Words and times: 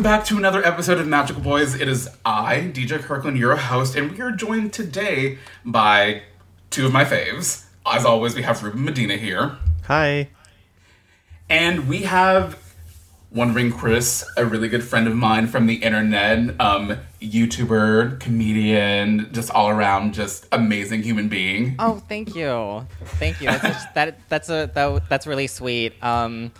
Welcome 0.00 0.18
back 0.18 0.24
to 0.28 0.38
another 0.38 0.64
episode 0.64 0.96
of 0.96 1.06
Magical 1.06 1.42
Boys. 1.42 1.78
It 1.78 1.86
is 1.86 2.08
I, 2.24 2.72
DJ 2.72 3.00
Kirkland, 3.00 3.36
your 3.36 3.54
host, 3.54 3.94
and 3.94 4.10
we 4.10 4.22
are 4.22 4.32
joined 4.32 4.72
today 4.72 5.36
by 5.62 6.22
two 6.70 6.86
of 6.86 6.92
my 6.94 7.04
faves. 7.04 7.66
As 7.84 8.06
always, 8.06 8.34
we 8.34 8.40
have 8.40 8.62
Ruben 8.62 8.82
Medina 8.82 9.18
here. 9.18 9.58
Hi. 9.88 10.30
And 11.50 11.86
we 11.86 12.04
have 12.04 12.58
Wondering 13.30 13.70
Chris, 13.70 14.24
a 14.38 14.46
really 14.46 14.68
good 14.68 14.82
friend 14.82 15.06
of 15.06 15.14
mine 15.14 15.48
from 15.48 15.66
the 15.66 15.74
internet, 15.74 16.58
um, 16.58 16.96
YouTuber, 17.20 18.20
comedian, 18.20 19.28
just 19.34 19.50
all 19.50 19.68
around, 19.68 20.14
just 20.14 20.46
amazing 20.50 21.02
human 21.02 21.28
being. 21.28 21.76
Oh, 21.78 22.02
thank 22.08 22.34
you, 22.34 22.86
thank 23.04 23.38
you. 23.42 23.48
That's 23.48 23.84
a, 23.84 23.90
that 23.94 24.18
that's 24.30 24.48
a 24.48 24.70
that, 24.72 25.08
that's 25.10 25.26
really 25.26 25.46
sweet. 25.46 26.02
Um, 26.02 26.52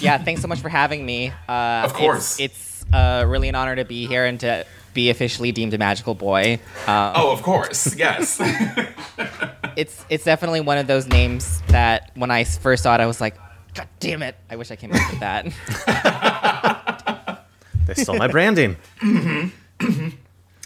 yeah, 0.00 0.16
thanks 0.16 0.40
so 0.40 0.48
much 0.48 0.60
for 0.60 0.68
having 0.68 1.04
me. 1.04 1.32
Uh, 1.48 1.82
Of 1.84 1.92
course. 1.92 2.40
it's, 2.40 2.58
it's 2.58 2.67
uh, 2.92 3.24
really 3.26 3.48
an 3.48 3.54
honor 3.54 3.76
to 3.76 3.84
be 3.84 4.06
here 4.06 4.24
and 4.24 4.38
to 4.40 4.64
be 4.94 5.10
officially 5.10 5.52
deemed 5.52 5.74
a 5.74 5.78
magical 5.78 6.14
boy. 6.14 6.58
Um, 6.86 7.12
Oh, 7.16 7.30
of 7.32 7.42
course, 7.42 7.94
yes. 7.96 8.40
it's 9.76 10.04
it's 10.08 10.24
definitely 10.24 10.60
one 10.60 10.78
of 10.78 10.86
those 10.86 11.06
names 11.06 11.60
that 11.68 12.10
when 12.14 12.30
I 12.30 12.44
first 12.44 12.82
saw 12.82 12.94
it, 12.94 13.00
I 13.00 13.06
was 13.06 13.20
like, 13.20 13.36
God 13.74 13.88
damn 14.00 14.22
it! 14.22 14.34
I 14.50 14.56
wish 14.56 14.70
I 14.70 14.76
came 14.76 14.92
up 14.92 15.10
with 15.10 15.20
that. 15.20 15.46
They 17.86 17.94
stole 17.94 18.16
my 18.18 18.28
branding. 18.28 18.76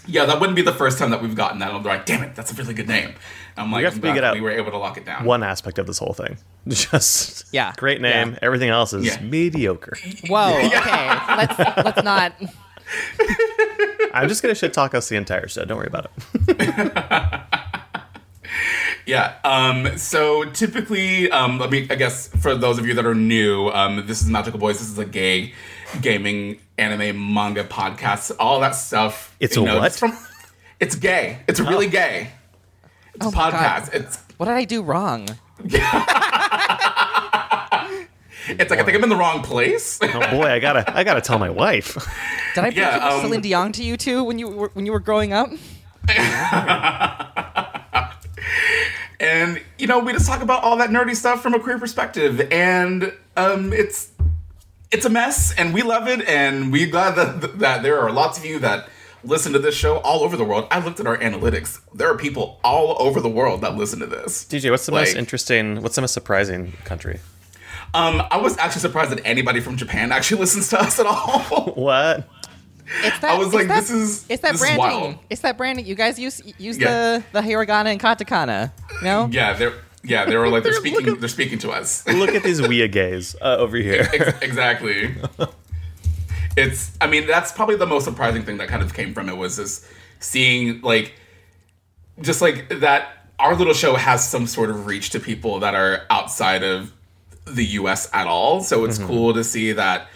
Yeah, 0.06 0.24
that 0.26 0.40
wouldn't 0.40 0.56
be 0.56 0.62
the 0.62 0.72
first 0.72 0.98
time 0.98 1.10
that 1.10 1.22
we've 1.22 1.34
gotten 1.34 1.58
that. 1.60 1.72
I'm 1.72 1.82
like, 1.82 2.06
damn 2.06 2.22
it, 2.22 2.34
that's 2.34 2.50
a 2.52 2.54
really 2.54 2.74
good 2.74 2.88
name. 2.88 3.14
I'm 3.56 3.70
like, 3.70 3.84
have 3.84 3.94
I'm 3.94 4.00
to 4.00 4.06
figure 4.08 4.24
out. 4.24 4.34
we 4.34 4.40
were 4.40 4.50
able 4.50 4.70
to 4.70 4.78
lock 4.78 4.96
it 4.96 5.04
down. 5.04 5.24
One 5.24 5.42
aspect 5.42 5.78
of 5.78 5.86
this 5.86 5.98
whole 5.98 6.14
thing. 6.14 6.38
Just 6.68 7.44
Yeah. 7.52 7.72
great 7.76 8.00
name. 8.00 8.32
Yeah. 8.32 8.38
Everything 8.42 8.70
else 8.70 8.92
is 8.92 9.04
Yeah. 9.06 9.20
mediocre. 9.20 9.96
Whoa. 10.28 10.58
Okay. 10.64 11.36
Let's 11.36 11.58
let's 11.58 12.02
not. 12.02 12.34
I'm 14.14 14.28
just 14.28 14.42
gonna 14.42 14.54
shit 14.54 14.72
talk 14.74 14.94
us 14.94 15.08
the 15.08 15.16
entire 15.16 15.48
show. 15.48 15.64
Don't 15.64 15.78
worry 15.78 15.86
about 15.86 16.10
it. 16.34 17.40
Yeah. 19.06 19.34
Um, 19.44 19.98
so 19.98 20.44
typically, 20.50 21.30
um, 21.30 21.58
let 21.58 21.70
me, 21.70 21.86
I 21.90 21.96
guess, 21.96 22.28
for 22.28 22.54
those 22.54 22.78
of 22.78 22.86
you 22.86 22.94
that 22.94 23.04
are 23.04 23.14
new, 23.14 23.68
um, 23.70 24.06
this 24.06 24.22
is 24.22 24.28
Magical 24.28 24.60
Boys. 24.60 24.78
This 24.78 24.88
is 24.90 24.98
a 24.98 25.04
gay 25.04 25.54
gaming 26.00 26.58
anime 26.78 27.34
manga 27.34 27.64
podcasts, 27.64 28.34
all 28.38 28.60
that 28.60 28.74
stuff. 28.74 29.36
It's 29.40 29.56
you 29.56 29.62
a 29.62 29.66
know, 29.66 29.78
what? 29.78 29.86
It's, 29.88 29.98
from, 29.98 30.16
it's 30.80 30.94
gay. 30.94 31.40
It's 31.46 31.60
really 31.60 31.88
gay. 31.88 32.30
It's 33.14 33.26
Oh 33.26 33.28
a 33.28 33.32
podcast. 33.32 33.92
It's 33.92 34.18
What 34.38 34.46
did 34.46 34.54
I 34.54 34.64
do 34.64 34.82
wrong? 34.82 35.28
it's 35.64 35.74
like 38.70 38.80
I 38.80 38.82
think 38.82 38.96
I'm 38.96 39.02
in 39.04 39.08
the 39.08 39.16
wrong 39.16 39.42
place. 39.42 39.98
Oh 40.02 40.30
boy, 40.30 40.46
I 40.46 40.58
gotta 40.58 40.96
I 40.96 41.04
gotta 41.04 41.20
tell 41.20 41.38
my 41.38 41.50
wife. 41.50 41.94
Did 42.54 42.64
I 42.64 42.70
bring 42.70 42.78
Yeah, 42.78 42.94
too 42.94 43.00
much 43.00 43.12
um, 43.12 43.20
Celine 43.20 43.40
Dion 43.42 43.72
to 43.72 43.84
you 43.84 43.96
too 43.96 44.24
when 44.24 44.38
you 44.38 44.48
were 44.48 44.70
when 44.72 44.86
you 44.86 44.92
were 44.92 45.00
growing 45.00 45.32
up? 45.32 45.50
and 49.20 49.60
you 49.78 49.86
know 49.86 50.00
we 50.00 50.12
just 50.12 50.26
talk 50.26 50.42
about 50.42 50.64
all 50.64 50.76
that 50.78 50.90
nerdy 50.90 51.14
stuff 51.14 51.42
from 51.42 51.54
a 51.54 51.60
queer 51.60 51.78
perspective 51.78 52.40
and 52.50 53.12
um 53.36 53.72
it's 53.72 54.10
it's 54.92 55.04
a 55.06 55.10
mess 55.10 55.52
and 55.56 55.72
we 55.74 55.82
love 55.82 56.06
it 56.08 56.20
and 56.28 56.70
we're 56.72 56.86
glad 56.90 57.14
that 57.16 57.58
that 57.58 57.82
there 57.82 57.98
are 58.00 58.10
lots 58.12 58.38
of 58.38 58.44
you 58.44 58.58
that 58.60 58.88
listen 59.24 59.52
to 59.52 59.58
this 59.58 59.74
show 59.74 59.98
all 59.98 60.22
over 60.22 60.36
the 60.36 60.44
world 60.44 60.66
i 60.70 60.78
looked 60.84 60.98
at 61.00 61.06
our 61.06 61.16
analytics 61.18 61.80
there 61.94 62.08
are 62.08 62.16
people 62.16 62.60
all 62.64 62.96
over 63.00 63.20
the 63.20 63.28
world 63.28 63.60
that 63.62 63.76
listen 63.76 63.98
to 64.00 64.06
this 64.06 64.44
DJ, 64.44 64.70
what's 64.70 64.86
the 64.86 64.92
most 64.92 65.14
interesting? 65.16 65.80
What's 65.82 65.94
the 65.94 66.00
most 66.02 66.12
surprising 66.14 66.72
country? 66.84 67.20
um 67.94 68.22
i 68.30 68.36
was 68.36 68.56
actually 68.58 68.80
surprised 68.80 69.10
that 69.10 69.20
anybody 69.24 69.60
from 69.60 69.76
japan 69.76 70.12
actually 70.12 70.40
listens 70.44 70.68
to 70.70 70.80
us 70.80 70.98
at 70.98 71.06
all 71.06 71.72
What? 71.74 72.28
It's 73.04 73.18
that. 73.20 73.30
I 73.30 73.38
was 73.38 73.46
it's 73.46 73.54
like, 73.54 73.68
that- 73.68 73.80
this 73.80 73.90
is- 73.90 74.26
It's 74.28 74.42
that 74.42 74.52
this 74.52 74.60
is 74.60 74.66
branding. 74.76 75.00
wild. 75.00 75.18
It's 75.30 75.40
that 75.42 75.56
branding. 75.56 75.86
You 75.86 75.94
guys 75.94 76.18
use 76.18 76.42
use 76.58 76.76
Yeah. 76.76 76.88
the 76.90 77.24
the 77.32 77.40
hiragana 77.40 77.86
and 77.86 77.98
katakana. 78.00 78.72
No. 79.02 79.28
yeah 79.32 79.54
they're 79.54 79.72
yeah 80.04 80.24
they 80.24 80.36
were 80.36 80.48
like 80.48 80.62
they're 80.62 80.72
They're 80.72 80.80
speaking 80.80 81.06
looking- 81.06 81.20
they're 81.20 81.28
speaking 81.28 81.58
to 81.60 81.70
us 81.70 82.06
Look 82.22 82.30
at 82.34 82.42
these 82.42 82.60
Wea 82.60 82.88
gays 82.88 83.36
uh, 83.40 83.56
over 83.58 83.76
here. 83.76 84.08
Ex- 84.12 84.42
exactly. 84.42 85.14
it's. 86.56 86.90
I 87.00 87.06
mean, 87.06 87.26
that's 87.26 87.52
probably 87.52 87.76
the 87.76 87.86
most 87.86 88.04
surprising 88.04 88.42
thing 88.44 88.58
that 88.58 88.68
kind 88.68 88.82
of 88.82 88.94
came 88.94 89.14
from 89.14 89.28
it 89.28 89.36
was 89.36 89.56
just 89.56 89.84
seeing 90.20 90.80
like, 90.82 91.14
just 92.20 92.40
like 92.42 92.68
that. 92.80 93.18
Our 93.38 93.56
little 93.56 93.74
show 93.74 93.96
has 93.96 94.28
some 94.28 94.46
sort 94.46 94.70
of 94.70 94.86
reach 94.86 95.10
to 95.10 95.20
people 95.20 95.58
that 95.60 95.74
are 95.74 96.02
outside 96.10 96.62
of 96.62 96.92
the 97.44 97.64
U.S. 97.80 98.08
at 98.12 98.28
all. 98.28 98.60
So 98.60 98.84
it's 98.84 98.98
cool 98.98 99.34
to 99.34 99.42
see 99.42 99.72
that 99.72 100.06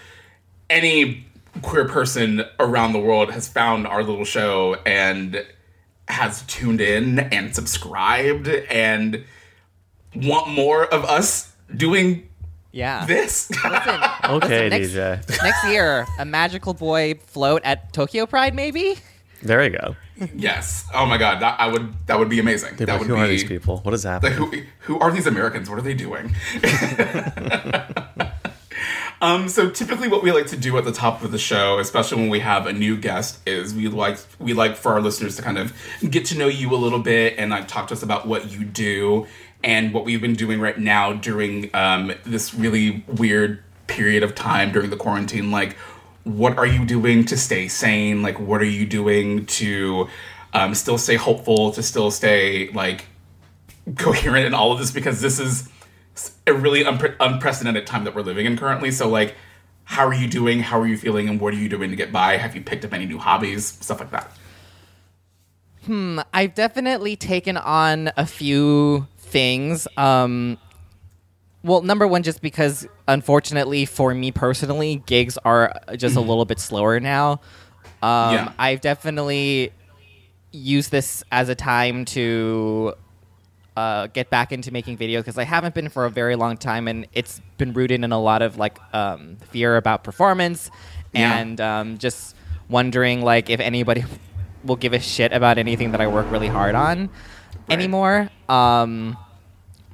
any 0.70 1.24
queer 1.62 1.88
person 1.88 2.44
around 2.60 2.92
the 2.92 3.00
world 3.00 3.32
has 3.32 3.48
found 3.48 3.84
our 3.86 4.04
little 4.04 4.24
show 4.24 4.76
and 4.86 5.44
has 6.06 6.42
tuned 6.42 6.80
in 6.80 7.18
and 7.18 7.52
subscribed 7.52 8.46
and 8.46 9.24
want 10.24 10.48
more 10.48 10.84
of 10.86 11.04
us 11.04 11.54
doing 11.74 12.28
Yeah. 12.72 13.04
this. 13.06 13.50
Listen. 13.50 14.00
Okay, 14.26 14.68
listen, 14.68 14.98
next, 15.00 15.26
DJ. 15.28 15.42
next 15.44 15.64
year, 15.68 16.04
a 16.18 16.24
magical 16.24 16.74
boy 16.74 17.14
float 17.26 17.62
at 17.64 17.92
Tokyo 17.92 18.26
Pride, 18.26 18.54
maybe. 18.56 18.96
There 19.42 19.62
you 19.62 19.70
go. 19.70 19.94
Yes. 20.34 20.84
Oh 20.92 21.06
my 21.06 21.16
god, 21.18 21.40
that 21.42 21.60
I 21.60 21.68
would 21.68 21.92
that 22.06 22.18
would 22.18 22.28
be 22.28 22.40
amazing. 22.40 22.74
They're 22.76 22.86
that 22.86 22.98
would 22.98 23.06
who 23.06 23.14
be 23.14 23.20
are 23.20 23.28
these 23.28 23.44
people? 23.44 23.78
What 23.84 23.94
is 23.94 24.04
Like, 24.04 24.22
happening? 24.32 24.66
who 24.80 24.94
who 24.94 24.98
are 24.98 25.12
these 25.12 25.26
Americans? 25.28 25.68
What 25.70 25.78
are 25.78 25.82
they 25.82 25.94
doing? 25.94 26.34
um 29.22 29.48
so 29.48 29.70
typically 29.70 30.08
what 30.08 30.22
we 30.22 30.30
like 30.32 30.46
to 30.46 30.56
do 30.56 30.76
at 30.76 30.84
the 30.84 30.92
top 30.92 31.22
of 31.22 31.32
the 31.32 31.38
show, 31.38 31.78
especially 31.78 32.18
when 32.20 32.28
we 32.30 32.40
have 32.40 32.66
a 32.66 32.72
new 32.72 32.96
guest, 32.96 33.38
is 33.46 33.74
we 33.74 33.88
like 33.88 34.18
we 34.38 34.52
like 34.54 34.76
for 34.76 34.92
our 34.92 35.00
listeners 35.00 35.36
to 35.36 35.42
kind 35.42 35.58
of 35.58 35.72
get 36.10 36.24
to 36.26 36.36
know 36.38 36.48
you 36.48 36.74
a 36.74 36.76
little 36.76 36.98
bit 36.98 37.34
and 37.38 37.50
like 37.50 37.68
talk 37.68 37.86
to 37.88 37.94
us 37.94 38.02
about 38.02 38.26
what 38.26 38.50
you 38.50 38.64
do 38.64 39.26
and 39.64 39.92
what 39.92 40.04
we've 40.04 40.20
been 40.20 40.34
doing 40.34 40.60
right 40.60 40.78
now 40.78 41.12
during 41.12 41.70
um 41.74 42.12
this 42.24 42.54
really 42.54 43.04
weird 43.06 43.62
period 43.86 44.22
of 44.22 44.34
time 44.34 44.72
during 44.72 44.90
the 44.90 44.96
quarantine 44.96 45.50
like 45.50 45.76
what 46.26 46.58
are 46.58 46.66
you 46.66 46.84
doing 46.84 47.24
to 47.24 47.36
stay 47.36 47.68
sane? 47.68 48.20
Like 48.20 48.40
what 48.40 48.60
are 48.60 48.64
you 48.64 48.84
doing 48.84 49.46
to 49.46 50.08
um, 50.52 50.74
still 50.74 50.98
stay 50.98 51.14
hopeful 51.14 51.70
to 51.70 51.82
still 51.84 52.10
stay 52.10 52.68
like 52.70 53.06
coherent 53.96 54.44
in 54.44 54.52
all 54.52 54.72
of 54.72 54.80
this? 54.80 54.90
Because 54.90 55.20
this 55.20 55.38
is 55.38 55.68
a 56.46 56.52
really 56.52 56.82
unpre- 56.82 57.14
unprecedented 57.20 57.86
time 57.86 58.02
that 58.04 58.14
we're 58.14 58.22
living 58.22 58.44
in 58.44 58.56
currently. 58.56 58.90
So 58.90 59.08
like 59.08 59.36
how 59.84 60.04
are 60.04 60.14
you 60.14 60.26
doing? 60.26 60.60
How 60.60 60.80
are 60.80 60.86
you 60.86 60.98
feeling? 60.98 61.28
And 61.28 61.40
what 61.40 61.54
are 61.54 61.58
you 61.58 61.68
doing 61.68 61.90
to 61.90 61.96
get 61.96 62.10
by? 62.10 62.38
Have 62.38 62.56
you 62.56 62.60
picked 62.60 62.84
up 62.84 62.92
any 62.92 63.06
new 63.06 63.18
hobbies? 63.18 63.64
Stuff 63.80 64.00
like 64.00 64.10
that. 64.10 64.32
Hmm, 65.84 66.18
I've 66.34 66.56
definitely 66.56 67.14
taken 67.14 67.56
on 67.56 68.10
a 68.16 68.26
few 68.26 69.06
things. 69.26 69.86
Um, 69.96 70.58
well, 71.62 71.82
number 71.82 72.06
one, 72.06 72.22
just 72.22 72.40
because 72.42 72.86
unfortunately 73.08 73.84
for 73.86 74.14
me 74.14 74.30
personally, 74.30 75.02
gigs 75.06 75.36
are 75.44 75.72
just 75.96 76.16
a 76.16 76.20
little 76.20 76.44
bit 76.44 76.60
slower 76.60 77.00
now. 77.00 77.40
Um, 78.02 78.34
Yeah. 78.34 78.52
I've 78.58 78.80
definitely 78.80 79.72
used 80.52 80.90
this 80.90 81.24
as 81.32 81.48
a 81.48 81.54
time 81.54 82.04
to 82.06 82.94
uh, 83.76 84.06
get 84.08 84.30
back 84.30 84.52
into 84.52 84.72
making 84.72 84.96
videos 84.96 85.18
because 85.18 85.36
I 85.38 85.44
haven't 85.44 85.74
been 85.74 85.88
for 85.88 86.06
a 86.06 86.10
very 86.10 86.36
long 86.36 86.56
time, 86.56 86.88
and 86.88 87.06
it's 87.12 87.40
been 87.58 87.72
rooted 87.72 88.02
in 88.04 88.12
a 88.12 88.20
lot 88.20 88.40
of 88.42 88.56
like 88.56 88.78
um, 88.94 89.36
fear 89.50 89.76
about 89.76 90.02
performance 90.04 90.70
Yeah. 91.12 91.36
and 91.36 91.60
um, 91.60 91.98
just 91.98 92.34
wondering 92.68 93.22
like 93.22 93.50
if 93.50 93.60
anybody 93.60 94.04
will 94.64 94.76
give 94.76 94.92
a 94.92 95.00
shit 95.00 95.32
about 95.32 95.58
anything 95.58 95.90
that 95.92 96.00
I 96.00 96.06
work 96.06 96.30
really 96.30 96.48
hard 96.48 96.74
on 96.74 97.10
anymore. 97.68 98.30
Um, 98.48 99.16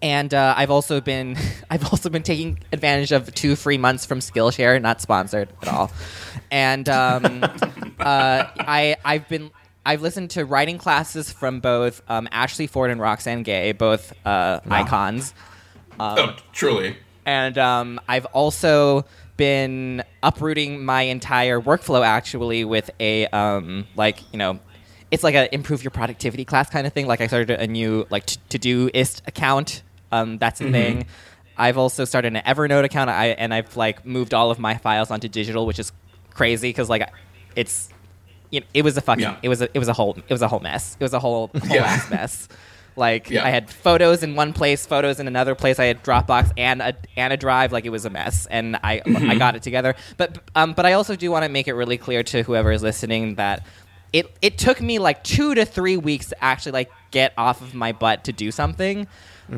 and 0.01 0.35
uh, 0.35 0.55
I've 0.57 0.71
also 0.71 1.01
been 1.01 1.37
I've 1.71 1.85
also 1.85 2.11
been 2.11 2.23
taking 2.23 2.59
advantage 2.73 3.13
of 3.13 3.33
two 3.35 3.57
free 3.57 3.79
months 3.79 4.05
from 4.05 4.19
Skillshare, 4.19 4.81
not 4.83 5.01
sponsored 5.01 5.49
at 5.63 5.69
all. 5.69 5.91
And 6.51 6.89
um, 6.89 7.43
uh, 8.01 8.45
I 8.59 8.97
I've 9.05 9.29
been 9.29 9.51
I've 9.87 10.03
listened 10.03 10.31
to 10.31 10.45
writing 10.45 10.79
classes 10.79 11.33
from 11.33 11.61
both 11.61 12.03
um, 12.09 12.29
Ashley 12.31 12.67
Ford 12.67 12.91
and 12.91 13.01
Roxane 13.01 13.43
Gay, 13.43 13.73
both 13.73 14.13
uh, 14.27 14.61
icons. 14.69 15.35
oh 16.01 16.37
truly 16.53 16.97
And 17.25 17.57
um, 17.59 18.01
I've 18.09 18.27
also 18.27 19.05
been 19.37 20.03
uprooting 20.23 20.85
my 20.85 21.03
entire 21.03 21.61
workflow 21.61 22.05
actually 22.05 22.65
with 22.65 22.91
a 23.01 23.27
um, 23.29 23.87
like 23.97 24.21
you 24.33 24.39
know 24.39 24.59
it's 25.13 25.23
like 25.23 25.37
a 25.37 25.53
improve 25.55 25.85
your 25.85 25.93
productivity 25.93 26.45
class 26.45 26.69
kind 26.71 26.87
of 26.87 26.93
thing. 26.93 27.07
Like 27.07 27.21
I 27.21 27.29
started 27.29 27.51
a 27.61 27.67
new 27.69 28.07
like 28.11 28.27
Todoist 28.27 29.21
account. 29.29 29.83
Um, 30.11 30.39
that's 30.39 30.61
a 30.61 30.71
thing. 30.73 31.07
I've 31.57 31.79
also 31.79 32.05
started 32.05 32.35
an 32.35 32.43
Evernote 32.45 32.85
account. 32.85 33.11
I 33.11 33.27
and 33.29 33.55
I've 33.55 33.77
like 33.77 34.05
moved 34.05 34.35
all 34.35 34.51
of 34.51 34.59
my 34.59 34.77
files 34.79 35.11
onto 35.11 35.29
digital, 35.29 35.67
which 35.67 35.79
is 35.79 35.93
crazy 36.31 36.71
because 36.71 36.89
like 36.89 37.09
it's 37.55 37.91
you 38.51 38.61
know, 38.61 38.67
it 38.75 38.83
was 38.83 38.97
a 38.97 39.01
fucking 39.01 39.23
Yeah. 39.23 39.37
it 39.43 39.49
was 39.49 39.63
a 39.63 39.69
it 39.75 39.79
was 39.79 39.89
a 39.89 39.93
whole 39.93 40.17
it 40.17 40.33
was 40.33 40.43
a 40.43 40.49
whole 40.49 40.61
mess. 40.61 40.97
It 40.99 41.05
was 41.05 41.13
a 41.13 41.19
whole 41.21 41.49
whole 41.67 41.77
Yeah. 41.77 41.85
ass 41.85 42.11
mess. 42.11 42.49
Like 42.97 43.31
Yeah. 43.31 43.45
I 43.45 43.49
had 43.51 43.71
photos 43.71 44.23
in 44.23 44.35
one 44.35 44.53
place, 44.53 44.85
photos 44.87 45.19
in 45.21 45.27
another 45.27 45.55
place. 45.55 45.79
I 45.79 45.85
had 45.87 46.03
Dropbox 46.03 46.53
and 46.59 46.83
a 46.83 46.95
and 47.17 47.33
a 47.33 47.37
drive. 47.37 47.73
Like 47.73 47.85
it 47.87 47.91
was 47.91 48.05
a 48.05 48.11
mess, 48.11 48.47
and 48.51 48.77
I 48.83 49.01
Mm-hmm. 49.01 49.31
I 49.31 49.35
got 49.37 49.57
it 49.57 49.63
together. 49.63 49.95
But 50.17 50.39
um, 50.55 50.73
but 50.75 50.85
I 50.87 50.93
also 50.95 51.17
do 51.17 51.31
want 51.31 51.45
to 51.45 51.49
make 51.51 51.69
it 51.69 51.75
really 51.75 51.97
clear 51.99 52.23
to 52.25 52.43
whoever 52.43 52.71
is 52.73 52.83
listening 52.83 53.37
that 53.37 53.65
it 54.13 54.31
it 54.43 54.59
took 54.59 54.81
me 54.81 54.99
like 54.99 55.23
two 55.25 55.55
to 55.55 55.65
three 55.65 55.97
weeks 55.97 56.29
to 56.29 56.45
actually 56.45 56.73
like 56.73 56.91
get 57.11 57.33
off 57.39 57.61
of 57.63 57.75
my 57.75 57.93
butt 57.93 58.25
to 58.25 58.33
do 58.33 58.51
something. 58.51 59.07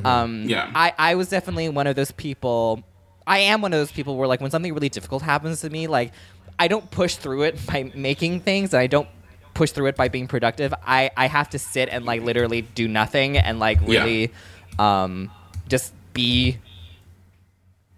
Um, 0.04 0.44
Yeah. 0.48 0.70
I 0.74 0.92
I 0.98 1.14
was 1.14 1.28
definitely 1.28 1.68
one 1.68 1.86
of 1.86 1.96
those 1.96 2.10
people. 2.12 2.82
I 3.26 3.38
am 3.38 3.62
one 3.62 3.72
of 3.72 3.78
those 3.78 3.92
people 3.92 4.16
where 4.16 4.28
like 4.28 4.40
when 4.40 4.50
something 4.50 4.72
really 4.74 4.88
difficult 4.88 5.22
happens 5.22 5.60
to 5.62 5.70
me, 5.70 5.86
like 5.86 6.12
I 6.58 6.68
don't 6.68 6.90
push 6.90 7.14
through 7.16 7.42
it 7.42 7.64
by 7.66 7.90
making 7.94 8.40
things, 8.40 8.72
and 8.74 8.80
I 8.80 8.86
don't 8.86 9.08
push 9.54 9.70
through 9.70 9.86
it 9.86 9.96
by 9.96 10.08
being 10.08 10.26
productive. 10.28 10.72
I 10.86 11.10
I 11.16 11.26
have 11.26 11.50
to 11.50 11.58
sit 11.58 11.88
and 11.90 12.04
like 12.04 12.22
literally 12.22 12.62
do 12.62 12.86
nothing 12.88 13.36
and 13.38 13.58
like 13.58 13.78
Yeah. 13.86 14.00
really, 14.04 14.32
um, 14.78 15.30
just 15.68 15.92
be 16.12 16.58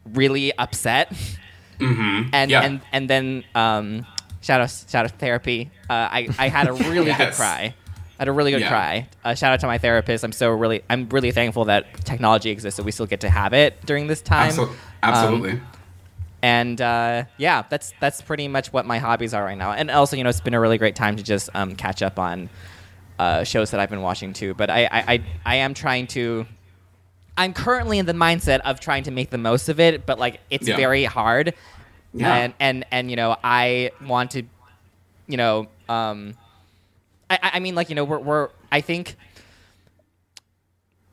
really 0.04 0.56
upset 0.56 1.12
Mm-hmm. 1.78 2.30
and 2.32 2.50
yeah. 2.50 2.62
and 2.62 2.80
and 2.90 3.10
then 3.10 3.44
um, 3.54 4.06
shout 4.46 4.60
out 4.60 4.70
shout 4.88 5.04
out 5.06 5.12
therapy. 5.18 5.70
Uh, 5.90 5.92
I 6.18 6.28
I 6.38 6.48
had 6.48 6.68
a 6.68 6.72
really 6.92 7.12
good 7.12 7.32
cry. 7.34 7.74
I 8.18 8.22
had 8.22 8.28
a 8.28 8.32
really 8.32 8.50
good 8.52 8.62
Yeah. 8.62 8.68
cry. 8.68 9.08
Uh, 9.24 9.34
shout 9.34 9.52
out 9.52 9.60
to 9.60 9.66
my 9.66 9.78
therapist. 9.78 10.24
I'm 10.24 10.32
so 10.32 10.50
really 10.50 10.82
I'm 10.88 11.08
really 11.10 11.32
thankful 11.32 11.64
that 11.66 11.84
technology 12.04 12.50
exists, 12.50 12.76
so 12.76 12.82
we 12.82 12.92
still 12.92 13.06
get 13.06 13.20
to 13.20 13.28
have 13.30 13.52
it 13.52 13.84
during 13.84 14.06
this 14.06 14.22
time. 14.22 14.52
Absol- 14.52 14.68
Um, 14.68 14.76
absolutely. 15.02 15.60
and 16.42 16.80
uh, 16.80 17.24
yeah, 17.38 17.64
that's 17.68 17.92
that's 18.00 18.22
pretty 18.22 18.48
much 18.48 18.72
what 18.72 18.86
my 18.86 18.98
hobbies 18.98 19.34
are 19.34 19.44
right 19.44 19.58
now. 19.58 19.72
And 19.72 19.90
also, 19.90 20.16
you 20.16 20.22
know, 20.24 20.30
it's 20.30 20.40
been 20.40 20.54
a 20.54 20.60
really 20.60 20.78
great 20.78 20.96
time 20.96 21.16
to 21.16 21.22
just 21.22 21.50
um, 21.54 21.74
catch 21.76 22.02
up 22.02 22.18
on 22.18 22.48
uh, 23.18 23.44
shows 23.44 23.70
that 23.72 23.80
I've 23.80 23.90
been 23.90 24.02
watching 24.02 24.32
too. 24.32 24.54
But 24.54 24.70
I, 24.70 24.84
I, 24.84 25.00
I, 25.14 25.22
I 25.44 25.54
am 25.56 25.74
trying 25.74 26.06
to. 26.08 26.46
I'm 27.38 27.52
currently 27.52 27.98
in 27.98 28.06
the 28.06 28.14
mindset 28.14 28.60
of 28.60 28.80
trying 28.80 29.02
to 29.04 29.10
make 29.10 29.28
the 29.28 29.36
most 29.38 29.68
of 29.68 29.78
it, 29.78 30.06
but 30.06 30.18
like 30.18 30.40
it's 30.48 30.66
Yeah. 30.68 30.76
very 30.76 31.04
hard. 31.04 31.52
Yeah. 32.16 32.34
And 32.34 32.54
and 32.60 32.84
and 32.90 33.10
you 33.10 33.16
know, 33.16 33.36
I 33.44 33.90
want 34.04 34.32
to, 34.32 34.42
you 35.26 35.36
know, 35.36 35.68
um, 35.88 36.34
I 37.30 37.38
I 37.54 37.60
mean, 37.60 37.74
like 37.74 37.88
you 37.88 37.94
know, 37.94 38.04
we're 38.04 38.18
we're 38.18 38.48
I 38.72 38.80
think 38.80 39.16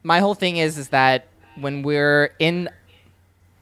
my 0.04 0.20
whole 0.20 0.34
thing 0.36 0.58
is 0.58 0.78
is 0.78 0.90
that 0.90 1.28
when 1.60 1.82
we're 1.84 2.32
in 2.40 2.70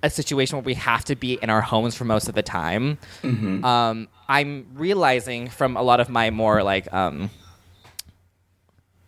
a 0.03 0.09
situation 0.09 0.57
where 0.57 0.63
we 0.63 0.73
have 0.75 1.05
to 1.05 1.15
be 1.15 1.33
in 1.41 1.49
our 1.49 1.61
homes 1.61 1.93
for 1.95 2.05
most 2.05 2.27
of 2.29 2.35
the 2.35 2.41
time, 2.41 2.97
Mm-hmm. 3.21 3.63
um, 3.65 4.07
I'm 4.27 4.65
realizing 4.75 5.49
from 5.49 5.75
a 5.77 5.81
lot 5.83 5.99
of 5.99 6.09
my 6.09 6.29
more 6.31 6.63
like 6.63 6.91
um, 6.93 7.29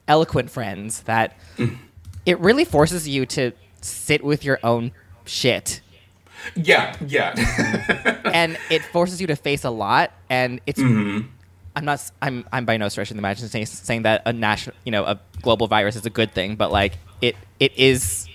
eloquent 0.07 0.50
friends 0.50 1.01
that 1.03 1.35
Mm. 1.57 1.77
it 2.25 2.39
really 2.39 2.65
forces 2.65 3.07
you 3.07 3.25
to 3.27 3.51
sit 3.81 4.24
with 4.24 4.44
your 4.44 4.59
own 4.63 4.91
shit. 5.25 5.81
Yeah. 6.56 6.95
Yeah. 7.06 7.34
and 8.34 8.57
it 8.69 8.81
forces 8.86 9.19
you 9.22 9.28
to 9.28 9.36
face 9.36 9.63
a 9.63 9.69
lot 9.69 10.12
and 10.30 10.60
it's 10.66 10.80
Mm-hmm. 10.80 11.28
i'm 11.75 11.86
not 11.86 11.94
s- 11.94 12.12
i'm 12.22 12.45
i'm 12.51 12.66
by 12.66 12.78
no 12.78 12.88
stretch 12.90 13.10
of 13.12 13.16
the 13.18 13.22
imagination 13.22 13.50
saying, 13.50 13.66
saying 13.66 14.01
that 14.04 14.22
a 14.25 14.34
national 14.34 14.75
you 14.86 14.92
know 14.92 15.04
a 15.06 15.19
global 15.42 15.68
virus 15.68 15.95
is 15.95 16.06
a 16.06 16.10
good 16.10 16.31
thing 16.34 16.56
but 16.56 16.72
like 16.72 16.98
it 17.22 17.36
it 17.60 17.72
is 17.78 18.28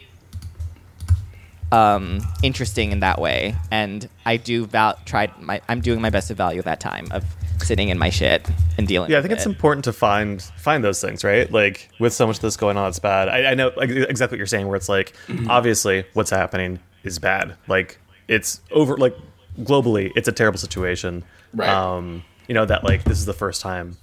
um 1.70 2.20
interesting 2.43 2.93
in 2.93 3.00
that 3.00 3.20
way 3.20 3.55
and 3.70 4.08
i 4.25 4.37
do 4.38 4.64
val 4.66 4.99
try 5.05 5.31
my 5.38 5.60
i'm 5.69 5.81
doing 5.82 6.00
my 6.00 6.08
best 6.08 6.28
to 6.28 6.34
value 6.34 6.62
that 6.62 6.81
time 6.81 7.06
of 7.10 7.25
sitting 7.62 7.90
in 7.90 7.99
my 7.99 8.08
shit 8.08 8.49
and 8.78 8.87
dealing 8.88 9.10
Yeah, 9.10 9.16
I 9.16 9.20
with 9.20 9.26
think 9.31 9.38
it's 9.38 9.46
it. 9.46 9.50
important 9.50 9.84
to 9.84 9.93
find 9.93 10.40
find 10.40 10.82
those 10.84 11.00
things, 11.00 11.25
right? 11.25 11.50
Like 11.50 11.90
with 11.99 12.12
so 12.14 12.25
much 12.25 12.37
of 12.37 12.43
this 12.43 12.56
going 12.56 12.76
on, 12.76 12.88
it's 12.88 13.00
bad. 13.00 13.28
I, 13.28 13.50
I 13.50 13.55
know 13.55 13.72
like, 13.76 13.90
exactly 13.90 14.37
what 14.37 14.38
you're 14.38 14.46
saying, 14.46 14.69
where 14.69 14.76
it's 14.76 14.88
like 14.88 15.12
obviously 15.49 16.05
what's 16.12 16.31
happening 16.31 16.78
is 17.04 17.18
bad. 17.18 17.56
Like 17.66 17.98
it's 18.26 18.60
over. 18.70 18.96
Like 18.96 19.16
globally, 19.60 20.12
it's 20.16 20.28
a 20.28 20.32
terrible 20.32 20.58
situation. 20.58 21.24
Right. 21.54 21.68
Um, 21.68 22.24
you 22.46 22.54
know 22.54 22.64
that 22.64 22.84
like 22.84 23.04
this 23.04 23.18
is 23.18 23.26
the 23.26 23.34
first 23.34 23.60
time 23.60 23.96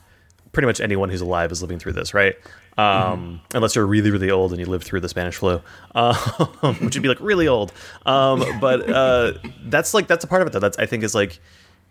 pretty 0.55 0.65
much 0.65 0.79
anyone 0.79 1.09
who's 1.09 1.21
alive 1.21 1.51
is 1.51 1.61
living 1.61 1.77
through 1.77 1.91
this, 1.91 2.13
right? 2.13 2.35
Um, 2.77 3.41
Unless 3.53 3.75
you're 3.75 3.85
really, 3.85 4.09
really 4.09 4.31
old 4.31 4.51
and 4.51 4.59
you 4.59 4.65
lived 4.65 4.85
through 4.85 5.01
the 5.01 5.09
Spanish 5.09 5.35
flu, 5.35 5.61
um, 5.95 6.15
which 6.79 6.95
would 6.95 7.03
be 7.03 7.09
like 7.09 7.19
really 7.19 7.47
old. 7.47 7.71
Um, 8.05 8.43
but 8.59 8.89
uh, 8.89 9.33
that's 9.65 9.93
like 9.93 10.07
that's 10.07 10.23
a 10.23 10.27
part 10.27 10.41
of 10.41 10.47
it 10.47 10.51
though. 10.51 10.59
That's 10.59 10.77
I 10.77 10.85
think 10.85 11.03
is 11.03 11.13
like 11.13 11.39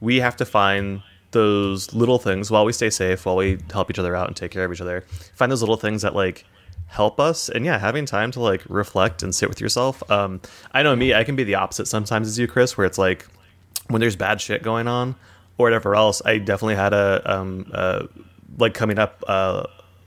we 0.00 0.20
have 0.20 0.36
to 0.36 0.44
find 0.44 1.02
those 1.30 1.92
little 1.94 2.18
things 2.18 2.50
while 2.50 2.64
we 2.64 2.72
stay 2.72 2.90
safe, 2.90 3.26
while 3.26 3.36
we 3.36 3.58
help 3.72 3.90
each 3.90 3.98
other 3.98 4.16
out 4.16 4.28
and 4.28 4.36
take 4.36 4.50
care 4.50 4.64
of 4.64 4.72
each 4.72 4.80
other. 4.80 5.02
Find 5.34 5.52
those 5.52 5.62
little 5.62 5.76
things 5.76 6.02
that 6.02 6.14
like 6.14 6.44
help 6.86 7.18
us. 7.20 7.48
And 7.48 7.64
yeah 7.64 7.78
having 7.78 8.06
time 8.06 8.30
to 8.32 8.40
like 8.40 8.62
reflect 8.68 9.22
and 9.22 9.34
sit 9.34 9.48
with 9.48 9.60
yourself 9.60 10.02
um 10.10 10.40
i 10.72 10.82
know 10.82 10.94
me 10.94 11.12
i 11.14 11.24
can 11.24 11.34
be 11.36 11.42
the 11.44 11.56
opposite 11.56 11.86
sometimes 11.88 12.28
as 12.28 12.38
you 12.38 12.46
chris 12.46 12.76
where 12.76 12.86
it's 12.86 12.98
like 12.98 13.26
when 13.88 14.00
there's 14.00 14.16
bad 14.16 14.40
shit 14.40 14.62
going 14.62 14.86
on 14.86 15.16
or 15.58 15.66
whatever 15.66 15.94
else 15.96 16.22
i 16.24 16.38
definitely 16.38 16.76
had 16.76 16.92
a 16.92 17.20
um 17.26 17.68
uh 17.74 18.06
like 18.58 18.74
coming 18.74 18.98
up 18.98 19.22
uh 19.26 19.64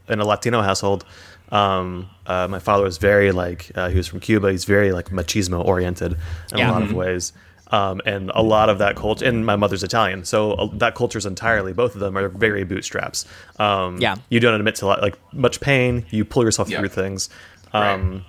in 0.07 0.19
a 0.19 0.25
latino 0.25 0.61
household 0.61 1.03
um 1.51 2.09
uh, 2.25 2.47
my 2.49 2.59
father 2.59 2.83
was 2.83 2.97
very 2.97 3.31
like 3.31 3.71
uh, 3.75 3.87
he 3.89 3.95
was 3.95 4.05
from 4.07 4.19
cuba. 4.19 4.51
He's 4.51 4.65
very 4.65 4.91
like 4.91 5.09
machismo 5.11 5.63
oriented 5.63 6.13
in 6.51 6.57
Yeah. 6.57 6.69
a 6.69 6.73
lot 6.73 6.83
of 6.83 6.91
ways 6.93 7.31
um, 7.71 8.01
and 8.05 8.31
a 8.33 8.41
lot 8.41 8.69
of 8.69 8.77
that 8.79 8.95
culture 8.95 9.25
and 9.25 9.45
my 9.45 9.55
mother's 9.55 9.83
italian 9.83 10.23
so 10.25 10.51
uh, 10.53 10.67
that 10.73 10.95
culture's 10.95 11.25
entirely 11.25 11.73
both 11.73 11.93
of 11.95 11.99
them 11.99 12.17
are 12.17 12.29
very 12.29 12.63
bootstraps 12.63 13.25
um, 13.59 13.97
Yeah. 13.99 14.15
you 14.29 14.39
don't 14.39 14.53
admit 14.53 14.75
to 14.75 14.85
like 14.87 15.17
much 15.33 15.59
pain 15.59 16.05
you 16.09 16.23
pull 16.25 16.43
yourself 16.43 16.69
Yeah. 16.69 16.79
through 16.79 16.89
things 16.89 17.29
Right. 17.73 17.93
um, 17.93 18.25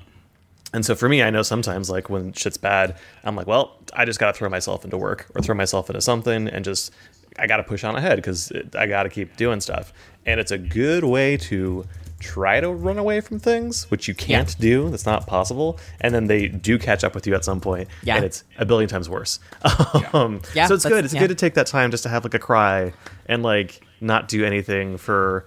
and 0.75 0.85
so 0.85 0.95
for 0.95 1.09
me, 1.09 1.23
I 1.23 1.31
know 1.31 1.41
sometimes 1.41 1.89
like 1.89 2.11
when 2.11 2.35
shit's 2.35 2.59
bad, 2.59 2.99
I'm 3.25 3.35
like, 3.37 3.47
well, 3.47 3.79
I 3.95 4.05
just 4.05 4.19
gotta 4.21 4.35
throw 4.35 4.51
myself 4.51 4.85
into 4.85 4.99
work 4.99 5.27
or 5.35 5.41
throw 5.41 5.55
myself 5.55 5.89
into 5.89 6.03
something 6.03 6.47
and 6.47 6.63
just 6.63 6.93
I 7.39 7.47
gotta 7.47 7.63
push 7.63 7.85
on 7.85 7.97
ahead 7.97 8.17
because 8.17 8.53
I 8.79 8.87
gotta 8.87 9.09
keep 9.09 9.35
doing 9.39 9.63
stuff. 9.63 9.95
And 10.27 10.39
it's 10.39 10.51
a 10.51 10.59
good 10.59 11.05
way 11.05 11.39
to 11.39 11.87
try 12.21 12.61
to 12.61 12.71
run 12.71 12.99
away 12.99 13.21
from 13.21 13.39
things, 13.39 13.89
which 13.91 14.09
you 14.09 14.15
can't 14.15 14.59
do. 14.59 14.91
That's 14.91 15.07
not 15.07 15.27
possible. 15.27 15.79
And 16.01 16.15
then 16.15 16.27
they 16.27 16.49
do 16.49 16.79
catch 16.79 17.05
up 17.05 17.15
with 17.15 17.27
you 17.27 17.35
at 17.35 17.45
some 17.45 17.61
point, 17.61 17.89
Yeah. 18.03 18.17
and 18.17 18.25
it's 18.25 18.45
a 18.59 18.65
billion 18.67 18.89
times 18.89 19.09
worse. 19.09 19.39
um, 20.13 20.43
Yeah, 20.55 20.67
so 20.67 20.75
it's 20.75 20.85
good. 20.85 21.05
It's 21.05 21.15
yeah. 21.15 21.21
good 21.21 21.29
to 21.29 21.35
take 21.35 21.55
that 21.55 21.67
time 21.69 21.91
just 21.91 22.03
to 22.03 22.09
have 22.09 22.25
like 22.25 22.35
a 22.35 22.39
cry 22.39 22.93
and 23.27 23.43
like 23.43 23.81
not 24.01 24.27
do 24.29 24.45
anything 24.45 24.97
for 24.99 25.45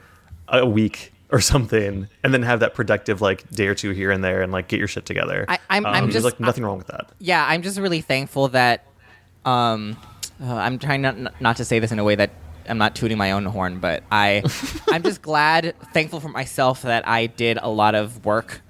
a 0.47 0.65
week 0.65 1.11
or 1.29 1.39
something 1.53 2.07
and 2.23 2.33
then 2.33 2.43
have 2.43 2.59
that 2.61 2.73
productive 2.73 3.21
like 3.21 3.49
day 3.49 3.67
or 3.67 3.75
two 3.75 3.91
here 3.91 4.11
and 4.11 4.23
there 4.23 4.41
and 4.41 4.51
like 4.51 4.67
get 4.67 4.79
your 4.79 4.87
shit 4.87 5.05
together 5.05 5.45
I- 5.47 5.59
I'm- 5.69 5.85
I'm 5.85 6.03
there's 6.03 6.15
just- 6.15 6.25
like 6.25 6.39
nothing 6.39 6.63
wrong 6.63 6.77
with 6.77 6.87
that 6.87 7.09
yeah, 7.19 7.45
I'm 7.47 7.61
just 7.61 7.79
really 7.79 8.01
thankful 8.01 8.49
that 8.49 8.85
um, 9.45 9.97
uh, 10.43 10.53
I'm 10.53 10.77
trying 10.79 11.01
not 11.01 11.41
not 11.41 11.57
to 11.57 11.65
say 11.65 11.79
this 11.79 11.91
in 11.91 11.99
a 11.99 12.03
way 12.03 12.15
that 12.15 12.29
I'm 12.69 12.77
not 12.77 12.95
tooting 12.95 13.17
my 13.17 13.31
own 13.31 13.45
horn, 13.45 13.79
but 13.79 14.03
I 14.11 14.43
I'm 14.91 15.03
just 15.03 15.21
glad, 15.21 15.75
thankful 15.93 16.19
for 16.19 16.29
myself 16.29 16.83
that 16.83 17.07
I 17.07 17.27
did 17.27 17.57
a 17.61 17.69
lot 17.69 17.95
of 17.95 18.25
work, 18.25 18.61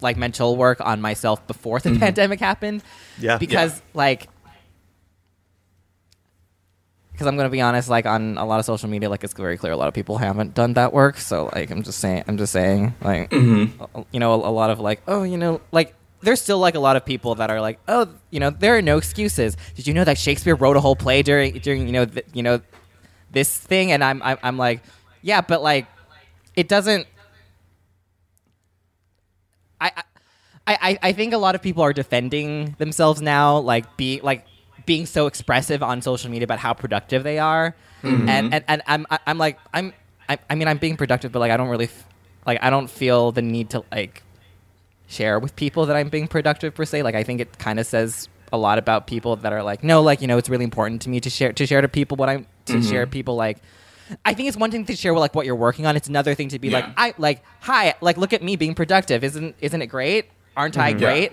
like 0.00 0.16
mental 0.16 0.56
work 0.56 0.80
on 0.80 1.00
myself 1.00 1.46
before 1.46 1.80
the 1.80 1.90
mm-hmm. 1.90 2.00
pandemic 2.00 2.40
happened. 2.40 2.82
Yeah. 3.18 3.38
because 3.38 3.76
Yeah. 3.76 3.82
like. 3.94 4.28
Because 7.12 7.26
I'm 7.26 7.36
gonna 7.36 7.48
be 7.48 7.60
honest, 7.60 7.88
like 7.88 8.06
on 8.06 8.38
a 8.38 8.46
lot 8.46 8.60
of 8.60 8.64
social 8.64 8.88
media, 8.88 9.10
like 9.10 9.24
it's 9.24 9.32
very 9.32 9.56
clear 9.56 9.72
a 9.72 9.76
lot 9.76 9.88
of 9.88 9.94
people 9.94 10.18
haven't 10.18 10.54
done 10.54 10.74
that 10.74 10.92
work. 10.92 11.16
So 11.16 11.50
like 11.52 11.68
I'm 11.68 11.82
just 11.82 11.98
saying, 11.98 12.22
I'm 12.28 12.38
just 12.38 12.52
saying, 12.52 12.94
like 13.02 13.30
mm-hmm. 13.30 14.02
you 14.12 14.20
know, 14.20 14.34
a, 14.34 14.48
a 14.48 14.52
lot 14.52 14.70
of 14.70 14.78
like, 14.78 15.02
oh, 15.08 15.24
you 15.24 15.36
know, 15.36 15.60
like 15.72 15.96
there's 16.20 16.40
still 16.40 16.58
like 16.58 16.74
a 16.74 16.80
lot 16.80 16.96
of 16.96 17.04
people 17.04 17.36
that 17.36 17.50
are 17.50 17.60
like, 17.60 17.78
oh, 17.88 18.08
you 18.30 18.40
know, 18.40 18.50
there 18.50 18.76
are 18.76 18.82
no 18.82 18.98
excuses. 18.98 19.56
Did 19.76 19.86
you 19.86 19.94
know 19.94 20.04
that 20.04 20.18
Shakespeare 20.18 20.54
wrote 20.54 20.76
a 20.76 20.80
whole 20.80 20.96
play 20.96 21.22
during 21.22 21.58
during 21.58 21.86
you 21.86 21.92
know 21.92 22.04
th- 22.04 22.26
you 22.32 22.42
know 22.42 22.60
this 23.30 23.56
thing? 23.56 23.92
And 23.92 24.02
I'm, 24.02 24.22
I'm 24.22 24.38
I'm 24.42 24.56
like, 24.58 24.82
yeah, 25.22 25.40
but 25.40 25.62
like 25.62 25.86
it 26.54 26.68
doesn't. 26.68 27.06
I. 29.80 29.92
I 29.96 30.04
I, 30.68 30.98
I 31.02 31.12
think 31.12 31.32
a 31.32 31.38
lot 31.38 31.54
of 31.54 31.62
people 31.62 31.82
are 31.82 31.94
defending 31.94 32.74
themselves 32.76 33.22
now, 33.22 33.56
like 33.56 33.96
be 33.96 34.20
like 34.20 34.44
being 34.84 35.06
so 35.06 35.26
expressive 35.26 35.82
on 35.82 36.02
social 36.02 36.30
media 36.30 36.44
about 36.44 36.58
how 36.58 36.74
productive 36.74 37.22
they 37.22 37.38
are, 37.38 37.74
mm-hmm. 38.02 38.28
and, 38.28 38.52
and 38.52 38.64
and 38.68 38.82
I'm 38.86 39.06
I'm 39.26 39.38
like 39.38 39.58
I'm 39.72 39.94
I, 40.28 40.38
I 40.50 40.54
mean 40.54 40.68
I'm 40.68 40.78
being 40.78 40.96
productive, 40.96 41.32
but 41.32 41.38
like 41.38 41.50
I 41.50 41.56
don't 41.56 41.68
really 41.68 41.86
f- 41.86 42.06
like 42.46 42.58
I 42.62 42.70
don't 42.70 42.88
feel 42.88 43.32
the 43.32 43.42
need 43.42 43.70
to 43.70 43.84
like 43.90 44.22
share 45.06 45.38
with 45.38 45.56
people 45.56 45.86
that 45.86 45.96
I'm 45.96 46.10
being 46.10 46.28
productive 46.28 46.74
per 46.74 46.84
se. 46.84 47.02
Like 47.02 47.14
I 47.14 47.22
think 47.22 47.40
it 47.40 47.58
kind 47.58 47.80
of 47.80 47.86
says 47.86 48.28
a 48.52 48.58
lot 48.58 48.78
about 48.78 49.06
people 49.06 49.36
that 49.36 49.52
are 49.52 49.62
like, 49.62 49.82
no, 49.82 50.02
like 50.02 50.20
you 50.20 50.26
know, 50.26 50.38
it's 50.38 50.48
really 50.48 50.64
important 50.64 51.02
to 51.02 51.08
me 51.08 51.20
to 51.20 51.30
share 51.30 51.52
to 51.52 51.66
share 51.66 51.80
to 51.80 51.88
people 51.88 52.16
what 52.16 52.28
I'm 52.28 52.46
to 52.68 52.74
mm-hmm. 52.74 52.90
share 52.90 53.06
people 53.06 53.34
like. 53.34 53.58
I 54.24 54.32
think 54.32 54.48
it's 54.48 54.56
one 54.56 54.70
thing 54.70 54.86
to 54.86 54.96
share 54.96 55.12
like 55.12 55.34
what 55.34 55.44
you're 55.44 55.54
working 55.54 55.84
on. 55.84 55.94
It's 55.94 56.08
another 56.08 56.34
thing 56.34 56.48
to 56.48 56.58
be 56.58 56.70
like, 56.70 56.84
Yeah. 56.86 56.94
I 56.96 57.14
like, 57.18 57.44
hi, 57.60 57.94
like 58.00 58.16
look 58.16 58.32
at 58.32 58.42
me 58.42 58.56
being 58.56 58.74
productive. 58.74 59.22
Isn't 59.22 59.54
isn't 59.60 59.82
it 59.82 59.88
great? 59.88 60.30
Aren't 60.56 60.78
I 60.78 60.92
mm-hmm. 60.92 61.02
Yeah. 61.02 61.28
great? 61.28 61.32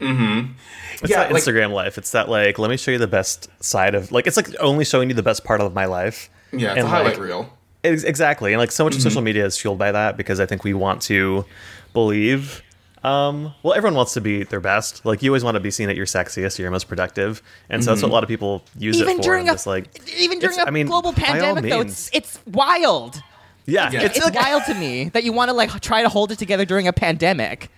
it's 0.00 1.10
Yeah, 1.10 1.18
that 1.20 1.32
like- 1.32 1.42
instagram 1.42 1.70
life 1.70 1.96
it's 1.96 2.10
that 2.10 2.28
like 2.28 2.58
let 2.58 2.70
me 2.70 2.76
show 2.76 2.90
you 2.90 2.98
the 2.98 3.06
best 3.06 3.48
side 3.62 3.94
of 3.94 4.10
like 4.10 4.26
it's 4.26 4.36
like 4.36 4.48
only 4.58 4.84
showing 4.84 5.08
you 5.08 5.14
the 5.14 5.22
best 5.22 5.44
part 5.44 5.60
of 5.60 5.74
my 5.74 5.84
life 5.84 6.28
Yeah, 6.52 6.70
it's 6.70 6.78
And, 6.78 6.86
a 6.86 6.90
highlight 6.90 7.18
like, 7.18 7.24
reel. 7.24 7.56
Ex- 7.84 8.02
exactly, 8.04 8.52
and 8.52 8.60
like 8.60 8.72
so 8.72 8.84
much 8.84 8.94
Mm-hmm. 8.94 8.98
of 8.98 9.02
social 9.02 9.22
media 9.22 9.44
is 9.46 9.56
fueled 9.56 9.78
by 9.78 9.92
that 9.92 10.16
because 10.16 10.40
I 10.40 10.46
think 10.46 10.64
we 10.64 10.74
want 10.74 11.02
to 11.02 11.44
believe. 11.92 12.62
Um, 13.04 13.52
well, 13.64 13.74
everyone 13.74 13.96
wants 13.96 14.14
to 14.14 14.20
be 14.20 14.44
their 14.44 14.60
best. 14.60 15.04
Like 15.04 15.22
you 15.22 15.30
always 15.30 15.42
want 15.42 15.56
to 15.56 15.60
be 15.60 15.70
seen 15.72 15.88
at 15.90 15.96
your 15.96 16.06
sexiest, 16.06 16.58
or 16.58 16.62
your 16.62 16.70
most 16.70 16.86
productive, 16.88 17.42
and 17.68 17.82
so 17.82 17.90
that's 17.90 18.02
what 18.02 18.06
Mm-hmm. 18.06 18.12
a 18.12 18.14
lot 18.14 18.22
of 18.22 18.28
people 18.28 18.62
use 18.78 18.96
even 18.98 19.14
it 19.14 19.16
for. 19.16 19.22
during 19.22 19.40
and 19.42 19.50
a 19.50 19.52
just 19.54 19.66
like 19.66 19.86
even 20.16 20.38
during 20.38 20.54
it's- 20.54 20.64
a 20.64 20.68
I 20.68 20.70
mean, 20.70 20.86
global 20.86 21.12
by 21.12 21.22
all 21.22 21.26
pandemic 21.56 21.70
though 21.70 21.80
it's 21.80 22.10
it's 22.12 22.38
wild 22.46 23.20
yeah, 23.66 23.90
Yeah. 23.90 24.02
it's 24.02 24.16
it's 24.16 24.24
like 24.24 24.34
wild 24.46 24.64
to 24.66 24.74
me 24.74 25.08
that 25.10 25.24
you 25.24 25.32
want 25.32 25.48
to 25.48 25.52
like 25.54 25.70
try 25.80 26.02
to 26.02 26.08
hold 26.08 26.30
it 26.32 26.38
together 26.38 26.64
during 26.64 26.86
a 26.88 26.92
pandemic 26.92 27.70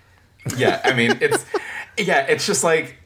yeah 0.59 0.81
i 0.85 0.93
mean 0.93 1.17
it's 1.23 1.45
yeah 1.99 2.21
it's 2.27 2.47
just 2.47 2.63
like 2.65 2.97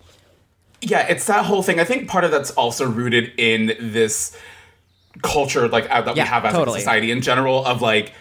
yeah 0.81 1.07
it's 1.09 1.27
that 1.27 1.45
whole 1.45 1.63
thing 1.63 1.79
i 1.81 1.85
think 1.85 2.09
part 2.09 2.25
of 2.25 2.31
that's 2.33 2.51
also 2.53 2.85
rooted 2.89 3.33
in 3.37 3.77
this 3.81 4.37
culture 5.23 5.69
like 5.69 5.89
uh, 5.91 6.03
that 6.03 6.17
Yeah, 6.17 6.25
we 6.25 6.29
have 6.29 6.45
as 6.45 6.53
totally. 6.53 6.79
a 6.79 6.81
society 6.81 7.11
in 7.11 7.21
general 7.21 7.65
of 7.65 7.83
like 7.83 8.13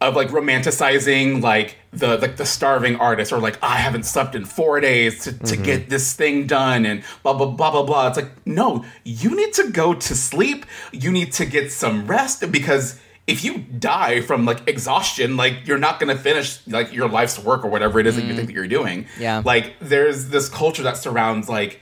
of 0.00 0.14
like 0.14 0.28
romanticizing 0.28 1.42
like 1.42 1.76
the 1.90 2.18
like 2.18 2.36
the 2.36 2.44
starving 2.44 2.96
artist 2.96 3.32
or 3.32 3.38
like 3.38 3.58
I 3.62 3.76
haven't 3.76 4.04
slept 4.04 4.34
in 4.34 4.44
four 4.44 4.78
days 4.80 5.24
to, 5.24 5.32
to 5.32 5.38
mm-hmm. 5.38 5.62
get 5.62 5.88
this 5.88 6.12
thing 6.12 6.46
done 6.46 6.84
and 6.84 7.02
blah 7.22 7.32
blah 7.32 7.46
blah 7.46 7.70
blah 7.70 7.82
blah. 7.82 8.08
It's 8.08 8.16
like 8.16 8.46
no, 8.46 8.84
you 9.04 9.34
need 9.34 9.54
to 9.54 9.70
go 9.70 9.94
to 9.94 10.14
sleep. 10.14 10.66
You 10.92 11.10
need 11.10 11.32
to 11.34 11.46
get 11.46 11.72
some 11.72 12.06
rest 12.06 12.50
because 12.52 13.00
if 13.26 13.42
you 13.42 13.58
die 13.58 14.20
from 14.20 14.44
like 14.44 14.68
exhaustion, 14.68 15.36
like 15.38 15.66
you're 15.66 15.78
not 15.78 15.98
gonna 15.98 16.16
finish 16.16 16.64
like 16.66 16.92
your 16.92 17.08
life's 17.08 17.38
work 17.38 17.64
or 17.64 17.68
whatever 17.68 17.98
it 17.98 18.06
is 18.06 18.16
that 18.16 18.24
you 18.24 18.34
think 18.34 18.44
mm. 18.44 18.46
that 18.48 18.54
you're 18.54 18.68
doing. 18.68 19.06
Yeah. 19.18 19.42
Like 19.44 19.76
there's 19.80 20.28
this 20.28 20.50
culture 20.50 20.82
that 20.82 20.98
surrounds 20.98 21.48
like 21.48 21.80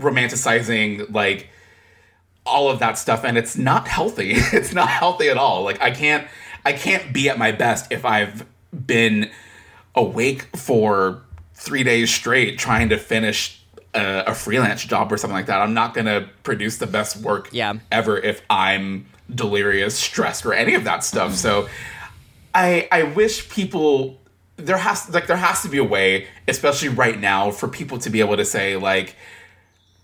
romanticizing 0.00 1.12
like 1.12 1.50
all 2.44 2.70
of 2.70 2.78
that 2.78 2.98
stuff 2.98 3.24
and 3.24 3.38
it's 3.38 3.56
not 3.56 3.86
healthy 3.86 4.32
it's 4.34 4.72
not 4.72 4.88
healthy 4.88 5.28
at 5.28 5.36
all 5.36 5.62
like 5.62 5.80
i 5.80 5.90
can't 5.90 6.26
i 6.64 6.72
can't 6.72 7.12
be 7.12 7.28
at 7.28 7.38
my 7.38 7.52
best 7.52 7.90
if 7.92 8.04
i've 8.04 8.46
been 8.86 9.30
awake 9.94 10.54
for 10.56 11.22
three 11.54 11.82
days 11.84 12.12
straight 12.12 12.58
trying 12.58 12.88
to 12.88 12.96
finish 12.98 13.60
a, 13.94 14.24
a 14.28 14.34
freelance 14.34 14.84
job 14.84 15.12
or 15.12 15.16
something 15.16 15.34
like 15.36 15.46
that 15.46 15.60
i'm 15.60 15.74
not 15.74 15.94
gonna 15.94 16.28
produce 16.42 16.78
the 16.78 16.86
best 16.86 17.16
work 17.18 17.48
Yeah. 17.52 17.74
ever 17.90 18.18
if 18.18 18.42
i'm 18.50 19.06
delirious 19.32 19.98
stressed 19.98 20.44
or 20.46 20.52
any 20.54 20.74
of 20.74 20.84
that 20.84 21.04
stuff 21.04 21.34
so 21.34 21.68
I 22.54 22.86
I 22.92 23.04
wish 23.04 23.48
people 23.48 24.20
there 24.56 24.76
has 24.76 25.08
like 25.08 25.26
there 25.26 25.38
has 25.38 25.62
to 25.62 25.68
be 25.70 25.78
a 25.78 25.84
way, 25.84 26.26
especially 26.46 26.90
right 26.90 27.18
now, 27.18 27.50
for 27.50 27.66
people 27.66 27.98
to 28.00 28.10
be 28.10 28.20
able 28.20 28.36
to 28.36 28.44
say 28.44 28.76
like 28.76 29.16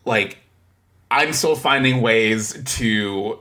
like 0.07 0.39
I'm 1.11 1.35
still 1.35 1.57
finding 1.57 2.01
ways 2.01 2.59
to 2.79 3.39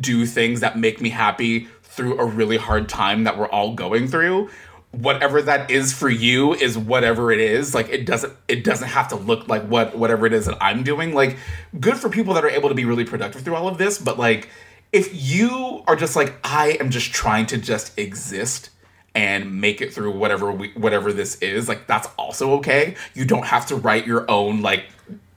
do 0.00 0.26
things 0.26 0.58
that 0.58 0.76
make 0.76 1.00
me 1.00 1.08
happy 1.10 1.68
through 1.98 2.18
a 2.18 2.24
really 2.24 2.56
hard 2.56 2.88
time 2.88 3.24
that 3.24 3.36
we're 3.36 3.48
all 3.48 3.74
going 3.74 4.06
through. 4.06 4.48
Whatever 4.92 5.42
that 5.42 5.68
is 5.68 5.92
for 5.92 6.08
you 6.08 6.54
is 6.54 6.78
whatever 6.78 7.32
it 7.32 7.40
is. 7.40 7.74
Like 7.74 7.90
it 7.90 8.06
doesn't 8.06 8.32
it 8.46 8.64
doesn't 8.64 8.88
have 8.88 9.08
to 9.08 9.16
look 9.16 9.48
like 9.48 9.64
what 9.64 9.98
whatever 9.98 10.24
it 10.24 10.32
is 10.32 10.46
that 10.46 10.56
I'm 10.62 10.84
doing. 10.84 11.12
Like 11.12 11.36
good 11.78 11.96
for 11.96 12.08
people 12.08 12.32
that 12.34 12.44
are 12.44 12.48
able 12.48 12.68
to 12.68 12.74
be 12.74 12.86
really 12.86 13.04
productive 13.04 13.42
through 13.42 13.56
all 13.56 13.68
of 13.68 13.76
this, 13.76 13.98
but 13.98 14.16
like 14.16 14.48
if 14.92 15.10
you 15.12 15.82
are 15.86 15.96
just 15.96 16.14
like 16.16 16.36
I 16.44 16.78
am 16.80 16.88
just 16.88 17.12
trying 17.12 17.46
to 17.46 17.58
just 17.58 17.98
exist 17.98 18.70
and 19.14 19.60
make 19.60 19.80
it 19.80 19.92
through 19.92 20.16
whatever 20.16 20.52
we, 20.52 20.70
whatever 20.74 21.12
this 21.12 21.34
is, 21.42 21.68
like 21.68 21.88
that's 21.88 22.08
also 22.16 22.52
okay. 22.58 22.94
You 23.12 23.24
don't 23.24 23.44
have 23.44 23.66
to 23.66 23.76
write 23.76 24.06
your 24.06 24.30
own 24.30 24.62
like 24.62 24.84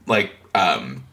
like 0.06 0.32
um 0.54 1.04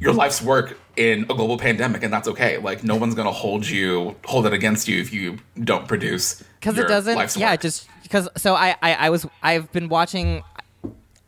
your 0.00 0.14
life's 0.14 0.40
work 0.40 0.78
in 1.08 1.22
a 1.24 1.34
global 1.38 1.56
pandemic 1.58 2.02
and 2.04 2.12
that's 2.12 2.28
okay. 2.28 2.58
Like 2.58 2.84
no 2.84 2.94
one's 2.96 3.14
to 3.26 3.32
hold 3.32 3.66
you 3.66 4.14
hold 4.26 4.44
it 4.46 4.52
against 4.52 4.86
you 4.88 5.00
if 5.00 5.12
you 5.12 5.38
don't 5.70 5.88
produce 5.88 6.42
because 6.60 6.76
it 6.78 6.86
doesn't 6.88 7.16
yeah 7.36 7.52
work. 7.52 7.60
just 7.62 7.88
because 8.02 8.28
so 8.36 8.54
I, 8.54 8.76
I 8.82 8.90
i 9.06 9.10
was 9.10 9.26
i've 9.42 9.70
been 9.72 9.88
watching 9.88 10.42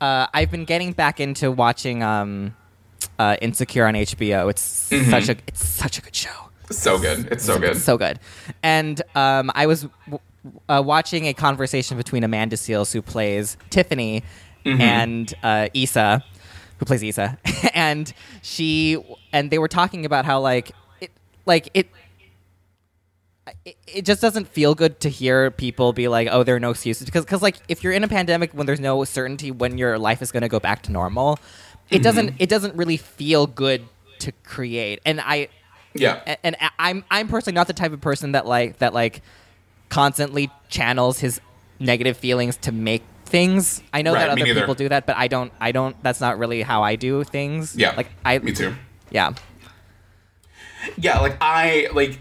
uh 0.00 0.26
i've 0.35 0.50
been 0.50 0.64
getting 0.67 0.93
back 0.93 1.21
into 1.21 1.50
watching 1.50 2.02
um 2.02 2.55
uh 3.19 3.37
insecure 3.41 3.87
on 3.87 3.95
hbo 3.95 4.50
it's 4.50 4.91
Mm-hmm. 4.91 5.11
such 5.11 5.29
a 5.29 5.37
it's 5.49 5.67
such 5.67 5.99
a 5.99 6.02
good 6.02 6.14
show 6.14 6.37
so 6.71 6.99
good. 6.99 7.29
It's 7.31 7.45
so 7.45 7.59
good. 7.59 7.73
It's 7.76 7.85
so 7.85 7.99
good. 7.99 8.19
And 8.62 9.02
um, 9.14 9.50
I 9.55 9.67
was 9.67 9.83
w- 10.07 10.21
uh, 10.71 10.83
watching 10.83 11.26
a 11.26 11.35
conversation 11.35 11.99
between 11.99 12.25
Amanda 12.25 12.57
Seales, 12.57 12.93
who 12.95 13.02
plays 13.02 13.59
Tiffany, 13.69 14.23
Mm-hmm. 14.64 14.81
and 14.81 15.35
uh, 15.43 15.69
Issa, 15.75 16.25
who 16.83 16.87
plays 16.87 17.03
Issa, 17.05 17.39
and 17.75 18.12
she 18.43 18.99
and 19.33 19.51
they 19.53 19.59
were 19.61 19.69
talking 19.69 20.05
about 20.05 20.25
how 20.25 20.41
like 20.41 20.73
it 21.01 21.12
like 21.47 21.71
it. 21.75 21.89
It, 23.87 24.05
just 24.05 24.21
doesn't 24.21 24.47
feel 24.49 24.75
good 24.75 24.99
to 25.01 25.09
hear 25.09 25.51
people 25.51 25.93
be 25.93 26.09
like, 26.09 26.29
"Oh, 26.31 26.43
there 26.43 26.57
are 26.57 26.61
no 26.61 26.71
excuses," 26.71 27.05
because, 27.05 27.25
because 27.25 27.43
like, 27.43 27.57
if 27.69 27.83
you're 27.85 27.93
in 27.93 28.03
a 28.05 28.09
pandemic 28.09 28.53
when 28.53 28.67
there's 28.67 28.81
no 28.81 29.03
certainty 29.05 29.51
when 29.51 29.79
your 29.79 29.99
life 29.99 30.23
is 30.23 30.31
going 30.33 30.43
to 30.43 30.49
go 30.49 30.59
back 30.61 30.83
to 30.83 30.93
normal, 30.93 31.39
it 31.91 31.97
Mm-hmm. 31.97 32.03
doesn't 32.03 32.35
it 32.39 32.49
doesn't 32.49 32.75
really 32.77 32.97
feel 32.97 33.47
good 33.47 33.85
to 34.21 34.33
create. 34.45 35.01
And 35.05 35.21
I 35.21 35.49
yeah. 35.95 36.37
and 36.43 36.57
I- 36.61 36.71
I'm 36.79 37.05
I'm 37.11 37.29
personally 37.29 37.55
not 37.55 37.67
the 37.67 37.73
type 37.73 37.93
of 37.93 38.01
person 38.01 38.33
that 38.33 38.47
like 38.47 38.79
that 38.79 38.95
like 38.95 39.23
constantly 39.89 40.51
channels 40.69 41.19
his 41.21 41.41
negative 41.81 42.17
feelings 42.17 42.57
to 42.59 42.73
make 42.73 43.03
things. 43.33 43.83
I 43.93 44.03
know 44.03 44.12
Right, 44.12 44.21
that 44.21 44.31
other 44.31 44.45
neither. 44.45 44.61
people 44.61 44.75
do 44.77 44.89
that, 44.91 45.07
but 45.07 45.17
I 45.17 45.27
don't. 45.27 45.51
I 45.61 45.73
don't. 45.73 45.97
That's 46.05 46.21
not 46.21 46.39
really 46.39 46.62
how 46.62 46.83
I 46.85 46.95
do 46.97 47.25
things. 47.25 47.75
Yeah. 47.75 47.95
like 47.97 48.09
I. 48.25 48.39
me 48.39 48.53
too. 48.53 48.75
Yeah, 49.11 49.33
Yeah, 50.97 51.19
like 51.21 51.37
I 51.41 51.89
like 51.93 52.19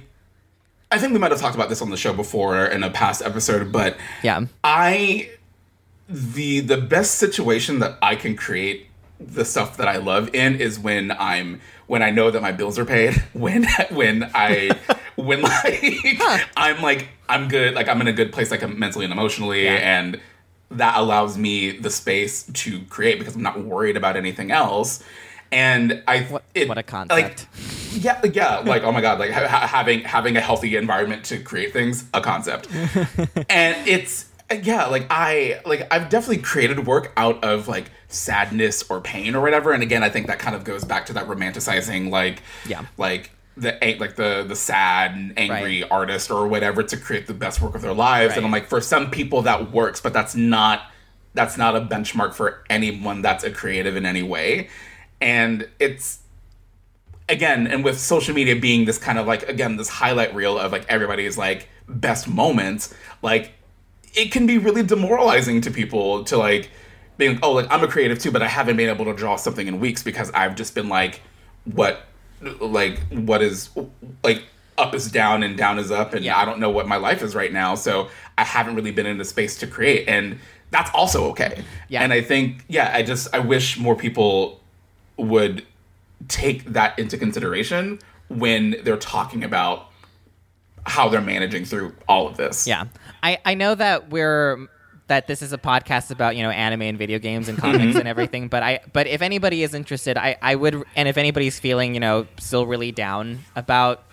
I 0.91 0.97
think 0.99 1.13
we 1.13 1.19
might 1.19 1.31
have 1.31 1.39
talked 1.39 1.55
about 1.55 1.69
this 1.69 1.81
on 1.81 1.89
the 1.89 1.97
show 1.97 2.13
before 2.13 2.65
in 2.65 2.83
a 2.83 2.89
past 2.89 3.21
episode, 3.21 3.71
but 3.71 3.95
yeah, 4.23 4.45
I 4.63 5.29
the 6.09 6.59
the 6.61 6.77
best 6.77 7.15
situation 7.15 7.79
that 7.79 7.97
I 8.01 8.15
can 8.15 8.35
create 8.35 8.87
the 9.19 9.45
stuff 9.45 9.77
that 9.77 9.87
I 9.87 9.97
love 9.97 10.33
in 10.35 10.55
is 10.59 10.79
when 10.79 11.11
I'm 11.11 11.61
when 11.87 12.01
I 12.03 12.09
know 12.09 12.29
that 12.31 12.41
my 12.41 12.51
bills 12.51 12.77
are 12.77 12.85
paid, 12.85 13.15
when 13.33 13.65
when 13.91 14.29
I 14.35 14.71
when 15.15 15.41
like 15.43 16.21
I'm 16.57 16.81
like 16.81 17.07
I'm 17.29 17.47
good, 17.47 17.73
like 17.73 17.87
I'm 17.87 18.01
in 18.01 18.07
a 18.07 18.13
good 18.13 18.31
place 18.33 18.51
like 18.51 18.67
mentally 18.77 19.05
and 19.05 19.13
emotionally 19.13 19.63
Yeah. 19.63 19.75
and 19.99 20.19
that 20.71 20.97
allows 20.97 21.37
me 21.37 21.71
the 21.71 21.89
space 21.89 22.43
to 22.53 22.81
create 22.89 23.19
because 23.19 23.35
I'm 23.35 23.41
not 23.43 23.63
worried 23.63 23.97
about 23.97 24.15
anything 24.15 24.51
else. 24.51 25.03
And 25.51 26.01
I 26.07 26.21
What- 26.21 26.43
it, 26.53 26.69
what 26.69 26.77
a 26.77 26.79
like, 26.79 26.87
concept. 26.87 27.47
yeah, 27.93 28.21
yeah, 28.23 28.59
like 28.59 28.83
oh 28.83 28.91
my 28.93 29.01
god, 29.01 29.19
like 29.19 29.31
ha- 29.31 29.67
having 29.67 29.99
having 30.01 30.37
a 30.37 30.41
healthy 30.41 30.75
environment 30.77 31.25
to 31.25 31.39
create 31.39 31.73
things, 31.73 32.05
a 32.13 32.21
concept, 32.21 32.69
and 33.49 33.87
it's 33.87 34.25
yeah, 34.63 34.85
like 34.85 35.07
I 35.09 35.59
like 35.65 35.93
I've 35.93 36.07
definitely 36.09 36.41
created 36.43 36.87
work 36.87 37.11
out 37.17 37.43
of 37.43 37.67
like 37.67 37.91
sadness 38.07 38.83
or 38.89 39.01
pain 39.01 39.35
or 39.35 39.41
whatever, 39.41 39.73
and 39.73 39.83
again, 39.83 40.03
I 40.03 40.09
think 40.09 40.27
that 40.27 40.39
kind 40.39 40.55
of 40.55 40.63
goes 40.63 40.85
back 40.85 41.05
to 41.07 41.13
that 41.13 41.27
romanticizing, 41.27 42.09
like 42.09 42.41
Yeah. 42.65 42.83
like 42.97 43.31
the 43.57 43.77
like 43.99 44.15
the 44.15 44.45
the 44.47 44.55
sad 44.55 45.11
and 45.11 45.37
angry 45.37 45.81
Right. 45.81 45.91
artist 45.91 46.31
or 46.31 46.47
whatever 46.47 46.83
to 46.83 46.97
create 46.97 47.27
the 47.27 47.33
best 47.33 47.61
work 47.61 47.75
of 47.75 47.81
their 47.81 47.93
lives, 47.93 48.35
and 48.37 48.45
I'm 48.45 48.51
like 48.51 48.67
for 48.67 48.81
some 48.81 49.11
people 49.11 49.41
that 49.43 49.71
works, 49.71 49.99
but 50.01 50.13
that's 50.13 50.35
not 50.35 50.83
that's 51.33 51.57
not 51.57 51.75
a 51.75 51.81
benchmark 51.81 52.33
for 52.33 52.63
anyone 52.69 53.21
that's 53.21 53.43
a 53.43 53.51
creative 53.51 53.95
in 53.95 54.05
any 54.05 54.23
way, 54.23 54.69
and 55.19 55.67
it's 55.79 56.19
again, 57.29 57.67
and 57.67 57.83
with 57.83 57.99
social 57.99 58.33
media 58.33 58.55
being 58.55 58.85
this 58.85 58.97
kind 58.97 59.17
of 59.17 59.27
like 59.27 59.47
again 59.47 59.77
this 59.77 59.89
highlight 59.89 60.33
reel 60.33 60.57
of 60.57 60.71
like 60.71 60.85
everybody's 60.89 61.37
like 61.37 61.67
best 61.87 62.27
moments, 62.27 62.93
like 63.21 63.53
it 64.13 64.31
can 64.31 64.45
be 64.45 64.57
really 64.57 64.83
demoralizing 64.83 65.61
to 65.61 65.71
people 65.71 66.23
to 66.25 66.37
like 66.37 66.69
being 67.17 67.37
oh 67.43 67.51
like 67.51 67.67
I'm 67.69 67.83
a 67.83 67.87
creative 67.87 68.19
too, 68.19 68.31
but 68.31 68.41
I 68.41 68.47
haven't 68.47 68.77
been 68.77 68.89
able 68.89 69.05
to 69.05 69.13
draw 69.13 69.35
something 69.35 69.67
in 69.67 69.79
weeks 69.79 70.03
because 70.03 70.31
I've 70.31 70.55
just 70.55 70.73
been 70.73 70.89
like 70.89 71.21
what 71.65 72.07
like 72.59 72.99
what 73.09 73.41
is 73.41 73.69
like 74.23 74.43
up 74.77 74.95
is 74.95 75.11
down 75.11 75.43
and 75.43 75.57
down 75.57 75.77
is 75.77 75.91
up 75.91 76.13
and 76.13 76.23
Yeah. 76.25 76.37
I 76.37 76.45
don't 76.45 76.59
know 76.59 76.69
what 76.69 76.87
my 76.87 76.97
life 76.97 77.21
is 77.21 77.35
right 77.35 77.51
now, 77.53 77.75
so 77.75 78.09
I 78.37 78.43
haven't 78.43 78.75
really 78.75 78.91
been 78.91 79.05
in 79.05 79.19
a 79.21 79.25
space 79.25 79.57
to 79.59 79.67
create 79.67 80.07
and 80.07 80.39
that's 80.71 80.89
also 80.93 81.25
okay. 81.31 81.63
Yeah. 81.89 82.01
And 82.01 82.13
I 82.13 82.21
think 82.21 82.63
yeah, 82.67 82.91
I 82.93 83.03
just 83.03 83.33
I 83.33 83.39
wish 83.39 83.77
more 83.77 83.95
people 83.95 84.61
would 85.17 85.65
take 86.27 86.65
that 86.65 86.97
into 86.97 87.17
consideration 87.17 87.99
when 88.29 88.77
they're 88.83 88.97
talking 88.97 89.43
about 89.43 89.87
how 90.85 91.09
they're 91.09 91.21
managing 91.21 91.65
through 91.65 91.93
all 92.07 92.27
of 92.27 92.37
this. 92.37 92.65
yeah. 92.65 92.85
I 93.21 93.37
I 93.45 93.53
know 93.53 93.75
that 93.75 94.09
we're 94.09 94.67
that 95.11 95.27
this 95.27 95.41
is 95.41 95.51
a 95.51 95.57
podcast 95.57 96.09
about 96.09 96.37
you 96.37 96.43
know 96.43 96.49
anime 96.49 96.83
and 96.83 96.97
video 96.97 97.19
games 97.19 97.49
and 97.49 97.57
Mm-hmm. 97.57 97.77
comics 97.77 97.97
and 97.97 98.07
everything 98.07 98.47
but 98.47 98.63
i 98.63 98.79
but 98.93 99.07
if 99.07 99.21
anybody 99.21 99.61
is 99.61 99.73
interested 99.73 100.17
i 100.17 100.37
i 100.41 100.55
would 100.55 100.83
and 100.95 101.07
if 101.09 101.17
anybody's 101.17 101.59
feeling 101.59 101.93
you 101.93 101.99
know 101.99 102.25
still 102.39 102.65
really 102.65 102.91
down 102.93 103.39
about 103.55 104.03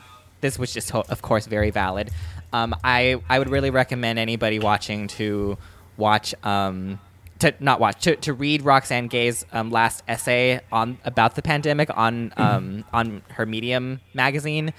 this 0.40 0.58
which 0.58 0.76
is 0.76 0.90
of 0.90 1.22
course 1.22 1.46
very 1.46 1.70
valid 1.70 2.10
um 2.52 2.74
i 2.82 3.20
i 3.28 3.38
would 3.38 3.48
really 3.48 3.70
recommend 3.70 4.18
anybody 4.18 4.58
watching 4.58 5.06
to 5.06 5.56
watch 5.96 6.34
um 6.44 6.98
to 7.38 7.54
not 7.60 7.78
watch 7.78 8.02
to, 8.02 8.16
to 8.16 8.32
read 8.32 8.62
Roxane 8.62 9.06
Gay's 9.06 9.46
um, 9.52 9.70
last 9.70 10.02
essay 10.08 10.58
on 10.72 10.98
about 11.04 11.36
the 11.36 11.42
pandemic 11.42 11.88
on 11.96 12.32
um, 12.36 12.84
on 12.92 13.22
her 13.36 13.46
Medium 13.46 14.00
magazine. 14.12 14.72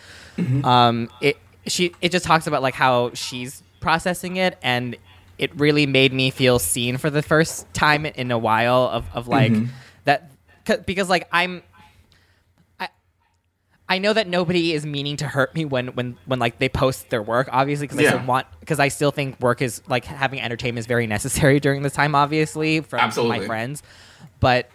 Um, 0.65 1.09
it 1.21 1.37
she 1.67 1.93
it 2.01 2.11
just 2.11 2.25
talks 2.25 2.47
about 2.47 2.61
like 2.61 2.73
how 2.73 3.11
she's 3.13 3.63
processing 3.79 4.35
it 4.35 4.57
and 4.61 4.97
it 5.39 5.57
really 5.57 5.85
made 5.85 6.13
me 6.13 6.29
feel 6.29 6.59
seen 6.59 6.97
for 6.97 7.09
the 7.09 7.21
first 7.21 7.71
time 7.73 8.05
in 8.05 8.29
a 8.31 8.37
while 8.37 8.83
of, 8.83 9.05
of 9.13 9.27
like 9.27 9.51
mm-hmm. 9.51 9.71
that, 10.03 10.31
because 10.85 11.09
like 11.09 11.27
i'm 11.31 11.63
I, 12.79 12.89
I 13.87 13.97
know 13.97 14.13
that 14.13 14.27
nobody 14.27 14.73
is 14.73 14.85
meaning 14.85 15.17
to 15.17 15.25
hurt 15.25 15.55
me 15.55 15.65
when 15.65 15.87
when 15.89 16.17
when 16.25 16.39
like 16.39 16.59
they 16.59 16.69
post 16.69 17.09
their 17.09 17.23
work 17.23 17.49
obviously 17.51 17.87
because 17.87 17.99
I 17.99 18.09
still 18.09 18.25
want 18.25 18.45
because 18.59 18.79
I 18.79 18.89
still 18.89 19.09
think 19.09 19.39
work 19.39 19.63
is 19.63 19.81
like 19.87 20.05
having 20.05 20.39
entertainment 20.39 20.79
is 20.79 20.85
very 20.85 21.07
necessary 21.07 21.59
during 21.61 21.81
this 21.81 21.93
time 21.93 22.13
obviously 22.13 22.81
from 22.81 22.99
Absolutely. 22.99 23.39
my 23.39 23.45
friends. 23.47 23.81
But 24.39 24.69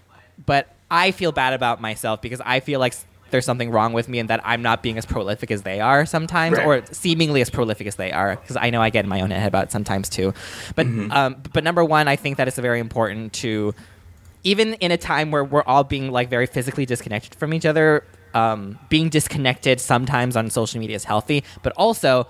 but 0.45 0.75
I 0.91 1.13
feel 1.13 1.31
bad 1.31 1.53
about 1.53 1.81
myself 1.81 2.21
because 2.21 2.41
I 2.45 2.59
feel 2.59 2.81
like 2.81 2.95
there's 3.35 3.45
something 3.45 3.71
wrong 3.71 3.93
with 3.93 4.09
me 4.09 4.21
and 4.21 4.31
that 4.31 4.41
I'm 4.45 4.63
not 4.63 4.81
being 4.81 4.97
as 4.97 5.05
prolific 5.05 5.51
as 5.51 5.63
they 5.63 5.81
are 5.81 6.07
sometimes 6.07 6.57
Right. 6.57 6.67
or 6.67 6.83
seemingly 6.93 7.41
as 7.41 7.51
prolific 7.51 7.87
as 7.89 7.97
they 7.97 8.13
are 8.13 8.37
because 8.37 8.57
I 8.57 8.71
know 8.71 8.81
I 8.81 8.91
get 8.91 9.05
in 9.05 9.09
my 9.09 9.21
own 9.21 9.31
head 9.33 9.49
about 9.49 9.65
it 9.65 9.73
sometimes 9.73 10.09
too 10.09 10.33
but 10.77 10.87
um 10.87 11.37
but 11.53 11.65
number 11.65 11.85
one 11.85 12.07
I 12.07 12.17
think 12.17 12.37
that 12.39 12.47
it's 12.49 12.59
very 12.59 12.79
important 12.81 13.33
to 13.43 13.75
even 14.45 14.75
in 14.75 14.91
a 14.93 14.97
time 14.97 15.31
where 15.33 15.43
we're 15.43 15.65
all 15.65 15.83
being 15.85 16.11
like 16.13 16.29
very 16.31 16.47
physically 16.47 16.87
disconnected 16.87 17.35
from 17.35 17.53
each 17.55 17.65
other, 17.67 18.05
um, 18.35 18.79
being 18.91 19.09
disconnected 19.09 19.81
sometimes 19.81 20.37
on 20.37 20.51
social 20.51 20.79
media 20.81 20.97
is 20.97 21.05
healthy. 21.05 21.43
But 21.63 21.73
also, 21.77 22.27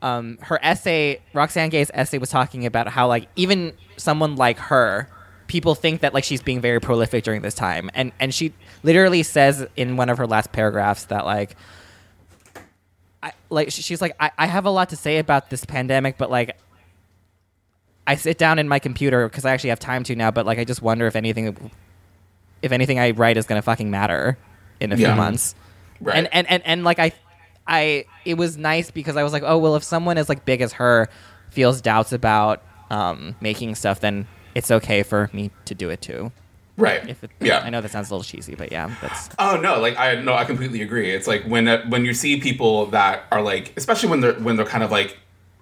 um, 0.00 0.38
her 0.40 0.58
essay, 0.62 1.20
Roxane 1.34 1.68
Gay's 1.68 1.90
essay, 1.92 2.16
was 2.16 2.30
talking 2.30 2.64
about 2.64 2.88
how 2.88 3.06
like 3.08 3.28
even 3.36 3.74
someone 3.98 4.36
like 4.36 4.56
her, 4.58 5.06
people 5.48 5.74
think 5.74 6.00
that 6.00 6.14
like 6.14 6.24
she's 6.24 6.42
being 6.42 6.62
very 6.62 6.80
prolific 6.80 7.24
during 7.24 7.42
this 7.42 7.54
time, 7.54 7.90
and 7.92 8.12
and 8.18 8.32
she 8.32 8.54
literally 8.82 9.22
says 9.22 9.66
in 9.76 9.96
one 9.96 10.08
of 10.08 10.18
her 10.18 10.26
last 10.26 10.52
paragraphs 10.52 11.04
that 11.06 11.24
like. 11.24 11.56
I, 13.22 13.32
like 13.50 13.70
she's 13.70 14.00
like 14.00 14.16
I, 14.18 14.30
I 14.38 14.46
have 14.46 14.64
a 14.64 14.70
lot 14.70 14.88
to 14.90 14.96
say 14.96 15.18
about 15.18 15.50
this 15.50 15.66
pandemic 15.66 16.16
but 16.16 16.30
like 16.30 16.56
I 18.10 18.16
sit 18.16 18.38
down 18.38 18.58
in 18.58 18.68
my 18.68 18.80
computer 18.80 19.28
because 19.28 19.44
I 19.44 19.52
actually 19.52 19.70
have 19.70 19.78
time 19.78 20.02
to 20.02 20.16
now, 20.16 20.32
but 20.32 20.44
like 20.44 20.58
I 20.58 20.64
just 20.64 20.82
wonder 20.82 21.06
if 21.06 21.14
anything, 21.14 21.70
if 22.60 22.72
anything 22.72 22.98
I 22.98 23.12
write 23.12 23.36
is 23.36 23.46
gonna 23.46 23.62
fucking 23.62 23.88
matter 23.88 24.36
in 24.80 24.90
a 24.90 24.96
few 24.96 25.14
months. 25.14 25.54
Right. 26.00 26.16
And, 26.16 26.28
and 26.32 26.50
and 26.50 26.62
and 26.66 26.84
like 26.84 26.98
I, 26.98 27.12
I 27.68 28.06
it 28.24 28.34
was 28.34 28.56
nice 28.56 28.90
because 28.90 29.16
I 29.16 29.22
was 29.22 29.32
like, 29.32 29.44
oh 29.46 29.58
well, 29.58 29.76
if 29.76 29.84
someone 29.84 30.18
as 30.18 30.28
like 30.28 30.44
big 30.44 30.60
as 30.60 30.72
her 30.72 31.08
feels 31.50 31.80
doubts 31.80 32.12
about 32.12 32.64
um, 32.90 33.36
making 33.40 33.76
stuff, 33.76 34.00
then 34.00 34.26
it's 34.56 34.72
okay 34.72 35.04
for 35.04 35.30
me 35.32 35.52
to 35.66 35.76
do 35.76 35.88
it 35.90 36.00
too. 36.00 36.32
Right. 36.76 37.08
If 37.08 37.22
it, 37.24 37.30
yeah. 37.40 37.58
I 37.58 37.70
know 37.70 37.80
that 37.80 37.90
sounds 37.90 38.10
a 38.10 38.14
little 38.14 38.24
cheesy, 38.24 38.54
but 38.54 38.72
yeah, 38.72 38.94
that's 39.00 39.28
Oh 39.38 39.60
no, 39.60 39.80
like 39.80 39.98
I 39.98 40.14
no, 40.20 40.34
I 40.34 40.44
completely 40.44 40.82
agree. 40.82 41.10
It's 41.10 41.26
like 41.26 41.44
when 41.44 41.68
uh, 41.68 41.84
when 41.88 42.04
you 42.04 42.14
see 42.14 42.40
people 42.40 42.86
that 42.86 43.24
are 43.30 43.42
like, 43.42 43.72
especially 43.76 44.08
when 44.08 44.20
they're 44.20 44.34
when 44.34 44.56
they're 44.56 44.66
kind 44.66 44.84
of 44.84 44.90
like 44.90 45.18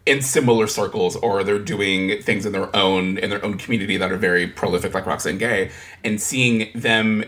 in 0.07 0.23
similar 0.23 0.67
circles 0.67 1.17
or 1.17 1.45
they're 1.45 1.59
doing 1.59 2.23
things 2.23 2.47
in 2.47 2.53
their 2.53 2.75
own 2.75 3.19
in 3.19 3.31
their 3.31 3.45
own 3.45 3.59
community 3.59 3.97
that 3.97 4.11
are 4.11 4.17
very 4.17 4.47
prolific, 4.47 4.95
like 4.95 5.07
Roxane 5.07 5.38
Gay, 5.38 5.71
and 6.05 6.21
seeing 6.21 6.71
them 6.75 7.25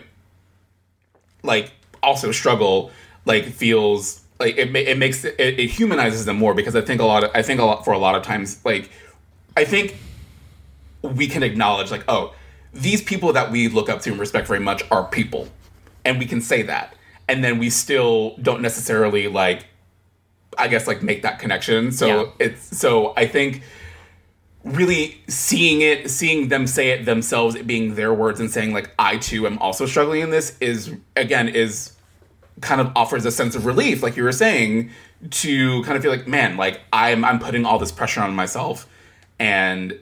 like 1.43 1.71
also 2.01 2.31
struggle, 2.31 2.91
like 3.25 3.45
feels 3.45 4.21
like 4.39 4.57
it 4.57 4.75
it 4.75 4.97
makes 4.97 5.23
it, 5.23 5.35
it 5.37 5.69
humanizes 5.69 6.25
them 6.25 6.37
more 6.37 6.53
because 6.53 6.75
I 6.75 6.81
think 6.81 7.01
a 7.01 7.05
lot 7.05 7.23
of 7.23 7.31
I 7.33 7.41
think 7.41 7.59
a 7.59 7.65
lot 7.65 7.85
for 7.85 7.91
a 7.91 7.99
lot 7.99 8.15
of 8.15 8.23
times 8.23 8.63
like 8.65 8.89
I 9.55 9.65
think 9.65 9.97
we 11.01 11.27
can 11.27 11.43
acknowledge 11.43 11.91
like 11.91 12.03
oh 12.07 12.33
these 12.73 13.01
people 13.01 13.33
that 13.33 13.51
we 13.51 13.67
look 13.67 13.89
up 13.89 14.01
to 14.01 14.11
and 14.11 14.19
respect 14.19 14.47
very 14.47 14.59
much 14.59 14.83
are 14.91 15.05
people. 15.05 15.47
And 16.05 16.17
we 16.19 16.25
can 16.25 16.41
say 16.41 16.61
that. 16.63 16.95
And 17.27 17.43
then 17.43 17.59
we 17.59 17.69
still 17.69 18.35
don't 18.41 18.61
necessarily 18.61 19.27
like 19.27 19.65
i 20.57 20.67
guess 20.67 20.85
like 20.87 21.01
make 21.01 21.21
that 21.21 21.39
connection. 21.39 21.91
So 21.91 22.07
Yeah. 22.07 22.25
it's 22.39 22.77
so 22.77 23.13
i 23.15 23.25
think 23.25 23.61
really 24.63 25.21
seeing 25.27 25.81
it 25.81 26.09
seeing 26.09 26.49
them 26.49 26.67
say 26.67 26.89
it 26.89 27.05
themselves 27.05 27.55
it 27.55 27.65
being 27.65 27.95
their 27.95 28.13
words 28.13 28.39
and 28.39 28.51
saying 28.51 28.73
like 28.73 28.91
i 28.99 29.17
too 29.17 29.47
am 29.47 29.57
also 29.57 29.85
struggling 29.87 30.21
in 30.21 30.29
this 30.29 30.55
is 30.59 30.93
again 31.15 31.47
is 31.49 31.93
kind 32.59 32.79
of 32.79 32.91
offers 32.95 33.25
a 33.25 33.31
sense 33.31 33.55
of 33.55 33.65
relief 33.65 34.03
like 34.03 34.15
you 34.15 34.23
were 34.23 34.31
saying 34.31 34.91
to 35.31 35.81
kind 35.83 35.95
of 35.97 36.03
feel 36.03 36.11
like 36.11 36.27
man 36.27 36.57
like 36.57 36.81
i'm 36.93 37.25
i'm 37.25 37.39
putting 37.39 37.65
all 37.65 37.79
this 37.79 37.91
pressure 37.91 38.21
on 38.21 38.35
myself. 38.35 38.87
And 39.39 39.97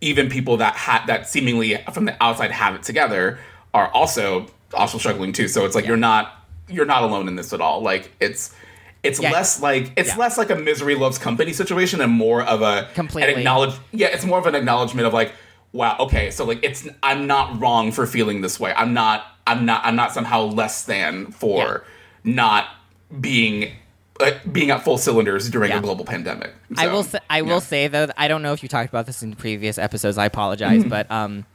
even 0.00 0.28
people 0.30 0.56
that 0.58 0.74
had 0.76 1.06
that 1.06 1.28
seemingly 1.28 1.76
from 1.92 2.04
the 2.06 2.16
outside 2.22 2.50
have 2.50 2.74
it 2.74 2.82
together 2.82 3.38
are 3.74 3.88
also 3.88 4.46
also 4.74 4.98
struggling 4.98 5.32
too. 5.32 5.48
So 5.48 5.64
it's 5.64 5.74
like 5.74 5.86
you're 5.86 5.96
not 5.96 6.32
you're 6.68 6.86
not 6.86 7.02
alone 7.02 7.28
in 7.28 7.36
this 7.36 7.52
at 7.52 7.60
all. 7.60 7.82
Like 7.82 8.10
it's 8.20 8.54
it's 9.02 9.20
Yeah. 9.20 9.30
less 9.32 9.60
like 9.62 9.92
it's 9.96 10.10
Yeah. 10.10 10.16
less 10.16 10.38
like 10.38 10.50
a 10.50 10.56
misery 10.56 10.94
loves 10.94 11.18
company 11.18 11.52
situation 11.52 12.00
and 12.00 12.12
more 12.12 12.42
of 12.42 12.62
a 12.62 12.88
Completely. 12.94 13.34
acknowledge 13.34 13.74
yeah 13.92 14.08
it's 14.08 14.24
more 14.24 14.38
of 14.38 14.46
an 14.46 14.54
acknowledgement 14.54 15.06
of 15.06 15.12
like 15.14 15.32
wow 15.72 15.96
okay 16.00 16.30
so 16.30 16.44
like 16.44 16.60
it's 16.62 16.86
I'm 17.02 17.26
not 17.26 17.60
wrong 17.60 17.92
for 17.92 18.06
feeling 18.06 18.40
this 18.40 18.58
way. 18.60 18.72
I'm 18.76 18.92
not 18.94 19.24
I'm 19.46 19.64
not 19.66 19.84
I'm 19.84 19.96
not 19.96 20.12
somehow 20.12 20.42
less 20.42 20.84
than 20.84 21.32
for 21.32 21.84
not 22.24 22.66
being 23.20 23.72
uh, 24.20 24.32
being 24.52 24.70
at 24.70 24.84
full 24.84 24.98
cylinders 24.98 25.48
during 25.50 25.70
Yeah. 25.70 25.78
a 25.78 25.82
global 25.82 26.04
pandemic. 26.04 26.52
I 26.76 26.86
will 26.88 27.02
say, 27.02 27.18
I 27.28 27.42
will 27.42 27.48
yeah. 27.54 27.58
say 27.60 27.88
though 27.88 28.08
I 28.16 28.28
don't 28.28 28.42
know 28.42 28.52
if 28.52 28.62
you 28.62 28.68
talked 28.68 28.88
about 28.88 29.06
this 29.06 29.22
in 29.22 29.34
previous 29.34 29.78
episodes. 29.78 30.18
I 30.18 30.26
apologize, 30.26 30.80
Mm-hmm. 30.80 30.88
but 30.88 31.10
um, 31.10 31.46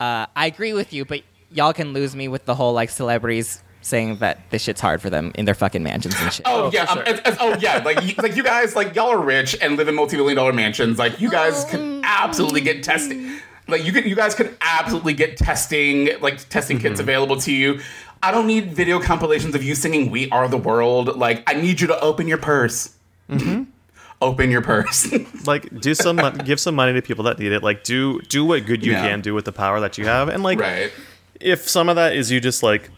uh, 0.00 0.26
I 0.34 0.46
agree 0.46 0.72
with 0.72 0.92
you. 0.92 1.04
But 1.04 1.22
y'all 1.50 1.72
can 1.72 1.92
lose 1.92 2.14
me 2.16 2.28
with 2.28 2.44
the 2.46 2.54
whole 2.54 2.72
like 2.72 2.90
celebrities 2.90 3.62
saying 3.80 4.16
that 4.16 4.40
this 4.50 4.62
shit's 4.62 4.80
hard 4.80 5.02
for 5.02 5.10
them 5.10 5.30
in 5.34 5.44
their 5.44 5.54
fucking 5.54 5.82
mansions 5.82 6.14
and 6.18 6.32
shit. 6.32 6.46
Oh, 6.46 6.64
Oh, 6.64 6.70
yeah, 6.72 6.86
for 6.86 6.92
um, 6.92 6.96
sure. 7.04 7.14
it's- 7.14 7.20
it's- 7.32 7.36
oh 7.40 7.56
yeah, 7.60 7.82
like 7.84 8.02
you, 8.02 8.14
like 8.22 8.34
you 8.34 8.42
guys, 8.42 8.74
like 8.74 8.94
y'all 8.94 9.10
are 9.10 9.20
rich 9.22 9.56
and 9.60 9.76
live 9.76 9.88
in 9.88 9.94
multi-million 9.94 10.36
dollar 10.36 10.52
mansions. 10.54 10.98
Like 10.98 11.20
you 11.20 11.30
guys 11.30 11.64
can 11.66 12.00
absolutely 12.04 12.62
get 12.62 12.82
testing. 12.82 13.38
Like 13.68 13.84
you 13.84 13.92
can, 13.92 14.06
you 14.08 14.14
guys 14.14 14.34
can 14.34 14.54
absolutely 14.62 15.12
get 15.14 15.36
testing, 15.36 16.10
like 16.20 16.46
testing 16.48 16.78
kits 16.78 16.98
available 17.00 17.36
to 17.42 17.52
you. 17.52 17.80
I 18.24 18.30
don't 18.30 18.46
need 18.46 18.72
video 18.74 19.00
compilations 19.00 19.54
of 19.54 19.62
you 19.62 19.74
singing 19.74 20.10
"We 20.10 20.30
Are 20.30 20.48
the 20.48 20.56
World." 20.56 21.16
Like 21.16 21.42
I 21.46 21.54
need 21.54 21.80
you 21.80 21.86
to 21.88 22.00
open 22.00 22.26
your 22.28 22.38
purse. 22.38 22.90
Open 24.22 24.50
your 24.50 24.62
purse. 24.62 25.12
like 25.46 25.80
do 25.80 25.94
some 25.94 26.16
give 26.44 26.58
some 26.58 26.74
money 26.74 26.92
to 26.94 27.02
people 27.02 27.24
that 27.24 27.38
need 27.38 27.52
it 27.52 27.62
like 27.62 27.84
do 27.84 28.20
do 28.22 28.44
what 28.44 28.64
good 28.64 28.84
you 28.84 28.92
Yeah. 28.92 29.02
can 29.06 29.20
do 29.20 29.34
with 29.34 29.44
the 29.44 29.52
power 29.52 29.80
that 29.80 29.98
you 29.98 30.06
have 30.06 30.28
and 30.28 30.42
like 30.42 30.58
right. 30.60 30.90
if 31.40 31.68
some 31.68 31.88
of 31.90 31.96
that 31.96 32.14
is 32.16 32.30
you 32.30 32.40
just 32.40 32.62
like 32.62 32.90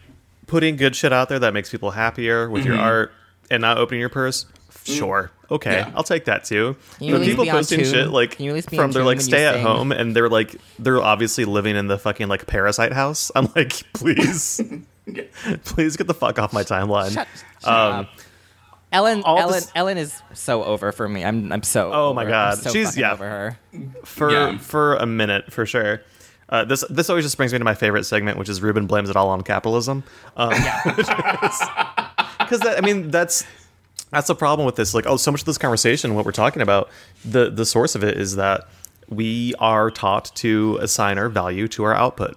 putting 0.46 0.76
good 0.76 0.94
shit 0.94 1.12
out 1.12 1.28
there 1.28 1.38
that 1.40 1.52
makes 1.54 1.70
people 1.70 1.90
happier 1.92 2.48
with 2.48 2.64
your 2.64 2.76
art 2.78 3.12
and 3.50 3.60
not 3.62 3.78
opening 3.78 3.98
your 4.00 4.08
purse 4.10 4.46
sure 4.84 5.32
okay 5.50 5.70
Mm-hmm. 5.80 5.90
Yeah. 5.90 5.96
i'll 5.96 6.04
take 6.04 6.26
that 6.26 6.44
too 6.44 6.76
Can 6.98 7.06
you 7.08 7.14
but 7.18 7.24
people 7.24 7.44
be 7.44 7.50
on 7.50 7.56
posting 7.56 7.80
tune? 7.80 7.92
shit 7.92 8.08
like 8.10 8.32
Can 8.36 8.44
you 8.44 8.50
at 8.52 8.54
least 8.54 8.70
be 8.70 8.76
from 8.76 8.92
their 8.92 9.00
tune 9.00 9.06
like 9.06 9.20
stay 9.20 9.46
at 9.46 9.54
sing? 9.54 9.64
home 9.64 9.90
and 9.90 10.14
they're 10.14 10.28
like 10.28 10.54
they're 10.78 11.02
obviously 11.02 11.44
living 11.44 11.74
in 11.74 11.88
the 11.88 11.98
fucking 11.98 12.28
like 12.28 12.46
parasite 12.46 12.92
house 12.92 13.32
i'm 13.34 13.48
like 13.56 13.82
please 13.94 14.60
please 15.64 15.96
get 15.96 16.06
the 16.06 16.14
fuck 16.14 16.38
off 16.38 16.52
my 16.52 16.62
timeline 16.62 17.12
Shut, 17.12 17.28
shut 17.62 17.68
Um, 17.72 17.92
up. 18.00 18.10
Ellen, 18.92 19.22
Ellen, 19.26 19.52
this- 19.52 19.72
Ellen 19.74 19.98
is 19.98 20.22
so 20.32 20.64
over 20.64 20.92
for 20.92 21.08
me. 21.08 21.24
I'm, 21.24 21.52
I'm 21.52 21.62
so. 21.62 21.92
Oh 21.92 22.14
my 22.14 22.22
over- 22.22 22.30
God. 22.30 22.52
I'm 22.54 22.60
so 22.62 22.70
She's- 22.70 22.96
yeah. 22.96 23.12
over 23.12 23.28
her. 23.28 23.58
for 24.04 24.30
Yeah. 24.30 24.58
for 24.58 24.94
a 24.96 25.06
minute 25.06 25.52
for 25.52 25.66
sure. 25.66 26.02
Uh, 26.48 26.64
this 26.64 26.84
this 26.88 27.10
always 27.10 27.24
just 27.24 27.36
brings 27.36 27.52
me 27.52 27.58
to 27.58 27.64
my 27.64 27.74
favorite 27.74 28.04
segment, 28.04 28.38
which 28.38 28.48
is 28.48 28.62
Ruben 28.62 28.86
blames 28.86 29.10
it 29.10 29.16
all 29.16 29.28
on 29.30 29.42
capitalism. 29.42 30.04
Um, 30.36 30.50
Because 32.38 32.64
I 32.64 32.80
mean 32.82 33.10
that's 33.10 33.44
that's 34.10 34.28
the 34.28 34.34
problem 34.36 34.64
with 34.66 34.76
this. 34.76 34.94
Like, 34.94 35.06
oh, 35.06 35.16
so 35.16 35.32
much 35.32 35.40
of 35.40 35.46
this 35.46 35.58
conversation, 35.58 36.14
what 36.14 36.24
we're 36.24 36.30
talking 36.32 36.62
about, 36.62 36.88
the 37.24 37.50
the 37.50 37.66
source 37.66 37.94
of 37.96 38.04
it 38.04 38.16
is 38.16 38.36
that 38.36 38.68
we 39.08 39.54
are 39.58 39.90
taught 39.90 40.30
to 40.36 40.78
assign 40.80 41.18
our 41.18 41.28
value 41.28 41.66
to 41.68 41.82
our 41.84 41.94
output 41.94 42.36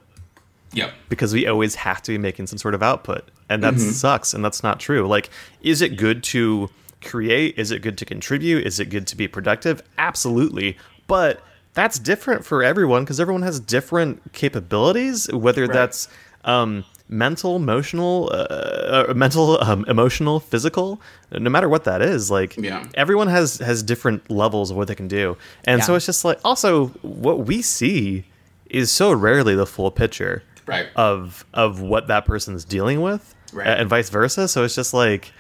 Yep. 0.74 0.94
because 1.10 1.34
we 1.34 1.48
always 1.48 1.76
have 1.76 2.02
to 2.04 2.12
be 2.12 2.18
making 2.18 2.48
some 2.48 2.58
sort 2.60 2.76
of 2.76 2.84
output 2.84 3.28
and 3.50 3.64
that 3.64 3.80
sucks 3.80 4.34
and 4.34 4.44
that's 4.46 4.62
not 4.64 4.80
true. 4.80 5.08
Like 5.08 5.30
is 5.62 5.82
it 5.82 5.98
good 5.98 6.24
to 6.26 6.70
create? 7.02 7.58
Is 7.58 7.72
it 7.72 7.82
good 7.82 7.98
to 7.98 8.06
contribute? 8.06 8.66
Is 8.68 8.80
it 8.80 8.86
good 8.90 9.08
to 9.08 9.16
be 9.16 9.28
productive? 9.28 9.82
Absolutely 9.98 10.78
but 11.08 11.42
that's 11.74 11.98
different 11.98 12.46
for 12.46 12.62
everyone 12.64 13.04
because 13.04 13.20
everyone 13.20 13.42
has 13.42 13.60
different 13.60 14.34
capabilities 14.34 15.32
whether 15.34 15.68
that's 15.68 16.08
um, 16.46 16.84
mental 17.08 17.56
emotional 17.56 18.30
uh, 18.32 19.06
uh, 19.10 19.14
mental 19.16 19.62
um, 19.64 19.84
emotional 19.88 20.40
physical 20.40 21.02
no 21.32 21.50
matter 21.50 21.68
what 21.68 21.84
that 21.86 22.02
is 22.02 22.30
like 22.30 22.56
Yeah. 22.58 22.86
everyone 22.94 23.28
has 23.28 23.58
has 23.58 23.82
different 23.82 24.30
levels 24.30 24.70
of 24.72 24.78
what 24.78 24.88
they 24.88 24.96
can 24.96 25.08
do. 25.08 25.36
And 25.64 25.84
so 25.84 25.96
it's 25.96 26.06
just 26.06 26.24
like 26.24 26.40
also 26.44 26.88
what 27.02 27.46
we 27.48 27.62
see 27.64 28.26
is 28.70 28.92
so 28.92 29.12
rarely 29.12 29.56
the 29.56 29.66
full 29.66 29.90
picture 29.90 30.44
Right. 30.70 30.88
of 30.96 31.46
of 31.54 31.82
what 31.82 32.08
that 32.08 32.26
person's 32.26 32.64
dealing 32.66 33.02
with 33.02 33.36
Right. 33.52 33.68
and 33.68 33.90
vice 33.90 34.10
versa 34.10 34.48
so 34.48 34.64
it's 34.64 34.76
just 34.76 34.94
like 34.94 35.32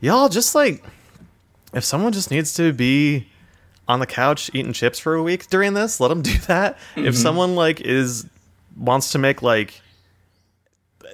y'all 0.00 0.28
just 0.28 0.54
like 0.54 0.82
if 1.74 1.84
someone 1.84 2.12
just 2.12 2.30
needs 2.30 2.54
to 2.54 2.72
be 2.72 3.28
on 3.86 4.00
the 4.00 4.06
couch 4.06 4.50
eating 4.54 4.72
chips 4.72 4.98
for 4.98 5.14
a 5.14 5.22
week 5.22 5.48
during 5.48 5.74
this 5.74 6.00
let 6.00 6.08
them 6.08 6.22
do 6.22 6.36
that 6.48 6.78
if 6.96 7.16
someone 7.16 7.54
like 7.56 7.80
is 7.80 8.26
wants 8.76 9.12
to 9.12 9.18
make 9.18 9.42
like 9.42 9.80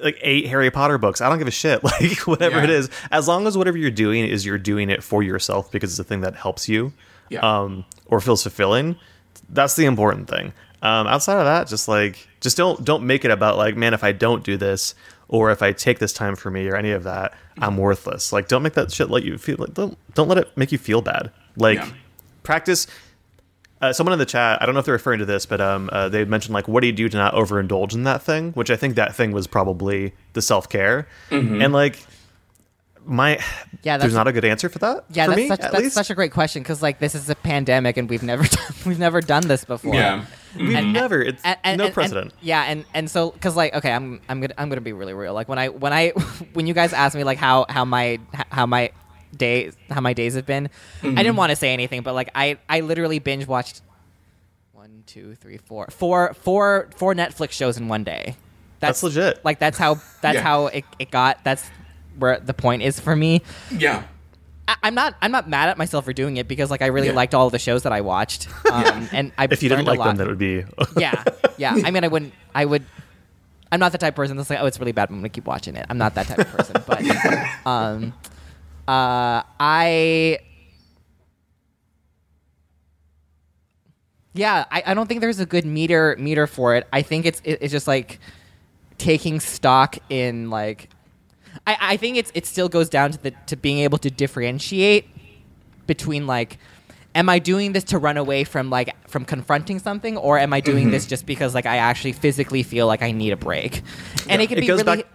like 0.02 0.18
eight 0.20 0.46
Harry 0.48 0.70
Potter 0.70 0.98
books. 0.98 1.20
I 1.22 1.29
don't 1.31 1.38
give 1.38 1.48
a 1.48 1.50
shit. 1.50 1.83
Like 1.85 2.18
whatever 2.26 2.59
Yeah. 2.59 2.64
it 2.64 2.70
is, 2.70 2.90
as 3.11 3.26
long 3.26 3.46
as 3.46 3.57
whatever 3.57 3.79
you're 3.79 3.90
doing 3.90 4.26
is 4.26 4.44
you're 4.44 4.59
doing 4.59 4.90
it 4.90 5.02
for 5.02 5.22
yourself 5.22 5.70
because 5.72 5.90
it's 5.90 5.98
a 5.98 6.05
thing 6.05 6.20
that 6.20 6.35
helps 6.35 6.68
you, 6.68 6.92
Yeah. 7.31 7.40
um, 7.40 7.85
or 8.07 8.20
feels 8.20 8.42
fulfilling. 8.42 8.96
That's 9.48 9.74
the 9.74 9.87
important 9.87 10.29
thing. 10.29 10.52
Um, 10.87 11.07
outside 11.07 11.38
of 11.38 11.44
that, 11.46 11.66
just 11.68 11.88
like 11.88 12.29
just 12.40 12.57
don't 12.57 12.85
don't 12.85 13.05
make 13.05 13.25
it 13.25 13.31
about 13.31 13.57
like 13.57 13.77
man, 13.77 13.92
if 13.94 14.05
I 14.05 14.12
don't 14.12 14.44
do 14.44 14.57
this 14.57 14.94
or 15.29 15.51
if 15.51 15.61
I 15.62 15.72
take 15.72 15.99
this 15.99 16.12
time 16.12 16.37
for 16.37 16.51
me 16.51 16.68
or 16.68 16.77
any 16.77 16.92
of 16.92 17.03
that, 17.05 17.35
I'm 17.59 17.77
worthless. 17.77 18.33
Like 18.33 18.46
don't 18.49 18.62
make 18.62 18.75
that 18.75 18.92
shit 18.92 19.11
let 19.11 19.25
you 19.25 19.37
feel 19.38 19.57
like 19.59 19.75
don't 19.75 19.99
don't 20.14 20.29
let 20.29 20.38
it 20.38 20.57
make 20.57 20.70
you 20.72 20.79
feel 20.79 21.03
bad. 21.03 21.33
Like 21.57 21.79
Yeah. 21.79 21.90
practice 22.44 22.87
uh, 23.83 23.92
someone 23.92 24.14
in 24.14 24.18
the 24.18 24.25
chat, 24.25 24.62
I 24.62 24.64
don't 24.64 24.75
know 24.75 24.79
if 24.79 24.87
they're 24.87 24.94
referring 24.94 25.18
to 25.18 25.27
this, 25.27 25.44
but 25.44 25.61
um, 25.61 25.90
uh, 25.92 26.09
they 26.09 26.25
mentioned 26.25 26.55
like, 26.55 26.66
what 26.66 26.81
do 26.81 26.87
you 26.87 26.94
do 26.94 27.11
to 27.11 27.16
not 27.18 27.35
overindulge 27.35 27.92
in 27.92 28.05
that 28.05 28.22
thing? 28.22 28.53
Which 28.53 28.70
I 28.70 28.77
think 28.77 28.94
that 28.94 29.14
thing 29.14 29.33
was 29.33 29.46
probably 29.46 30.14
the 30.33 30.40
self 30.40 30.66
care, 30.70 31.07
and 31.31 31.72
like 31.75 31.99
my 33.07 33.38
Yeah, 33.83 33.97
there's 33.99 34.12
that's- 34.12 34.12
not 34.12 34.27
a 34.29 34.33
good 34.33 34.45
answer 34.45 34.69
for 34.69 34.79
that. 34.81 35.05
Yeah, 35.11 35.25
for 35.27 35.31
that's 35.31 35.37
me, 35.40 35.49
such 35.49 35.61
at 35.61 35.73
that's 35.73 35.83
least. 35.85 35.95
such 35.95 36.11
a 36.11 36.14
great 36.14 36.33
question 36.33 36.62
because 36.62 36.83
like 36.83 36.99
this 36.99 37.14
is 37.14 37.31
a 37.31 37.35
pandemic 37.37 37.97
and 37.97 38.11
we've 38.11 38.23
never 38.23 38.42
done, 38.49 38.75
we've 38.85 38.99
never 38.99 39.21
done 39.21 39.47
this 39.47 39.64
before. 39.64 39.95
Yeah. 39.95 40.25
We've 40.57 40.75
And- 40.75 40.92
never. 40.92 41.23
It's 41.23 41.40
And- 41.45 41.59
and- 41.64 41.79
no 41.79 41.85
and- 41.87 41.95
precedent. 41.95 42.33
and- 42.33 42.42
yeah, 42.42 42.62
and 42.64 42.85
and 42.95 43.11
so 43.11 43.31
because 43.31 43.55
like 43.57 43.75
okay, 43.75 43.92
I'm 43.92 44.21
I'm 44.29 44.40
gonna 44.40 44.55
I'm 44.59 44.69
gonna 44.69 44.81
be 44.81 44.92
really 44.92 45.14
real. 45.14 45.35
Like 45.35 45.49
when 45.49 45.59
I 45.59 45.69
when 45.69 45.92
I 45.92 46.09
when 46.55 46.66
you 46.66 46.75
guys 46.75 46.92
asked 46.92 47.14
me 47.14 47.25
like 47.25 47.38
how 47.38 47.66
how 47.69 47.85
my 47.85 48.19
how 48.51 48.66
my 48.66 48.90
day 49.37 49.71
how 49.90 50.01
my 50.01 50.12
days 50.12 50.35
have 50.35 50.47
been, 50.47 50.69
I 51.03 51.07
didn't 51.09 51.19
mm-hmm. 51.27 51.37
want 51.37 51.51
to 51.51 51.57
say 51.57 51.73
anything, 51.73 52.03
but 52.03 52.14
like 52.14 52.31
I 52.35 52.59
I 52.69 52.81
literally 52.81 53.19
binge 53.21 53.47
watched 53.47 53.83
one 54.73 55.05
two 55.07 55.35
three 55.37 55.59
four 55.59 55.87
four 55.90 56.35
four 56.35 56.88
four 56.97 57.14
Netflix 57.14 57.51
shows 57.53 57.77
in 57.77 57.88
one 57.88 58.03
day. 58.05 58.37
That's 58.81 59.03
legit. 59.03 59.45
Like 59.45 59.59
that's 59.59 59.79
how 59.79 60.01
that's 60.23 60.37
Yeah. 60.37 60.42
how 60.42 60.66
it, 60.66 60.85
it 60.99 61.11
got. 61.11 61.45
That's 61.45 61.71
where 62.18 62.40
the 62.40 62.55
point 62.55 62.83
is 62.83 62.98
for 63.00 63.14
me. 63.16 63.42
Yeah. 63.70 64.05
I, 64.68 64.76
I'm 64.83 64.94
not. 64.94 65.14
I'm 65.22 65.31
not 65.31 65.48
mad 65.48 65.68
at 65.68 65.79
myself 65.79 66.05
for 66.05 66.12
doing 66.12 66.37
it 66.38 66.48
because 66.48 66.70
like 66.70 66.83
I 66.83 66.87
really 66.87 67.07
Yeah. 67.09 67.12
liked 67.14 67.35
all 67.35 67.50
the 67.50 67.59
shows 67.59 67.85
that 67.85 67.92
I 67.92 68.00
watched. 68.00 68.48
Um, 68.72 69.09
and 69.12 69.33
I 69.38 69.44
If 69.50 69.62
you 69.62 69.68
didn't 69.68 69.85
like 69.87 69.98
them, 70.00 70.16
that 70.16 70.26
would 70.26 70.38
be 70.38 70.64
yeah, 70.96 71.22
yeah. 71.57 71.76
I 71.85 71.90
mean, 71.92 72.05
I 72.05 72.09
wouldn't. 72.09 72.35
I 72.55 72.64
would. 72.64 72.85
I'm 73.72 73.81
not 73.81 73.92
the 73.92 73.98
type 73.98 74.12
of 74.12 74.16
person 74.16 74.37
that's 74.37 74.50
like, 74.50 74.59
oh, 74.61 74.66
it's 74.66 74.79
really 74.81 74.92
bad. 74.92 75.09
but 75.09 75.14
I'm 75.14 75.20
gonna 75.20 75.29
keep 75.29 75.46
watching 75.46 75.76
it. 75.76 75.87
I'm 75.88 75.98
not 75.98 76.14
that 76.16 76.26
type 76.26 76.38
of 76.38 76.48
person. 76.48 76.76
But 76.87 77.02
um, 77.66 78.12
uh, 78.88 79.42
I. 79.61 80.38
Yeah, 84.35 84.66
I, 84.70 84.83
I 84.87 84.94
don't 84.94 85.07
think 85.07 85.20
there's 85.20 85.40
a 85.40 85.46
good 85.46 85.64
meter 85.64 86.14
meter 86.18 86.46
for 86.46 86.74
it. 86.74 86.87
I 86.92 87.02
think 87.02 87.24
it's 87.24 87.40
it, 87.44 87.59
it's 87.62 87.72
just 87.72 87.87
like 87.88 88.18
taking 88.98 89.40
stock 89.40 89.96
in 90.11 90.50
like 90.50 90.90
I, 91.66 91.77
I 91.81 91.97
think 91.97 92.16
it's 92.16 92.33
it 92.35 92.47
still 92.47 92.69
goes 92.69 92.88
down 92.88 93.12
to 93.12 93.19
the 93.23 93.31
to 93.47 93.57
being 93.57 93.79
able 93.81 93.99
to 93.99 94.11
differentiate 94.11 95.07
between 95.87 96.27
like 96.27 96.59
am 97.14 97.29
I 97.29 97.38
doing 97.38 97.73
this 97.73 97.85
to 97.85 97.99
run 97.99 98.16
away 98.16 98.45
from 98.45 98.69
like 98.71 98.95
from 99.09 99.25
confronting 99.25 99.79
something 99.79 100.16
or 100.16 100.38
am 100.38 100.53
I 100.53 100.61
doing 100.61 100.85
Mm-hmm. 100.85 100.90
this 100.92 101.07
just 101.07 101.25
because 101.27 101.55
like 101.55 101.66
I 101.66 101.77
actually 101.79 102.12
physically 102.12 102.62
feel 102.62 102.87
like 102.87 103.03
I 103.03 103.12
need 103.12 103.31
a 103.33 103.37
break? 103.37 103.83
And 104.29 104.42
it 104.42 104.49
can 104.49 104.59
It 104.59 104.62
be 104.62 104.66
goes 104.66 104.85
really 104.85 105.03
back- 105.03 105.12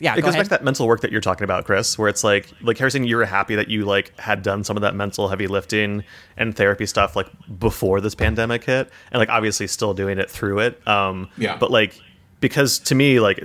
Yeah, 0.00 0.12
it 0.14 0.16
go 0.16 0.22
goes 0.22 0.34
ahead. 0.34 0.38
back 0.38 0.44
to 0.46 0.50
that 0.50 0.64
mental 0.64 0.86
work 0.86 1.00
that 1.02 1.10
you're 1.12 1.20
talking 1.20 1.44
about, 1.44 1.64
Chris, 1.64 1.98
where 1.98 2.08
it's 2.08 2.22
like 2.24 2.48
like 2.62 2.78
Harrison, 2.78 3.04
you 3.04 3.16
were 3.16 3.24
happy 3.24 3.56
that 3.56 3.68
you 3.68 3.84
like 3.84 4.18
had 4.18 4.42
done 4.42 4.62
some 4.64 4.76
of 4.76 4.80
that 4.82 4.94
mental 4.94 5.28
heavy 5.28 5.48
lifting 5.48 6.04
and 6.36 6.56
therapy 6.56 6.86
stuff 6.86 7.14
like 7.16 7.26
before 7.58 8.00
this 8.00 8.14
pandemic 8.14 8.64
hit, 8.64 8.88
and 9.12 9.18
like 9.18 9.28
obviously 9.28 9.66
still 9.66 9.92
doing 9.94 10.18
it 10.18 10.30
through 10.30 10.60
it. 10.60 10.86
Um, 10.88 11.28
Yeah. 11.36 11.56
But 11.58 11.70
like 11.70 12.00
because 12.40 12.78
to 12.78 12.94
me, 12.94 13.18
like 13.20 13.42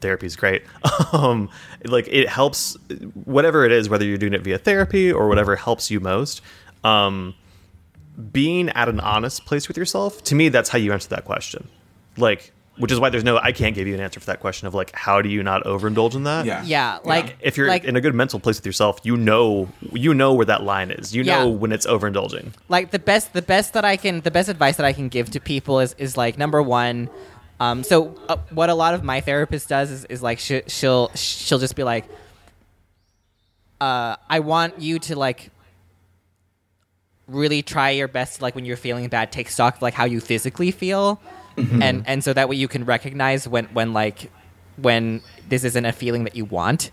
therapy 0.00 0.26
is 0.26 0.36
great. 0.36 0.62
um, 1.12 1.48
like 1.84 2.08
it 2.08 2.28
helps 2.28 2.76
whatever 3.24 3.64
it 3.64 3.72
is, 3.72 3.88
whether 3.88 4.04
you're 4.04 4.18
doing 4.18 4.34
it 4.34 4.42
via 4.42 4.58
therapy 4.58 5.12
or 5.12 5.28
whatever 5.28 5.56
helps 5.56 5.90
you 5.90 6.00
most. 6.00 6.40
Um, 6.84 7.34
being 8.32 8.68
at 8.70 8.88
an 8.88 9.00
honest 9.00 9.46
place 9.46 9.68
with 9.68 9.76
yourself, 9.76 10.22
to 10.24 10.34
me, 10.34 10.48
that's 10.48 10.68
how 10.68 10.78
you 10.78 10.92
answer 10.92 11.08
that 11.10 11.24
question. 11.24 11.68
Like, 12.16 12.52
which 12.80 12.90
is 12.90 12.98
why 12.98 13.10
there's 13.10 13.24
no, 13.24 13.36
I 13.36 13.52
can't 13.52 13.74
give 13.74 13.86
you 13.86 13.94
an 13.94 14.00
answer 14.00 14.20
for 14.20 14.26
that 14.26 14.40
question 14.40 14.66
of 14.66 14.74
like, 14.74 14.94
how 14.94 15.20
do 15.20 15.28
you 15.28 15.42
not 15.42 15.64
overindulge 15.64 16.14
in 16.14 16.24
that? 16.24 16.46
Yeah. 16.46 16.62
yeah, 16.64 16.98
like 17.04 17.36
If 17.40 17.56
you're 17.56 17.68
like, 17.68 17.84
in 17.84 17.94
a 17.94 18.00
good 18.00 18.14
mental 18.14 18.40
place 18.40 18.56
with 18.56 18.64
yourself, 18.64 19.00
you 19.02 19.16
know, 19.16 19.68
you 19.92 20.14
know 20.14 20.32
where 20.32 20.46
that 20.46 20.62
line 20.62 20.90
is. 20.90 21.14
You 21.14 21.22
know 21.24 21.48
when 21.48 21.72
it's 21.72 21.86
overindulging. 21.86 22.52
like 22.68 22.90
the 22.90 22.98
best 22.98 23.34
the 23.34 23.42
best 23.42 23.74
that 23.74 23.84
I 23.84 23.96
can 23.96 24.20
the 24.22 24.30
best 24.30 24.48
advice 24.48 24.76
that 24.76 24.86
I 24.86 24.92
can 24.92 25.08
give 25.08 25.30
to 25.30 25.40
people 25.40 25.80
is 25.80 25.94
is 25.98 26.16
like 26.16 26.38
number 26.38 26.62
one 26.62 27.10
um 27.60 27.84
so 27.84 28.16
uh, 28.28 28.36
what 28.50 28.68
a 28.68 28.74
lot 28.74 28.94
of 28.94 29.04
my 29.04 29.20
therapist 29.20 29.68
does 29.68 29.90
is, 29.90 30.04
is 30.06 30.22
like 30.22 30.40
she, 30.40 30.62
she'll 30.66 31.10
she'll 31.14 31.58
just 31.58 31.76
be 31.76 31.84
like 31.84 32.06
uh 33.80 34.16
I 34.28 34.40
want 34.40 34.80
you 34.80 34.98
to 34.98 35.16
like 35.16 35.50
really 37.28 37.62
try 37.62 37.90
your 37.90 38.08
best 38.08 38.42
like 38.42 38.54
when 38.56 38.64
you're 38.64 38.76
feeling 38.76 39.06
bad 39.08 39.30
take 39.30 39.48
stock 39.48 39.76
of 39.76 39.82
like 39.82 39.94
how 39.94 40.04
you 40.04 40.20
physically 40.20 40.72
feel. 40.72 41.20
And 41.82 42.04
and 42.06 42.24
so 42.24 42.32
that 42.32 42.48
way 42.48 42.56
you 42.56 42.68
can 42.68 42.84
recognize 42.84 43.46
when 43.46 43.66
when 43.66 43.92
like 43.92 44.30
when 44.76 45.20
this 45.48 45.62
isn't 45.64 45.84
a 45.84 45.92
feeling 45.92 46.24
that 46.24 46.34
you 46.34 46.44
want. 46.44 46.90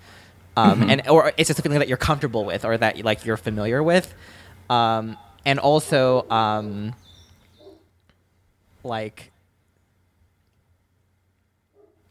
Um, 0.57 0.89
and 0.89 1.07
or 1.07 1.31
it's 1.37 1.47
just 1.47 1.59
a 1.59 1.61
feeling 1.61 1.79
that 1.79 1.87
you're 1.87 1.97
comfortable 1.97 2.43
with 2.43 2.65
or 2.65 2.77
that 2.77 3.03
like 3.03 3.25
you're 3.25 3.37
familiar 3.37 3.81
with. 3.81 4.13
Um, 4.69 5.17
and 5.45 5.59
also 5.59 6.29
um, 6.29 6.93
like 8.83 9.31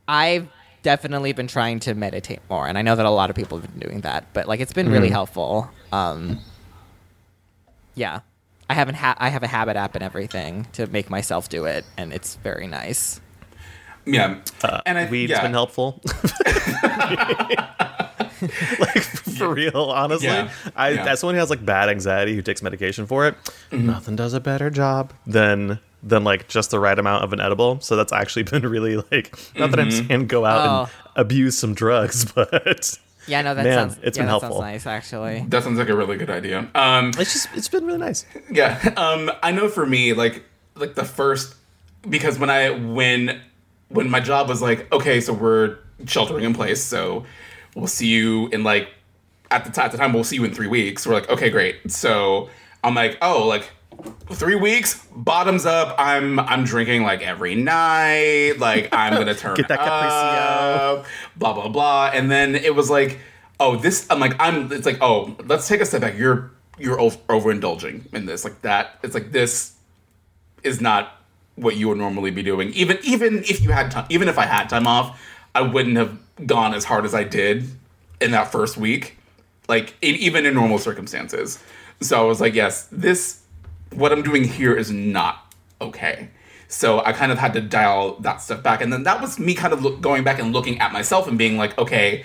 I've 0.09 0.49
definitely 0.83 1.33
been 1.33 1.47
trying 1.49 1.81
to 1.81 1.95
meditate 1.95 2.41
more, 2.49 2.67
and 2.67 2.79
I 2.79 2.83
know 2.83 2.95
that 2.97 3.07
a 3.07 3.11
lot 3.11 3.31
of 3.31 3.37
people 3.37 3.59
have 3.59 3.71
been 3.71 3.89
doing 3.89 4.01
that, 4.03 4.27
but 4.33 4.47
like 4.47 4.61
it's 4.61 4.73
been 4.73 4.91
really 4.91 5.11
helpful. 5.11 5.71
Um, 5.93 6.41
yeah, 7.95 8.21
I 8.69 8.75
haven't 8.75 8.97
ha- 8.97 9.17
I 9.19 9.29
have 9.31 9.43
a 9.43 9.47
habit 9.49 9.77
app 9.77 9.95
and 9.95 10.05
everything 10.05 10.67
to 10.75 10.87
make 10.87 11.11
myself 11.11 11.49
do 11.49 11.65
it, 11.65 11.85
and 11.97 12.13
it's 12.13 12.37
very 12.37 12.67
nice. 12.67 13.21
Yeah. 14.05 14.39
Uh, 14.63 14.81
and 14.87 14.97
I, 14.99 15.11
weed's 15.11 15.31
yeah. 15.33 15.43
been 15.43 15.53
helpful. 15.53 16.01
like 18.79 19.03
for 19.03 19.53
real, 19.55 19.91
honestly. 19.91 20.29
Yeah. 20.29 20.49
I 20.77 20.91
Yeah. 20.91 21.07
as 21.07 21.21
someone 21.21 21.35
who 21.35 21.41
has 21.41 21.51
like 21.51 21.65
bad 21.65 21.89
anxiety 21.89 22.35
who 22.35 22.43
takes 22.43 22.63
medication 22.63 23.07
for 23.07 23.27
it, 23.27 23.35
nothing 23.73 24.15
does 24.17 24.33
a 24.35 24.41
better 24.41 24.71
job 24.71 25.13
than 25.27 25.81
than 26.07 26.23
like 26.25 26.49
just 26.49 26.71
the 26.71 26.79
right 26.79 26.99
amount 26.99 27.25
of 27.25 27.33
an 27.33 27.41
edible. 27.41 27.81
So 27.81 27.97
that's 27.97 28.13
actually 28.13 28.43
been 28.53 28.63
really 28.63 28.97
like 29.11 29.37
not 29.59 29.71
that 29.73 29.81
I'm 29.81 29.91
saying 29.91 30.27
go 30.29 30.45
out 30.45 30.89
and 30.89 30.95
abuse 31.17 31.59
some 31.59 31.75
drugs, 31.75 32.25
but 32.33 32.99
Yeah, 33.27 33.43
no, 33.43 33.55
that 33.55 33.65
Man, 33.65 33.91
sounds 33.91 33.99
it's 34.03 34.17
yeah, 34.17 34.23
been 34.23 34.27
that 34.27 34.31
helpful. 34.31 34.51
sounds 34.61 34.61
nice 34.63 34.87
actually. 34.87 35.45
That 35.49 35.63
sounds 35.65 35.79
like 35.79 35.89
a 35.89 35.97
really 35.97 36.17
good 36.17 36.31
idea. 36.31 36.69
Um, 36.75 37.09
it's 37.19 37.33
just 37.33 37.49
it's 37.55 37.69
been 37.69 37.85
really 37.85 37.99
nice. 37.99 38.25
yeah. 38.51 38.95
Um, 38.97 39.31
I 39.43 39.51
know 39.53 39.69
for 39.69 39.85
me, 39.85 40.13
like, 40.13 40.45
like 40.77 40.95
the 40.95 41.05
first, 41.05 41.55
because 42.09 42.39
when 42.39 42.51
I 42.51 42.71
when 42.71 43.41
when 43.89 44.09
my 44.11 44.21
job 44.21 44.49
was 44.49 44.63
like, 44.63 44.91
okay, 44.93 45.21
so 45.21 45.33
we're 45.33 45.79
sheltering 46.07 46.45
in 46.45 46.55
place, 46.55 46.83
so 46.83 47.25
we'll 47.75 47.87
see 47.89 48.07
you 48.09 48.49
in 48.49 48.63
like 48.63 48.89
at 49.51 49.65
the, 49.65 49.71
t- 49.71 49.81
at 49.81 49.91
the 49.93 49.99
time 49.99 50.13
we'll 50.13 50.25
see 50.25 50.37
you 50.37 50.45
in 50.45 50.53
three 50.55 50.67
weeks. 50.69 51.07
We're 51.07 51.15
like, 51.15 51.29
okay, 51.31 51.51
great. 51.51 51.91
So 51.91 52.49
I'm 52.85 52.95
like, 52.95 53.17
oh, 53.23 53.47
like 53.47 53.71
three 54.33 54.55
weeks, 54.55 55.07
bottoms 55.15 55.67
up. 55.67 55.95
I'm 55.99 56.39
I'm 56.41 56.65
drinking 56.65 57.03
like 57.03 57.23
every 57.23 57.55
night. 57.55 58.55
Like 58.59 58.89
I'm 58.93 59.15
gonna 59.15 59.35
turn 59.35 59.57
Get 59.57 59.69
that 59.69 59.81
Capriccio. 59.81 60.99
up, 61.01 61.07
blah 61.37 61.53
blah 61.53 61.69
blah. 61.69 62.11
And 62.13 62.31
then 62.31 62.55
it 62.55 62.75
was 62.75 62.91
like, 62.91 63.19
oh, 63.61 63.77
this. 63.77 64.07
I'm 64.11 64.21
like, 64.21 64.35
I'm. 64.39 64.73
It's 64.73 64.87
like, 64.87 64.99
oh, 65.01 65.37
let's 65.47 65.69
take 65.69 65.81
a 65.81 65.87
step 65.87 66.01
back. 66.01 66.17
You're 66.17 66.51
you're 66.79 67.01
over, 67.01 67.17
overindulging 67.29 68.13
in 68.15 68.27
this. 68.27 68.45
Like 68.45 68.63
that. 68.63 68.99
It's 69.03 69.15
like 69.15 69.33
this 69.33 69.75
is 70.63 70.81
not 70.81 71.13
what 71.55 71.77
you 71.77 71.89
would 71.89 71.99
normally 71.99 72.31
be 72.31 72.43
doing. 72.43 72.71
Even 72.71 72.99
even 73.03 73.39
if 73.45 73.63
you 73.63 73.71
had 73.71 73.91
time, 73.91 74.07
even 74.11 74.29
if 74.29 74.39
I 74.39 74.47
had 74.47 74.69
time 74.69 74.87
off, 74.87 75.21
I 75.55 75.63
wouldn't 75.63 75.97
have 75.97 76.19
gone 76.47 76.75
as 76.75 76.85
hard 76.85 77.05
as 77.05 77.15
I 77.15 77.25
did 77.25 77.69
in 78.21 78.33
that 78.33 78.53
first 78.53 78.77
week. 78.77 79.19
Like 79.69 79.95
in, 80.01 80.15
even 80.17 80.47
in 80.47 80.55
normal 80.55 80.79
circumstances. 80.79 81.63
So 82.01 82.21
I 82.21 82.25
was 82.25 82.41
like, 82.41 82.55
yes, 82.55 82.89
this 82.93 83.41
what 83.95 84.13
I'm 84.13 84.23
doing 84.23 84.45
here 84.45 84.75
is 84.75 84.91
not 84.91 85.55
okay. 85.81 86.29
So 86.69 87.01
I 87.05 87.13
kind 87.13 87.31
of 87.31 87.39
had 87.39 87.53
to 87.53 87.61
dial 87.61 88.17
that 88.21 88.41
stuff 88.43 88.63
back, 88.63 88.81
and 88.83 88.93
then 88.93 89.05
that 89.05 89.21
was 89.21 89.39
me 89.39 89.55
kind 89.55 89.73
of 89.73 89.83
look, 89.83 90.01
going 90.01 90.25
back 90.25 90.39
and 90.41 90.53
looking 90.53 90.81
at 90.81 90.93
myself 90.93 91.29
and 91.29 91.39
being 91.39 91.57
like, 91.57 91.79
okay, 91.79 92.25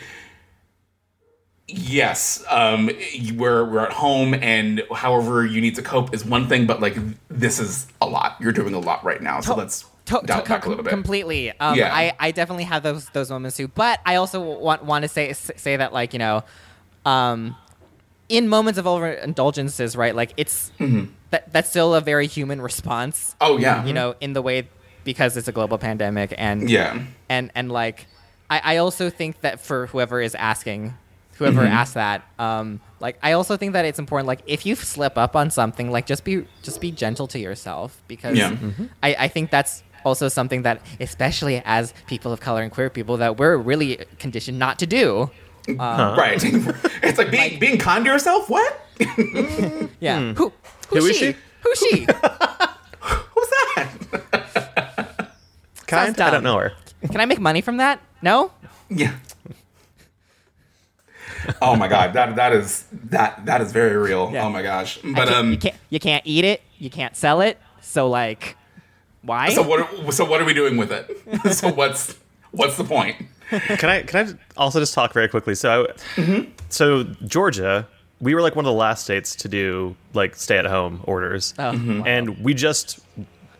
yes, 1.67 2.43
um, 2.50 2.89
we're 3.36 3.63
we're 3.65 3.86
at 3.86 3.93
home, 3.93 4.34
and 4.34 4.82
however 4.95 5.45
you 5.45 5.62
need 5.62 5.76
to 5.76 5.82
cope 5.82 6.13
is 6.13 6.26
one 6.26 6.47
thing, 6.47 6.65
but 6.65 6.82
like 6.82 6.95
this 7.30 7.60
is 7.60 7.88
a 8.02 8.06
lot. 8.08 8.36
You're 8.39 8.52
doing 8.52 8.74
a 8.74 8.80
lot 8.80 9.04
right 9.04 9.21
now, 9.21 9.41
so 9.41 9.56
let's 9.56 9.86
To- 10.06 10.21
dial 10.26 10.39
to- 10.39 10.45
it 10.45 10.50
back 10.50 10.65
a 10.65 10.69
little 10.69 10.84
bit. 10.84 10.89
Completely. 10.89 11.52
Um, 11.60 11.78
Yeah. 11.78 11.93
I, 11.93 12.13
I 12.19 12.32
definitely 12.32 12.63
have 12.65 12.84
those 12.84 13.08
those 13.10 13.30
moments 13.30 13.58
too. 13.58 13.67
But 13.67 14.00
I 14.06 14.15
also 14.15 14.41
want 14.41 14.84
want 14.84 15.04
to 15.04 15.08
say 15.08 15.34
say 15.34 15.78
that 15.78 15.93
like 15.93 16.13
you 16.13 16.19
know, 16.19 16.43
um, 17.06 17.56
in 18.28 18.47
moments 18.50 18.80
of 18.80 18.86
overindulgences, 18.86 19.95
right? 19.95 20.15
Like 20.15 20.34
it's 20.38 20.71
that 21.32 21.52
that's 21.52 21.70
still 21.70 21.94
a 21.96 22.02
very 22.02 22.28
human 22.28 22.62
response. 22.62 23.36
Oh 23.41 23.58
yeah, 23.58 23.84
You 23.86 23.94
know, 23.94 24.15
in 24.22 24.34
the 24.34 24.41
way 24.41 24.67
because 25.04 25.36
it's 25.38 25.48
a 25.48 25.52
global 25.52 25.78
pandemic 25.78 26.34
and 26.38 26.70
yeah, 26.70 27.02
and 27.28 27.52
and 27.56 27.72
like 27.72 28.06
I, 28.50 28.76
I 28.76 28.78
also 28.78 29.10
think 29.10 29.41
that 29.41 29.60
for 29.60 29.88
whoever 29.88 30.22
is 30.22 30.36
asking, 30.36 30.94
whoever 31.38 31.62
Mm-hmm. 31.62 31.74
asked 31.74 31.94
that, 31.96 32.22
um, 32.38 32.80
like 33.00 33.17
I 33.24 33.32
also 33.32 33.58
think 33.58 33.74
that 33.74 33.86
it's 33.86 33.98
important. 33.98 34.28
Like 34.28 34.41
if 34.46 34.65
you 34.65 34.76
slip 34.76 35.17
up 35.17 35.36
on 35.36 35.50
something, 35.50 35.89
like 35.89 36.06
just 36.06 36.24
be 36.24 36.46
just 36.62 36.80
be 36.82 36.91
gentle 36.91 37.28
to 37.28 37.39
yourself 37.39 38.00
because 38.08 38.38
Yeah. 38.38 38.56
I, 39.02 39.15
I 39.20 39.28
think 39.30 39.50
that's 39.52 39.84
also 40.04 40.28
something 40.28 40.63
that, 40.63 40.82
especially 41.00 41.62
as 41.63 41.94
people 42.08 42.32
of 42.34 42.39
color 42.41 42.62
and 42.62 42.72
queer 42.72 42.89
people, 42.89 43.17
that 43.17 43.38
we're 43.38 43.56
really 43.56 44.04
conditioned 44.20 44.58
not 44.60 44.80
to 44.80 44.86
do. 44.88 45.30
right. 45.67 46.41
it's 47.04 47.17
like 47.17 47.32
being 47.32 47.60
being 47.60 47.78
kind 47.78 48.04
to 48.06 48.12
yourself. 48.12 48.50
What? 48.50 48.78
Yeah. 50.00 50.34
Who 50.34 50.52
Who 50.91 51.06
is 51.06 51.17
she? 51.17 51.36
Who's 51.63 51.77
she? 51.80 51.99
Who's 53.01 53.49
that? 53.75 53.89
Kind? 55.88 56.19
I 56.21 56.30
don't 56.32 56.43
know 56.43 56.58
her. 56.58 56.73
Can 57.10 57.19
I 57.19 57.25
make 57.25 57.39
money 57.39 57.62
from 57.62 57.77
that? 57.77 57.99
No. 58.21 58.51
Yeah. 58.89 59.15
Oh 61.62 61.75
my 61.75 61.88
god, 61.88 62.13
that 62.13 62.36
that 62.36 62.54
is 62.54 62.86
that 63.06 63.45
that 63.45 63.62
is 63.62 63.71
very 63.71 63.97
real. 63.97 64.30
Yeah. 64.32 64.45
Oh 64.45 64.49
my 64.49 64.62
gosh. 64.62 64.99
But 65.04 65.27
can't- 65.27 65.32
um 65.32 65.51
you 65.51 65.58
can't 65.58 65.75
you 65.89 65.99
can't 65.99 66.23
eat 66.25 66.45
it. 66.45 66.62
You 66.77 66.89
can't 66.89 67.15
sell 67.15 67.41
it. 67.41 67.58
So 67.82 68.08
like, 68.10 68.56
why? 69.23 69.49
so 69.49 69.63
what 69.63 69.80
are, 69.80 70.12
so 70.12 70.23
what 70.25 70.39
are 70.41 70.45
we 70.45 70.54
doing 70.54 70.77
with 70.77 70.91
it? 70.91 71.54
so 71.54 71.69
what's 71.71 72.15
what's 72.51 72.77
the 72.77 72.84
point? 72.84 73.17
Can 73.49 73.89
I 73.89 74.04
can 74.04 74.27
I 74.27 74.34
also 74.56 74.80
just 74.80 74.93
talk 74.93 75.13
very 75.13 75.27
quickly? 75.27 75.56
So, 75.56 75.88
Mm-hmm. 76.15 76.51
so 76.69 77.04
Georgia, 77.25 77.88
we 78.22 78.34
were 78.36 78.42
like 78.42 78.56
one 78.56 78.64
of 78.66 78.70
the 78.72 78.78
last 78.78 79.04
states 79.04 79.36
to 79.38 79.50
do 79.50 79.96
like 80.14 80.36
stay 80.36 80.58
at 80.58 80.66
home 80.66 81.02
orders, 81.06 81.54
Oh, 81.60 81.72
Mm-hmm. 81.74 82.00
wow. 82.00 82.06
and 82.06 82.38
we 82.44 82.54
just 82.54 83.00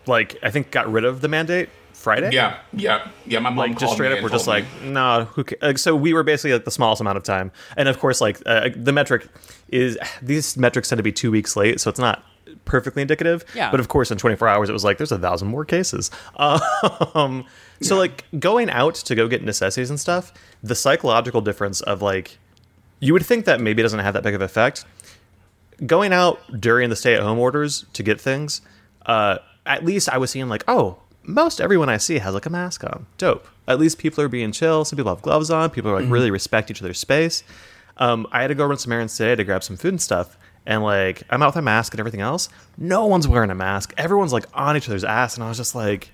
like 0.08 0.38
I 0.44 0.52
think 0.52 0.72
got 0.72 0.92
rid 0.92 1.04
of 1.04 1.22
the 1.22 1.28
mandate 1.28 1.70
Friday. 1.94 2.32
Yeah, 2.32 2.58
yeah, 2.74 3.08
yeah. 3.26 3.40
My 3.40 3.50
mom 3.50 3.58
like 3.58 3.78
just 3.78 3.94
straight 3.94 4.12
me 4.12 4.18
up 4.18 4.24
we're 4.24 4.30
just 4.30 4.46
told 4.46 4.56
like 4.64 4.82
me. 4.82 4.90
no 4.92 5.26
who 5.34 5.44
ca-? 5.44 5.56
like, 5.62 5.78
so 5.78 5.96
we 5.96 6.14
were 6.14 6.24
basically 6.24 6.54
like 6.54 6.66
the 6.66 6.72
smallest 6.72 7.00
amount 7.02 7.18
of 7.18 7.24
time 7.24 7.52
and 7.78 7.88
of 7.90 8.00
course 8.00 8.22
like 8.22 8.42
uh, 8.48 8.70
the 8.76 8.92
metric 8.92 9.28
is 9.70 9.98
these 10.22 10.58
metrics 10.58 10.90
tend 10.90 10.98
to 10.98 11.04
be 11.04 11.12
two 11.12 11.30
weeks 11.32 11.56
late 11.56 11.80
so 11.80 11.90
it's 11.92 12.00
not 12.00 12.24
perfectly 12.66 13.02
indicative 13.04 13.46
Yeah. 13.54 13.70
but 13.72 13.80
of 13.80 13.88
course 13.88 14.10
in 14.12 14.18
24 14.18 14.48
hours 14.48 14.70
it 14.70 14.74
was 14.74 14.84
like 14.84 14.98
there's 14.98 15.12
a 15.12 15.18
thousand 15.20 15.48
more 15.50 15.64
cases 15.66 16.10
um 17.16 17.46
so 17.82 17.98
like 17.98 18.26
going 18.40 18.70
out 18.70 18.96
to 18.96 19.16
go 19.16 19.28
get 19.28 19.44
necessities 19.44 19.90
and 19.90 20.00
stuff 20.00 20.34
the 20.64 20.76
psychological 20.76 21.42
difference 21.42 21.82
of 21.82 22.02
like 22.02 22.38
you 23.02 23.12
would 23.12 23.26
think 23.26 23.44
that 23.46 23.60
maybe 23.60 23.82
it 23.82 23.84
doesn't 23.84 24.00
have 24.00 24.14
that 24.14 24.24
big 24.24 24.36
of 24.36 24.42
effect 24.42 24.86
going 25.86 26.14
out 26.14 26.40
during 26.60 26.90
the 26.90 26.96
stay-at-home 26.96 27.40
orders 27.40 27.86
to 27.94 28.04
get 28.04 28.22
things, 28.22 28.62
uh, 29.06 29.38
at 29.66 29.84
least 29.84 30.10
I 30.10 30.18
was 30.18 30.32
seeing 30.32 30.50
like, 30.50 30.64
oh, 30.68 30.98
most 31.24 31.62
everyone 31.62 31.90
I 31.90 31.98
see 31.98 32.20
has 32.20 32.34
like 32.34 32.46
a 32.46 32.50
mask 32.50 32.84
on. 32.84 33.06
Dope. 33.18 33.48
At 33.68 33.80
least 33.80 33.98
people 33.98 34.24
are 34.24 34.30
being 34.30 34.52
chill. 34.52 34.86
Some 34.86 34.98
people 34.98 35.14
have 35.14 35.22
gloves 35.22 35.52
on. 35.52 35.70
People 35.70 35.92
are 35.92 36.02
like 36.02 36.12
really 36.12 36.32
respect 36.32 36.72
each 36.72 36.82
other's 36.82 37.00
space. 37.00 37.44
Um, 37.98 38.28
I 38.32 38.42
had 38.42 38.48
to 38.48 38.56
go 38.56 38.66
run 38.66 38.78
some 38.78 38.92
errands 38.92 39.16
today 39.16 39.36
to 39.36 39.44
grab 39.44 39.64
some 39.64 39.78
food 39.78 39.94
and 39.94 40.02
stuff. 40.02 40.38
And 40.66 40.84
like, 40.84 41.24
I'm 41.30 41.42
out 41.42 41.50
with 41.50 41.58
a 41.58 41.62
mask 41.62 41.94
and 41.94 42.00
everything 42.00 42.22
else. 42.22 42.50
No 42.78 43.06
one's 43.06 43.28
wearing 43.28 43.50
a 43.50 43.56
mask. 43.56 43.94
Everyone's 43.98 44.34
like 44.34 44.46
on 44.54 44.78
each 44.78 44.88
other's 44.88 45.04
ass. 45.04 45.36
And 45.36 45.44
I 45.44 45.48
was 45.48 45.58
just 45.58 45.76
like, 45.76 46.12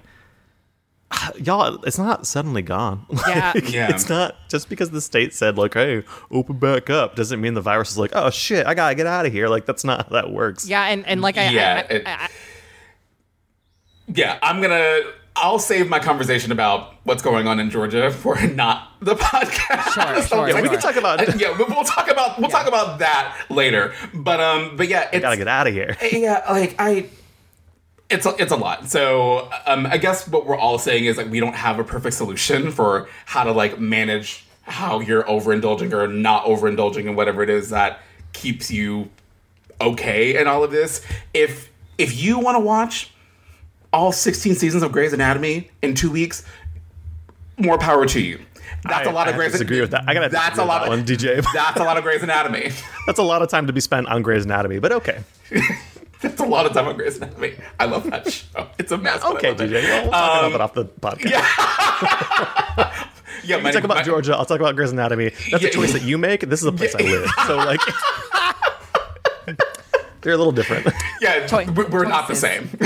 y'all, 1.38 1.84
it's 1.84 1.98
not 1.98 2.26
suddenly 2.28 2.62
gone. 2.62 3.06
Yeah. 3.28 3.52
Like, 3.56 3.72
Yeah. 3.72 3.90
It's 3.90 4.10
not 4.10 4.36
just 4.50 4.70
because 4.70 4.92
the 4.92 5.02
state 5.02 5.34
said 5.34 5.58
like, 5.58 5.74
hey, 5.74 6.04
open 6.32 6.58
back 6.60 6.90
up 6.90 7.16
doesn't 7.16 7.40
mean 7.42 7.54
the 7.54 7.62
virus 7.62 7.92
is 7.92 7.98
like, 7.98 8.12
oh 8.14 8.30
shit, 8.30 8.66
I 8.66 8.74
gotta 8.74 8.96
get 8.96 9.08
out 9.08 9.26
of 9.26 9.34
here. 9.34 9.48
Like 9.48 9.66
that's 9.66 9.84
not 9.84 10.06
how 10.08 10.14
that 10.14 10.32
works. 10.32 10.68
yeah, 10.68 10.84
and, 10.86 11.06
and 11.08 11.22
like 11.22 11.38
I, 11.38 11.50
Yeah, 11.50 11.86
I, 11.90 11.94
it- 11.94 12.08
I, 12.08 12.12
I, 12.12 12.30
Yeah, 14.14 14.40
I'm 14.42 14.62
gonna. 14.62 15.02
I'll 15.40 15.60
save 15.60 15.88
my 15.88 16.00
conversation 16.00 16.52
about 16.52 16.96
what's 17.04 17.22
going 17.22 17.48
on 17.48 17.60
in 17.60 17.70
Georgia 17.70 18.10
for 18.10 18.42
not 18.48 18.92
the 19.02 19.14
podcast. 19.16 19.94
Sure, 19.94 20.04
sure, 20.28 20.48
it's 20.48 20.56
Yeah, 20.56 20.62
we 20.62 20.68
can 20.70 20.80
talk 20.80 20.96
about. 20.96 21.22
It. 21.22 21.36
yeah, 21.40 21.56
we'll 21.56 21.68
we'll 21.68 21.84
talk 21.84 22.10
about 22.10 22.40
we'll 22.40 22.50
talk 22.50 22.68
about 22.68 22.98
that 23.00 23.38
later. 23.52 23.94
But 24.16 24.40
um, 24.40 24.76
but 24.78 24.88
yeah, 24.88 25.10
it's 25.14 25.22
gotta 25.22 25.38
get 25.38 25.48
out 25.48 25.68
of 25.68 25.74
here. 25.74 25.96
yeah, 26.12 26.44
like 26.50 26.76
I. 26.80 27.10
It's 28.10 28.26
a, 28.26 28.36
it's 28.42 28.52
a 28.52 28.56
lot. 28.56 28.90
So 28.90 29.50
um, 29.66 29.86
I 29.86 29.98
guess 29.98 30.28
what 30.28 30.46
we're 30.46 30.58
all 30.58 30.80
saying 30.80 31.06
is 31.06 31.18
like 31.18 31.30
we 31.30 31.40
don't 31.42 31.56
have 31.56 31.78
a 31.80 31.84
perfect 31.84 32.16
solution 32.16 32.72
for 32.72 33.10
how 33.26 33.44
to 33.44 33.52
like 33.52 33.80
manage 33.80 34.46
how 34.64 35.00
you're 35.00 35.24
overindulging 35.24 35.92
or 35.94 36.08
not 36.08 36.46
overindulging 36.46 37.06
in 37.06 37.16
whatever 37.16 37.42
it 37.44 37.50
is 37.50 37.70
that 37.70 38.00
keeps 38.34 38.70
you 38.72 39.10
okay 39.82 40.40
in 40.40 40.48
all 40.48 40.64
of 40.64 40.72
this. 40.72 41.06
If 41.34 41.70
if 41.98 42.22
you 42.22 42.40
want 42.40 42.56
to 42.56 42.60
watch 42.60 43.12
all 43.94 44.12
16 44.12 44.56
seasons 44.56 44.84
of 44.84 44.92
Grey's 44.92 45.14
Anatomy 45.14 45.70
in 45.82 45.94
two 45.96 46.12
weeks, 46.12 46.44
more 47.58 47.78
power 47.78 48.06
to 48.06 48.22
you. 48.22 48.40
That's 48.84 49.08
I- 49.08 49.12
a 49.12 49.14
lot 49.14 49.28
I 49.28 49.32
of 49.32 49.36
Grey's 49.38 49.52
disagree 49.54 49.82
with 49.82 49.92
that. 49.92 50.04
I 50.08 50.14
gotta 50.14 50.30
That's 50.30 50.60
a 50.60 50.64
lot 50.66 50.84
that 50.84 50.92
of 50.92 50.98
one, 51.00 51.06
DJ. 51.06 51.44
That's 51.54 51.80
a 51.80 51.84
lot 51.84 51.98
of 51.98 52.04
Grey's 52.04 52.24
Anatomy. 52.24 52.72
That's 53.06 53.20
a 53.20 53.24
lot 53.24 53.42
of 53.42 53.50
time 53.50 53.68
to 53.68 53.74
be 53.74 53.82
spent 53.82 54.08
on 54.08 54.22
Grey's 54.22 54.46
Anatomy, 54.46 54.80
but 54.80 54.92
okay. 54.92 55.24
That's 56.22 56.40
a 56.42 56.46
lot 56.46 56.66
of 56.66 56.74
time 56.74 56.88
on 56.88 56.96
Grey's 56.98 57.18
Anatomy. 57.18 57.56
I 57.80 57.86
love 57.86 58.10
that 58.10 58.32
show. 58.32 58.68
It's 58.80 58.92
a 58.92 58.98
mess. 58.98 59.22
but 59.22 59.34
I 59.34 59.38
Okay, 59.38 59.50
love 59.52 59.62
it. 59.62 59.70
DJ. 59.70 59.84
Well, 59.84 60.02
we'll 60.04 60.12
talk 60.12 60.42
about 60.42 60.52
that 60.52 60.62
off 60.62 60.74
the 60.74 60.86
podcast. 60.86 61.32
Yeah, 63.44 63.58
my, 63.62 63.70
You 63.70 63.74
talk 63.74 63.84
about 63.84 63.98
my- 63.98 64.04
Georgia. 64.04 64.36
I'll 64.36 64.46
talk 64.46 64.60
about 64.60 64.76
Grey's 64.76 64.92
Anatomy. 64.92 65.30
That's 65.52 65.64
Yeah. 65.64 65.70
a 65.70 65.72
choice 65.72 65.94
that 65.94 66.02
you 66.02 66.18
make. 66.18 66.42
This 66.42 66.62
is 66.62 66.66
a 66.66 66.72
place 66.72 66.96
I 66.96 67.00
live. 67.04 67.30
So 67.46 67.58
like, 67.58 67.80
they're 70.22 70.34
a 70.34 70.38
little 70.38 70.52
different. 70.52 70.88
Yeah, 71.22 71.46
Choi- 71.48 71.68
we're, 71.72 71.88
we're 71.88 72.06
not 72.06 72.28
the 72.28 72.36
same. 72.36 72.70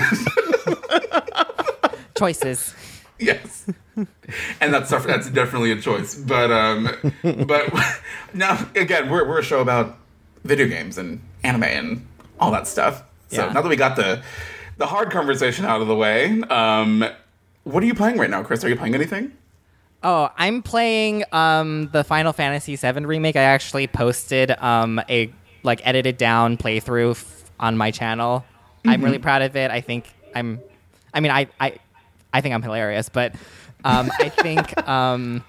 choices. 2.17 2.75
yes, 3.19 3.65
and 4.59 4.73
that's 4.73 4.89
that's 4.89 5.29
definitely 5.29 5.71
a 5.71 5.79
choice. 5.81 6.15
But 6.15 6.51
um, 6.51 6.89
but 7.47 7.69
now 8.33 8.67
again, 8.75 9.09
we're 9.09 9.27
we're 9.27 9.39
a 9.39 9.43
show 9.43 9.61
about 9.61 9.97
video 10.43 10.67
games 10.67 10.97
and 10.97 11.21
anime 11.43 11.63
and 11.63 12.07
all 12.39 12.51
that 12.51 12.67
stuff. 12.67 13.03
So 13.31 13.45
Yeah. 13.45 13.53
now 13.53 13.61
that 13.61 13.69
we 13.69 13.75
got 13.75 13.95
the 13.95 14.21
the 14.77 14.85
hard 14.87 15.11
conversation 15.11 15.65
out 15.65 15.81
of 15.81 15.87
the 15.87 15.95
way, 15.95 16.41
um, 16.49 17.05
what 17.63 17.83
are 17.83 17.85
you 17.85 17.93
playing 17.93 18.17
right 18.17 18.29
now, 18.29 18.43
Chris? 18.43 18.63
Are 18.63 18.69
you 18.69 18.75
playing 18.75 18.95
anything? 18.95 19.31
Oh, 20.03 20.29
I'm 20.35 20.63
playing 20.63 21.23
um, 21.31 21.89
the 21.91 22.03
Final 22.03 22.33
Fantasy 22.33 22.75
VII 22.75 23.05
remake. 23.05 23.35
I 23.35 23.43
actually 23.43 23.85
posted 23.87 24.49
um, 24.51 24.99
a 25.09 25.31
like 25.63 25.79
edited 25.85 26.17
down 26.17 26.57
playthrough 26.57 27.11
f- 27.11 27.43
on 27.59 27.77
my 27.77 27.91
channel. 27.91 28.43
I'm 28.83 29.03
really 29.03 29.19
proud 29.19 29.43
of 29.43 29.55
it. 29.55 29.69
I 29.69 29.81
think 29.81 30.11
I'm. 30.33 30.59
I 31.13 31.19
mean, 31.19 31.31
I 31.31 31.47
I, 31.59 31.77
I 32.33 32.41
think 32.41 32.55
I'm 32.55 32.63
hilarious, 32.63 33.09
but 33.09 33.35
um, 33.85 34.09
I 34.19 34.29
think 34.29 34.87
um, 34.89 35.43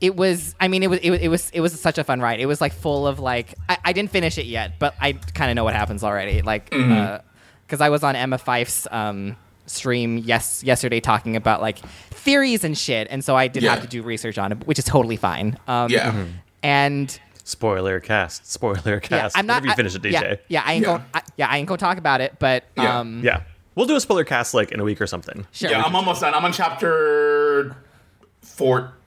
it 0.00 0.16
was. 0.16 0.54
I 0.60 0.68
mean, 0.68 0.82
it 0.82 0.90
was 0.90 0.98
it, 1.00 1.10
was- 1.10 1.20
it 1.20 1.28
was 1.28 1.50
it 1.50 1.60
was 1.60 1.80
such 1.80 1.98
a 1.98 2.04
fun 2.04 2.20
ride. 2.20 2.40
It 2.40 2.46
was 2.46 2.60
like 2.60 2.72
full 2.72 3.06
of 3.06 3.18
like 3.20 3.54
I, 3.68 3.78
I 3.86 3.92
didn't 3.92 4.10
finish 4.10 4.38
it 4.38 4.46
yet, 4.46 4.78
but 4.78 4.94
I 5.00 5.12
kind 5.12 5.50
of 5.50 5.54
know 5.54 5.64
what 5.64 5.74
happens 5.74 6.02
already. 6.04 6.42
Like 6.42 6.70
because 6.70 7.80
I 7.80 7.88
was 7.88 8.02
on 8.02 8.16
Emma 8.16 8.38
Fife's 8.38 8.86
um, 8.90 9.36
stream 9.66 10.18
yes 10.18 10.62
yesterday 10.62 11.00
talking 11.00 11.36
about 11.36 11.60
like 11.62 11.78
theories 12.10 12.64
and 12.64 12.76
shit, 12.76 13.08
and 13.10 13.24
so 13.24 13.34
I 13.36 13.48
did 13.48 13.62
Yeah. 13.62 13.70
have 13.74 13.82
to 13.82 13.88
do 13.88 14.02
research 14.02 14.36
on 14.38 14.52
it, 14.52 14.66
which 14.66 14.78
is 14.78 14.84
totally 14.84 15.16
fine. 15.16 15.58
Um, 15.68 15.90
Yeah. 15.90 16.12
Mhm. 16.12 16.32
and 16.62 17.20
Spoiler 17.46 18.00
cast. 18.00 18.50
Spoiler 18.50 18.94
yeah, 18.94 18.98
cast. 19.00 19.36
I'm 19.38 19.46
not. 19.46 19.62
Whenever 19.62 19.66
you 19.66 19.72
I- 19.72 19.76
finish 19.76 19.94
it, 19.94 20.02
DJ. 20.02 20.38
Yeah, 20.48 20.62
I 20.64 20.72
ain't 20.74 20.82
Yeah. 20.82 20.86
going. 20.92 21.04
I, 21.12 21.22
yeah, 21.36 21.48
I 21.50 21.58
ain't 21.58 21.68
gonna 21.68 21.76
talk 21.78 21.98
about 21.98 22.20
it, 22.22 22.34
but 22.38 22.64
Yeah. 22.76 22.98
um, 23.00 23.20
Yeah. 23.22 23.40
We'll 23.74 23.86
do 23.86 23.96
a 23.96 24.00
spoiler 24.00 24.24
cast 24.24 24.54
like 24.54 24.70
in 24.72 24.80
a 24.80 24.84
week 24.84 25.00
or 25.00 25.06
something. 25.06 25.46
sure. 25.52 25.70
Yeah, 25.70 25.82
I'm 25.82 25.94
almost 25.96 26.20
done. 26.20 26.32
I'm 26.32 26.44
on 26.44 26.52
chapter 26.52 27.76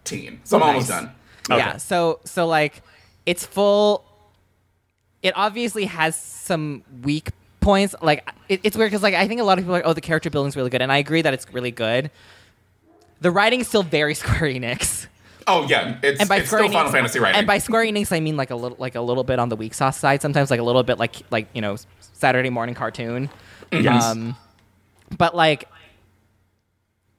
fourteen, 0.07 0.41
so 0.43 0.57
I'm 0.57 0.63
almost 0.63 0.89
Nice. 0.89 1.01
done. 1.01 1.11
Yeah. 1.49 1.77
So 1.77 2.19
so 2.25 2.45
like 2.47 2.81
it's 3.25 3.45
full. 3.45 4.03
It 5.23 5.33
obviously 5.35 5.85
has 5.85 6.15
some 6.15 6.83
weak 7.03 7.29
points. 7.59 7.95
Like 8.01 8.27
it, 8.49 8.61
it's 8.63 8.77
weird 8.77 8.91
because 8.91 9.03
like 9.03 9.15
I 9.15 9.27
think 9.27 9.41
a 9.41 9.43
lot 9.43 9.57
of 9.57 9.63
people 9.63 9.75
are 9.75 9.79
like, 9.79 9.87
oh, 9.87 9.93
the 9.93 10.01
character 10.01 10.29
building's 10.29 10.55
really 10.55 10.69
good, 10.69 10.81
and 10.81 10.91
I 10.91 10.97
agree 10.97 11.21
that 11.21 11.33
it's 11.33 11.51
really 11.53 11.71
good. 11.71 12.11
The 13.21 13.31
writing's 13.31 13.67
still 13.67 13.83
very 13.83 14.13
Square 14.21 14.51
Enix. 14.53 15.07
Oh 15.49 15.65
yeah, 15.67 15.97
it's, 16.03 16.19
And 16.19 16.27
by 16.27 16.37
it's 16.37 16.47
Square 16.47 16.63
still 16.63 16.73
Final 16.73 16.91
Fantasy 16.91 17.19
writing. 17.19 17.37
And 17.39 17.47
by 17.47 17.57
Square 17.59 17.85
Enix, 17.85 18.11
I 18.11 18.19
mean 18.19 18.35
like 18.35 18.51
a 18.51 18.55
little, 18.55 18.77
like 18.79 18.95
a 18.95 19.01
little 19.01 19.23
bit 19.23 19.39
on 19.39 19.47
the 19.49 19.55
weak 19.55 19.73
sauce 19.73 19.97
side. 19.97 20.21
Sometimes 20.21 20.51
like 20.51 20.59
a 20.59 20.63
little 20.63 20.83
bit 20.83 20.97
like 20.99 21.15
like 21.31 21.47
you 21.53 21.61
know 21.61 21.77
Saturday 21.99 22.49
morning 22.49 22.75
cartoon. 22.75 23.29
Yes. 23.71 24.03
Um, 24.03 24.35
but 25.17 25.35
like, 25.35 25.69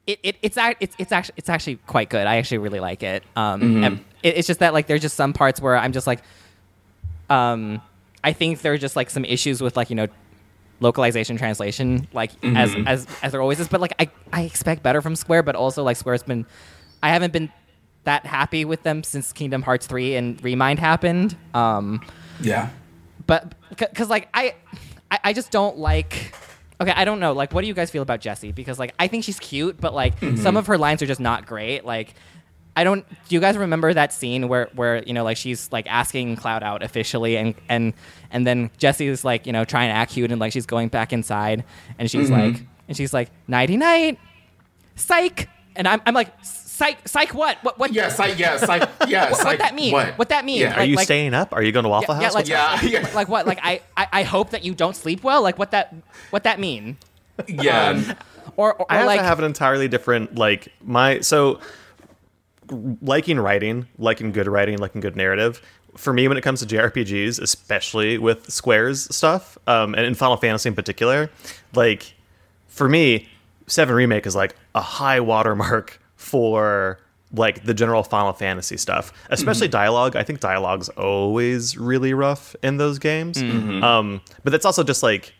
it, 0.08 0.18
it 0.22 0.36
it's 0.40 0.56
act- 0.56 0.82
it's 0.82 0.96
it's 0.98 1.12
actually 1.12 1.34
it's 1.36 1.50
actually 1.50 1.76
quite 1.86 2.08
good. 2.08 2.26
I 2.26 2.36
actually 2.38 2.58
really 2.58 2.80
like 2.80 3.02
it. 3.02 3.22
Um, 3.36 3.84
and 3.84 4.04
it, 4.22 4.38
it's 4.38 4.46
just 4.46 4.60
that 4.60 4.72
like 4.72 4.86
there's 4.86 5.02
just 5.02 5.14
some 5.16 5.34
parts 5.34 5.60
where 5.60 5.76
I'm 5.76 5.92
just 5.92 6.06
like, 6.06 6.20
um, 7.28 7.82
I 8.24 8.32
think 8.32 8.62
there 8.62 8.72
are 8.72 8.78
just 8.78 8.96
like 8.96 9.10
some 9.10 9.24
issues 9.26 9.60
with 9.60 9.76
like 9.76 9.90
you 9.90 9.96
know 9.96 10.08
localization 10.80 11.36
translation 11.36 12.06
like 12.12 12.30
as 12.42 12.74
as 12.86 13.06
as 13.22 13.32
there 13.32 13.42
always 13.42 13.60
is. 13.60 13.68
But 13.68 13.82
like 13.82 13.92
I 13.98 14.10
I 14.32 14.42
expect 14.42 14.82
better 14.82 15.02
from 15.02 15.14
Square, 15.14 15.42
but 15.42 15.54
also 15.54 15.82
like 15.84 15.98
Square's 15.98 16.22
been 16.22 16.46
I 17.02 17.10
haven't 17.10 17.34
been 17.34 17.52
that 18.04 18.24
happy 18.24 18.64
with 18.64 18.82
them 18.84 19.02
since 19.02 19.34
Kingdom 19.34 19.60
Hearts 19.60 19.86
3 19.86 20.16
and 20.16 20.42
Re 20.42 20.54
Mind 20.54 20.78
happened. 20.78 21.36
Um, 21.52 22.00
yeah. 22.40 22.70
but 23.26 23.52
because 23.76 24.08
like 24.08 24.28
I, 24.32 24.54
I 25.10 25.18
I 25.24 25.32
just 25.34 25.50
don't 25.50 25.76
like 25.76 26.34
okay 26.80 26.92
i 26.96 27.04
don't 27.04 27.20
know 27.20 27.32
like 27.32 27.52
what 27.52 27.62
do 27.62 27.66
you 27.68 27.74
guys 27.74 27.90
feel 27.90 28.02
about 28.02 28.20
jessie 28.20 28.52
because 28.52 28.78
like 28.78 28.94
i 28.98 29.06
think 29.08 29.24
she's 29.24 29.38
cute 29.40 29.80
but 29.80 29.92
like 29.94 30.14
some 30.36 30.56
of 30.56 30.66
her 30.66 30.78
lines 30.78 31.02
are 31.02 31.06
just 31.06 31.20
not 31.20 31.46
great 31.46 31.84
like 31.84 32.14
I 32.76 32.84
don't. 32.84 33.04
Do 33.28 33.34
you 33.34 33.40
guys 33.40 33.56
remember 33.56 33.92
that 33.92 34.12
scene 34.12 34.46
where 34.46 34.68
where 34.72 35.02
you 35.02 35.12
know 35.12 35.24
like 35.24 35.36
she's 35.36 35.68
like 35.72 35.88
asking 35.88 36.36
Cloud 36.36 36.62
out 36.62 36.84
officially, 36.84 37.36
and 37.36 37.56
and 37.68 37.92
and 38.30 38.46
then 38.46 38.70
Jessie's 38.78 39.24
like 39.24 39.48
you 39.48 39.52
know 39.52 39.64
trying 39.64 39.88
to 39.88 39.94
act 39.94 40.12
cute 40.12 40.30
and 40.30 40.40
like 40.40 40.52
she's 40.52 40.64
going 40.66 40.86
back 40.86 41.12
inside, 41.12 41.64
and 41.98 42.08
she's 42.08 42.30
Mm-hmm. 42.30 42.52
like 42.52 42.62
and 42.86 42.96
she's 42.96 43.12
like 43.12 43.30
nighty 43.48 43.76
night, 43.76 44.20
psych, 44.94 45.48
and 45.74 45.88
I'm 45.88 46.00
I'm 46.06 46.14
like 46.14 46.32
psych 46.78 47.08
psych 47.08 47.34
what 47.34 47.58
what 47.64 47.76
what 47.78 47.92
Yes, 47.92 48.20
I 48.20 48.28
yes, 48.28 48.62
I 48.68 48.88
yes. 49.08 49.32
What- 49.32 49.44
what 49.46 49.58
that 49.58 49.74
mean? 49.74 49.92
What? 49.92 50.16
What 50.18 50.28
that 50.28 50.44
mean? 50.44 50.60
Yeah. 50.60 50.78
Are 50.80 50.84
you 50.84 50.94
like- 50.96 51.06
staying 51.06 51.34
up? 51.34 51.52
Are 51.52 51.62
you 51.62 51.72
going 51.72 51.82
to 51.82 51.88
Waffle 51.88 52.14
yeah, 52.14 52.22
House? 52.22 52.34
like, 52.34 52.48
Yeah, 52.48 52.80
yeah. 52.82 53.10
like 53.14 53.28
what 53.28 53.46
like 53.46 53.58
I, 53.62 53.80
I 53.96 54.06
I 54.12 54.22
hope 54.22 54.50
that 54.50 54.64
you 54.64 54.74
don't 54.74 54.94
sleep 54.94 55.24
well 55.24 55.42
like 55.42 55.58
what 55.58 55.72
that 55.72 55.94
what 56.30 56.44
that 56.44 56.60
mean 56.60 56.96
yeah. 57.48 57.88
um, 57.90 58.14
or 58.56 58.74
or, 58.74 58.86
I 58.88 58.98
have 58.98 59.06
like 59.06 59.20
to 59.20 59.24
have 59.24 59.38
an 59.40 59.44
entirely 59.44 59.88
different 59.88 60.36
like 60.36 60.68
my 60.82 61.20
so 61.20 61.60
liking 63.02 63.38
writing, 63.40 63.86
liking 63.98 64.32
good 64.32 64.46
writing, 64.46 64.78
liking 64.78 65.00
good 65.00 65.16
narrative. 65.16 65.60
For 65.96 66.12
me, 66.12 66.28
when 66.28 66.36
it 66.36 66.42
comes 66.42 66.60
to 66.64 66.66
JRPGs, 66.66 67.40
especially 67.40 68.18
with 68.18 68.50
Square's 68.52 69.12
stuff, 69.14 69.58
um, 69.66 69.94
and 69.94 70.04
in 70.04 70.14
Final 70.14 70.36
Fantasy 70.36 70.68
in 70.68 70.74
particular, 70.74 71.30
like 71.74 72.14
for 72.68 72.88
me, 72.88 73.28
Seven 73.66 73.94
Remake 73.96 74.26
is 74.26 74.36
like 74.36 74.54
a 74.74 74.80
high 74.80 75.18
watermark 75.20 76.00
for 76.28 76.98
like 77.32 77.64
the 77.64 77.74
general 77.74 78.02
Final 78.02 78.32
Fantasy 78.32 78.76
stuff, 78.76 79.12
especially 79.30 79.68
dialogue. 79.68 80.16
I 80.16 80.22
think 80.22 80.40
dialogue's 80.40 80.88
always 80.90 81.76
really 81.76 82.14
rough 82.14 82.56
in 82.62 82.76
those 82.78 82.98
games. 82.98 83.40
Um, 83.42 84.20
but 84.44 84.50
that's 84.50 84.64
also 84.64 84.82
just 84.82 85.02
like 85.02 85.34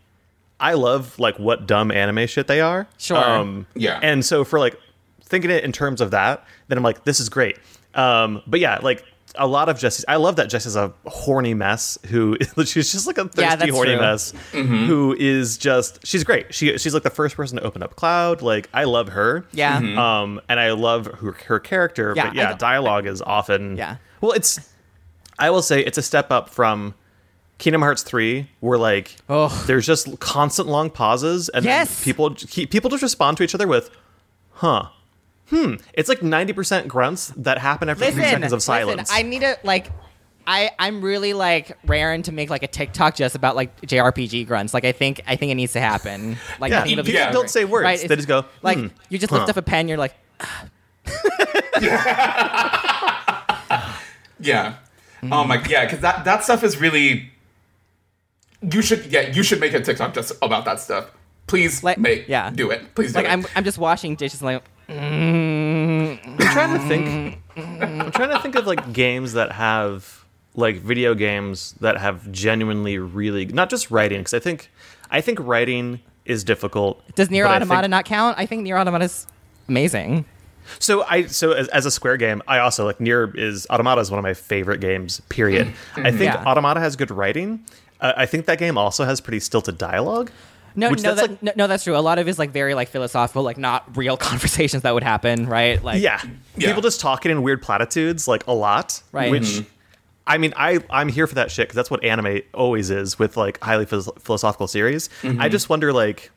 I 0.61 0.75
love 0.75 1.19
like 1.19 1.39
what 1.39 1.67
dumb 1.67 1.91
anime 1.91 2.27
shit 2.27 2.47
they 2.47 2.61
are. 2.61 2.87
Sure. 2.99 3.17
Um, 3.17 3.67
Yeah. 3.75 4.01
And 4.03 4.25
so 4.25 4.45
for 4.45 4.59
like 4.59 4.79
thinking 5.23 5.51
it 5.51 5.65
in 5.65 5.73
terms 5.73 6.01
of 6.01 6.11
that, 6.11 6.45
then 6.69 6.79
I'm 6.79 6.85
like, 6.85 7.05
this 7.05 7.21
is 7.21 7.29
great. 7.29 7.59
Um, 7.95 8.43
but 8.47 8.61
yeah, 8.61 8.79
like 8.83 9.05
a 9.37 9.47
lot 9.47 9.69
of 9.69 9.79
Jessie's, 9.79 10.05
I 10.09 10.17
love 10.17 10.37
that 10.37 10.49
Jessie's 10.51 10.77
a 10.77 10.93
horny 11.07 11.55
mess 11.55 11.99
who 12.07 12.37
she's 12.65 12.93
just 12.93 13.07
like 13.07 13.19
a 13.19 13.25
thirsty 13.29 13.67
Yeah, 13.67 13.73
horny 13.73 13.93
true. 13.93 14.01
mess 14.01 14.33
who 14.53 15.15
is 15.19 15.59
just 15.59 16.07
she's 16.07 16.25
great. 16.25 16.55
She 16.55 16.77
she's 16.79 16.95
like 16.95 17.03
the 17.03 17.11
first 17.11 17.37
person 17.37 17.59
to 17.59 17.65
open 17.65 17.83
up 17.83 17.97
Cloud. 17.97 18.43
Like 18.43 18.69
I 18.73 18.85
love 18.85 19.09
her. 19.11 19.45
Yeah. 19.53 19.77
Um, 19.77 20.41
and 20.49 20.59
I 20.59 20.73
love 20.73 21.07
her, 21.07 21.33
her 21.47 21.61
character. 21.61 22.13
Yeah, 22.17 22.27
but 22.27 22.35
yeah, 22.35 22.51
I- 22.51 22.55
dialogue 22.55 23.07
is 23.07 23.23
often. 23.23 23.77
Yeah. 23.77 23.97
Well, 24.21 24.33
it's. 24.33 24.59
I 25.39 25.51
will 25.51 25.63
say 25.63 25.81
it's 25.85 25.99
a 25.99 26.03
step 26.03 26.33
up 26.33 26.49
from 26.51 26.95
Kingdom 27.59 27.83
Hearts 27.83 28.03
three, 28.03 28.49
where 28.61 28.79
like 28.79 29.17
Ugh. 29.29 29.53
there's 29.67 29.87
just 29.87 30.19
constant 30.21 30.69
long 30.69 30.91
pauses, 30.91 31.49
and 31.51 31.65
then 31.65 31.71
Yes. 31.81 32.03
people 32.05 32.35
people 32.35 32.91
just 32.91 33.03
respond 33.03 33.37
to 33.37 33.43
each 33.45 33.55
other 33.55 33.69
with, 33.69 33.91
"Huh." 34.53 34.89
Hmm. 35.51 35.75
It's 35.95 36.09
like 36.09 36.23
ninety 36.23 36.53
percent 36.53 36.89
grunts 36.89 37.29
that 37.37 37.59
happen 37.59 37.89
after 37.89 38.05
listen 38.05 38.21
three 38.21 38.31
seconds 38.31 38.53
of 38.53 38.63
silence. 38.63 39.11
listen. 39.11 39.17
I 39.17 39.23
need 39.23 39.41
to 39.41 39.59
like 39.65 39.91
I 40.47 40.71
I'm 40.79 41.01
really 41.01 41.33
like 41.33 41.77
raring 41.87 42.23
to 42.23 42.33
make 42.33 42.51
like 42.51 42.63
a 42.63 42.67
TikTok 42.67 43.15
just 43.17 43.35
about 43.35 43.57
like 43.57 43.81
JRPG 43.83 44.47
grunts 44.47 44.75
like 44.75 44.85
I 44.85 44.93
think 44.93 45.23
I 45.27 45.37
think 45.37 45.53
it 45.53 45.55
needs 45.55 45.73
to 45.75 45.81
happen 45.81 46.37
like 46.61 46.71
Yeah, 46.73 46.81
I 46.81 46.85
think 46.85 46.97
people 46.99 47.13
Yeah. 47.13 47.31
don't 47.33 47.49
say 47.51 47.65
words. 47.65 47.85
Right, 47.85 48.01
they 48.07 48.17
just 48.17 48.29
go, 48.29 48.45
like 48.63 48.79
"Hmm, 48.79 48.87
you 49.09 49.19
just 49.19 49.33
lift 49.33 49.49
up 49.49 49.57
a 49.57 49.63
pen 49.63 49.89
you're 49.89 49.99
like 49.99 50.15
Yeah. 54.41 54.77
Oh 55.25 55.45
my 55.45 55.63
yeah, 55.69 55.85
because 55.85 56.01
that 56.01 56.25
that 56.25 56.45
stuff 56.45 56.63
is 56.63 56.81
really. 56.81 57.31
You 58.61 58.83
should 58.83 59.07
yeah 59.07 59.33
you 59.33 59.43
should 59.43 59.61
make 59.61 59.73
a 59.73 59.81
TikTok 59.81 60.15
just 60.15 60.33
about 60.43 60.65
that 60.65 60.81
stuff. 60.81 61.11
Please 61.47 61.83
Like- 61.83 61.99
make 61.99 62.29
yeah. 62.29 62.51
do 62.51 62.71
it. 62.71 62.95
Please 62.95 63.13
do 63.13 63.19
like 63.19 63.27
it. 63.27 63.33
I'm 63.33 63.47
I'm 63.57 63.65
just 63.65 63.79
washing 63.79 64.15
dishes 64.15 64.43
like 64.43 64.63
I'm 64.89 66.19
trying 66.39 66.79
to 66.79 66.89
think. 66.89 67.39
I'm 67.57 68.11
trying 68.13 68.31
to 68.31 68.39
think 68.41 68.55
of 68.55 68.67
like 68.67 68.93
games 68.93 69.35
that 69.35 69.53
have 69.53 70.25
like 70.55 70.77
video 70.77 71.15
games 71.15 71.73
that 71.81 71.99
have 71.99 72.31
genuinely 72.33 72.99
really 72.99 73.47
not 73.47 73.71
just 73.71 73.91
writing 73.91 74.21
because 74.21 74.35
I 74.35 74.39
think 74.41 74.71
I 75.11 75.21
think 75.21 75.39
writing 75.41 76.01
is 76.25 76.45
difficult. 76.45 77.03
does 77.15 77.31
I 77.33 77.41
Automata 77.43 77.83
think- 77.83 77.91
not 77.91 78.05
count? 78.05 78.39
I 78.39 78.47
think 78.47 78.63
Nier 78.63 78.79
Automata 78.79 79.05
is 79.05 79.27
amazing. 79.69 80.25
So 80.79 81.03
I 81.05 81.27
so 81.27 81.53
as, 81.53 81.69
as 81.69 81.87
a 81.87 81.91
Square 81.91 82.19
game, 82.19 82.43
I 82.49 82.59
also 82.59 82.85
like 82.85 83.01
Nier 83.01 83.33
is 83.35 83.67
Automata 83.71 84.01
is 84.01 84.11
one 84.11 84.19
of 84.19 84.23
my 84.23 84.35
favorite 84.35 84.81
games. 84.81 85.21
Period. 85.29 85.73
I 85.97 86.11
think 86.11 86.23
Yeah. 86.35 86.45
Automata 86.45 86.81
has 86.81 86.97
good 86.97 87.11
writing. 87.11 87.65
Uh, 88.01 88.13
I 88.17 88.27
think 88.27 88.47
that 88.47 88.59
game 88.59 88.79
also 88.79 89.05
has 89.05 89.21
pretty 89.21 89.41
stilted 89.41 89.77
dialogue. 89.79 90.31
No, 90.79 90.91
Which 90.91 91.03
no, 91.03 91.15
that's 91.15 91.27
that, 91.27 91.31
like- 91.31 91.43
no, 91.43 91.53
no, 91.57 91.67
that's 91.67 91.83
true. 91.83 91.97
A 91.97 91.99
lot 91.99 92.21
of 92.21 92.29
it 92.29 92.31
is 92.31 92.39
like 92.39 92.51
very 92.51 92.75
like 92.75 92.89
philosophical, 92.89 93.43
like 93.43 93.59
not 93.59 93.97
real 93.97 94.17
conversations 94.31 94.85
that 94.85 94.95
would 94.95 95.03
happen, 95.03 95.47
right? 95.47 95.83
Like, 95.83 96.01
Yeah. 96.01 96.23
Yeah. 96.57 96.69
People 96.69 96.83
just 96.83 97.01
talking 97.01 97.33
in 97.33 97.43
weird 97.43 97.63
platitudes 97.63 98.29
like 98.29 98.47
a 98.47 98.53
lot. 98.53 99.03
Right. 99.11 99.31
Which 99.31 99.43
mm-hmm. 99.43 99.69
I 100.29 100.39
mean, 100.39 100.53
I 100.57 100.79
I'm 100.89 101.09
here 101.09 101.27
for 101.27 101.35
that 101.35 101.51
shit 101.51 101.67
because 101.67 101.75
that's 101.75 101.91
what 101.91 102.05
anime 102.05 102.43
always 102.55 102.91
is 102.91 103.19
with 103.19 103.37
like 103.37 103.61
highly 103.61 103.87
phys- 103.87 104.21
philosophical 104.21 104.69
series. 104.69 105.09
Mm-hmm. 105.23 105.41
I 105.41 105.49
just 105.49 105.69
wonder 105.69 105.93
like 105.93 106.31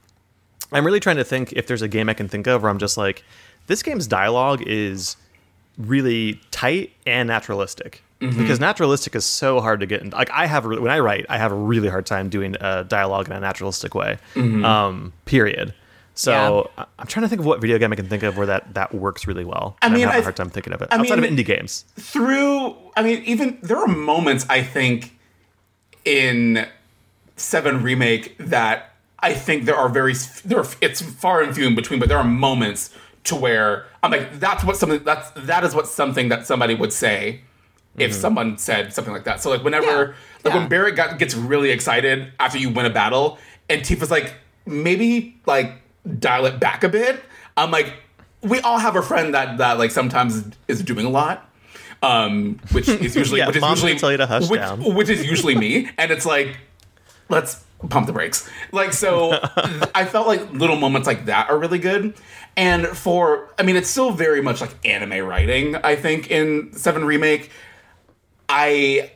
I'm 0.72 0.86
really 0.86 1.00
trying 1.00 1.18
to 1.18 1.24
think 1.24 1.54
if 1.54 1.68
there's 1.68 1.84
a 1.84 1.88
game 1.88 2.10
I 2.10 2.16
can 2.16 2.28
think 2.28 2.48
of 2.48 2.64
where 2.64 2.72
I'm 2.72 2.80
just 2.80 2.98
like 2.98 3.24
this 3.68 3.84
game's 3.84 4.08
dialogue 4.08 4.64
is 4.66 5.18
really 5.78 6.42
tight 6.50 6.94
and 7.06 7.28
naturalistic. 7.28 8.02
Because 8.22 8.60
naturalistic 8.60 9.16
is 9.16 9.26
so 9.26 9.60
hard 9.60 9.80
to 9.82 9.86
get. 9.86 10.02
In, 10.02 10.12
like 10.12 10.30
I 10.32 10.46
have 10.46 10.64
when 10.66 10.88
I 10.90 11.00
write, 11.00 11.26
I 11.28 11.38
have 11.40 11.52
a 11.52 11.56
really 11.56 11.90
hard 11.90 12.06
time 12.06 12.30
doing 12.30 12.56
a 12.62 12.84
dialogue 12.84 13.28
in 13.28 13.34
a 13.34 13.40
naturalistic 13.40 13.96
way. 13.96 14.18
Um, 14.36 15.12
period. 15.26 15.74
So 16.14 16.70
I- 16.78 16.86
I'm 17.00 17.08
trying 17.08 17.24
to 17.24 17.30
think 17.30 17.40
of 17.40 17.46
what 17.48 17.62
video 17.62 17.80
game 17.80 17.92
I 17.92 17.96
can 17.96 18.08
think 18.08 18.22
of 18.24 18.38
where 18.38 18.46
that 18.48 18.74
that 18.76 18.94
works 18.94 19.26
really 19.28 19.46
well. 19.46 19.76
I 19.82 19.90
mean, 19.90 20.08
I 20.08 20.12
have 20.12 20.20
a 20.20 20.24
hard 20.24 20.36
time 20.36 20.50
thinking 20.50 20.72
of 20.74 20.82
it 20.82 20.90
I 20.92 20.98
outside 20.98 21.16
mean- 21.20 21.24
of 21.34 21.38
indie 21.40 21.46
games. 21.46 21.86
through 21.98 22.76
i 22.96 23.02
mean 23.02 23.24
even 23.24 23.58
there 23.64 23.78
are 23.78 23.88
moments 23.88 24.46
i 24.50 24.62
think 24.62 25.18
in 26.06 26.68
seven 27.38 27.82
remake 27.84 28.38
that 28.38 28.94
i 29.20 29.34
think 29.34 29.66
there 29.66 29.76
are 29.78 29.90
very 29.90 30.14
there 30.46 30.60
are, 30.60 30.68
it's 30.82 31.02
far 31.02 31.42
and 31.42 31.56
few 31.56 31.66
in 31.66 31.76
between 31.76 32.00
but 32.00 32.10
there 32.10 32.18
are 32.18 32.24
moments 32.24 32.94
to 33.24 33.36
where 33.36 33.86
i'm 34.04 34.12
like 34.12 34.40
that's 34.40 34.64
what 34.64 34.76
something 34.78 35.02
that's 35.04 35.30
that 35.32 35.64
is 35.64 35.74
what 35.74 35.88
something 35.88 36.30
that 36.30 36.46
somebody 36.46 36.76
would 36.76 36.92
say 36.92 37.42
if 37.98 38.14
someone 38.14 38.58
said 38.58 38.94
something 38.94 39.14
like 39.14 39.26
that 39.26 39.42
so 39.42 39.50
like 39.50 39.64
whenever 39.64 39.86
Yeah. 39.86 40.14
like 40.44 40.54
Yeah. 40.54 40.56
when 40.60 40.70
barrett 40.70 40.96
got, 40.96 41.20
gets 41.20 41.36
really 41.36 41.72
excited 41.72 42.32
after 42.40 42.58
you 42.58 42.70
win 42.70 42.86
a 42.86 42.90
battle 42.90 43.38
and 43.70 43.82
tifa's 43.82 44.10
like 44.12 44.34
maybe 44.66 45.40
like 45.46 45.74
dial 46.20 46.46
it 46.46 46.60
back 46.60 46.84
a 46.84 46.90
bit 46.90 47.22
i'm 47.58 47.70
like 47.72 47.94
we 48.42 48.60
all 48.62 48.78
have 48.80 48.96
a 48.96 49.02
friend 49.02 49.34
that 49.36 49.58
that 49.58 49.78
like 49.78 49.92
sometimes 49.92 50.44
is 50.68 50.82
doing 50.84 51.06
a 51.06 51.10
lot 51.10 51.48
um, 52.04 52.60
which 52.72 52.90
is 52.90 53.16
usually 53.22 53.40
Yeah, 53.42 53.48
which 53.48 53.58
is 53.58 53.64
usually 53.70 53.96
tell 54.00 54.10
you 54.12 54.18
to 54.18 54.26
hush 54.26 54.50
which, 54.50 54.60
down. 54.60 54.82
which 54.96 55.08
is 55.08 55.24
usually 55.24 55.54
me, 55.54 55.88
and 56.00 56.10
it's 56.10 56.26
like, 56.26 56.58
let's 57.30 57.64
pump 57.90 58.08
the 58.08 58.12
brakes. 58.14 58.50
Like 58.72 58.92
so, 58.92 59.34
I 59.94 60.06
felt 60.06 60.26
like 60.26 60.52
little 60.52 60.78
moments 60.78 61.06
like 61.06 61.26
that 61.26 61.52
are 61.52 61.60
really 61.60 61.78
good. 61.78 62.16
And 62.58 62.88
for, 62.88 63.50
I 63.60 63.62
mean, 63.62 63.76
it's 63.76 63.88
still 63.88 64.10
very 64.10 64.42
much 64.42 64.62
like 64.62 64.76
anime 64.84 65.24
writing. 65.28 65.76
I 65.76 65.96
think 65.96 66.32
in 66.32 66.74
Seven 66.74 67.06
Remake, 67.06 67.52
I, 68.52 69.12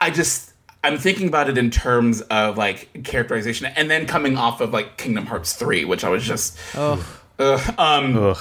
I 0.00 0.10
just. 0.10 0.48
I'm 0.82 0.96
thinking 0.96 1.28
about 1.28 1.50
it 1.50 1.58
in 1.58 1.70
terms 1.70 2.22
of 2.22 2.56
like 2.56 3.02
characterization, 3.04 3.66
and 3.66 3.90
then 3.90 4.06
coming 4.06 4.38
off 4.38 4.62
of 4.62 4.72
like 4.72 4.96
Kingdom 4.96 5.26
Hearts 5.26 5.52
three, 5.52 5.84
which 5.84 6.04
I 6.04 6.08
was 6.08 6.24
just 6.24 6.56
oh, 6.74 7.06
Ugh. 8.16 8.38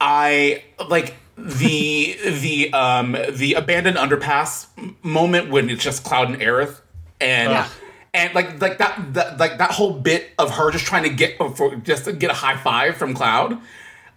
I 0.00 0.64
like 0.88 1.14
the 1.36 2.16
the 2.24 2.72
um 2.72 3.16
the 3.30 3.54
abandoned 3.54 3.96
underpass 3.96 4.66
moment 5.04 5.50
when 5.50 5.70
it's 5.70 5.82
just 5.82 6.02
Cloud 6.04 6.28
and 6.30 6.40
Aerith 6.40 6.80
and 7.20 7.50
Yeah. 7.52 7.68
and 8.12 8.34
like 8.34 8.60
like 8.60 8.78
that, 8.78 9.14
that 9.14 9.38
like 9.38 9.58
that 9.58 9.70
whole 9.70 9.92
bit 9.92 10.30
of 10.38 10.50
her 10.52 10.72
just 10.72 10.84
trying 10.84 11.04
to 11.04 11.10
get 11.10 11.38
for 11.56 11.76
just 11.76 12.04
to 12.06 12.12
get 12.12 12.30
a 12.30 12.34
high 12.34 12.56
five 12.56 12.96
from 12.96 13.14
Cloud. 13.14 13.58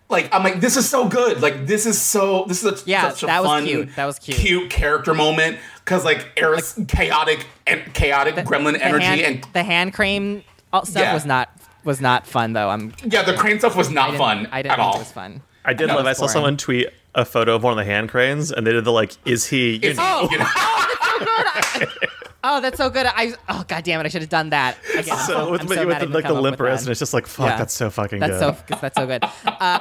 Like 0.10 0.34
I'm 0.34 0.44
like 0.44 0.62
this 0.62 0.78
is 0.78 0.88
so 0.90 1.08
good. 1.10 1.42
Like 1.42 1.66
this 1.68 1.86
is 1.86 2.00
so 2.00 2.46
this 2.48 2.64
is 2.64 2.82
a, 2.84 2.90
Yeah, 2.90 3.10
such 3.10 3.24
a 3.24 3.26
that 3.26 3.42
was 3.42 3.50
fun, 3.50 3.66
cute. 3.66 3.96
That 3.96 4.06
was 4.06 4.20
cute. 4.20 4.38
cute 4.38 4.70
character 4.70 5.14
moment 5.14 5.58
because 5.84 6.06
like 6.06 6.34
Aerith's 6.38 6.80
chaotic 6.88 7.46
and 7.66 7.94
chaotic 7.94 8.36
gremlin 8.36 8.74
the 8.74 8.86
energy 8.86 9.04
hand, 9.06 9.22
and 9.22 9.48
the 9.54 9.64
hand 9.64 9.94
cream 9.94 10.44
all- 10.72 10.86
stuff 10.86 11.02
Yeah. 11.04 11.14
was 11.14 11.26
not 11.26 11.50
was 11.84 12.00
not 12.00 12.26
fun 12.26 12.54
though. 12.54 12.70
I'm 12.70 12.94
yeah 13.04 13.24
the 13.24 13.34
crane 13.34 13.60
stuff 13.60 13.76
was 13.76 13.90
I 13.90 13.94
not 13.94 14.06
didn't, 14.12 14.18
fun 14.20 14.48
I 14.52 14.62
didn't 14.62 14.72
at 14.72 14.76
think 14.78 14.88
all. 14.88 14.96
it 14.96 15.00
was 15.00 15.12
fun. 15.12 15.42
I 15.66 15.74
did 15.74 15.90
That 15.90 15.98
love. 15.98 16.06
I 16.06 16.14
saw 16.14 16.22
boring. 16.22 16.32
someone 16.34 16.58
tweet 16.58 16.88
a 17.14 17.26
photo 17.26 17.56
of 17.56 17.64
one 17.64 17.74
of 17.74 17.78
the 17.78 17.84
hand 17.92 18.10
cranes, 18.10 18.52
and 18.54 18.66
they 18.66 18.72
did 18.72 18.86
the 18.86 18.92
like, 18.94 19.12
"Is 19.26 19.48
he?" 19.48 19.72
You 19.72 19.90
It's- 19.90 19.98
know, 19.98 20.30
you 20.32 20.38
know? 20.38 20.46
Oh, 20.48 20.96
oh, 21.02 21.52
that's 21.54 21.74
so 21.74 21.80
good. 21.80 22.10
I 22.44 23.34
oh 23.50 23.66
god 23.68 23.84
damn 23.84 24.00
it! 24.00 24.06
I 24.06 24.10
should 24.10 24.22
have 24.22 24.30
done 24.30 24.50
that. 24.52 24.78
Again, 24.94 25.04
so, 25.04 25.16
so 25.16 25.52
with, 25.52 25.62
I'm 25.62 25.68
with 25.88 26.00
the, 26.00 26.06
like 26.08 26.26
the 26.28 26.34
limp 26.34 26.60
wrist, 26.60 26.84
and 26.84 26.92
it's 26.92 27.00
just 27.00 27.14
like, 27.14 27.28
fuck, 27.28 27.48
Yeah. 27.48 27.58
that's 27.58 27.74
so 27.74 27.90
fucking 27.90 28.20
That's 28.20 28.40
good. 28.40 28.56
so 28.70 28.78
that's 28.82 28.96
so 28.98 29.06
good. 29.08 29.24
Uh, 29.46 29.80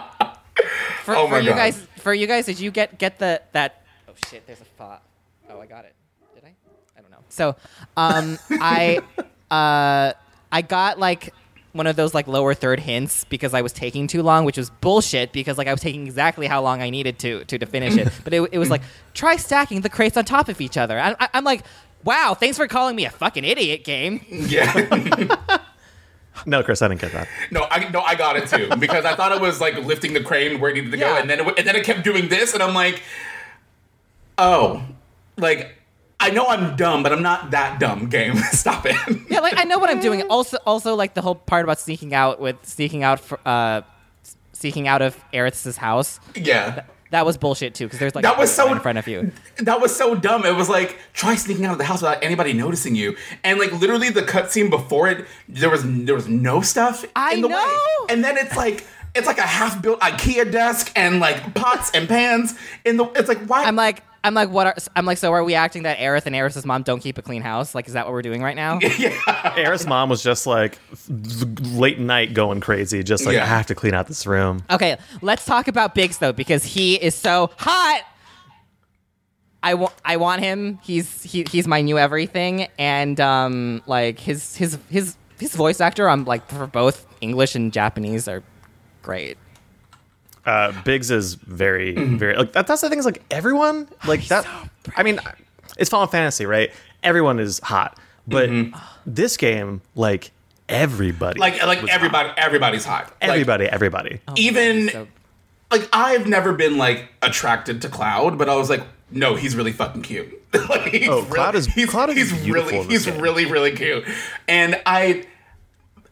for, 1.04 1.14
Oh 1.14 1.28
for 1.28 1.38
you 1.38 1.50
guys, 1.50 1.86
for 1.98 2.14
you 2.14 2.26
guys, 2.26 2.46
did 2.46 2.58
you 2.58 2.70
get 2.70 2.98
get 2.98 3.18
the 3.18 3.42
that? 3.52 3.84
Oh 4.08 4.12
shit! 4.28 4.46
There's 4.46 4.60
a 4.60 4.64
font. 4.64 5.00
Oh, 5.50 5.60
I 5.60 5.66
got 5.66 5.84
it. 5.84 5.94
Did 6.34 6.44
I? 6.44 6.54
I 6.98 7.02
don't 7.02 7.10
know. 7.10 7.18
So, 7.28 7.54
um, 7.96 8.38
I, 8.50 9.00
uh, 9.50 10.12
I 10.50 10.62
got 10.62 10.98
like 10.98 11.32
one 11.72 11.86
of 11.86 11.94
those 11.94 12.14
like 12.14 12.26
lower 12.26 12.54
third 12.54 12.80
hints 12.80 13.24
because 13.24 13.52
I 13.52 13.60
was 13.60 13.72
taking 13.72 14.06
too 14.06 14.22
long, 14.22 14.44
which 14.46 14.56
was 14.56 14.70
bullshit 14.70 15.32
because 15.32 15.58
like 15.58 15.68
I 15.68 15.72
was 15.72 15.82
taking 15.82 16.06
exactly 16.06 16.46
how 16.46 16.62
long 16.62 16.80
I 16.80 16.88
needed 16.90 17.18
to 17.20 17.44
to, 17.44 17.58
to 17.58 17.66
finish 17.66 17.96
it. 17.96 18.08
But 18.24 18.32
it, 18.32 18.48
it 18.52 18.58
was 18.58 18.70
like 18.70 18.82
try 19.14 19.36
stacking 19.36 19.82
the 19.82 19.90
crates 19.90 20.16
on 20.16 20.24
top 20.24 20.48
of 20.48 20.60
each 20.60 20.76
other. 20.78 20.98
I, 20.98 21.14
I, 21.20 21.28
I'm 21.34 21.44
like, 21.44 21.62
wow, 22.06 22.34
thanks 22.38 22.56
for 22.56 22.66
calling 22.66 22.96
me 22.96 23.04
a 23.04 23.10
fucking 23.10 23.44
idiot, 23.44 23.84
game. 23.84 24.24
Yeah. 24.30 25.36
No, 26.44 26.62
Chris, 26.62 26.80
I 26.82 26.88
didn't 26.88 27.00
get 27.00 27.12
that. 27.12 27.28
no, 27.50 27.66
I 27.70 27.88
no, 27.88 28.02
I 28.02 28.14
got 28.14 28.36
it 28.36 28.46
too 28.48 28.68
because 28.78 29.04
I 29.06 29.16
thought 29.16 29.32
it 29.32 29.40
was 29.40 29.58
like 29.60 29.74
lifting 29.84 30.12
the 30.12 30.22
crane 30.22 30.60
where 30.60 30.70
it 30.70 30.74
needed 30.74 30.92
to 30.92 30.96
go, 30.98 31.16
and 31.16 31.28
then 31.28 31.40
it, 31.40 31.58
and 31.58 31.66
then 31.66 31.74
it 31.74 31.82
kept 31.82 32.04
doing 32.04 32.28
this, 32.28 32.52
and 32.54 32.62
I'm 32.62 32.74
like, 32.74 33.02
oh, 34.38 34.82
like 35.38 35.76
I 36.20 36.30
know 36.30 36.46
I'm 36.46 36.76
dumb, 36.76 37.02
but 37.02 37.10
I'm 37.12 37.22
not 37.22 37.50
that 37.52 37.80
dumb. 37.80 38.08
Game, 38.10 38.36
stop 38.52 38.84
it. 38.86 38.96
Yeah, 39.30 39.40
like 39.40 39.58
I 39.58 39.64
know 39.64 39.78
what 39.78 39.90
I'm 39.90 39.98
doing. 40.00 40.22
Also, 40.28 40.58
also 40.66 40.94
like 40.94 41.14
the 41.14 41.22
whole 41.22 41.34
part 41.34 41.64
about 41.64 41.80
sneaking 41.80 42.14
out 42.14 42.38
with 42.38 42.56
sneaking 42.64 43.02
out 43.02 43.18
for, 43.18 43.40
uh, 43.46 43.80
sneaking 44.52 44.86
out 44.86 45.02
of 45.02 45.18
Aerith's 45.32 45.76
house. 45.78 46.20
yeah. 46.34 46.84
That 47.10 47.24
was 47.24 47.36
bullshit 47.36 47.74
too 47.74 47.86
because 47.86 47.98
there's 47.98 48.14
like 48.14 48.22
That 48.24 48.36
was 48.38 48.52
so- 48.52 48.72
in 48.72 48.80
front 48.80 48.98
of 48.98 49.06
you. 49.06 49.30
That 49.58 49.80
was 49.80 49.94
so 49.94 50.14
dumb. 50.14 50.44
It 50.44 50.54
was 50.56 50.68
like 50.68 50.98
try 51.12 51.34
sneaking 51.36 51.64
out 51.64 51.72
of 51.72 51.78
the 51.78 51.84
house 51.84 52.02
without 52.02 52.22
anybody 52.22 52.52
noticing 52.52 52.94
you, 52.96 53.16
and 53.44 53.58
like 53.58 53.72
literally 53.72 54.10
the 54.10 54.22
cutscene 54.22 54.70
before 54.70 55.08
it, 55.08 55.24
there 55.48 55.70
was 55.70 55.82
there 55.84 56.14
was 56.14 56.28
no 56.28 56.60
stuff 56.60 57.04
I 57.14 57.34
in 57.34 57.40
the 57.42 57.48
know. 57.48 57.56
way, 57.56 58.12
and 58.14 58.24
then 58.24 58.36
it's 58.36 58.56
like 58.56 58.86
it's 59.14 59.26
like 59.26 59.38
a 59.38 59.42
half 59.42 59.80
built 59.80 60.00
IKEA 60.00 60.50
desk 60.50 60.92
and 60.96 61.20
like 61.20 61.54
pots 61.54 61.90
and 61.94 62.08
pans 62.08 62.54
in 62.84 62.96
the. 62.96 63.04
It's 63.16 63.28
like 63.28 63.38
why? 63.46 63.64
I'm 63.64 63.76
like, 63.76 64.02
I'm 64.26 64.34
like, 64.34 64.50
what 64.50 64.66
are? 64.66 64.74
I'm 64.96 65.06
like, 65.06 65.18
so 65.18 65.32
are 65.32 65.44
we 65.44 65.54
acting 65.54 65.84
that 65.84 65.98
Aerith 65.98 66.26
and 66.26 66.34
Aerith's 66.34 66.66
mom 66.66 66.82
don't 66.82 66.98
keep 66.98 67.16
a 67.16 67.22
clean 67.22 67.42
house? 67.42 67.76
Like, 67.76 67.86
is 67.86 67.92
that 67.92 68.06
what 68.06 68.12
we're 68.12 68.22
doing 68.22 68.42
right 68.42 68.56
now? 68.56 68.80
yeah. 68.98 69.10
Aerith's 69.54 69.86
mom 69.86 70.08
was 70.08 70.20
just 70.20 70.48
like 70.48 70.80
late 71.08 72.00
night 72.00 72.34
going 72.34 72.60
crazy, 72.60 73.04
just 73.04 73.24
like 73.24 73.36
Yeah. 73.36 73.44
I 73.44 73.46
have 73.46 73.66
to 73.66 73.76
clean 73.76 73.94
out 73.94 74.08
this 74.08 74.26
room. 74.26 74.64
Okay, 74.68 74.96
let's 75.22 75.44
talk 75.44 75.68
about 75.68 75.94
Biggs 75.94 76.18
though 76.18 76.32
because 76.32 76.64
he 76.64 76.96
is 76.96 77.14
so 77.14 77.52
hot. 77.56 78.02
I 79.62 79.74
want, 79.74 79.94
I 80.04 80.16
want 80.16 80.42
him. 80.42 80.80
He's 80.82 81.22
he, 81.22 81.46
he's 81.48 81.68
my 81.68 81.80
new 81.80 81.96
everything, 81.96 82.66
and 82.80 83.20
um, 83.20 83.80
like 83.86 84.18
his 84.18 84.56
his 84.56 84.76
his 84.90 85.16
his 85.38 85.54
voice 85.54 85.80
actor, 85.80 86.10
I'm 86.10 86.24
like 86.24 86.48
for 86.48 86.66
both 86.66 87.06
English 87.20 87.54
and 87.54 87.72
Japanese 87.72 88.26
are 88.26 88.42
great. 89.02 89.38
Uh, 90.46 90.72
Biggs 90.84 91.10
is 91.10 91.34
very, 91.34 91.94
Mm-hmm. 91.94 92.16
very 92.18 92.36
like 92.36 92.52
that, 92.52 92.66
that's 92.66 92.80
the 92.80 92.88
thing 92.88 92.98
is 92.98 93.04
like 93.04 93.22
everyone 93.30 93.88
like 94.06 94.26
that. 94.28 94.46
I 94.96 95.02
mean, 95.02 95.20
it's 95.76 95.90
Final 95.90 96.06
Fantasy, 96.06 96.46
right? 96.46 96.70
Everyone 97.02 97.38
is 97.40 97.58
hot, 97.60 97.98
but 98.26 98.48
this 99.04 99.36
game, 99.36 99.82
like 99.94 100.30
everybody, 100.68 101.40
Mm-hmm. 101.40 101.58
like 101.58 101.66
like 101.66 101.82
was 101.82 101.90
everybody 101.90 102.30
everybody's 102.36 102.84
hot. 102.84 103.12
Like, 103.20 103.30
everybody, 103.30 103.66
everybody. 103.66 104.20
even 104.36 104.88
So- 104.88 105.08
like 105.70 105.88
I've 105.92 106.26
never 106.28 106.52
been 106.52 106.76
like 106.78 107.08
attracted 107.22 107.82
to 107.82 107.88
Cloud, 107.88 108.38
but 108.38 108.48
I 108.48 108.54
was 108.54 108.70
like, 108.70 108.82
no, 109.10 109.34
he's 109.34 109.56
really 109.56 109.72
fucking 109.72 110.02
cute. 110.02 110.32
like, 110.68 110.82
he's 110.92 111.08
Oh, 111.08 111.22
Cloud 111.24 111.56
is- 111.56 111.66
he's, 111.66 111.90
Cloud 111.90 112.10
is 112.10 112.16
he's 112.30 112.42
beautiful 112.42 112.70
really 112.70 112.86
he's 112.88 113.04
game. 113.06 113.20
really 113.20 113.44
really 113.46 113.72
cute, 113.72 114.04
and 114.46 114.80
I 114.86 115.24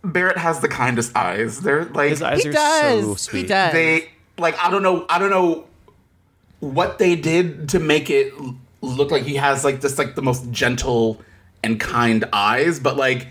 Barrett 0.03 0.37
has 0.39 0.61
the 0.61 0.69
kindest 0.69 1.17
eyes. 1.17 1.61
They're 1.61 1.85
like 1.87 2.11
His 2.11 2.21
eyes 2.23 2.43
He 2.43 2.49
are 2.51 2.53
does. 2.53 3.05
so 3.05 3.15
sweet. 3.15 3.43
He 3.43 3.47
does. 3.47 3.73
they 3.73 4.11
like 4.39 4.59
I 4.63 4.71
don't 4.71 4.83
know 4.83 5.07
I 5.09 5.19
don't 5.19 5.31
know 5.31 5.67
what 6.61 6.99
they 6.99 7.17
did 7.17 7.69
to 7.71 7.79
make 7.81 8.11
it 8.11 8.33
look 8.81 9.11
like 9.11 9.23
he 9.25 9.37
has 9.37 9.65
like 9.65 9.81
just 9.81 9.99
like 9.99 10.15
the 10.15 10.23
most 10.23 10.51
gentle 10.51 11.21
and 11.63 11.79
kind 11.81 12.25
eyes, 12.33 12.79
but 12.81 12.97
like 12.97 13.29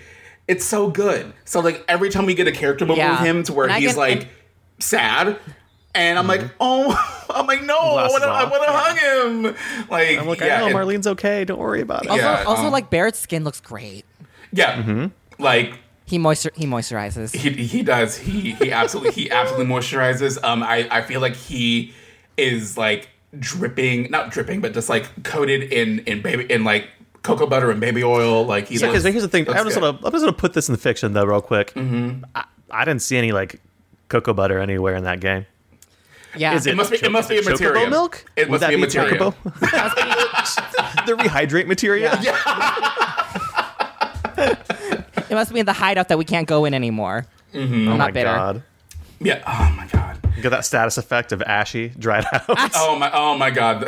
it's 0.47 0.65
so 0.65 0.89
good. 0.89 1.31
So 1.45 1.59
like 1.61 1.83
every 1.87 2.09
time 2.09 2.25
we 2.25 2.33
get 2.35 2.47
a 2.47 2.51
character 2.51 2.85
moment 2.85 3.05
Yeah. 3.07 3.11
with 3.19 3.27
him 3.27 3.43
to 3.43 3.53
where 3.53 3.67
And 3.69 3.75
he's 3.75 3.91
get- 3.91 3.97
like 3.97 4.21
and- 4.21 4.29
sad. 4.79 5.39
And 5.95 6.17
I'm 6.17 6.25
like, 6.25 6.41
oh, 6.59 6.89
I'm 7.29 7.45
like, 7.45 7.61
no, 7.61 7.77
I 7.77 8.07
Glasses 8.07 8.11
want 8.13 8.23
to, 8.23 8.29
I 8.29 8.43
want 8.45 8.63
to 8.63 8.71
hug 8.71 8.97
him. 9.53 9.55
Like, 9.91 10.17
I'm 10.17 10.27
like, 10.27 10.39
yeah, 10.39 10.63
I 10.63 10.69
know 10.71 10.75
Marlene's 10.75 11.05
okay. 11.05 11.45
Don't 11.45 11.59
worry 11.59 11.81
about 11.81 12.05
it. 12.05 12.09
Also, 12.09 12.23
Yeah, 12.23 12.43
also 12.47 12.63
um, 12.63 12.71
like 12.71 12.89
Barrett's 12.89 13.19
skin 13.19 13.43
looks 13.43 13.61
great. 13.61 14.03
yeah, 14.51 14.81
mm-hmm. 14.81 15.05
like 15.37 15.77
He 16.05 16.17
moisture 16.17 16.51
he 16.55 16.65
moisturizes. 16.65 17.33
he 17.35 17.49
he 17.65 17.81
does. 17.83 18.17
He 18.17 18.51
he 18.53 18.71
absolutely 18.71 19.11
he 19.13 19.31
absolutely 19.31 19.73
moisturizes. 19.73 20.37
Um, 20.43 20.61
I 20.63 20.87
I 20.91 21.01
feel 21.01 21.21
like 21.21 21.35
he 21.35 21.93
is 22.37 22.77
like 22.77 23.09
dripping, 23.39 24.11
not 24.11 24.29
dripping, 24.31 24.61
but 24.61 24.73
just 24.73 24.89
like 24.89 25.23
coated 25.23 25.63
in 25.71 25.99
in 25.99 26.21
baby 26.21 26.45
in 26.51 26.63
like 26.63 26.89
cocoa 27.23 27.47
butter 27.47 27.71
and 27.71 27.79
baby 27.79 28.03
oil. 28.03 28.45
Like 28.45 28.67
he. 28.67 28.75
Yeah, 28.77 28.89
looks- 28.91 29.03
here's 29.03 29.21
the 29.23 29.29
thing. 29.29 29.47
I'm 29.49 29.63
just 29.65 29.75
good. 29.75 29.81
gonna 29.81 29.97
I'm 30.05 30.11
just 30.11 30.23
gonna 30.25 30.33
put 30.33 30.53
this 30.53 30.67
in 30.67 30.73
the 30.73 30.79
fiction 30.81 31.13
though, 31.13 31.23
real 31.25 31.41
quick. 31.41 31.73
Mm-hmm. 31.73 32.25
I, 32.35 32.43
I 32.69 32.85
didn't 32.85 33.01
see 33.01 33.17
any 33.17 33.31
like 33.31 33.61
cocoa 34.09 34.33
butter 34.33 34.59
anywhere 34.59 34.95
in 34.95 35.05
that 35.05 35.19
game. 35.21 35.45
yeah. 36.35 36.53
Is 36.55 36.67
It 36.67 36.75
must 36.75 36.91
be. 36.91 36.97
It 37.01 37.11
must 37.11 37.29
be 37.29 37.37
a 37.37 37.41
chocobo 37.41 37.51
material. 37.51 37.89
milk? 37.89 38.25
It 38.35 38.49
Would 38.49 38.59
must 38.61 38.69
be 38.69 38.75
a 38.75 38.77
material. 38.77 39.31
chocobo? 39.31 39.59
the 41.05 41.13
rehydrate 41.13 41.67
material. 41.67 42.13
Yeah. 42.21 42.89
It 45.33 45.35
must 45.35 45.51
be 45.51 45.59
in 45.59 45.65
the 45.65 45.73
hideout 45.73 46.09
that 46.09 46.19
we 46.19 46.25
can't 46.25 46.47
go 46.47 46.63
in 46.65 46.75
anymore. 46.75 47.25
Mm-hmm. 47.55 47.87
Oh 47.87 47.91
I'm 47.93 47.97
my 47.97 48.05
not 48.05 48.13
bitter. 48.13 48.29
god! 48.29 48.61
Yeah. 49.19 49.41
Oh 49.47 49.73
my 49.75 49.87
god. 49.87 50.19
Get 50.43 50.49
that 50.51 50.63
status 50.63 50.99
effect 50.99 51.31
of 51.31 51.41
ashy, 51.41 51.89
dried 51.97 52.23
out. 52.31 52.43
Oh 52.75 52.95
my. 52.99 53.09
Oh 53.11 53.35
my 53.35 53.49
god. 53.49 53.83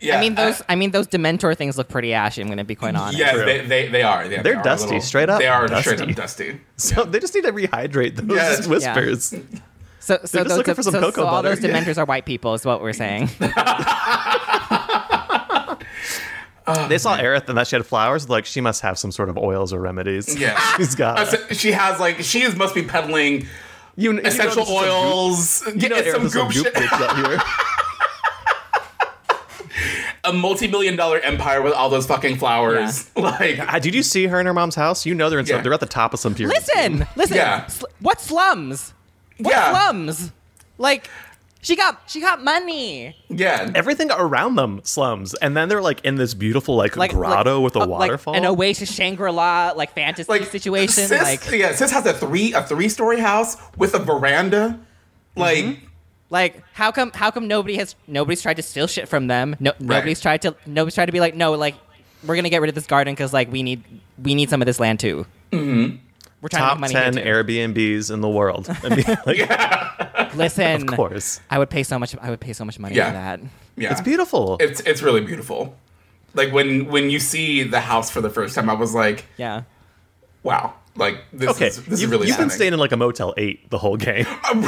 yeah. 0.00 0.16
I 0.16 0.20
mean 0.20 0.36
those 0.36 0.62
I 0.68 0.76
mean 0.76 0.92
those 0.92 1.08
Dementor 1.08 1.56
things 1.56 1.76
look 1.76 1.88
pretty 1.88 2.14
ashy, 2.14 2.42
I'm 2.42 2.48
gonna 2.48 2.62
be 2.62 2.76
quite 2.76 2.94
honest. 2.94 3.18
Yes, 3.18 3.34
True. 3.34 3.44
they, 3.44 3.66
they, 3.66 3.88
they 3.88 4.02
are. 4.04 4.22
Yeah, 4.24 4.36
they 4.36 4.42
They're 4.50 4.58
are 4.58 4.60
a 4.60 4.64
dusty, 4.64 5.00
straight 5.00 5.28
up 5.28 5.40
They 5.40 5.48
are 5.48 5.66
dusty. 5.66 5.96
straight 5.96 6.08
up 6.10 6.14
dusty. 6.16 6.60
so 6.76 7.02
they 7.02 7.18
just 7.18 7.34
need 7.34 7.42
to 7.42 7.52
rehydrate 7.52 8.14
those 8.14 8.36
Yes. 8.36 8.66
whispers. 8.68 9.34
So 9.98 10.16
so 10.16 10.16
just 10.16 10.32
those 10.32 10.58
looking 10.58 10.74
for 10.74 10.82
some 10.84 10.92
so, 10.92 11.00
cocoa 11.00 11.22
so 11.22 11.26
all 11.26 11.42
butter. 11.42 11.56
those 11.56 11.64
Dementors 11.64 11.98
are 11.98 12.04
white 12.04 12.24
people 12.24 12.54
is 12.54 12.64
what 12.64 12.80
we're 12.82 12.92
saying. 12.92 13.30
They 16.88 16.98
saw 16.98 17.16
Aerith 17.18 17.48
and 17.48 17.56
that 17.58 17.66
she 17.66 17.76
had 17.76 17.86
flowers. 17.86 18.28
Like 18.28 18.46
she 18.46 18.60
must 18.60 18.82
have 18.82 18.98
some 18.98 19.12
sort 19.12 19.28
of 19.28 19.36
oils 19.38 19.72
or 19.72 19.80
remedies. 19.80 20.38
Yeah. 20.38 20.58
she's 20.76 20.94
got. 20.94 21.18
Uh, 21.18 21.24
so 21.26 21.36
she 21.54 21.72
has 21.72 21.98
like 22.00 22.20
she 22.20 22.42
is 22.42 22.56
must 22.56 22.74
be 22.74 22.82
peddling 22.82 23.42
you, 23.42 23.46
you 23.96 24.12
know 24.14 24.22
essential 24.24 24.64
there's 24.64 24.68
some 24.68 24.76
goop- 24.76 24.84
oils. 24.90 25.66
You 25.66 25.88
know, 25.88 26.02
get 26.02 26.12
some 26.12 26.22
Aerith 26.22 26.22
has 26.22 26.32
some 26.32 26.42
goop 26.48 26.52
goop 26.54 26.64
shit. 26.66 26.74
bitch 26.74 26.92
out 26.92 27.16
here. 27.28 27.40
A 30.22 30.34
multi-million 30.34 30.96
dollar 30.96 31.18
empire 31.20 31.62
with 31.62 31.72
all 31.72 31.88
those 31.88 32.06
fucking 32.06 32.36
flowers. 32.36 33.10
Like 33.16 33.58
Uh, 33.58 33.78
did 33.78 33.94
you 33.94 34.02
see 34.02 34.26
her 34.26 34.38
in 34.38 34.44
her 34.46 34.52
mom's 34.52 34.74
house? 34.74 35.06
You 35.06 35.14
know 35.14 35.30
they're 35.30 35.38
in 35.38 35.46
some, 35.46 35.62
they're 35.62 35.72
at 35.72 35.80
the 35.80 35.86
top 35.86 36.12
of 36.12 36.20
some 36.20 36.34
pyramid. 36.34 36.58
listen, 36.58 37.06
listen. 37.16 37.36
Yeah. 37.36 37.66
Sl- 37.66 37.86
what 38.00 38.20
slums? 38.20 38.92
What 39.38 39.52
Yeah. 39.52 39.70
slums? 39.70 40.30
Like 40.76 41.08
she 41.62 41.76
got 41.76 42.00
she 42.06 42.20
got 42.20 42.42
money. 42.42 43.16
yeah. 43.28 43.70
Everything 43.74 44.10
around 44.10 44.54
them 44.56 44.80
slums, 44.84 45.34
and 45.34 45.56
then 45.56 45.68
they're 45.68 45.82
like 45.82 46.04
in 46.04 46.16
this 46.16 46.34
beautiful 46.34 46.76
like, 46.76 46.96
Like 46.96 47.12
grotto 47.12 47.56
like, 47.56 47.64
with 47.64 47.76
a 47.76 47.80
uh, 47.80 47.86
like 47.86 48.00
waterfall. 48.10 48.34
an 48.34 48.46
Oasis 48.46 48.92
Shangri 48.92 49.30
La 49.32 49.72
like 49.76 49.92
fantasy 49.94 50.30
like 50.30 50.44
situation. 50.44 51.06
Sis, 51.06 51.22
like 51.22 51.50
yeah, 51.50 51.74
Sis 51.74 51.90
has 51.90 52.06
a 52.06 52.12
three 52.12 52.52
a 52.54 52.62
three 52.62 52.88
story 52.88 53.20
house 53.20 53.56
with 53.76 53.94
a 53.94 53.98
veranda. 53.98 54.80
Like 55.36 55.64
Mm-hmm. 55.64 55.86
Like 56.30 56.62
how 56.74 56.92
come 56.92 57.10
how 57.12 57.30
come 57.32 57.48
nobody 57.48 57.76
has 57.76 57.96
nobody's 58.06 58.40
tried 58.40 58.54
to 58.54 58.62
steal 58.62 58.86
shit 58.86 59.08
from 59.08 59.26
them? 59.26 59.56
No, 59.58 59.72
nobody's 59.80 60.20
tried 60.20 60.42
to 60.42 60.54
nobody's 60.64 60.94
tried 60.94 61.06
to 61.06 61.12
be 61.12 61.18
like 61.20 61.34
no 61.34 61.52
like 61.54 61.74
we're 62.24 62.36
gonna 62.36 62.50
get 62.50 62.60
rid 62.60 62.68
of 62.68 62.76
this 62.76 62.86
garden 62.86 63.12
because 63.14 63.32
like 63.32 63.50
we 63.50 63.64
need 63.64 63.82
we 64.22 64.34
need 64.36 64.48
some 64.48 64.62
of 64.62 64.66
this 64.66 64.78
land 64.78 65.00
too. 65.00 65.26
Mm-hmm. 65.50 65.96
We're 66.40 66.48
trying 66.48 66.62
top 66.62 66.74
to 66.76 66.80
make 66.82 66.92
money 66.92 67.16
ten 67.16 67.24
Airbnbs 67.24 68.12
in 68.12 68.20
the 68.20 68.28
world. 68.28 68.68
I 68.82 68.88
mean, 68.94 69.04
like, 69.26 69.38
too. 70.16 70.19
Listen, 70.34 70.82
of 70.82 70.96
course, 70.96 71.40
I 71.50 71.58
would 71.58 71.70
pay 71.70 71.82
so 71.82 71.98
much. 71.98 72.14
I 72.20 72.30
would 72.30 72.40
pay 72.40 72.52
so 72.52 72.64
much 72.64 72.78
money 72.78 72.94
Yeah. 72.94 73.06
for 73.06 73.12
that. 73.12 73.40
yeah. 73.76 73.92
it's 73.92 74.00
beautiful. 74.00 74.56
It's 74.60 74.80
it's 74.80 75.02
really 75.02 75.20
beautiful. 75.20 75.76
Like 76.34 76.52
when 76.52 76.86
when 76.86 77.10
you 77.10 77.18
see 77.20 77.62
the 77.64 77.80
house 77.80 78.10
for 78.10 78.20
the 78.20 78.30
first 78.30 78.54
time, 78.54 78.70
I 78.70 78.74
was 78.74 78.94
like, 78.94 79.24
Yeah. 79.36 79.62
wow. 80.42 80.74
Like 80.96 81.18
this 81.32 81.48
okay, 81.50 81.68
is 81.68 81.76
this 81.84 82.00
you've, 82.00 82.10
is 82.10 82.16
really 82.16 82.26
you've 82.28 82.36
been 82.36 82.50
staying 82.50 82.72
in 82.72 82.78
like 82.80 82.90
a 82.90 82.96
Motel 82.96 83.32
Eight 83.36 83.70
the 83.70 83.78
whole 83.78 83.96
game. 83.96 84.24
Built 84.52 84.64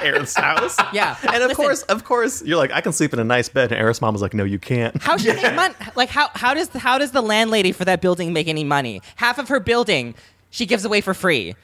Aerith's 0.00 0.36
house. 0.36 0.76
Yeah. 0.92 1.16
And 1.22 1.42
of 1.42 1.48
Listen, 1.48 1.54
course, 1.56 1.82
of 1.82 2.04
course, 2.04 2.42
you're 2.44 2.56
like, 2.56 2.70
I 2.70 2.80
can 2.80 2.92
sleep 2.92 3.12
in 3.12 3.18
a 3.18 3.24
nice 3.24 3.48
bed. 3.48 3.72
And 3.72 3.80
Aerith's 3.80 4.00
mom 4.00 4.14
was 4.14 4.22
like, 4.22 4.34
No, 4.34 4.44
you 4.44 4.60
can't. 4.60 5.00
How 5.02 5.16
she 5.16 5.32
make 5.32 5.54
money? 5.54 5.74
Like 5.96 6.10
how 6.10 6.30
how 6.34 6.54
does 6.54 6.68
how 6.68 6.98
does 6.98 7.10
the 7.10 7.22
landlady 7.22 7.72
for 7.72 7.84
that 7.84 8.00
building 8.00 8.32
make 8.32 8.46
any 8.46 8.62
money? 8.64 9.02
Half 9.16 9.38
of 9.38 9.48
her 9.48 9.58
building 9.60 10.14
she 10.50 10.64
gives 10.64 10.84
away 10.84 11.00
for 11.00 11.12
free. 11.12 11.54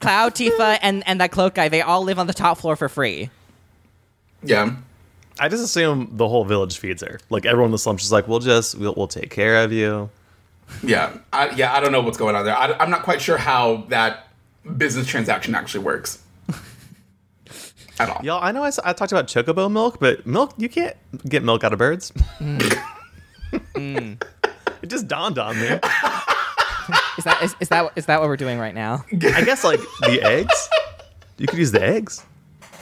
Cloud, 0.00 0.34
Tifa, 0.34 0.78
and 0.82 1.02
and 1.06 1.20
that 1.20 1.30
cloak 1.30 1.54
guy 1.54 1.68
they 1.68 1.82
all 1.82 2.02
live 2.02 2.18
on 2.18 2.26
the 2.26 2.34
top 2.34 2.58
floor 2.58 2.76
for 2.76 2.88
free. 2.88 3.30
Yeah. 4.42 4.76
I 5.40 5.48
just 5.48 5.62
assume 5.62 6.10
the 6.12 6.28
whole 6.28 6.44
village 6.44 6.78
feeds 6.78 7.02
her. 7.02 7.20
Like 7.30 7.46
everyone 7.46 7.68
in 7.68 7.72
the 7.72 7.78
slums 7.78 8.02
is 8.04 8.10
like, 8.10 8.26
We'll 8.26 8.40
just, 8.40 8.74
we'll, 8.76 8.94
we'll 8.96 9.06
take 9.08 9.30
care 9.30 9.62
of 9.62 9.72
you. 9.72 10.10
Yeah, 10.82 11.16
I, 11.32 11.50
yeah, 11.50 11.72
I 11.72 11.80
don't 11.80 11.92
know 11.92 12.00
what's 12.00 12.18
going 12.18 12.34
on 12.34 12.44
there. 12.44 12.56
I, 12.56 12.72
I'm 12.72 12.90
not 12.90 13.02
quite 13.02 13.22
sure 13.22 13.38
how 13.38 13.86
that 13.88 14.28
business 14.76 15.06
transaction 15.06 15.54
actually 15.54 15.84
works 15.84 16.22
at 18.00 18.10
all. 18.10 18.20
Y'all, 18.24 18.42
I 18.42 18.52
know 18.52 18.64
I 18.64 18.70
talked 18.92 19.12
about 19.12 19.28
chocobo 19.28 19.70
milk, 19.70 19.98
but 20.00 20.26
milk, 20.26 20.54
you 20.58 20.68
can't 20.68 20.96
get 21.28 21.42
milk 21.42 21.64
out 21.64 21.72
of 21.72 21.78
birds. 21.78 22.12
Mm. 22.38 24.18
It 24.80 24.90
just 24.90 25.08
dawned 25.08 25.38
on 25.38 25.58
me. 25.58 25.68
Is 27.18 27.24
that 27.24 27.42
is, 27.42 27.56
is 27.60 27.68
that 27.68 27.92
is 27.96 28.06
that 28.06 28.20
what 28.20 28.28
we're 28.28 28.36
doing 28.36 28.58
right 28.58 28.74
now? 28.74 29.04
I 29.12 29.42
guess 29.44 29.64
like 29.64 29.80
the 30.00 30.20
eggs. 30.22 30.68
You 31.36 31.46
could 31.46 31.58
use 31.58 31.72
the 31.72 31.82
eggs. 31.82 32.24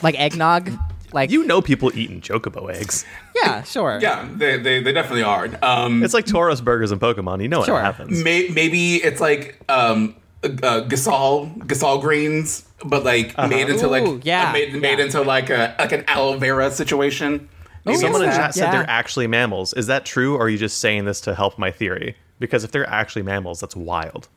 Like 0.01 0.17
eggnog? 0.19 0.71
Like 1.13 1.31
You 1.31 1.43
know 1.45 1.61
people 1.61 1.91
eating 1.97 2.21
chocobo 2.21 2.71
eggs. 2.73 3.05
Yeah, 3.35 3.63
sure. 3.63 3.97
Yeah, 4.01 4.27
they, 4.35 4.57
they, 4.57 4.81
they 4.83 4.91
definitely 4.91 5.23
are. 5.23 5.47
Um, 5.61 6.03
It's 6.03 6.13
like 6.13 6.25
Tauros 6.25 6.63
burgers 6.63 6.91
and 6.91 6.99
Pokemon. 6.99 7.41
You 7.41 7.47
know 7.47 7.59
what 7.59 7.65
Sure. 7.67 7.79
happens. 7.79 8.23
may, 8.23 8.47
maybe 8.49 8.95
it's 8.97 9.21
like 9.21 9.59
um, 9.69 10.15
uh, 10.43 10.47
Gysahl 10.87 11.55
Gysahl 11.59 12.01
greens, 12.01 12.67
but 12.83 13.03
like 13.03 13.35
made 13.49 13.69
into 13.69 13.87
like 13.87 14.03
Ooh, 14.03 14.19
yeah, 14.23 14.49
uh, 14.49 14.53
made, 14.53 14.73
made 14.81 14.99
into 14.99 15.21
like 15.21 15.49
a 15.49 15.75
like 15.79 15.91
an 15.93 16.03
aloe 16.07 16.37
vera 16.37 16.69
situation. 16.71 17.47
Maybe 17.85 17.99
Someone 17.99 18.21
in 18.23 18.27
it's 18.27 18.37
that. 18.37 18.43
chat 18.47 18.53
said 18.55 18.63
Yeah. 18.65 18.71
they're 18.71 18.89
actually 18.89 19.27
mammals. 19.27 19.73
Is 19.73 19.87
that 19.87 20.03
true, 20.05 20.35
or 20.35 20.41
are 20.45 20.49
you 20.49 20.57
just 20.57 20.79
saying 20.79 21.05
this 21.05 21.21
to 21.21 21.33
help 21.33 21.57
my 21.57 21.71
theory? 21.71 22.17
Because 22.39 22.63
if 22.63 22.71
they're 22.71 22.87
actually 22.89 23.23
mammals, 23.23 23.59
that's 23.59 23.75
wild. 23.75 24.27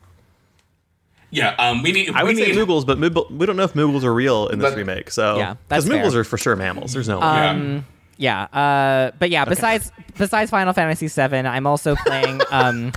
Yeah, 1.29 1.55
um, 1.59 1.81
we 1.81 1.91
need. 1.93 2.09
I 2.09 2.23
we 2.23 2.29
would 2.29 2.37
say 2.37 2.51
need, 2.51 2.55
Moogles, 2.57 2.85
but 2.85 2.97
Moogle, 2.97 3.29
we 3.31 3.45
don't 3.45 3.55
know 3.55 3.63
if 3.63 3.73
Moogles 3.73 4.03
are 4.03 4.13
real 4.13 4.47
in 4.49 4.59
this 4.59 4.71
But- 4.71 4.77
remake. 4.77 5.11
So 5.11 5.37
Yeah, 5.37 5.55
because 5.69 5.87
Moogles 5.87 6.13
are 6.13 6.23
for 6.25 6.37
sure 6.37 6.55
mammals. 6.57 6.91
There's 6.93 7.07
no 7.07 7.19
way. 7.19 7.25
Yeah. 7.25 7.49
Um, 7.51 7.85
yeah. 8.17 8.41
Uh, 8.43 9.11
but 9.17 9.29
yeah. 9.29 9.45
Besides 9.45 9.91
besides 10.17 10.51
Final 10.51 10.73
Fantasy 10.73 11.07
VII, 11.07 11.37
I'm 11.47 11.65
also 11.67 11.95
playing. 11.95 12.41
Um, 12.51 12.91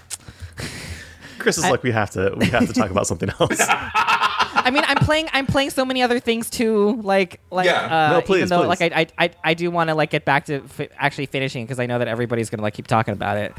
Chris 1.38 1.58
is 1.58 1.64
like, 1.64 1.82
we 1.82 1.90
have 1.92 2.10
to 2.12 2.32
we 2.38 2.46
have 2.46 2.66
to 2.66 2.72
talk 2.72 2.90
about 2.90 3.06
something 3.06 3.28
else. 3.40 3.58
I 3.60 4.70
mean, 4.72 4.82
I'm 4.86 4.96
playing. 4.96 5.28
I'm 5.32 5.46
playing 5.46 5.70
so 5.70 5.84
many 5.84 6.02
other 6.02 6.18
things 6.18 6.48
too. 6.48 7.00
Like, 7.02 7.40
like, 7.50 7.66
Yeah. 7.66 8.08
uh, 8.08 8.12
No, 8.14 8.22
please, 8.22 8.38
even 8.38 8.48
though, 8.48 8.66
please. 8.66 8.80
like, 8.80 8.92
I, 8.92 9.00
I, 9.00 9.06
I, 9.26 9.30
I 9.44 9.54
do 9.54 9.70
want 9.70 9.90
to 9.90 9.94
like 9.94 10.10
get 10.10 10.24
back 10.24 10.46
to 10.46 10.60
fi- 10.62 10.88
actually 10.96 11.26
finishing 11.26 11.64
because 11.66 11.78
I 11.78 11.86
know 11.86 11.98
that 11.98 12.08
everybody's 12.08 12.48
gonna 12.50 12.62
like 12.62 12.72
keep 12.74 12.86
talking 12.86 13.12
about 13.12 13.36
it. 13.36 13.52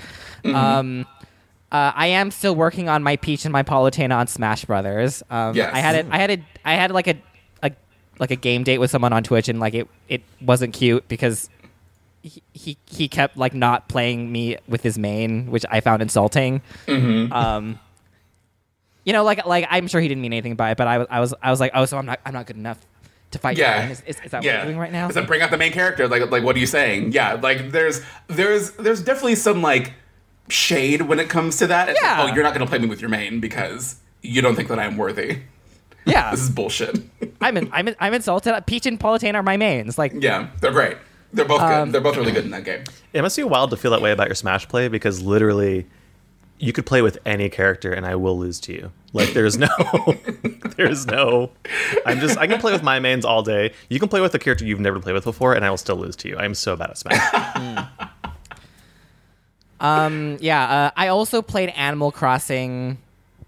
Mm-hmm. 0.44 0.56
Um, 0.56 1.06
uh, 1.76 1.92
I 1.94 2.08
am 2.08 2.32
still 2.32 2.56
working 2.56 2.88
on 2.88 3.04
my 3.04 3.18
Peach 3.18 3.46
and 3.46 3.52
my 3.52 3.64
Palutena 3.64 4.16
on 4.16 4.28
Smash 4.28 4.64
Brothers. 4.66 5.24
Um, 5.30 5.56
Yes. 5.56 5.72
I 5.74 5.80
had 5.80 5.96
it. 5.96 6.06
I 6.10 6.18
had 6.18 6.30
it. 6.30 6.42
I 6.64 6.74
had 6.76 6.92
like 6.92 7.08
a, 7.08 7.16
a, 7.62 7.72
like 8.20 8.32
a 8.32 8.36
game 8.36 8.64
date 8.64 8.78
with 8.78 8.92
someone 8.92 9.12
on 9.12 9.24
Twitch, 9.24 9.50
and 9.50 9.60
like 9.60 9.74
it, 9.74 9.88
it 10.08 10.24
wasn't 10.42 10.74
cute 10.74 11.08
because. 11.08 11.50
He, 12.22 12.42
he, 12.54 12.78
he 12.88 13.08
kept 13.08 13.38
like 13.38 13.54
not 13.54 13.88
playing 13.88 14.32
me 14.32 14.58
with 14.68 14.82
his 14.82 14.98
main, 14.98 15.52
which 15.52 15.64
I 15.70 15.80
found 15.80 16.02
insulting. 16.02 16.64
Mm-hmm. 16.88 17.32
Um, 17.32 17.80
you 19.04 19.14
know, 19.14 19.24
like 19.24 19.46
like 19.46 19.68
I'm 19.70 19.88
sure 19.88 20.02
he 20.02 20.08
didn't 20.08 20.24
mean 20.24 20.34
anything 20.34 20.56
by 20.56 20.72
it, 20.72 20.78
but 20.78 20.88
I 20.88 20.98
was 20.98 21.08
I 21.12 21.20
was 21.20 21.34
I 21.44 21.52
was 21.52 21.60
like, 21.60 21.72
oh, 21.76 21.86
so 21.86 22.00
I'm 22.00 22.08
not 22.08 22.20
I'm 22.26 22.34
not 22.34 22.48
good 22.48 22.56
enough 22.56 22.80
to 23.30 23.40
fight. 23.40 23.58
Yeah, 23.58 23.90
Is, 23.90 24.02
is, 24.08 24.20
is 24.26 24.32
that 24.32 24.44
yeah. 24.44 24.54
what 24.54 24.60
we're 24.62 24.66
doing 24.70 24.80
right 24.80 24.92
now? 24.92 25.08
Is 25.08 25.14
that 25.14 25.28
bring 25.28 25.42
out 25.42 25.52
the 25.52 25.58
main 25.58 25.72
character? 25.72 26.08
Like, 26.08 26.32
like, 26.32 26.44
what 26.44 26.56
are 26.56 26.60
you 26.60 26.66
saying? 26.66 27.12
Yeah, 27.12 27.34
like, 27.34 27.72
there's, 27.72 28.02
there's, 28.28 28.72
there's 28.72 29.04
definitely 29.04 29.36
some 29.36 29.62
like 29.62 29.94
shade 30.50 31.04
when 31.04 31.20
it 31.20 31.30
comes 31.30 31.58
to 31.58 31.68
that. 31.68 31.90
It's 31.90 32.00
Yeah. 32.02 32.22
Like, 32.24 32.32
oh, 32.32 32.36
you're 32.36 32.44
not 32.44 32.54
gonna 32.54 32.68
play 32.68 32.80
me 32.80 32.88
with 32.88 33.02
your 33.02 33.10
main 33.10 33.40
because 33.40 33.98
you 34.22 34.42
don't 34.42 34.56
think 34.56 34.70
that 34.70 34.80
I'm 34.80 34.98
worthy. 34.98 35.40
yeah, 36.06 36.32
This 36.32 36.42
is 36.42 36.50
bullshit. 36.50 37.00
I'm 37.42 37.58
in, 37.58 37.70
I'm 37.72 37.88
in, 37.88 37.96
I'm 38.00 38.14
insulted. 38.14 38.60
Peach 38.66 38.86
and 38.86 39.00
Palutena 39.00 39.36
are 39.36 39.44
my 39.44 39.58
mains. 39.58 39.98
Like, 39.98 40.14
yeah, 40.16 40.50
they're 40.62 40.72
great. 40.72 40.98
They're 41.34 41.46
both 41.46 41.60
good. 41.62 41.72
Um, 41.72 41.92
they're 41.92 42.02
both 42.02 42.16
really 42.16 42.32
good 42.32 42.46
in 42.46 42.52
that 42.52 42.64
game. 42.64 42.84
It 43.12 43.22
must 43.22 43.36
be 43.36 43.44
wild 43.44 43.70
to 43.72 43.78
feel 43.78 43.92
that 43.92 44.02
way 44.02 44.12
about 44.12 44.28
your 44.28 44.36
Smash 44.36 44.68
play 44.70 44.88
because 44.88 45.22
literally, 45.22 45.86
you 46.60 46.72
could 46.72 46.86
play 46.86 47.02
with 47.02 47.18
any 47.26 47.50
character 47.50 47.92
and 47.92 48.06
I 48.06 48.16
will 48.16 48.40
lose 48.40 48.62
to 48.62 48.72
you. 48.74 48.92
Like 49.12 49.34
there's 49.34 49.58
no, 49.58 49.68
there's 50.78 51.06
no. 51.08 51.52
I'm 52.06 52.20
just 52.20 52.38
I 52.38 52.48
can 52.48 52.60
play 52.60 52.72
with 52.72 52.84
my 52.84 53.00
mains 53.00 53.26
all 53.26 53.44
day. 53.44 53.74
You 53.90 54.00
can 54.00 54.08
play 54.08 54.22
with 54.22 54.34
a 54.34 54.40
character 54.40 54.64
you've 54.66 54.80
never 54.80 55.00
played 55.00 55.14
with 55.14 55.24
before, 55.26 55.54
and 55.54 55.66
I 55.66 55.70
will 55.70 55.78
still 55.78 55.98
lose 55.98 56.16
to 56.18 56.30
you. 56.30 56.38
I'm 56.38 56.54
so 56.54 56.76
bad 56.78 56.92
at 56.92 56.98
Smash. 56.98 57.88
Um, 59.80 60.38
yeah. 60.40 60.64
Uh, 60.64 60.92
I 60.96 61.08
also 61.10 61.42
played 61.42 61.70
Animal 61.70 62.12
Crossing, 62.12 62.98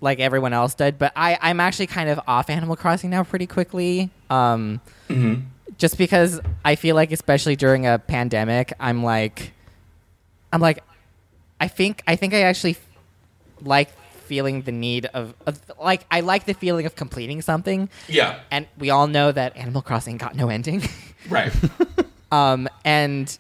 like 0.01 0.19
everyone 0.19 0.53
else 0.53 0.73
did, 0.73 0.97
but 0.97 1.11
I 1.15 1.37
I'm 1.41 1.59
actually 1.59 1.87
kind 1.87 2.09
of 2.09 2.19
off 2.27 2.49
Animal 2.49 2.75
Crossing 2.75 3.09
now 3.09 3.23
pretty 3.23 3.47
quickly. 3.47 4.09
Um, 4.29 4.81
just 5.77 5.97
because 5.97 6.39
I 6.65 6.75
feel 6.75 6.95
like, 6.95 7.11
especially 7.11 7.55
during 7.55 7.85
a 7.85 7.99
pandemic, 7.99 8.73
I'm 8.79 9.03
like, 9.03 9.53
I'm 10.51 10.61
like, 10.61 10.83
I 11.59 11.67
think 11.67 12.03
I 12.07 12.15
think 12.15 12.33
I 12.33 12.41
actually 12.41 12.77
like 13.61 13.89
feeling 14.27 14.63
the 14.63 14.71
need 14.71 15.05
of, 15.07 15.33
of 15.45 15.59
like 15.81 16.05
I 16.11 16.19
like 16.19 16.45
the 16.45 16.53
feeling 16.53 16.85
of 16.85 16.95
completing 16.95 17.41
something. 17.41 17.89
Yeah, 18.07 18.39
And 18.51 18.67
we 18.77 18.89
all 18.89 19.07
know 19.07 19.31
that 19.31 19.55
Animal 19.55 19.81
Crossing 19.81 20.17
got 20.17 20.35
no 20.35 20.49
ending. 20.49 20.83
right. 21.29 21.51
um, 22.31 22.67
and 22.83 23.37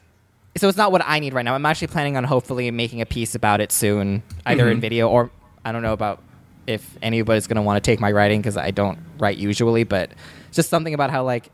so 0.57 0.67
it's 0.67 0.77
not 0.77 0.91
what 0.91 1.01
I 1.05 1.19
need 1.19 1.33
right 1.33 1.43
now. 1.43 1.55
I'm 1.55 1.65
actually 1.65 1.87
planning 1.87 2.17
on 2.17 2.23
hopefully 2.23 2.69
making 2.71 3.01
a 3.01 3.05
piece 3.05 3.35
about 3.35 3.61
it 3.61 3.71
soon, 3.71 4.23
either 4.45 4.69
in 4.69 4.79
video 4.79 5.09
or 5.09 5.29
I 5.63 5.71
don't 5.71 5.81
know 5.81 5.93
about 5.93 6.21
if 6.65 6.97
anybody's 7.01 7.47
going 7.47 7.55
to 7.55 7.61
want 7.61 7.81
to 7.81 7.91
take 7.91 7.99
my 7.99 8.11
writing 8.11 8.41
because 8.41 8.57
I 8.57 8.71
don't 8.71 8.99
write 9.17 9.37
usually, 9.37 9.83
but 9.83 10.11
just 10.51 10.69
something 10.69 10.93
about 10.93 11.09
how 11.11 11.23
like 11.23 11.49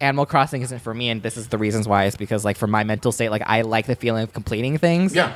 Animal 0.00 0.26
Crossing 0.26 0.62
isn't 0.62 0.78
for 0.78 0.94
me, 0.94 1.08
and 1.08 1.22
this 1.22 1.36
is 1.36 1.48
the 1.48 1.58
reasons 1.58 1.88
why. 1.88 2.04
Is 2.04 2.16
because 2.16 2.44
like 2.44 2.56
for 2.56 2.66
my 2.66 2.84
mental 2.84 3.10
state, 3.10 3.30
like 3.30 3.42
I 3.44 3.62
like 3.62 3.86
the 3.86 3.96
feeling 3.96 4.22
of 4.22 4.32
completing 4.32 4.78
things. 4.78 5.14
Yeah. 5.14 5.34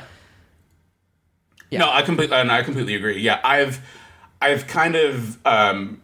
Yeah. 1.69 1.79
No, 1.79 1.91
I 1.91 2.03
completely, 2.03 2.35
and 2.37 2.51
I 2.51 2.61
completely 2.61 2.95
agree. 2.95 3.19
Yeah, 3.19 3.41
I've, 3.43 3.81
I've 4.39 4.67
kind 4.67 4.95
of 4.95 5.43
um, 5.45 6.01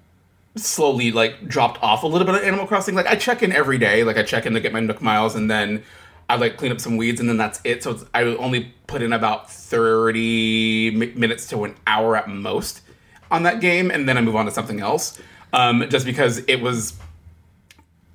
slowly 0.55 1.11
like 1.11 1.47
dropped 1.47 1.81
off 1.83 2.03
a 2.03 2.07
little 2.07 2.25
bit 2.25 2.35
of 2.35 2.43
Animal 2.43 2.65
Crossing. 2.65 2.95
Like 2.95 3.05
I 3.05 3.15
check 3.15 3.43
in 3.43 3.51
every 3.51 3.77
day. 3.77 4.03
Like 4.03 4.17
I 4.17 4.23
check 4.23 4.45
in 4.45 4.53
to 4.53 4.59
get 4.59 4.73
my 4.73 4.79
Nook 4.79 5.01
miles, 5.01 5.35
and 5.35 5.49
then 5.49 5.83
I 6.29 6.35
like 6.35 6.57
clean 6.57 6.71
up 6.71 6.79
some 6.79 6.95
weeds, 6.95 7.19
and 7.19 7.27
then 7.27 7.37
that's 7.37 7.59
it. 7.63 7.83
So 7.83 7.91
it's, 7.91 8.05
I 8.13 8.23
only 8.23 8.73
put 8.87 9.01
in 9.01 9.11
about 9.13 9.49
thirty 9.51 10.91
mi- 10.91 11.13
minutes 11.15 11.47
to 11.49 11.63
an 11.65 11.75
hour 11.87 12.15
at 12.15 12.29
most 12.29 12.81
on 13.31 13.43
that 13.43 13.59
game, 13.61 13.89
and 13.91 14.07
then 14.07 14.17
I 14.17 14.21
move 14.21 14.35
on 14.35 14.45
to 14.45 14.51
something 14.51 14.79
else. 14.79 15.19
Um, 15.53 15.85
just 15.89 16.05
because 16.05 16.39
it 16.47 16.61
was, 16.61 16.93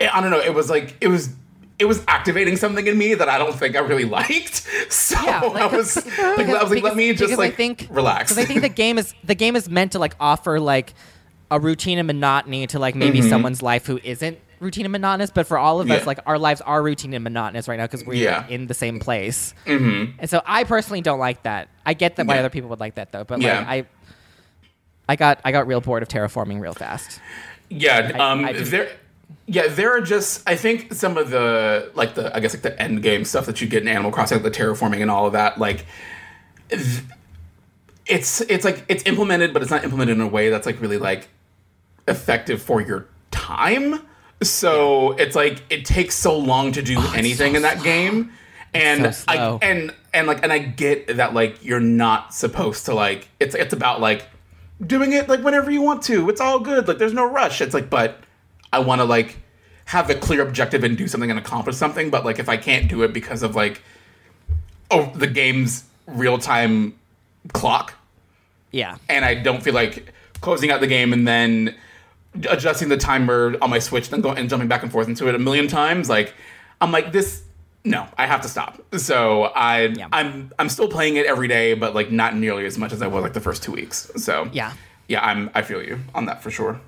I 0.01 0.21
don't 0.21 0.31
know, 0.31 0.41
it 0.41 0.55
was 0.55 0.71
like 0.71 0.97
it 1.01 1.09
was. 1.09 1.31
It 1.77 1.87
was 1.87 2.05
activating 2.07 2.57
something 2.57 2.87
in 2.87 2.97
me 2.97 3.15
that 3.15 3.29
I 3.29 3.37
don't 3.37 3.53
think 3.53 3.75
I 3.75 3.81
really 3.81 4.05
liked. 4.21 4.65
So 4.91 5.21
Yeah, 5.21 5.41
like, 5.41 5.61
I 5.61 5.67
was 5.77 5.97
like, 6.07 6.37
because- 6.37 6.55
I 6.55 6.63
was 6.63 6.71
like, 6.71 6.83
let 6.85 6.95
me 6.95 7.11
just 7.11 7.23
because 7.25 7.33
I 7.33 7.43
like 7.43 7.57
think, 7.57 7.89
relax. 7.91 8.31
Because 8.33 8.45
I 8.45 8.47
think 8.47 8.63
the 8.63 8.69
game 8.85 8.97
is 8.97 9.13
the 9.25 9.35
game 9.35 9.57
is 9.57 9.69
meant 9.69 9.91
to 9.93 9.99
like 9.99 10.15
offer 10.21 10.61
like 10.61 10.95
a 11.51 11.59
routine 11.59 11.99
and 11.99 12.07
monotony 12.07 12.69
to 12.69 12.79
like 12.79 12.95
Mm-hmm. 12.95 13.01
maybe 13.01 13.23
someone's 13.23 13.61
life 13.61 13.87
who 13.87 13.99
isn't 14.05 14.39
routine 14.65 14.85
and 14.87 14.93
monotonous. 14.93 15.31
But 15.31 15.47
for 15.47 15.59
all 15.59 15.81
of 15.81 15.91
us, 15.91 16.07
like 16.07 16.19
our 16.27 16.39
lives 16.39 16.61
are 16.63 16.83
routine 16.83 17.15
and 17.15 17.23
monotonous 17.23 17.69
right 17.69 17.77
now 17.79 17.85
because 17.85 18.05
we're 18.05 18.15
Yeah. 18.15 18.47
in 18.49 18.67
the 18.67 18.75
same 18.75 18.99
place. 18.99 19.55
Mm-hmm. 19.67 20.13
And 20.19 20.29
so 20.31 20.43
I 20.47 20.65
personally 20.65 21.01
don't 21.03 21.21
like 21.21 21.43
that. 21.45 21.69
I 21.87 21.95
get 21.95 22.17
that 22.17 22.27
why 22.27 22.35
Yeah. 22.35 22.41
other 22.41 22.51
people 22.51 22.71
would 22.71 22.81
like 22.81 22.97
that 22.97 23.13
though. 23.13 23.25
But 23.25 23.41
Yeah. 23.43 23.59
like 23.59 23.69
I, 23.69 23.85
I 25.13 25.17
got 25.17 25.41
I 25.45 25.53
got 25.53 25.67
real 25.67 25.81
bored 25.81 26.03
of 26.03 26.09
terraforming 26.09 26.61
real 26.61 26.73
fast. 26.75 27.21
Yeah, 27.69 28.13
um, 28.19 28.45
I 28.45 28.53
there. 28.55 28.89
Yeah, 29.47 29.67
there 29.69 29.93
are 29.93 30.01
just 30.01 30.43
I 30.49 30.57
think 30.57 30.93
some 30.95 31.17
of 31.19 31.31
the 31.31 31.91
like 31.95 32.15
the 32.15 32.35
I 32.35 32.41
guess 32.41 32.55
like 32.55 32.63
the 32.63 32.81
end 32.81 33.03
game 33.03 33.25
stuff 33.25 33.47
that 33.47 33.61
you 33.61 33.67
get 33.67 33.83
in 33.83 33.89
Animal 33.89 34.11
Crossing, 34.11 34.43
like 34.43 34.51
the 34.53 34.59
terraforming 34.59 35.03
and 35.03 35.11
all 35.11 35.27
of 35.27 35.33
that. 35.35 35.59
Like, 35.59 35.85
th- 36.71 37.03
it's 38.07 38.41
it's 38.43 38.65
like 38.65 38.85
it's 38.89 39.03
implemented, 39.05 39.53
but 39.53 39.61
it's 39.63 39.71
not 39.71 39.85
implemented 39.85 40.17
in 40.17 40.23
a 40.23 40.27
way 40.27 40.49
that's 40.51 40.67
like 40.67 40.81
really 40.81 40.99
like 40.99 41.29
effective 42.09 42.63
for 42.63 42.81
your 42.81 43.07
time. 43.31 44.01
So 44.45 45.13
it's 45.13 45.35
like 45.37 45.63
it 45.71 45.85
takes 45.85 46.15
so 46.15 46.37
long 46.39 46.73
to 46.73 46.83
do 46.83 46.99
anything 47.15 47.53
so 47.53 47.57
in 47.57 47.63
that 47.63 47.83
game, 47.83 48.33
and 48.73 49.15
so 49.15 49.25
I 49.29 49.59
and 49.63 49.95
and 50.13 50.27
like 50.27 50.43
and 50.43 50.53
I 50.53 50.59
get 50.59 51.17
that 51.17 51.35
like 51.35 51.65
you're 51.65 51.81
not 51.81 52.35
supposed 52.35 52.85
to 52.87 52.95
like 52.95 53.29
it's 53.41 53.55
it's 53.55 53.73
about 53.73 54.01
like 54.01 54.27
doing 54.85 55.13
it 55.13 55.29
like 55.29 55.41
whenever 55.43 55.71
you 55.71 55.83
want 55.83 56.03
to. 56.05 56.29
It's 56.31 56.41
all 56.41 56.61
good. 56.61 56.87
Like 56.89 56.99
there's 56.99 57.15
no 57.15 57.31
rush. 57.31 57.61
It's 57.61 57.75
like 57.75 57.91
but 57.91 58.21
I 58.73 58.79
want 58.81 59.01
to 59.01 59.05
like 59.05 59.37
have 59.87 60.09
a 60.11 60.15
clear 60.15 60.43
objective 60.43 60.83
and 60.85 60.97
do 60.97 61.07
something 61.09 61.31
and 61.31 61.39
accomplish 61.39 61.77
something. 61.77 62.11
But 62.11 62.25
like 62.25 62.39
if 62.39 62.49
I 62.49 62.57
can't 62.57 62.89
do 62.89 63.03
it 63.03 63.13
because 63.13 63.43
of 63.43 63.55
like 63.55 63.83
oh 64.91 65.11
the 65.15 65.27
game's 65.27 65.85
real 66.07 66.39
time 66.39 66.95
clock 67.53 67.95
Yeah. 68.73 68.97
and 69.09 69.25
I 69.25 69.35
don't 69.35 69.63
feel 69.63 69.75
like 69.75 70.13
closing 70.41 70.71
out 70.71 70.81
the 70.81 70.87
game 70.87 71.13
and 71.13 71.27
then 71.27 71.75
adjusting 72.49 72.89
the 72.89 72.97
timer 72.97 73.57
on 73.63 73.71
my 73.71 73.79
Switch, 73.79 74.11
then 74.11 74.21
going 74.21 74.39
and 74.39 74.49
jumping 74.49 74.69
back 74.69 74.83
and 74.83 74.91
forth 74.93 75.09
into 75.09 75.29
it 75.29 75.35
a 75.35 75.39
million 75.39 75.69
times. 75.69 76.09
Like, 76.09 76.35
I'm 76.81 76.91
like 76.93 77.13
this. 77.13 77.43
No, 77.85 78.07
I 78.17 78.27
have 78.27 78.41
to 78.43 78.49
stop. 78.49 78.81
So 78.97 79.45
I, 79.45 79.93
Yeah. 79.97 80.09
I'm, 80.13 80.51
I'm 80.59 80.69
still 80.71 80.89
playing 80.89 81.17
it 81.17 81.27
every 81.27 81.49
day, 81.49 81.75
but 81.75 81.95
like 81.95 82.11
not 82.11 82.35
nearly 82.35 82.65
as 82.65 82.79
much 82.79 82.93
as 82.93 83.03
I 83.03 83.07
was 83.07 83.23
like 83.23 83.35
the 83.35 83.41
first 83.43 83.63
two 83.63 83.73
weeks. 83.73 84.11
So 84.17 84.49
Yeah. 84.53 84.73
yeah, 85.07 85.23
I'm, 85.25 85.51
I 85.55 85.61
feel 85.63 85.83
you 85.83 86.01
on 86.15 86.25
that 86.27 86.43
for 86.43 86.51
sure. 86.51 86.81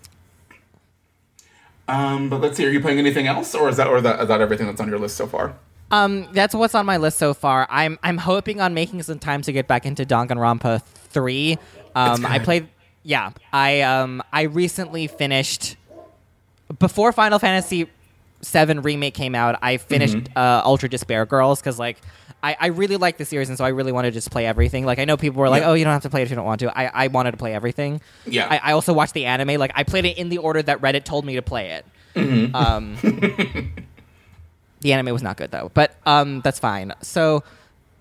Um, 1.89 2.29
but 2.29 2.41
let's 2.41 2.57
see. 2.57 2.67
Are 2.67 2.71
you 2.71 2.81
playing 2.81 2.99
anything 2.99 3.27
else, 3.27 3.55
or 3.55 3.69
is 3.69 3.77
that, 3.77 3.87
or 3.87 3.99
is 3.99 4.03
that, 4.03 4.21
is 4.21 4.29
that 4.29 4.41
everything 4.41 4.67
that's 4.67 4.81
on 4.81 4.89
your 4.89 4.99
list 4.99 5.17
so 5.17 5.27
far? 5.27 5.55
Um, 5.93 6.27
that's 6.33 6.53
what's 6.55 6.75
on 6.75 6.85
my 6.85 6.97
list 6.97 7.17
so 7.19 7.33
far. 7.33 7.65
I'm 7.71 7.97
I'm 8.03 8.19
hoping 8.19 8.61
on 8.61 8.75
making 8.75 9.03
some 9.05 9.21
time 9.21 9.43
to 9.43 9.53
get 9.53 9.69
back 9.69 9.87
into 9.87 10.05
Danganronpa 10.05 10.83
three. 10.83 11.59
Um, 11.95 12.27
I 12.27 12.41
played. 12.41 12.69
Yeah, 13.07 13.31
I 13.53 13.83
um 13.83 14.21
I 14.33 14.43
recently 14.43 15.07
finished 15.07 15.77
before 16.81 17.13
Final 17.13 17.39
Fantasy 17.39 17.89
seven 18.41 18.83
remake 18.83 19.15
came 19.15 19.37
out. 19.37 19.61
I 19.63 19.77
finished 19.77 20.17
uh, 20.35 20.63
Ultra 20.65 20.89
Despair 20.89 21.25
Girls 21.25 21.61
because 21.61 21.79
like 21.79 21.99
I, 22.43 22.57
I 22.59 22.67
really 22.67 22.97
like 22.97 23.17
the 23.17 23.25
series, 23.25 23.49
and 23.49 23.57
so 23.57 23.65
I 23.65 23.69
really 23.69 23.93
wanted 23.93 24.11
to 24.11 24.15
just 24.15 24.33
play 24.33 24.45
everything. 24.45 24.85
Like 24.85 24.99
I 24.99 25.05
know 25.05 25.17
people 25.17 25.41
were 25.41 25.49
like, 25.49 25.63
Yeah. 25.63 25.71
"Oh, 25.71 25.75
you 25.75 25.85
don't 25.85 25.93
have 25.93 26.03
to 26.03 26.11
play 26.11 26.23
it 26.23 26.25
if 26.25 26.31
you 26.31 26.37
don't 26.37 26.45
want 26.45 26.59
to." 26.61 26.77
I, 26.77 27.05
I 27.05 27.07
wanted 27.07 27.31
to 27.31 27.37
play 27.37 27.55
everything. 27.55 28.01
Yeah. 28.27 28.49
I, 28.51 28.71
I 28.71 28.73
also 28.73 28.93
watched 28.93 29.15
the 29.15 29.27
anime. 29.27 29.57
Like 29.61 29.71
I 29.77 29.85
played 29.85 30.05
it 30.05 30.19
in 30.19 30.29
the 30.29 30.39
order 30.39 30.61
that 30.63 30.81
Reddit 30.81 31.05
told 31.05 31.25
me 31.25 31.37
to 31.37 31.43
play 31.43 31.71
it. 31.71 31.87
Mm-hmm. 32.17 32.57
Um, 32.57 32.97
the 34.81 34.93
anime 34.93 35.13
was 35.13 35.23
not 35.23 35.37
good 35.37 35.53
though, 35.53 35.71
but 35.75 35.95
um, 36.07 36.41
that's 36.41 36.59
fine. 36.59 36.93
So. 37.03 37.45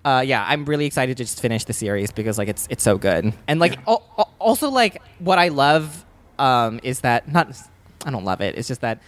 Uh, 0.06 0.20
yeah, 0.20 0.44
I'm 0.46 0.64
really 0.66 0.86
excited 0.86 1.16
to 1.16 1.24
just 1.24 1.40
finish 1.40 1.64
the 1.64 1.72
series 1.72 2.12
because 2.12 2.38
like 2.38 2.46
it's 2.46 2.68
it's 2.70 2.84
so 2.84 2.96
good, 2.96 3.32
and 3.48 3.58
like 3.58 3.76
al- 3.88 4.04
al- 4.16 4.32
also 4.38 4.70
like 4.70 5.02
what 5.18 5.36
I 5.38 5.48
love 5.48 6.04
um, 6.38 6.78
is 6.84 7.00
that 7.00 7.26
not 7.32 7.48
I 8.04 8.10
don't 8.12 8.24
love 8.24 8.40
it. 8.40 8.56
It's 8.56 8.68
just 8.68 8.82
that 8.82 9.00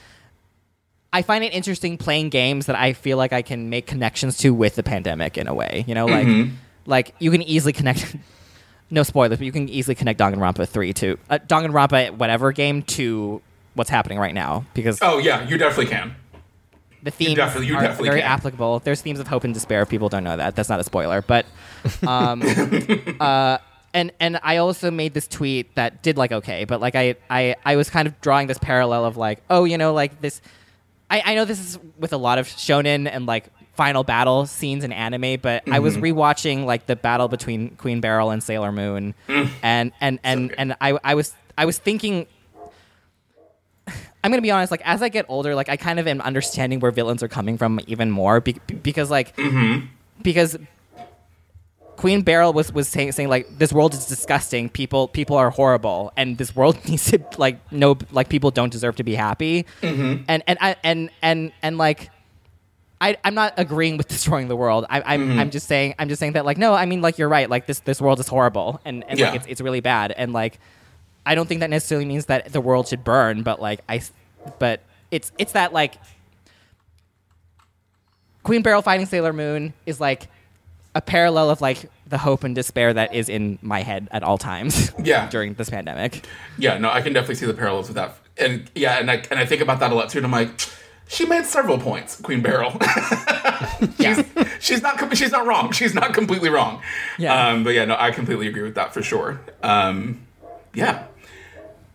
I 1.12 1.22
find 1.22 1.44
it 1.44 1.55
interesting 1.55 1.99
playing 1.99 2.30
games 2.30 2.66
that 2.66 2.74
I 2.74 2.94
feel 2.94 3.16
like 3.16 3.32
I 3.32 3.42
can 3.42 3.70
make 3.70 3.86
connections 3.86 4.38
to 4.38 4.53
with 4.53 4.74
the 4.74 4.82
pandemic 4.82 5.38
in 5.38 5.46
a 5.46 5.55
way. 5.55 5.84
You 5.86 5.94
know, 5.94 6.07
like 6.07 6.26
Mm-hmm. 6.26 6.55
like 6.86 7.14
you 7.20 7.30
can 7.30 7.42
easily 7.42 7.72
connect. 7.72 8.16
no 8.90 9.05
spoilers, 9.05 9.38
but 9.38 9.44
you 9.44 9.53
can 9.53 9.68
easily 9.68 9.94
connect 9.94 10.18
Danganronpa 10.18 10.66
three 10.68 10.92
to 10.94 11.16
uh, 11.30 11.38
Danganronpa 11.46 12.11
whatever 12.12 12.51
game 12.51 12.82
to 12.82 13.40
what's 13.74 13.90
happening 13.90 14.18
right 14.18 14.34
now 14.34 14.64
because 14.74 14.99
Oh 15.01 15.18
yeah, 15.18 15.46
you 15.46 15.59
definitely 15.59 15.86
can. 15.94 16.16
The 17.03 17.11
themes 17.11 17.36
definitely- 17.36 17.68
you 17.68 17.76
are 17.76 17.82
definitely 17.82 18.09
very 18.11 18.20
can. 18.22 18.30
applicable. 18.30 18.80
There's 18.80 19.01
themes 19.01 19.20
of 19.20 19.28
hope 19.28 19.44
and 19.44 19.55
despair. 19.55 19.82
If 19.82 19.88
people 19.88 20.09
don't 20.09 20.24
know 20.24 20.36
that, 20.36 20.57
that's 20.57 20.68
not 20.68 20.80
a 20.80 20.84
spoiler. 20.84 21.22
But, 21.22 21.46
um, 22.07 22.42
uh, 23.20 23.59
and 23.94 24.12
and 24.20 24.38
I 24.42 24.59
also 24.59 24.90
made 24.90 25.14
this 25.14 25.26
tweet 25.26 25.74
that 25.76 26.03
did 26.03 26.16
like 26.18 26.32
okay, 26.32 26.64
but 26.64 26.80
like 26.80 26.94
I 26.94 27.16
I 27.30 27.57
I 27.64 27.76
was 27.76 27.88
kind 27.90 28.07
of 28.07 28.20
drawing 28.20 28.46
this 28.46 28.59
parallel 28.59 29.05
of 29.05 29.16
like 29.16 29.42
oh 29.51 29.64
you 29.64 29.78
know 29.78 29.92
like 29.92 30.20
this. 30.20 30.40
I, 31.11 31.22
I 31.24 31.34
know 31.34 31.46
this 31.46 31.59
is 31.59 31.78
with 31.99 32.12
a 32.12 32.18
lot 32.18 32.38
of 32.38 32.46
shonen 32.46 33.09
and 33.11 33.24
like 33.24 33.49
final 33.74 34.05
battle 34.05 34.44
scenes 34.44 34.84
in 34.84 34.92
anime, 34.92 35.40
but 35.40 35.62
I 35.70 35.78
was 35.78 35.96
rewatching 35.96 36.64
like 36.66 36.86
the 36.86 36.96
battle 36.96 37.28
between 37.28 37.70
Queen 37.76 38.01
Beryl 38.01 38.30
and 38.30 38.42
Sailor 38.42 38.72
Moon, 38.72 39.14
and 39.62 39.92
and 40.01 40.18
and 40.22 40.51
good. 40.51 40.59
and 40.59 40.76
I 40.80 40.99
I 41.03 41.14
was 41.14 41.32
I 41.57 41.64
was 41.64 41.78
thinking 41.78 42.26
I'm 44.28 44.32
gonna 44.32 44.42
be 44.42 44.50
honest. 44.50 44.70
Like 44.70 44.82
as 44.84 45.00
I 45.00 45.08
get 45.08 45.24
older, 45.30 45.54
like 45.54 45.70
I 45.70 45.78
kind 45.78 45.98
of 45.98 46.06
am 46.06 46.20
understanding 46.20 46.80
where 46.80 46.90
villains 46.90 47.22
are 47.22 47.28
coming 47.28 47.56
from 47.56 47.80
even 47.86 48.10
more 48.10 48.42
be- 48.42 48.60
because 48.82 49.10
like 49.10 49.34
mm-hmm. 49.36 49.86
because 50.20 50.58
Queen 51.96 52.20
Beryl 52.20 52.52
was 52.52 52.70
was 52.70 52.88
saying 52.88 53.12
saying 53.12 53.30
like 53.30 53.46
this 53.56 53.72
world 53.72 53.94
is 53.94 54.04
disgusting. 54.04 54.68
People 54.68 55.08
people 55.08 55.34
are 55.34 55.48
horrible, 55.48 56.12
and 56.14 56.36
this 56.36 56.54
world 56.54 56.76
needs 56.86 57.10
to 57.10 57.24
like 57.38 57.56
no 57.72 57.96
like 58.12 58.28
people 58.28 58.50
don't 58.50 58.70
deserve 58.70 58.96
to 58.96 59.02
be 59.02 59.14
happy. 59.14 59.64
Mm-hmm. 59.80 60.24
And 60.28 60.42
and 60.46 60.58
I 60.60 60.76
and 60.84 61.08
and 61.22 61.50
and 61.62 61.78
like. 61.78 62.10
I, 63.00 63.16
I'm 63.22 63.36
not 63.36 63.54
agreeing 63.56 63.96
with 63.96 64.08
destroying 64.16 64.48
the 64.48 64.56
world. 64.56 64.84
I, 64.90 65.00
I'm, 65.14 65.20
mm-hmm. 65.20 65.38
I'm 65.38 65.50
just 65.50 65.68
saying 65.68 65.94
I'm 66.00 66.08
just 66.08 66.18
saying 66.18 66.32
that 66.32 66.44
like 66.44 66.58
no, 66.58 66.74
I 66.74 66.84
mean 66.84 67.00
like 67.00 67.16
you're 67.16 67.28
right. 67.28 67.48
Like 67.48 67.66
this 67.66 67.78
this 67.78 68.00
world 68.00 68.18
is 68.18 68.26
horrible 68.26 68.80
and, 68.84 69.04
and 69.06 69.20
Yeah. 69.20 69.26
like 69.26 69.36
it's, 69.36 69.46
it's 69.46 69.60
really 69.60 69.78
bad 69.78 70.10
and 70.10 70.32
like 70.32 70.58
I 71.28 71.34
don't 71.34 71.46
think 71.46 71.60
that 71.60 71.68
necessarily 71.68 72.06
means 72.06 72.24
that 72.26 72.50
the 72.52 72.60
world 72.60 72.88
should 72.88 73.04
burn, 73.04 73.42
but 73.42 73.60
like 73.60 73.80
I, 73.86 74.00
but 74.58 74.80
it's 75.10 75.30
it's 75.36 75.52
that 75.52 75.74
like 75.74 75.96
Queen 78.44 78.62
Beryl 78.62 78.80
fighting 78.80 79.04
Sailor 79.04 79.34
Moon 79.34 79.74
is 79.84 80.00
like 80.00 80.28
a 80.94 81.02
parallel 81.02 81.50
of 81.50 81.60
like 81.60 81.84
the 82.06 82.16
hope 82.16 82.44
and 82.44 82.54
despair 82.54 82.94
that 82.94 83.14
is 83.14 83.28
in 83.28 83.58
my 83.60 83.82
head 83.82 84.08
at 84.10 84.22
all 84.22 84.38
times. 84.38 84.90
Yeah. 85.04 85.28
during 85.28 85.52
this 85.54 85.68
pandemic. 85.68 86.26
Yeah, 86.56 86.78
no, 86.78 86.90
I 86.90 87.02
can 87.02 87.12
definitely 87.12 87.34
see 87.36 87.46
the 87.46 87.52
parallels 87.54 87.88
with 87.88 87.96
that. 87.96 88.16
And 88.38 88.70
yeah, 88.74 88.98
and 88.98 89.10
I 89.10 89.22
and 89.30 89.38
I 89.38 89.44
think 89.44 89.60
about 89.60 89.80
that 89.80 89.92
a 89.92 89.94
lot 89.94 90.08
too. 90.08 90.18
And 90.18 90.24
I'm 90.24 90.32
like, 90.32 90.48
she 91.08 91.26
made 91.26 91.44
several 91.44 91.78
points, 91.78 92.18
Queen 92.20 92.40
Beryl. 92.40 92.72
Yeah, 93.98 94.22
she's 94.60 94.82
not 94.82 95.16
she's 95.16 95.30
not 95.32 95.46
wrong. 95.46 95.72
She's 95.72 95.94
not 95.94 96.14
completely 96.14 96.48
wrong. 96.48 96.80
Yeah. 97.18 97.48
Um, 97.48 97.64
but 97.64 97.74
yeah, 97.74 97.84
no, 97.84 97.96
I 97.98 98.12
completely 98.12 98.46
agree 98.48 98.62
with 98.62 98.76
that 98.76 98.94
for 98.94 99.02
sure. 99.02 99.40
Um, 99.62 100.22
yeah. 100.74 101.07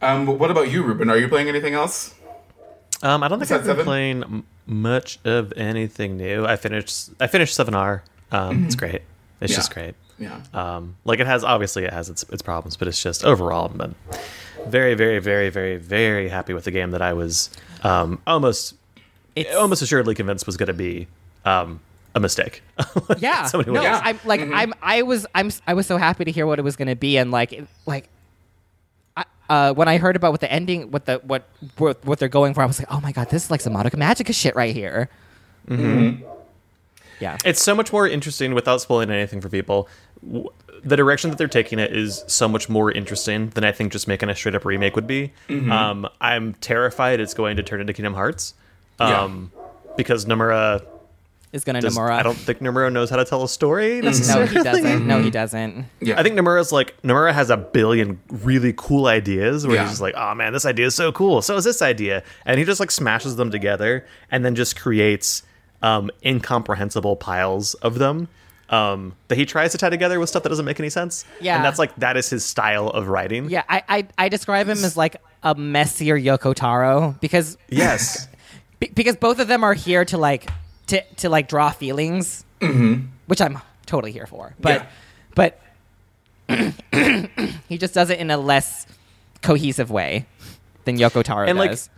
Um, 0.04 0.26
what 0.38 0.52
about 0.52 0.70
you, 0.72 0.84
Ruben? 0.84 1.10
Are 1.10 1.18
you 1.18 1.28
playing 1.28 1.48
anything 1.50 1.74
else? 1.74 2.14
Um, 3.02 3.24
I 3.24 3.28
don't 3.28 3.40
think 3.40 3.50
that 3.50 3.56
I've 3.60 3.62
been 3.66 3.70
seven? 3.72 3.86
playing 3.86 4.24
m- 4.24 4.46
much 4.66 5.20
of 5.26 5.54
anything 5.58 6.18
new. 6.18 6.46
I 6.46 6.56
finished. 6.56 7.10
I 7.20 7.28
finished 7.28 7.56
Seven 7.56 7.74
R. 7.76 8.04
Um, 8.32 8.66
It's 8.66 8.76
great. 8.76 9.02
It's 9.42 9.52
Yeah. 9.52 9.58
just 9.58 9.74
great. 9.74 9.96
Yeah. 10.20 10.40
Um, 10.54 10.96
like 11.06 11.20
it 11.20 11.28
has 11.28 11.44
obviously 11.44 11.84
it 11.86 11.92
has 11.94 12.10
its 12.10 12.24
its 12.32 12.42
problems, 12.42 12.78
but 12.78 12.88
it's 12.88 13.02
just 13.02 13.26
overall, 13.26 13.66
I'm 13.72 13.78
been 13.78 13.96
very, 14.68 14.94
very, 14.94 15.20
very, 15.20 15.50
very, 15.50 15.76
very 15.78 16.30
happy 16.30 16.54
with 16.54 16.64
the 16.66 16.72
game 16.72 16.92
that 16.92 17.02
I 17.02 17.14
was 17.14 17.50
um, 17.84 18.22
almost 18.28 18.76
it's 19.36 19.54
almost 19.56 19.82
assuredly 19.82 20.16
convinced 20.16 20.46
was 20.46 20.56
going 20.56 20.68
to 20.68 20.74
be 20.74 21.08
um, 21.46 21.80
a 22.16 22.20
mistake. 22.20 22.62
Yeah. 23.18 23.46
so 23.46 23.62
no. 23.62 23.82
Yeah. 23.82 24.00
I'm 24.04 24.20
like 24.24 24.40
I'm 24.42 24.74
I 24.82 25.02
was 25.02 25.26
I'm 25.36 25.50
I 25.68 25.74
was 25.74 25.88
so 25.88 25.98
happy 25.98 26.24
to 26.26 26.32
hear 26.32 26.46
what 26.46 26.60
it 26.60 26.62
was 26.62 26.76
going 26.76 26.88
to 26.90 26.96
be 26.96 27.18
and 27.18 27.32
like 27.32 27.66
like. 27.86 28.08
I, 29.50 29.68
uh, 29.70 29.74
when 29.74 29.88
I 29.88 29.98
heard 29.98 30.16
about 30.16 30.32
what 30.32 30.42
the 30.42 30.52
ending, 30.52 30.92
what 30.92 31.06
the 31.06 31.16
what 31.24 31.44
what, 31.78 32.04
what 32.06 32.20
they're 32.20 32.28
going 32.30 32.54
for, 32.54 32.62
I 32.64 32.66
was 32.66 32.80
like, 32.80 32.88
"Oh 32.92 33.00
my 33.02 33.12
god, 33.12 33.30
this 33.30 33.46
is 33.46 33.52
like 33.52 33.62
some 33.62 33.74
Madoka 33.74 33.96
Magica 33.96 34.34
shit 34.34 34.56
right 34.56 34.74
here." 34.76 35.10
Mm-hmm. 35.68 36.24
Yeah, 37.20 37.38
It's 37.46 37.62
so 37.62 37.74
much 37.74 37.94
more 37.94 38.08
interesting 38.08 38.54
without 38.54 38.82
spoiling 38.82 39.10
anything 39.10 39.40
for 39.40 39.48
people. 39.48 39.88
W- 40.26 40.50
The 40.84 40.98
direction 40.98 41.30
that 41.30 41.38
they're 41.38 41.48
taking 41.48 41.80
it 41.80 41.96
is 41.96 42.24
so 42.28 42.50
much 42.50 42.68
more 42.68 42.92
interesting 42.92 43.50
than 43.52 43.64
I 43.64 43.72
think 43.72 43.94
just 43.94 44.08
making 44.08 44.28
a 44.30 44.36
straight 44.36 44.56
up 44.56 44.66
remake 44.66 44.96
would 44.98 45.08
be. 45.08 45.32
Um, 45.50 46.10
I'm 46.20 46.56
terrified 46.56 47.22
it's 47.22 47.34
going 47.34 47.56
to 47.58 47.64
turn 47.64 47.80
into 47.80 47.94
Kingdom 47.94 48.16
Hearts. 48.16 48.56
Yeah. 49.00 49.22
Um, 49.22 49.52
Because 49.96 50.26
Nomura, 50.26 50.84
is 51.54 51.64
gonna 51.64 51.80
does, 51.80 51.96
Nomura. 51.98 52.12
I 52.12 52.24
don't 52.24 52.36
think 52.38 52.60
Nomura 52.60 52.92
knows 52.92 53.10
how 53.10 53.16
to 53.16 53.24
tell 53.26 53.44
a 53.44 53.48
story 53.48 54.02
no, 54.02 54.08
necessarily. 54.10 54.48
he 54.48 54.62
doesn't. 54.64 55.08
No, 55.08 55.22
he 55.22 55.30
doesn't. 55.42 55.86
Yeah. 56.02 56.20
I 56.20 56.24
think 56.24 56.36
Nomura's 56.38 56.72
like 56.74 57.00
Nomura 57.04 57.32
has 57.34 57.50
a 57.50 57.56
billion 57.58 58.20
really 58.30 58.74
cool 58.76 59.06
ideas 59.08 59.66
where 59.66 59.76
Yeah. 59.76 59.84
he's 59.84 59.92
just 59.92 60.02
like, 60.02 60.16
oh 60.18 60.34
man, 60.36 60.52
this 60.52 60.66
idea 60.66 60.88
is 60.88 60.96
so 60.96 61.12
cool. 61.12 61.42
So 61.42 61.56
is 61.56 61.64
this 61.64 61.82
idea, 61.82 62.24
and 62.46 62.60
he 62.60 62.66
just 62.66 62.80
like 62.82 62.92
smashes 62.92 63.36
them 63.38 63.52
together 63.52 64.06
and 64.32 64.44
then 64.44 64.56
just 64.56 64.78
creates 64.80 65.44
um, 65.82 66.10
incomprehensible 66.26 67.16
piles 67.16 67.74
of 67.76 68.00
them 68.00 68.28
um, 68.70 69.16
that 69.28 69.38
he 69.38 69.46
tries 69.46 69.72
to 69.74 69.78
tie 69.78 69.90
together 69.90 70.20
with 70.20 70.30
stuff 70.30 70.44
that 70.44 70.50
doesn't 70.50 70.66
make 70.66 70.80
any 70.80 70.90
sense. 70.90 71.26
Yeah. 71.40 71.56
and 71.56 71.64
that's 71.66 71.78
like 71.80 71.96
that 71.98 72.18
is 72.18 72.30
his 72.30 72.44
style 72.44 72.88
of 72.90 73.08
writing. 73.08 73.50
Yeah, 73.50 73.64
I, 73.70 73.84
I 73.88 74.08
I 74.18 74.30
describe 74.30 74.68
him 74.68 74.84
as 74.84 74.98
like 74.98 75.18
a 75.44 75.54
messier 75.56 76.18
Yoko 76.20 76.56
Taro 76.56 77.16
because 77.22 77.58
Yes. 77.70 78.28
be- 78.80 78.88
because 78.96 79.18
both 79.18 79.40
of 79.40 79.48
them 79.48 79.64
are 79.64 79.74
here 79.74 80.04
to 80.06 80.18
like 80.18 80.50
to 80.88 81.04
to 81.18 81.30
like 81.30 81.48
draw 81.48 81.72
feelings, 81.72 82.46
mm-hmm. 82.60 83.08
which 83.28 83.42
I'm 83.42 83.60
totally 83.86 84.12
here 84.12 84.28
for. 84.28 84.56
But 84.60 84.88
but 85.36 85.60
he 87.70 87.78
just 87.78 87.94
does 87.94 88.10
it 88.10 88.20
in 88.20 88.32
a 88.32 88.38
less 88.38 88.86
cohesive 89.42 89.92
way 89.92 90.26
than 90.86 90.98
Yoko 90.98 91.24
Taro 91.24 91.48
And, 91.48 91.58
like, 91.58 91.72
does. 91.72 91.90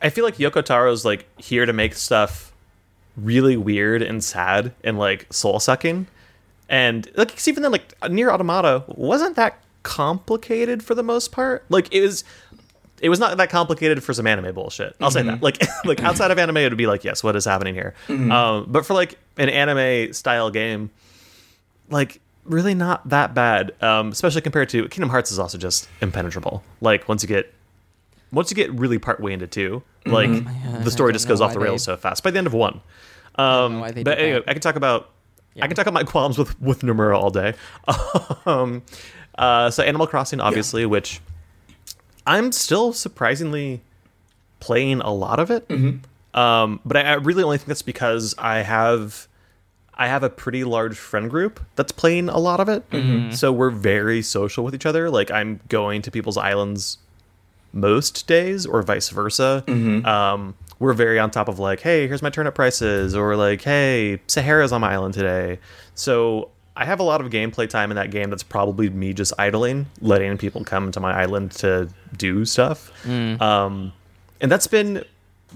I 0.00 0.10
feel 0.10 0.24
like 0.24 0.36
Yoko 0.36 0.64
Taro's 0.64 1.04
like 1.04 1.26
here 1.40 1.66
to 1.66 1.72
make 1.72 1.94
stuff 1.94 2.52
really 3.16 3.56
weird 3.56 4.02
and 4.02 4.22
sad 4.22 4.72
and 4.84 4.98
like 4.98 5.26
soul 5.32 5.58
sucking. 5.58 6.06
And 6.68 7.10
like 7.16 7.30
'cause 7.30 7.48
even 7.48 7.62
then 7.62 7.72
like 7.72 7.94
Nier 8.08 8.30
Automata 8.30 8.84
wasn't 8.86 9.36
that 9.36 9.58
complicated 9.82 10.82
for 10.82 10.94
the 10.94 11.02
most 11.02 11.32
part. 11.32 11.64
Like 11.68 11.92
it 11.92 12.00
was 12.02 12.24
it 13.00 13.08
was 13.08 13.18
not 13.20 13.36
that 13.36 13.50
complicated 13.50 14.02
for 14.02 14.12
some 14.12 14.26
anime 14.26 14.54
bullshit. 14.54 14.96
I'll 15.00 15.10
say 15.10 15.22
that. 15.22 15.42
Like 15.42 15.62
like 15.84 16.02
outside 16.02 16.30
of 16.30 16.38
anime 16.38 16.56
it 16.58 16.68
would 16.70 16.78
be 16.78 16.86
like, 16.86 17.04
yes, 17.04 17.22
what 17.22 17.36
is 17.36 17.44
happening 17.44 17.74
here? 17.74 17.94
Um, 18.08 18.66
but 18.68 18.84
for 18.86 18.94
like 18.94 19.18
an 19.36 19.48
anime 19.48 20.12
style 20.12 20.50
game, 20.50 20.90
like 21.90 22.20
really 22.44 22.74
not 22.74 23.08
that 23.08 23.34
bad. 23.34 23.72
Um, 23.82 24.08
especially 24.10 24.40
compared 24.40 24.68
to 24.70 24.88
Kingdom 24.88 25.10
Hearts 25.10 25.30
is 25.30 25.38
also 25.38 25.58
just 25.58 25.88
impenetrable. 26.00 26.62
Like 26.80 27.08
once 27.08 27.22
you 27.22 27.28
get 27.28 27.52
once 28.32 28.50
you 28.50 28.54
get 28.54 28.70
really 28.72 28.98
part 28.98 29.20
way 29.20 29.32
into 29.32 29.46
2 29.46 29.82
like 30.06 30.28
I 30.28 30.80
the 30.84 30.90
story 30.90 31.12
just 31.12 31.26
goes 31.28 31.40
off 31.40 31.52
the 31.54 31.58
rails 31.60 31.82
they- 31.86 31.92
so 31.92 31.96
fast 31.96 32.22
by 32.22 32.30
the 32.30 32.38
end 32.38 32.46
of 32.46 32.52
one. 32.54 32.80
Um, 33.36 33.80
why 33.80 33.90
they 33.92 34.02
but 34.02 34.18
anyway, 34.18 34.40
that. 34.40 34.48
I 34.50 34.52
can 34.52 34.60
talk 34.62 34.76
about 34.76 35.10
Yeah. 35.54 35.64
I 35.64 35.66
can 35.68 35.76
talk 35.76 35.86
about 35.86 35.94
my 35.94 36.04
qualms 36.04 36.36
with 36.38 36.60
with 36.60 36.80
Nomura 36.80 37.16
all 37.18 37.30
day. 37.30 37.54
um, 38.46 38.82
uh, 39.36 39.70
so 39.70 39.82
Animal 39.84 40.06
Crossing, 40.08 40.40
obviously, 40.40 40.84
which 40.86 41.20
I'm 42.28 42.52
still 42.52 42.92
surprisingly 42.92 43.80
playing 44.60 45.00
a 45.00 45.12
lot 45.12 45.38
of 45.40 45.50
it. 45.50 45.66
Um, 46.34 46.80
but 46.84 46.96
I, 46.96 47.00
I 47.02 47.14
really 47.14 47.42
only 47.42 47.56
think 47.58 47.68
that's 47.68 47.82
because 47.82 48.34
I 48.38 48.58
have 48.58 49.26
I 50.00 50.06
have 50.06 50.22
a 50.22 50.30
pretty 50.30 50.62
large 50.62 50.96
friend 50.96 51.28
group 51.28 51.58
that's 51.74 51.90
playing 51.90 52.28
a 52.28 52.38
lot 52.38 52.60
of 52.60 52.68
it. 52.68 52.84
So 53.34 53.50
we're 53.52 53.70
very 53.70 54.22
social 54.22 54.62
with 54.64 54.74
each 54.74 54.86
other. 54.86 55.10
Like 55.10 55.30
I'm 55.32 55.58
going 55.68 56.02
to 56.02 56.10
people's 56.12 56.36
islands 56.36 56.98
most 57.72 58.26
days 58.28 58.64
or 58.66 58.82
vice 58.82 59.08
versa. 59.08 59.64
Um, 60.06 60.54
we're 60.78 60.92
very 60.92 61.18
on 61.18 61.30
top 61.32 61.48
of 61.48 61.58
like, 61.58 61.80
hey, 61.80 62.06
here's 62.06 62.22
my 62.22 62.30
turnip 62.30 62.54
prices, 62.54 63.14
or 63.16 63.34
like, 63.34 63.62
hey, 63.62 64.20
Saharah's 64.28 64.70
on 64.70 64.80
my 64.80 64.92
island 64.92 65.14
today. 65.14 65.58
So 65.96 66.50
I 66.80 66.84
have 66.84 67.00
a 67.00 67.02
lot 67.02 67.20
of 67.20 67.30
gameplay 67.30 67.68
time 67.68 67.90
in 67.90 67.96
that 67.96 68.12
game 68.12 68.30
that's 68.30 68.44
probably 68.44 68.88
me 68.88 69.12
just 69.12 69.32
idling, 69.36 69.86
letting 70.00 70.38
people 70.38 70.62
come 70.64 70.92
to 70.92 71.00
my 71.00 71.12
island 71.12 71.50
to 71.52 71.88
do 72.16 72.44
stuff. 72.44 72.92
Um, 73.04 73.92
and 74.40 74.50
that's 74.50 74.68
been 74.68 75.04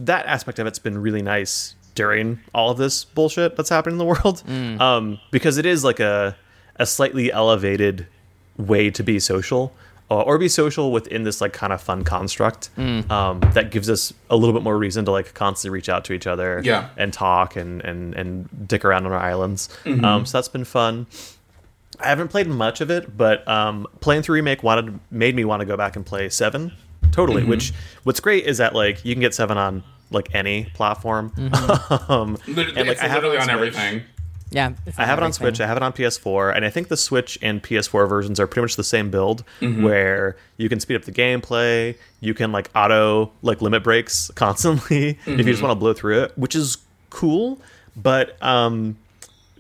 that 0.01 0.27
aspect 0.27 0.59
of 0.59 0.67
it's 0.67 0.81
been 0.81 0.99
really 0.99 1.23
nice 1.23 1.77
during 1.95 2.41
all 2.53 2.71
of 2.71 2.79
this 2.79 3.05
bullshit 3.05 3.55
that's 3.57 3.69
happening 3.69 3.95
in 3.95 3.99
the 3.99 4.05
world, 4.05 4.43
um, 4.81 5.21
because 5.31 5.59
it 5.59 5.67
is 5.67 5.85
like 5.85 6.01
a 6.01 6.37
a 6.77 6.87
slightly 6.87 7.31
elevated 7.31 8.07
way 8.57 8.91
to 8.91 9.03
be 9.05 9.21
social. 9.21 9.73
Uh, 10.21 10.23
Or 10.23 10.39
be 10.39 10.49
social 10.49 10.93
within 10.93 11.23
this 11.25 11.41
like 11.41 11.53
kind 11.53 11.73
of 11.73 11.81
fun 11.81 12.05
construct 12.05 12.71
um, 12.79 13.41
that 13.55 13.71
gives 13.71 13.89
us 13.91 14.13
a 14.31 14.37
little 14.37 14.53
bit 14.53 14.63
more 14.63 14.77
reason 14.77 15.05
to 15.07 15.11
like 15.11 15.35
constantly 15.35 15.75
reach 15.75 15.89
out 15.89 16.05
to 16.07 16.13
each 16.13 16.27
other 16.27 16.61
Yeah. 16.65 16.89
and 16.97 17.13
talk 17.13 17.57
and 17.57 17.81
and 17.83 18.15
and 18.15 18.69
dick 18.69 18.85
around 18.85 19.07
on 19.07 19.13
our 19.13 19.19
islands. 19.21 19.69
Mm-hmm. 19.85 20.05
Um, 20.05 20.27
so 20.27 20.39
that's 20.39 20.49
been 20.49 20.65
fun. 20.65 21.07
I 22.01 22.09
haven't 22.09 22.29
played 22.29 22.47
much 22.49 22.81
of 22.81 22.91
it, 22.91 23.17
but 23.17 23.47
um, 23.47 23.87
playing 24.01 24.23
through 24.23 24.35
remake 24.37 24.63
wanted 24.63 24.99
made 25.11 25.37
me 25.37 25.45
want 25.45 25.61
to 25.61 25.67
go 25.67 25.77
back 25.77 25.95
and 25.97 26.05
play 26.05 26.29
seven. 26.31 26.73
Totally. 27.13 27.45
Which 27.45 27.73
what's 28.05 28.21
great 28.21 28.45
is 28.47 28.59
that 28.59 28.75
like 28.75 29.05
you 29.05 29.15
can 29.15 29.21
get 29.21 29.35
seven 29.35 29.59
on 29.59 29.83
like 30.11 30.35
any 30.35 30.65
platform. 30.75 31.33
um, 32.09 32.37
Lit- 32.49 32.69
and, 32.69 32.77
like, 32.77 32.87
it's 32.89 33.01
I 33.03 33.09
have 33.09 33.25
it 33.25 33.29
literally 33.29 33.37
on 33.39 33.51
on 33.51 33.59
Switch. 33.59 33.75
everything. 33.77 34.03
Yeah, 34.53 34.73
I 34.99 35.05
have 35.07 35.19
it 35.19 35.25
on. 35.25 35.33
Switch. 35.33 35.61
I 35.61 35.67
have 35.67 35.77
it 35.77 35.83
on 35.83 35.93
PS4, 35.93 36.55
and 36.55 36.65
I 36.65 36.71
think 36.71 36.89
the 36.89 36.97
Switch 36.97 37.39
and 37.43 37.63
PS4 37.63 38.09
versions 38.09 38.39
are 38.39 38.47
pretty 38.47 38.63
much 38.65 38.77
the 38.77 38.85
same 38.85 39.11
build, 39.11 39.45
where 39.61 40.37
you 40.59 40.69
can 40.69 40.79
speed 40.79 40.97
up 40.97 41.03
the 41.03 41.13
gameplay. 41.13 41.97
You 42.21 42.35
can 42.35 42.53
like 42.53 42.71
auto 42.77 43.33
like 43.43 43.61
limit 43.63 43.83
breaks 43.83 44.31
constantly 44.35 45.19
if 45.27 45.39
you 45.39 45.45
just 45.45 45.63
want 45.63 45.73
to 45.73 45.77
blow 45.81 45.93
through 45.95 46.23
it, 46.25 46.37
which 46.39 46.55
is 46.55 46.79
cool. 47.11 47.61
But 47.97 48.37
um, 48.43 48.97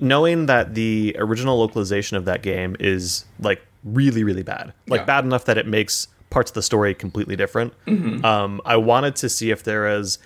knowing 0.01 0.47
that 0.47 0.75
the 0.75 1.17
original 1.19 1.59
localization 1.59 2.17
of 2.17 2.25
that 2.27 2.43
game 2.43 2.77
is 2.81 3.25
like 3.41 3.63
really 3.85 4.25
really 4.25 4.43
bad, 4.43 4.73
like 4.89 5.01
Yeah. 5.01 5.05
bad 5.07 5.25
enough 5.25 5.45
that 5.47 5.59
it 5.59 5.67
makes 5.67 6.09
parts 6.31 6.51
of 6.51 6.55
the 6.55 6.63
story 6.63 6.95
completely 6.95 7.37
different. 7.37 7.73
Um, 8.25 8.61
I 8.65 8.77
wanted 8.77 9.17
to 9.17 9.29
see 9.29 9.51
if 9.51 9.63
there 9.65 9.87
is 9.89 10.03
was 10.03 10.19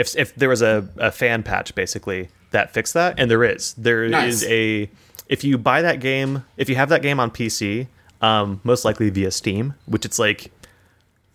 if 0.00 0.16
if 0.16 0.34
there 0.34 0.48
was 0.48 0.62
a, 0.62 0.88
a 0.98 1.10
fan 1.10 1.42
patch 1.42 1.74
basically 1.74 2.28
that 2.50 2.72
fixed 2.72 2.94
that, 2.94 3.14
and 3.18 3.30
there 3.30 3.44
is. 3.44 3.74
There 3.74 4.04
is 4.04 4.10
Nice. 4.12 4.44
a 4.44 4.90
if 5.28 5.44
you 5.44 5.56
buy 5.58 5.82
that 5.82 6.00
game, 6.00 6.44
if 6.56 6.68
you 6.68 6.74
have 6.76 6.88
that 6.88 7.02
game 7.02 7.20
on 7.20 7.30
PC, 7.30 7.86
um, 8.20 8.60
most 8.64 8.84
likely 8.84 9.10
via 9.10 9.30
Steam, 9.30 9.74
which 9.86 10.04
it's 10.04 10.18
like 10.18 10.50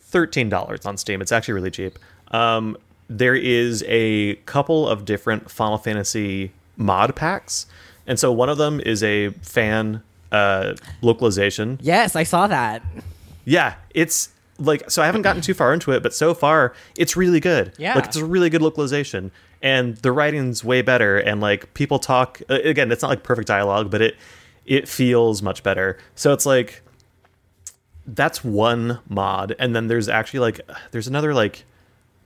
thirteen 0.02 0.50
dollars 0.50 0.86
on 0.86 0.98
Steam. 0.98 1.22
It's 1.22 1.32
actually 1.32 1.54
really 1.54 1.72
cheap. 1.72 1.98
Um, 2.32 2.76
there 3.08 3.36
is 3.36 3.84
a 3.88 4.36
couple 4.46 4.88
of 4.90 5.06
different 5.06 5.50
Final 5.52 5.78
Fantasy 5.78 6.52
mod 6.76 7.16
packs, 7.16 7.68
and 8.08 8.20
so 8.20 8.32
one 8.32 8.50
of 8.50 8.58
them 8.58 8.80
is 8.82 9.04
a 9.04 9.30
fan 9.42 10.02
uh, 10.32 10.74
localization. 11.02 11.80
Yes, 11.82 12.16
I 12.16 12.24
saw 12.24 12.48
that. 12.48 12.82
Yeah, 13.46 13.76
it's 13.92 14.30
like 14.58 14.90
so 14.90 15.02
I 15.02 15.06
haven't 15.06 15.24
gotten 15.24 15.42
too 15.42 15.54
far 15.54 15.74
into 15.74 15.92
it, 15.92 16.04
but 16.04 16.14
so 16.14 16.34
far 16.34 16.74
it's 16.98 17.16
really 17.18 17.40
good. 17.40 17.74
Yeah. 17.78 17.96
like 17.96 18.06
it's 18.06 18.16
a 18.18 18.26
really 18.26 18.50
good 18.50 18.62
localization, 18.62 19.32
and 19.62 19.98
the 19.98 20.12
writing's 20.12 20.64
way 20.64 20.82
better. 20.82 21.18
And 21.18 21.42
like 21.42 21.74
people 21.74 22.00
talk 22.00 22.42
again, 22.50 22.92
it's 22.92 23.02
not 23.02 23.10
like 23.10 23.24
perfect 23.24 23.48
dialogue, 23.48 23.92
but 23.92 24.02
it 24.02 24.16
it 24.66 24.88
feels 24.88 25.42
much 25.42 25.62
better. 25.64 25.98
So 26.16 26.34
it's 26.34 26.46
like 26.46 26.82
that's 28.08 28.44
one 28.44 29.00
mod, 29.10 29.56
and 29.60 29.76
then 29.76 29.88
there's 29.88 30.08
actually 30.08 30.40
like 30.40 30.62
there's 30.92 31.08
another 31.08 31.34
like 31.34 31.66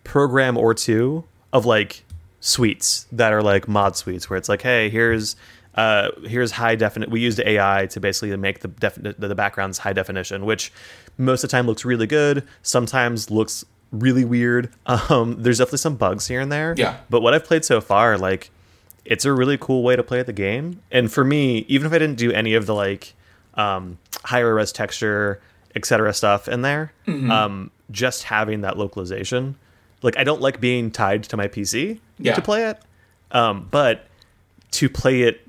program 0.04 0.58
or 0.58 0.74
two 0.74 1.24
of 1.54 1.66
like 1.66 2.04
suites 2.42 3.06
that 3.12 3.34
are 3.34 3.42
like 3.42 3.68
mod 3.68 3.96
suites 3.96 4.30
where 4.30 4.38
it's 4.38 4.50
like, 4.50 4.62
hey, 4.62 4.90
here's 4.90 5.36
uh, 5.76 6.10
here's 6.26 6.52
high 6.52 6.76
definite. 6.76 7.10
We 7.10 7.22
used 7.22 7.40
AI 7.40 7.88
to 7.92 8.00
basically 8.00 8.36
make 8.38 8.60
the 8.60 8.68
defi- 8.68 9.14
the 9.18 9.36
backgrounds 9.36 9.78
high 9.78 9.94
definition, 9.94 10.46
which 10.46 10.72
most 11.20 11.44
of 11.44 11.50
the 11.50 11.52
time 11.52 11.68
looks 11.68 11.86
really 11.86 12.08
good. 12.08 12.48
Sometimes 12.64 13.30
looks 13.30 13.64
really 13.92 14.26
weird. 14.26 14.72
Um, 14.88 15.36
there's 15.44 15.58
definitely 15.60 15.78
some 15.80 15.96
bugs 15.96 16.28
here 16.28 16.40
and 16.42 16.52
there. 16.52 16.74
Yeah. 16.78 16.98
But 17.10 17.22
what 17.22 17.34
I've 17.36 17.44
played 17.44 17.64
so 17.66 17.82
far, 17.82 18.18
like, 18.18 18.50
it's 19.06 19.26
a 19.26 19.34
really 19.34 19.58
cool 19.58 19.84
way 19.84 19.96
to 19.96 20.04
play 20.04 20.22
the 20.24 20.34
game. 20.34 20.82
And 20.92 21.12
for 21.12 21.24
me, 21.24 21.66
even 21.68 21.86
if 21.88 21.94
I 21.94 22.00
didn't 22.00 22.18
do 22.18 22.32
any 22.32 22.54
of 22.56 22.66
the 22.66 22.74
like 22.76 23.14
um, 23.56 23.98
higher 24.24 24.54
res 24.56 24.72
texture, 24.72 25.42
etc. 25.76 26.14
stuff 26.14 26.48
in 26.48 26.62
there, 26.62 26.94
Mm-hmm. 27.08 27.30
um, 27.32 27.72
just 27.92 28.24
having 28.24 28.62
that 28.62 28.78
localization, 28.78 29.56
like 30.04 30.16
I 30.18 30.24
don't 30.24 30.42
like 30.42 30.60
being 30.62 30.92
tied 30.92 31.24
to 31.24 31.38
my 31.38 31.48
PC 31.48 32.00
Yeah. 32.20 32.36
to 32.36 32.42
play 32.42 32.66
it, 32.66 32.80
um, 33.32 33.68
but 33.72 34.06
to 34.72 34.88
play 34.90 35.24
it 35.24 35.42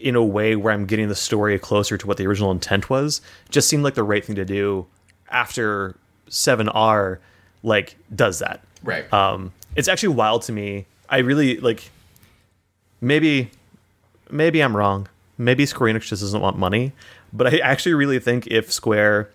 in 0.00 0.14
a 0.14 0.24
way 0.24 0.56
where 0.56 0.72
I'm 0.72 0.86
getting 0.86 1.08
the 1.08 1.14
story 1.14 1.58
closer 1.58 1.96
to 1.96 2.06
what 2.06 2.16
the 2.16 2.26
original 2.26 2.50
intent 2.50 2.90
was, 2.90 3.20
just 3.48 3.68
seemed 3.68 3.82
like 3.82 3.94
the 3.94 4.02
right 4.02 4.24
thing 4.24 4.36
to 4.36 4.44
do. 4.44 4.86
After 5.30 5.96
Seven 6.28 6.68
R, 6.68 7.18
like 7.62 7.96
does 8.14 8.38
that. 8.40 8.62
Right. 8.82 9.10
Um, 9.12 9.52
it's 9.74 9.88
actually 9.88 10.14
wild 10.14 10.42
to 10.42 10.52
me. 10.52 10.86
I 11.08 11.18
really 11.18 11.58
like. 11.58 11.90
Maybe, 13.00 13.50
maybe 14.30 14.60
I'm 14.62 14.76
wrong. 14.76 15.08
Maybe 15.38 15.66
Square 15.66 15.94
Enix 15.94 16.02
just 16.02 16.22
doesn't 16.22 16.40
want 16.40 16.56
money, 16.56 16.92
but 17.32 17.46
I 17.52 17.58
actually 17.58 17.94
really 17.94 18.18
think 18.18 18.46
if 18.46 18.72
Square 18.72 19.30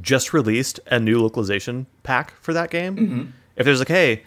just 0.00 0.32
released 0.32 0.78
a 0.86 1.00
new 1.00 1.20
localization 1.20 1.86
pack 2.04 2.34
for 2.40 2.52
that 2.52 2.70
game, 2.70 3.32
if 3.56 3.64
there's 3.64 3.80
like, 3.80 3.88
hey, 3.88 4.22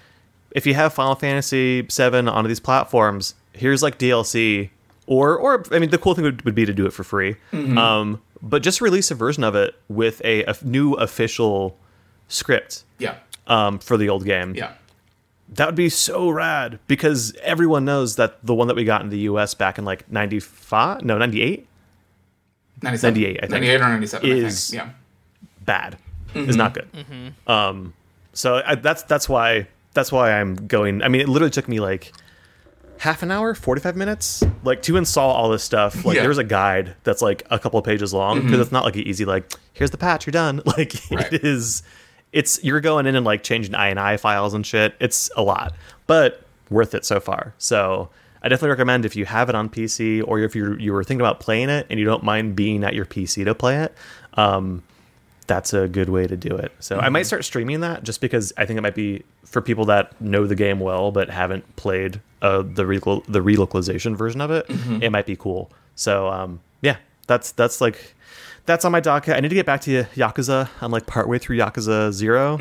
if 0.51 0.65
you 0.65 0.73
have 0.73 0.93
Final 0.93 1.15
Fantasy 1.15 1.81
VII 1.81 2.27
on 2.27 2.45
these 2.47 2.59
platforms, 2.59 3.35
here's 3.53 3.81
like 3.81 3.97
DLC, 3.97 4.71
or 5.09 5.35
or 5.37 5.65
I 5.71 5.79
mean, 5.79 5.89
the 5.89 5.97
cool 5.97 6.13
thing 6.13 6.23
would, 6.23 6.43
would 6.43 6.53
be 6.53 6.65
to 6.65 6.73
do 6.73 6.85
it 6.85 6.93
for 6.93 7.03
free. 7.03 7.35
Um, 7.51 8.21
but 8.41 8.61
just 8.61 8.79
release 8.79 9.09
a 9.11 9.15
version 9.15 9.43
of 9.43 9.55
it 9.55 9.75
with 9.89 10.21
a, 10.23 10.43
a 10.43 10.55
new 10.63 10.93
official 10.93 11.77
script 12.27 12.83
yeah. 12.99 13.15
um, 13.47 13.79
for 13.79 13.97
the 13.97 14.07
old 14.07 14.23
game. 14.23 14.55
Yeah. 14.55 14.73
That 15.49 15.65
would 15.65 15.75
be 15.75 15.89
so 15.89 16.29
rad 16.29 16.79
because 16.87 17.33
everyone 17.41 17.83
knows 17.85 18.17
that 18.17 18.45
the 18.45 18.53
one 18.53 18.67
that 18.67 18.75
we 18.75 18.85
got 18.85 19.01
in 19.01 19.09
the 19.09 19.19
US 19.21 19.55
back 19.55 19.79
in 19.79 19.83
like 19.83 20.09
95, 20.11 21.03
no, 21.03 21.17
98, 21.17 21.67
97. 22.83 23.13
98, 23.13 23.37
I 23.37 23.41
think. 23.41 23.51
98 23.51 23.75
or 23.75 23.89
97, 23.89 24.29
Is- 24.29 24.73
I 24.73 24.77
think. 24.77 24.87
Yeah. 24.87 24.93
bad. 25.65 25.97
Is 26.35 26.55
not 26.55 26.75
good. 26.75 26.87
Um, 27.47 27.95
so 28.33 28.61
I, 28.63 28.75
that's 28.75 29.01
that's 29.03 29.27
why 29.27 29.67
that's 29.95 30.11
why 30.11 30.39
I'm 30.39 30.53
going. 30.67 31.01
I 31.01 31.07
mean, 31.07 31.21
it 31.21 31.27
literally 31.27 31.49
took 31.49 31.67
me 31.67 31.79
like 31.79 32.13
half 32.99 33.23
an 33.23 33.31
hour, 33.31 33.53
45 33.55 33.95
minutes, 33.95 34.43
like 34.63 34.81
to 34.83 34.97
install 34.97 35.31
all 35.31 35.49
this 35.49 35.63
stuff. 35.63 36.05
Like 36.05 36.15
Yeah. 36.17 36.21
there's 36.23 36.37
a 36.37 36.43
guide 36.43 36.95
that's 37.03 37.21
like 37.21 37.43
a 37.49 37.57
couple 37.57 37.79
of 37.79 37.85
pages 37.85 38.13
long 38.13 38.41
because 38.43 38.59
it's 38.59 38.71
not 38.71 38.83
like 38.85 38.95
an 38.95 39.01
easy 39.03 39.25
like 39.25 39.51
here's 39.73 39.91
the 39.91 39.97
patch, 39.97 40.25
you're 40.27 40.31
done. 40.31 40.61
Like 40.65 40.93
Right. 41.09 41.33
it 41.33 41.43
is. 41.43 41.81
It's 42.31 42.63
you're 42.63 42.81
going 42.81 43.07
in 43.07 43.15
and 43.15 43.25
like 43.25 43.41
changing 43.41 43.73
INI 43.73 44.19
files 44.19 44.53
and 44.53 44.65
shit. 44.65 44.93
It's 44.99 45.31
a 45.35 45.41
lot, 45.41 45.73
but 46.07 46.43
worth 46.69 46.93
it 46.93 47.03
so 47.05 47.19
far. 47.19 47.53
So 47.57 48.09
I 48.43 48.49
definitely 48.49 48.69
recommend 48.69 49.03
if 49.05 49.15
you 49.15 49.25
have 49.25 49.49
it 49.49 49.55
on 49.55 49.67
PC 49.69 50.23
or 50.27 50.39
if 50.39 50.55
you're 50.55 50.79
you 50.79 50.93
were 50.93 51.03
thinking 51.03 51.21
about 51.21 51.39
playing 51.39 51.69
it 51.69 51.87
and 51.89 51.99
you 51.99 52.05
don't 52.05 52.23
mind 52.23 52.55
being 52.55 52.83
at 52.83 52.93
your 52.93 53.05
PC 53.05 53.45
to 53.45 53.55
play 53.55 53.77
it. 53.83 53.93
Um, 54.35 54.83
that's 55.47 55.73
a 55.73 55.87
good 55.87 56.09
way 56.09 56.27
to 56.27 56.37
do 56.37 56.55
it. 56.55 56.71
So 56.79 56.99
I 56.99 57.09
might 57.09 57.23
start 57.23 57.43
streaming 57.43 57.79
that 57.79 58.03
just 58.03 58.21
because 58.21 58.53
I 58.57 58.65
think 58.67 58.77
it 58.77 58.81
might 58.81 58.93
be 58.93 59.23
for 59.45 59.61
people 59.61 59.85
that 59.85 60.19
know 60.21 60.45
the 60.45 60.53
game 60.55 60.79
well 60.79 61.11
but 61.11 61.29
haven't 61.31 61.75
played 61.75 62.21
uh, 62.41 62.63
the 62.63 62.85
re- 62.85 62.99
the 62.99 63.39
relocalization 63.41 64.15
version 64.15 64.41
of 64.41 64.51
it. 64.51 64.65
It 65.01 65.11
might 65.11 65.25
be 65.25 65.35
cool. 65.35 65.71
So 65.95 66.27
um, 66.27 66.61
yeah, 66.81 66.97
that's 67.27 67.51
that's 67.51 67.81
like 67.81 68.15
that's 68.65 68.85
on 68.85 68.91
my 68.91 68.99
docket. 68.99 69.35
I 69.35 69.39
need 69.39 69.49
to 69.49 69.55
get 69.55 69.65
back 69.65 69.81
to 69.81 70.03
Yakuza. 70.15 70.69
I'm 70.81 70.91
like 70.91 71.07
partway 71.07 71.39
through 71.39 71.57
Yakuza 71.57 72.11
0 72.11 72.57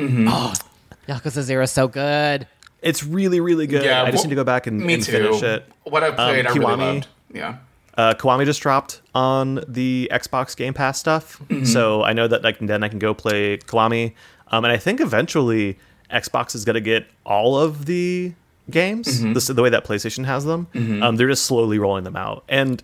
Yakuza 1.09 1.43
Zero 1.43 1.63
is 1.63 1.71
so 1.71 1.89
good. 1.89 2.47
It's 2.83 3.03
really 3.05 3.41
really 3.41 3.67
good. 3.67 3.85
Yeah, 3.85 4.03
I 4.03 4.11
just 4.11 4.23
well, 4.23 4.25
need 4.25 4.31
to 4.31 4.37
go 4.37 4.45
back 4.45 4.67
and, 4.67 4.81
Me 4.81 4.95
and 4.95 5.03
too. 5.03 5.13
finish 5.13 5.43
it. 5.43 5.67
What 5.85 6.03
I 6.03 6.11
played, 6.11 6.47
I 6.47 6.53
really 6.53 6.77
loved. 6.77 7.09
Yeah. 7.33 7.57
Uh, 7.97 8.15
Kiwami 8.15 8.45
just 8.45 8.63
dropped 8.63 9.03
on 9.13 9.65
the 9.67 10.09
Xbox 10.13 10.57
Game 10.57 10.73
Pass 10.73 11.01
stuff, 11.01 11.43
so 11.65 12.05
I 12.05 12.13
know 12.13 12.29
that 12.29 12.45
like 12.45 12.59
then 12.61 12.85
I 12.85 12.89
can 12.89 13.01
go 13.01 13.13
play 13.13 13.59
Kiwami. 13.59 14.15
Um, 14.49 14.65
and 14.65 14.73
I 14.73 14.77
think 14.77 15.01
eventually 15.01 15.79
Xbox 16.11 16.55
is 16.55 16.65
gonna 16.65 16.81
get 16.81 17.07
all 17.27 17.59
of 17.59 17.87
the 17.87 18.35
games. 18.71 19.23
This 19.23 19.49
is 19.49 19.57
the 19.57 19.63
way 19.63 19.71
that 19.71 19.85
PlayStation 19.85 20.25
has 20.27 20.45
them. 20.45 20.67
Um, 20.75 21.17
they're 21.17 21.29
just 21.29 21.45
slowly 21.47 21.79
rolling 21.79 22.05
them 22.05 22.17
out. 22.17 22.45
And 22.49 22.83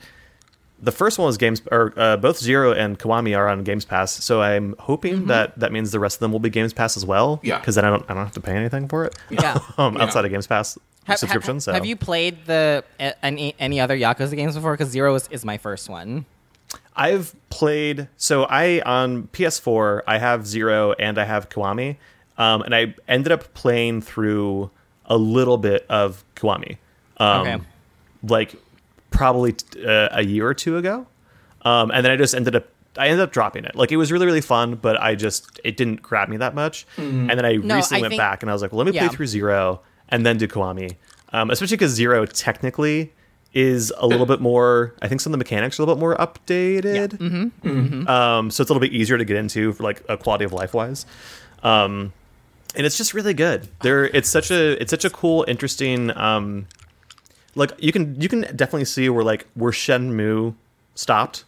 the 0.82 0.92
first 0.92 1.18
one 1.18 1.26
was 1.26 1.38
Games, 1.38 1.62
or 1.70 1.94
uh, 1.96 2.16
both 2.18 2.36
Zero 2.38 2.72
and 2.72 2.98
Kiwami 2.98 3.36
are 3.36 3.48
on 3.48 3.64
Games 3.64 3.84
Pass. 3.86 4.12
So 4.22 4.42
I'm 4.42 4.74
hoping 4.78 5.26
that 5.26 5.58
that 5.58 5.72
means 5.72 5.92
the 5.92 6.00
rest 6.00 6.16
of 6.16 6.20
them 6.20 6.32
will 6.32 6.40
be 6.40 6.50
Games 6.50 6.72
Pass 6.74 6.96
as 6.96 7.06
well. 7.06 7.40
Yeah. 7.42 7.58
because 7.58 7.74
then 7.76 7.84
I 7.86 7.90
don't 7.90 8.04
I 8.10 8.14
don't 8.14 8.24
have 8.24 8.34
to 8.34 8.40
pay 8.40 8.52
anything 8.52 8.88
for 8.88 9.04
it. 9.06 9.14
Yeah. 9.30 9.58
um, 9.78 9.94
Yeah. 9.96 10.02
outside 10.02 10.24
of 10.26 10.30
Games 10.30 10.46
Pass 10.46 10.76
Ha- 11.06 11.14
subscription. 11.16 11.56
ha- 11.56 11.60
so 11.60 11.72
Have 11.72 11.86
you 11.86 11.96
played 11.96 12.44
the 12.46 12.84
any 13.22 13.54
any 13.58 13.80
other 13.80 13.96
Yakuza 13.96 14.36
games 14.36 14.54
before? 14.56 14.72
Because 14.74 14.88
Zero 14.90 15.14
is, 15.14 15.26
is 15.30 15.44
my 15.44 15.56
first 15.58 15.88
one. 15.88 16.26
I've 16.96 17.34
played 17.50 18.08
so 18.16 18.44
I 18.44 18.80
on 18.84 19.28
PS4 19.28 20.02
I 20.06 20.18
have 20.18 20.46
Zero 20.46 20.92
and 20.92 21.18
I 21.18 21.24
have 21.24 21.48
Kiwami, 21.48 21.96
um, 22.36 22.62
and 22.62 22.74
I 22.74 22.94
ended 23.08 23.32
up 23.32 23.54
playing 23.54 24.02
through 24.02 24.70
a 25.06 25.16
little 25.16 25.58
bit 25.58 25.86
of 25.88 26.24
Kiwami, 26.36 26.78
um, 27.18 27.40
Okay. 27.42 27.58
like 28.26 28.54
probably 29.10 29.52
t- 29.52 29.86
uh, 29.86 30.08
a 30.12 30.24
year 30.24 30.46
or 30.46 30.54
two 30.54 30.76
ago, 30.76 31.06
um, 31.62 31.90
and 31.90 32.04
then 32.04 32.12
I 32.12 32.16
just 32.16 32.34
ended 32.34 32.56
up 32.56 32.66
I 32.96 33.08
ended 33.08 33.20
up 33.20 33.32
dropping 33.32 33.64
it. 33.64 33.74
Like 33.74 33.90
it 33.90 33.96
was 33.96 34.12
really 34.12 34.26
really 34.26 34.40
fun, 34.40 34.76
but 34.76 35.00
I 35.00 35.14
just 35.16 35.60
it 35.64 35.76
didn't 35.76 36.00
grab 36.02 36.28
me 36.28 36.36
that 36.38 36.54
much, 36.54 36.86
and 36.96 37.28
then 37.30 37.44
I 37.44 37.54
No, 37.56 37.74
recently 37.76 38.00
I 38.00 38.02
went 38.02 38.10
think- 38.12 38.20
back 38.20 38.42
and 38.42 38.50
I 38.50 38.52
was 38.52 38.62
like, 38.62 38.70
well, 38.72 38.78
let 38.78 38.86
me 38.86 38.92
Yeah. 38.92 39.08
play 39.08 39.16
through 39.16 39.26
Zero 39.26 39.80
and 40.08 40.24
then 40.24 40.36
do 40.38 40.46
Kiwami. 40.46 40.96
um, 41.32 41.50
especially 41.50 41.76
because 41.76 41.90
Zero 41.92 42.24
technically 42.26 43.12
is 43.52 43.92
a 43.98 44.06
little 44.06 44.26
bit 44.26 44.40
more. 44.40 44.94
I 45.02 45.08
think 45.08 45.20
some 45.20 45.32
of 45.32 45.38
the 45.38 45.44
mechanics 45.44 45.78
are 45.78 45.82
a 45.82 45.86
little 45.86 45.96
bit 45.96 46.00
more 46.00 46.16
updated. 46.16 47.18
Mm-hmm. 47.18 48.08
Um, 48.08 48.50
so 48.50 48.62
it's 48.62 48.70
a 48.70 48.72
little 48.72 48.80
bit 48.80 48.92
easier 48.92 49.16
to 49.18 49.24
get 49.24 49.36
into 49.36 49.72
for 49.72 49.82
like 49.84 50.02
a 50.08 50.16
quality 50.16 50.44
of 50.44 50.52
life 50.52 50.74
wise. 50.74 51.06
Um, 51.62 52.12
and 52.76 52.86
it's 52.86 52.96
just 52.96 53.14
really 53.14 53.34
good. 53.34 53.68
There, 53.82 54.04
it's 54.06 54.28
such 54.28 54.50
a 54.50 54.80
it's 54.80 54.90
such 54.90 55.04
a 55.04 55.10
cool, 55.10 55.44
interesting. 55.48 56.16
Um, 56.16 56.66
like 57.54 57.72
you 57.78 57.92
can 57.92 58.20
you 58.20 58.28
can 58.28 58.42
definitely 58.56 58.84
see 58.84 59.08
where 59.08 59.24
like 59.24 59.46
where 59.54 59.72
Shenmue 59.72 60.54
stopped, 60.94 61.44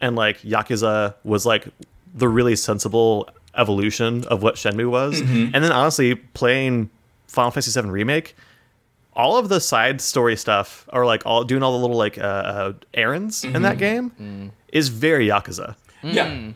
and 0.00 0.16
like 0.16 0.40
Yakuza 0.42 1.14
was 1.24 1.46
like 1.46 1.68
the 2.14 2.28
really 2.28 2.56
sensible 2.56 3.28
evolution 3.56 4.24
of 4.26 4.42
what 4.42 4.56
Shenmue 4.56 4.90
was. 4.90 5.20
And 5.20 5.54
then 5.54 5.72
honestly, 5.72 6.14
playing 6.16 6.90
Final 7.28 7.50
Fantasy 7.50 7.80
VII 7.80 7.88
remake, 7.88 8.36
all 9.14 9.36
of 9.36 9.48
the 9.48 9.60
side 9.60 10.00
story 10.00 10.36
stuff 10.36 10.88
or 10.92 11.06
like 11.06 11.24
all 11.26 11.44
doing 11.44 11.62
all 11.62 11.72
the 11.72 11.78
little 11.78 11.96
like 11.96 12.18
uh, 12.18 12.22
uh, 12.22 12.72
errands 12.94 13.44
in 13.44 13.62
that 13.62 13.78
game 13.78 14.52
is 14.72 14.88
very 14.88 15.28
Yakuza. 15.28 15.76
Yeah. 16.02 16.50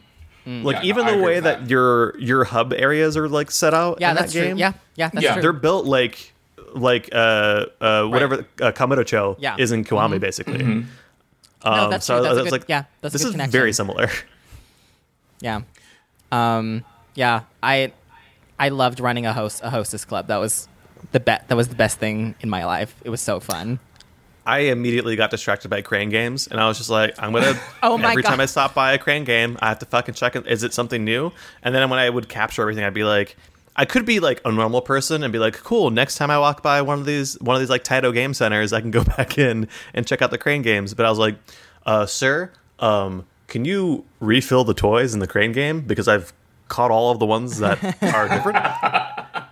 Like 0.47 0.77
Yeah, 0.77 0.83
even 0.85 1.05
I 1.07 1.17
the 1.17 1.23
way 1.23 1.41
that. 1.41 1.61
that. 1.61 1.71
your 1.71 2.19
your 2.19 2.45
hub 2.45 2.73
areas 2.73 3.17
are 3.17 3.29
like 3.29 3.51
set 3.51 3.75
out 3.75 3.99
Yeah, 4.01 4.11
in 4.11 4.17
that's 4.17 4.33
that 4.33 4.39
true. 4.39 4.49
game. 4.49 4.57
Yeah, 4.59 4.73
yeah, 4.97 5.11
that's 5.13 5.23
Yeah. 5.25 5.33
true. 5.35 5.43
They're 5.43 5.53
built 5.53 5.85
like 5.87 6.33
like 6.75 7.09
uh 7.13 7.67
uh 7.81 8.05
whatever 8.07 8.47
uh, 8.61 8.73
Kamurocho 8.73 9.37
Yeah. 9.39 9.57
is 9.59 9.73
in 9.73 9.85
Kiwami 9.85 10.19
basically. 10.21 10.63
Um, 10.63 10.89
No, 11.65 11.91
that's 11.91 12.07
so 12.07 12.15
true. 12.17 12.23
That's 12.23 12.37
a 12.37 12.41
I 12.41 12.43
was 12.43 12.51
good- 12.51 12.53
like, 12.61 12.65
yeah, 12.69 12.85
that's 13.01 13.15
a 13.15 13.17
this 13.17 13.23
good 13.23 13.29
is 13.29 13.33
connection. 13.33 13.53
very 13.53 13.73
similar. 13.73 14.09
Yeah. 15.41 15.61
Um, 16.33 16.85
yeah, 17.15 17.43
I 17.63 17.93
I 18.59 18.71
loved 18.71 19.01
running 19.01 19.25
a 19.27 19.33
host 19.33 19.61
a 19.63 19.71
hostess 19.71 20.05
club. 20.05 20.27
That 20.29 20.39
was 20.39 20.69
the 21.13 21.21
be- 21.21 21.37
that 21.47 21.55
was 21.57 21.69
the 21.69 21.75
best 21.77 21.99
thing 21.99 22.35
in 22.41 22.51
my 22.51 22.65
life. 22.65 22.95
It 23.05 23.11
was 23.11 23.21
so 23.21 23.39
fun. 23.41 23.79
I 24.49 24.61
immediately 24.61 25.15
got 25.15 25.31
distracted 25.31 25.69
by 25.69 25.83
crane 25.83 26.09
games, 26.09 26.47
and 26.47 26.59
I 26.59 26.67
was 26.67 26.79
just 26.79 26.89
like, 26.89 27.15
I'm 27.19 27.33
gonna. 27.33 27.61
Oh 27.83 27.99
my 27.99 28.11
every 28.13 28.23
time 28.23 28.41
I 28.41 28.47
stop 28.47 28.73
by 28.73 28.95
a 28.95 28.99
crane 28.99 29.25
game, 29.25 29.59
I 29.61 29.69
have 29.69 29.79
to 29.81 29.87
fucking 29.87 30.15
check. 30.15 30.37
it. 30.37 30.47
Is 30.47 30.63
it 30.63 30.73
something 30.73 31.05
new? 31.05 31.33
And 31.63 31.75
then 31.75 31.89
when 31.91 31.99
I 31.99 32.09
would 32.09 32.31
capture 32.31 32.63
everything, 32.63 32.83
I'd 32.83 32.95
be 32.95 33.05
like, 33.05 33.37
I 33.77 33.85
could 33.85 34.07
be 34.07 34.21
like 34.21 34.41
a 34.47 34.51
normal 34.51 34.81
person 34.81 35.23
and 35.23 35.31
be 35.33 35.39
like, 35.39 35.63
cool. 35.63 35.91
Next 35.91 36.17
time 36.17 36.31
I 36.31 36.39
walk 36.39 36.63
by 36.63 36.81
one 36.81 36.99
of 36.99 37.05
these 37.05 37.39
one 37.41 37.57
of 37.57 37.61
these 37.61 37.69
like 37.69 37.85
Taito 37.85 38.13
game 38.13 38.33
centers, 38.33 38.73
I 38.73 38.81
can 38.81 38.91
go 38.91 39.05
back 39.17 39.37
in 39.37 39.69
and 39.93 40.07
check 40.07 40.23
out 40.23 40.31
the 40.31 40.39
crane 40.39 40.63
games. 40.63 40.95
But 40.95 41.05
I 41.05 41.11
was 41.11 41.19
like, 41.19 41.37
uh, 41.85 42.07
sir, 42.07 42.51
um, 42.79 43.27
can 43.49 43.67
you 43.67 44.07
refill 44.19 44.65
the 44.65 44.75
toys 44.75 45.13
in 45.13 45.21
the 45.21 45.27
crane 45.29 45.53
game 45.53 45.83
because 45.83 46.09
I've 46.09 46.33
caught 46.69 46.91
all 46.91 47.11
of 47.11 47.19
the 47.19 47.27
ones 47.27 47.59
that 47.59 47.83
are 48.03 48.29
different. 48.29 48.57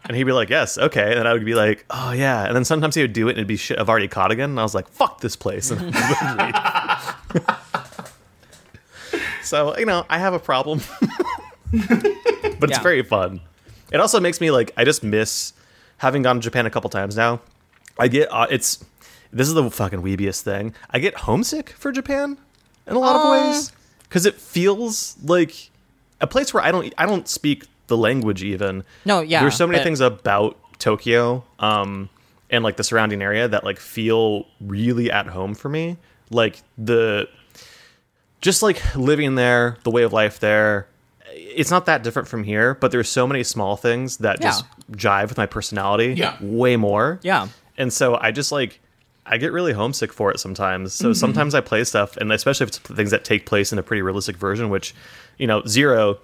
And 0.08 0.16
he'd 0.16 0.24
be 0.24 0.32
like, 0.32 0.48
"Yes, 0.50 0.78
okay." 0.78 1.16
And 1.18 1.26
I 1.26 1.32
would 1.32 1.44
be 1.44 1.54
like, 1.54 1.84
"Oh 1.90 2.12
yeah." 2.12 2.44
And 2.46 2.54
then 2.54 2.64
sometimes 2.64 2.94
he 2.94 3.02
would 3.02 3.12
do 3.12 3.26
it, 3.28 3.32
and 3.32 3.38
it'd 3.38 3.48
be 3.48 3.56
shit 3.56 3.78
I've 3.78 3.88
already 3.88 4.08
caught 4.08 4.30
again. 4.30 4.50
And 4.50 4.60
I 4.60 4.62
was 4.62 4.74
like, 4.74 4.88
"Fuck 4.88 5.20
this 5.20 5.36
place." 5.36 5.70
And 5.76 5.92
I 5.94 7.24
would 7.32 7.42
leave. 7.44 7.56
so 9.42 9.76
you 9.78 9.86
know, 9.86 10.04
I 10.08 10.18
have 10.18 10.34
a 10.34 10.38
problem, 10.38 10.80
but 11.72 11.90
it's 12.70 12.70
Yeah. 12.78 12.82
very 12.82 13.02
fun. 13.02 13.40
It 13.92 14.00
also 14.00 14.20
makes 14.20 14.40
me 14.40 14.50
like 14.50 14.72
I 14.76 14.84
just 14.84 15.02
miss 15.02 15.52
having 15.98 16.22
gone 16.22 16.36
to 16.36 16.40
Japan 16.42 16.66
a 16.66 16.70
couple 16.70 16.90
times 16.90 17.16
now. 17.16 17.40
I 17.98 18.08
get 18.08 18.28
uh, 18.32 18.46
it's 18.50 18.84
this 19.32 19.48
is 19.48 19.54
the 19.54 19.70
fucking 19.70 20.02
weebiest 20.02 20.42
thing. 20.42 20.74
I 20.90 20.98
get 20.98 21.14
homesick 21.14 21.70
for 21.70 21.92
Japan 21.92 22.38
in 22.86 22.94
a 22.96 22.98
lot 22.98 23.16
Aw. 23.16 23.22
of 23.22 23.54
ways 23.54 23.72
because 24.04 24.26
it 24.26 24.34
feels 24.36 25.16
like 25.22 25.70
a 26.20 26.26
place 26.26 26.52
where 26.54 26.62
I 26.62 26.70
don't 26.72 26.92
I 26.98 27.06
don't 27.06 27.28
speak 27.28 27.64
the 27.88 27.96
language 27.96 28.42
even. 28.42 28.84
No, 29.04 29.20
yeah, 29.20 29.40
There's 29.40 29.56
so 29.56 29.66
many 29.66 29.78
but- 29.78 29.84
things 29.84 30.00
about 30.00 30.56
Tokyo 30.78 31.42
um 31.58 32.08
and 32.50 32.62
like 32.62 32.76
the 32.76 32.84
surrounding 32.84 33.22
area 33.22 33.48
that 33.48 33.64
like 33.64 33.78
feel 33.78 34.46
really 34.60 35.10
at 35.10 35.26
home 35.26 35.54
for 35.54 35.68
me. 35.68 35.96
Like 36.30 36.62
the 36.78 37.28
just 38.40 38.62
like 38.62 38.94
living 38.94 39.34
there, 39.34 39.78
the 39.84 39.90
way 39.90 40.02
of 40.02 40.12
life 40.12 40.38
there. 40.40 40.86
It's 41.34 41.70
not 41.70 41.86
that 41.86 42.02
different 42.02 42.28
from 42.28 42.44
here, 42.44 42.74
but 42.74 42.90
there's 42.92 43.08
so 43.08 43.26
many 43.26 43.42
small 43.42 43.76
things 43.76 44.18
that 44.18 44.40
just 44.40 44.64
jive 44.92 45.28
with 45.28 45.36
my 45.38 45.46
personality 45.46 46.14
Yeah. 46.16 46.36
way 46.40 46.76
more. 46.76 47.18
Yeah. 47.22 47.48
And 47.76 47.92
so 47.92 48.16
I 48.16 48.30
just 48.30 48.52
like 48.52 48.80
I 49.28 49.38
get 49.38 49.50
really 49.52 49.72
homesick 49.72 50.12
for 50.12 50.30
it 50.30 50.38
sometimes. 50.38 50.94
Mm-hmm. 50.94 51.02
So 51.08 51.12
sometimes 51.12 51.54
I 51.54 51.60
play 51.60 51.82
stuff, 51.84 52.16
and 52.16 52.30
especially 52.32 52.64
if 52.64 52.68
it's 52.68 52.78
things 52.78 53.10
that 53.10 53.24
take 53.24 53.44
place 53.44 53.72
in 53.72 53.78
a 53.78 53.82
pretty 53.82 54.00
realistic 54.02 54.36
version, 54.36 54.70
which, 54.70 54.94
you 55.36 55.48
know, 55.48 55.64
Zero, 55.66 56.18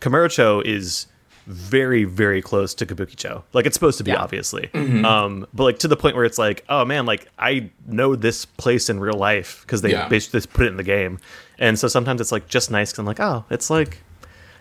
Kamurocho 0.00 0.64
is 0.64 1.06
very, 1.46 2.04
very 2.04 2.42
close 2.42 2.74
to 2.74 2.84
Kabukicho. 2.84 3.42
Like 3.54 3.64
it's 3.64 3.74
supposed 3.74 3.96
to 3.98 4.04
be, 4.04 4.10
Yeah. 4.10 4.22
obviously. 4.22 4.68
Mm-hmm. 4.74 4.96
Mm-hmm. 4.96 5.04
Um, 5.04 5.46
but 5.54 5.64
like 5.64 5.78
to 5.80 5.88
the 5.88 5.96
point 5.96 6.14
where 6.14 6.26
it's 6.26 6.38
like, 6.38 6.64
oh 6.68 6.84
man, 6.84 7.06
like 7.06 7.26
I 7.38 7.70
know 7.86 8.14
this 8.14 8.44
place 8.44 8.90
in 8.90 9.00
real 9.00 9.14
life 9.14 9.62
because 9.62 9.80
they 9.80 9.92
Yeah. 9.92 10.08
basically 10.08 10.38
just 10.38 10.52
put 10.52 10.66
it 10.66 10.68
in 10.68 10.76
the 10.76 10.82
game. 10.82 11.18
And 11.58 11.78
so 11.78 11.88
sometimes 11.88 12.20
it's 12.20 12.32
like 12.32 12.48
just 12.48 12.70
nice 12.70 12.90
because 12.90 12.98
I'm 13.00 13.06
like, 13.06 13.20
oh, 13.20 13.44
it's 13.50 13.70
like, 13.70 14.02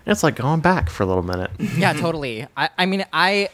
it's 0.05 0.23
like 0.23 0.37
going 0.37 0.61
back 0.61 0.89
for 0.89 1.03
a 1.03 1.05
little 1.05 1.23
minute. 1.23 1.51
yeah, 1.77 1.91
totally. 1.91 2.47
I, 2.55 2.69
I 2.77 2.85
mean, 2.85 3.05
I. 3.11 3.49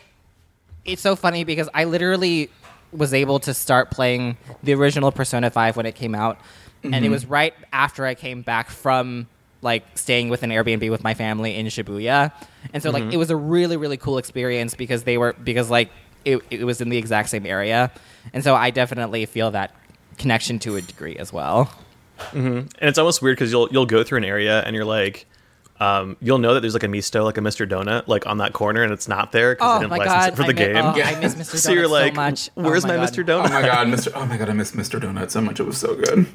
It's 0.86 1.01
so 1.01 1.15
funny 1.15 1.45
because 1.45 1.69
I 1.73 1.86
literally 1.86 2.49
was 2.91 3.13
able 3.13 3.39
to 3.39 3.53
start 3.53 3.89
playing 3.89 4.38
the 4.61 4.73
original 4.73 5.11
Persona 5.11 5.49
5 5.49 5.77
when 5.77 5.86
it 5.86 5.95
came 5.95 6.13
out. 6.13 6.39
And 6.84 6.93
it 6.93 7.03
mm-hmm. 7.03 7.11
was 7.11 7.25
right 7.25 7.53
after 7.71 8.05
I 8.05 8.13
came 8.13 8.41
back 8.41 8.69
from 8.69 9.27
like 9.64 9.84
staying 9.97 10.30
with 10.30 10.43
an 10.43 10.49
Airbnb 10.51 10.89
with 10.91 11.03
my 11.03 11.14
family 11.14 11.55
in 11.55 11.66
Shibuya. 11.68 12.32
And 12.74 12.84
so 12.84 12.91
like 12.91 13.11
it 13.11 13.18
was 13.18 13.30
a 13.30 13.36
really 13.36 13.78
really 13.78 13.97
cool 13.97 14.18
experience 14.18 14.76
because 14.76 15.03
they 15.03 15.18
were 15.18 15.34
because 15.43 15.70
like 15.70 15.89
it, 16.26 16.41
it 16.49 16.64
was 16.64 16.80
in 16.82 16.89
the 16.89 16.97
exact 16.97 17.30
same 17.30 17.45
area. 17.45 17.91
And 18.34 18.43
so 18.43 18.55
I 18.55 18.70
definitely 18.70 19.26
feel 19.26 19.51
that 19.51 19.74
connection 20.18 20.59
to 20.59 20.76
a 20.76 20.82
degree 20.82 21.18
as 21.18 21.34
well. 21.34 21.72
and 22.34 22.70
it's 22.82 22.97
almost 22.99 23.22
weird 23.22 23.36
because 23.38 23.51
you'll 23.51 23.68
you'll 23.72 23.86
go 23.88 24.03
through 24.03 24.20
an 24.20 24.26
area 24.26 24.61
and 24.61 24.76
you're 24.76 24.86
like 24.86 25.26
um, 25.80 26.16
you'll 26.22 26.38
know 26.38 26.53
that 26.53 26.59
there's 26.61 26.76
like 26.76 26.84
a 26.84 26.88
misto 26.88 27.24
like 27.26 27.38
a 27.38 27.41
mr 27.41 27.68
donut 27.68 28.07
like 28.07 28.26
on 28.28 28.38
that 28.38 28.53
corner 28.53 28.84
and 28.84 28.93
it's 28.93 29.07
not 29.07 29.32
there 29.32 29.55
because 29.55 29.68
Oh 29.68 29.74
they 29.80 29.80
didn't 29.86 29.89
my 29.89 29.97
license 29.97 30.14
god, 30.16 30.34
it 30.34 30.36
for 30.38 30.43
I 30.43 30.47
the 30.47 30.53
mi- 30.53 30.59
game 30.59 30.76
oh, 30.78 30.95
Yeah. 30.95 31.09
I 31.09 31.20
miss 31.20 31.36
Mr. 31.36 31.39
Donut 31.55 31.57
so 31.57 31.72
you're 31.74 31.88
like 31.88 32.14
so 32.14 32.22
much. 32.22 32.49
Oh 32.55 32.61
where's 32.64 32.86
my, 32.86 32.95
mr 32.95 33.26
donut 33.26 33.47
Oh 33.47 33.49
my 33.49 33.61
god, 33.64 33.88
Mr. 33.88 34.11
Oh 34.16 34.26
my 34.28 34.38
god, 34.38 34.49
I 34.49 34.53
miss 34.53 34.72
Mr. 34.74 35.01
Donut 35.01 35.32
so 35.32 35.41
much. 35.41 35.59
It 35.59 35.64
was 35.64 35.78
so 35.80 35.95
good. 35.95 36.28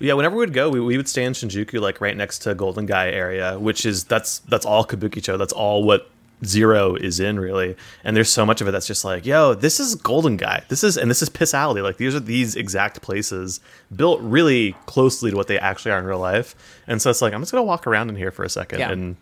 Yeah 0.00 0.14
whenever 0.14 0.36
we'd 0.36 0.52
go 0.52 0.70
we, 0.70 0.80
we 0.80 0.96
would 0.96 1.08
stay 1.08 1.24
in 1.24 1.32
shinjuku 1.32 1.80
like 1.80 2.00
right 2.00 2.16
next 2.16 2.40
to 2.40 2.54
Golden 2.54 2.86
Gai 2.86 3.10
area 3.10 3.58
which 3.58 3.84
is 3.86 4.04
that's 4.04 4.38
that's 4.40 4.64
all 4.66 4.84
kabukicho 4.84 5.36
that's 5.38 5.52
all 5.52 5.82
what 5.84 6.10
zero 6.44 6.94
is 6.94 7.18
in 7.18 7.40
really. 7.40 7.74
And 8.04 8.16
there's 8.16 8.30
so 8.30 8.46
much 8.46 8.60
of 8.60 8.68
it 8.68 8.70
that's 8.70 8.86
just 8.86 9.04
like 9.04 9.26
yo 9.26 9.54
this 9.54 9.80
is 9.80 9.94
Golden 9.96 10.36
Gai. 10.36 10.62
This 10.68 10.84
is 10.84 10.96
and 10.96 11.10
this 11.10 11.20
is 11.22 11.28
piss 11.28 11.52
alley. 11.52 11.82
Like 11.82 11.96
these 11.96 12.14
are 12.14 12.20
these 12.20 12.54
exact 12.54 13.02
places 13.02 13.60
built 13.94 14.20
really 14.20 14.72
closely 14.86 15.30
to 15.32 15.36
what 15.36 15.48
they 15.48 15.58
actually 15.58 15.90
are 15.92 15.98
in 15.98 16.04
real 16.04 16.20
life. 16.20 16.54
And 16.86 17.02
so 17.02 17.10
it's 17.10 17.20
like 17.22 17.34
i'm 17.34 17.40
just 17.42 17.50
gonna 17.52 17.64
walk 17.64 17.86
around 17.86 18.08
in 18.08 18.16
here 18.16 18.30
for 18.30 18.44
a 18.44 18.48
second 18.48 18.78
Yeah. 18.78 18.92
and 18.92 19.16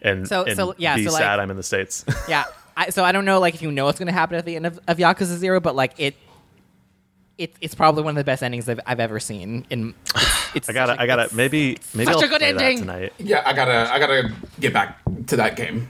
and, 0.00 0.28
So- 0.28 0.44
and 0.44 0.56
so, 0.56 0.74
yeah, 0.78 0.96
be 0.96 1.04
so, 1.04 1.12
like- 1.12 1.20
sad 1.22 1.38
i'm 1.38 1.50
in 1.50 1.56
the 1.56 1.62
states. 1.62 2.04
Yeah. 2.28 2.44
I, 2.76 2.90
so 2.90 3.04
I 3.04 3.12
don't 3.12 3.24
know, 3.24 3.38
like, 3.38 3.54
if 3.54 3.62
you 3.62 3.70
know 3.70 3.84
what's 3.84 4.00
going 4.00 4.08
to 4.08 4.12
happen 4.12 4.36
at 4.36 4.44
the 4.44 4.56
end 4.56 4.66
of, 4.66 4.80
of 4.88 4.96
Yakuza 4.96 5.36
Zero, 5.36 5.60
but 5.60 5.76
like 5.76 5.92
it, 5.96 6.16
it, 7.38 7.54
it's 7.60 7.74
probably 7.74 8.02
one 8.02 8.10
of 8.12 8.16
the 8.16 8.24
best 8.24 8.42
endings 8.42 8.68
I've, 8.68 8.80
I've 8.86 9.00
ever 9.00 9.18
seen. 9.20 9.66
In 9.70 9.94
it's, 10.14 10.56
it's 10.56 10.68
I 10.68 10.72
gotta, 10.72 10.92
such 10.92 10.98
a- 10.98 11.02
I 11.02 11.06
gotta, 11.06 11.22
it's 11.24 11.32
maybe, 11.32 11.78
maybe 11.94 12.06
such 12.12 12.16
I'll 12.16 12.24
a 12.24 12.28
good 12.28 12.38
play 12.40 12.52
that 12.52 12.62
ending. 12.62 12.78
tonight. 12.80 13.12
Yeah, 13.18 13.42
I 13.44 13.52
gotta 13.52 13.92
I 13.92 13.98
gotta 13.98 14.32
get 14.60 14.72
back 14.72 14.98
to 15.28 15.36
that 15.36 15.56
game. 15.56 15.88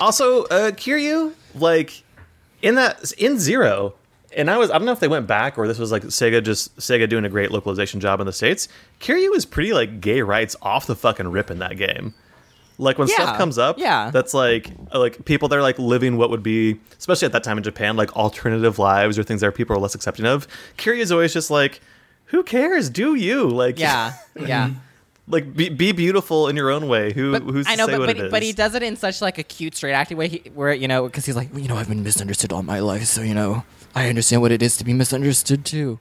Also, 0.00 0.44
uh, 0.44 0.70
Kiryu, 0.70 1.34
like 1.54 2.02
in 2.62 2.74
that 2.76 3.12
in 3.18 3.38
Zero, 3.38 3.94
and 4.36 4.50
I 4.50 4.56
was, 4.58 4.70
I 4.70 4.78
don't 4.78 4.86
know 4.86 4.92
if 4.92 5.00
they 5.00 5.08
went 5.08 5.26
back 5.26 5.58
or 5.58 5.68
this 5.68 5.78
was 5.78 5.92
like 5.92 6.02
Sega 6.04 6.42
just 6.42 6.74
Sega 6.78 7.08
doing 7.08 7.24
a 7.24 7.28
great 7.28 7.50
localization 7.50 8.00
job 8.00 8.20
in 8.20 8.26
the 8.26 8.32
states. 8.32 8.68
Kiryu 9.00 9.34
is 9.36 9.44
pretty 9.44 9.72
like 9.72 10.00
gay 10.00 10.22
rights 10.22 10.56
off 10.62 10.86
the 10.86 10.96
fucking 10.96 11.28
rip 11.28 11.50
in 11.50 11.58
that 11.60 11.76
game. 11.76 12.14
Like 12.78 12.98
when 12.98 13.06
Yeah, 13.08 13.14
stuff 13.14 13.36
comes 13.38 13.56
up, 13.56 13.78
yeah. 13.78 14.10
that's 14.10 14.34
like 14.34 14.70
like 14.92 15.24
people 15.24 15.48
that 15.48 15.56
are 15.56 15.62
like 15.62 15.78
living 15.78 16.16
what 16.16 16.30
would 16.30 16.42
be, 16.42 16.80
especially 16.98 17.26
at 17.26 17.32
that 17.32 17.44
time 17.44 17.56
in 17.56 17.62
Japan, 17.64 17.96
like 17.96 18.14
alternative 18.16 18.78
lives 18.80 19.16
or 19.18 19.22
things 19.22 19.40
that 19.42 19.54
people 19.54 19.76
are 19.76 19.78
less 19.78 19.94
accepting 19.94 20.26
of. 20.26 20.48
Kiryu 20.76 20.98
is 20.98 21.12
always 21.12 21.32
just 21.32 21.50
like, 21.50 21.80
who 22.26 22.42
cares? 22.42 22.90
Do 22.90 23.14
you 23.14 23.48
like? 23.48 23.78
Yeah, 23.78 24.14
yeah. 24.40 24.70
like 25.28 25.54
be, 25.54 25.68
be 25.68 25.92
beautiful 25.92 26.48
in 26.48 26.56
your 26.56 26.70
own 26.70 26.88
way. 26.88 27.12
Who 27.12 27.30
But 27.32 27.42
who's 27.42 27.66
I 27.68 27.76
know, 27.76 27.86
to 27.86 27.92
say 27.92 27.98
but 27.98 28.00
what 28.00 28.06
but, 28.08 28.16
it 28.18 28.24
is? 28.26 28.30
but 28.32 28.42
he 28.42 28.52
does 28.52 28.74
it 28.74 28.82
in 28.82 28.96
such 28.96 29.22
like 29.22 29.38
a 29.38 29.44
cute, 29.44 29.76
straight 29.76 29.92
acting 29.92 30.16
way, 30.18 30.28
he, 30.28 30.50
where 30.52 30.72
you 30.74 30.88
know, 30.88 31.04
because 31.04 31.24
he's 31.26 31.36
like, 31.36 31.54
you 31.54 31.68
know, 31.68 31.76
I've 31.76 31.88
been 31.88 32.02
misunderstood 32.02 32.52
all 32.52 32.62
my 32.64 32.80
life, 32.80 33.04
so 33.04 33.22
you 33.22 33.34
know, 33.34 33.62
I 33.94 34.08
understand 34.08 34.42
what 34.42 34.50
it 34.50 34.62
is 34.62 34.76
to 34.78 34.84
be 34.84 34.92
misunderstood 34.92 35.64
too. 35.64 36.00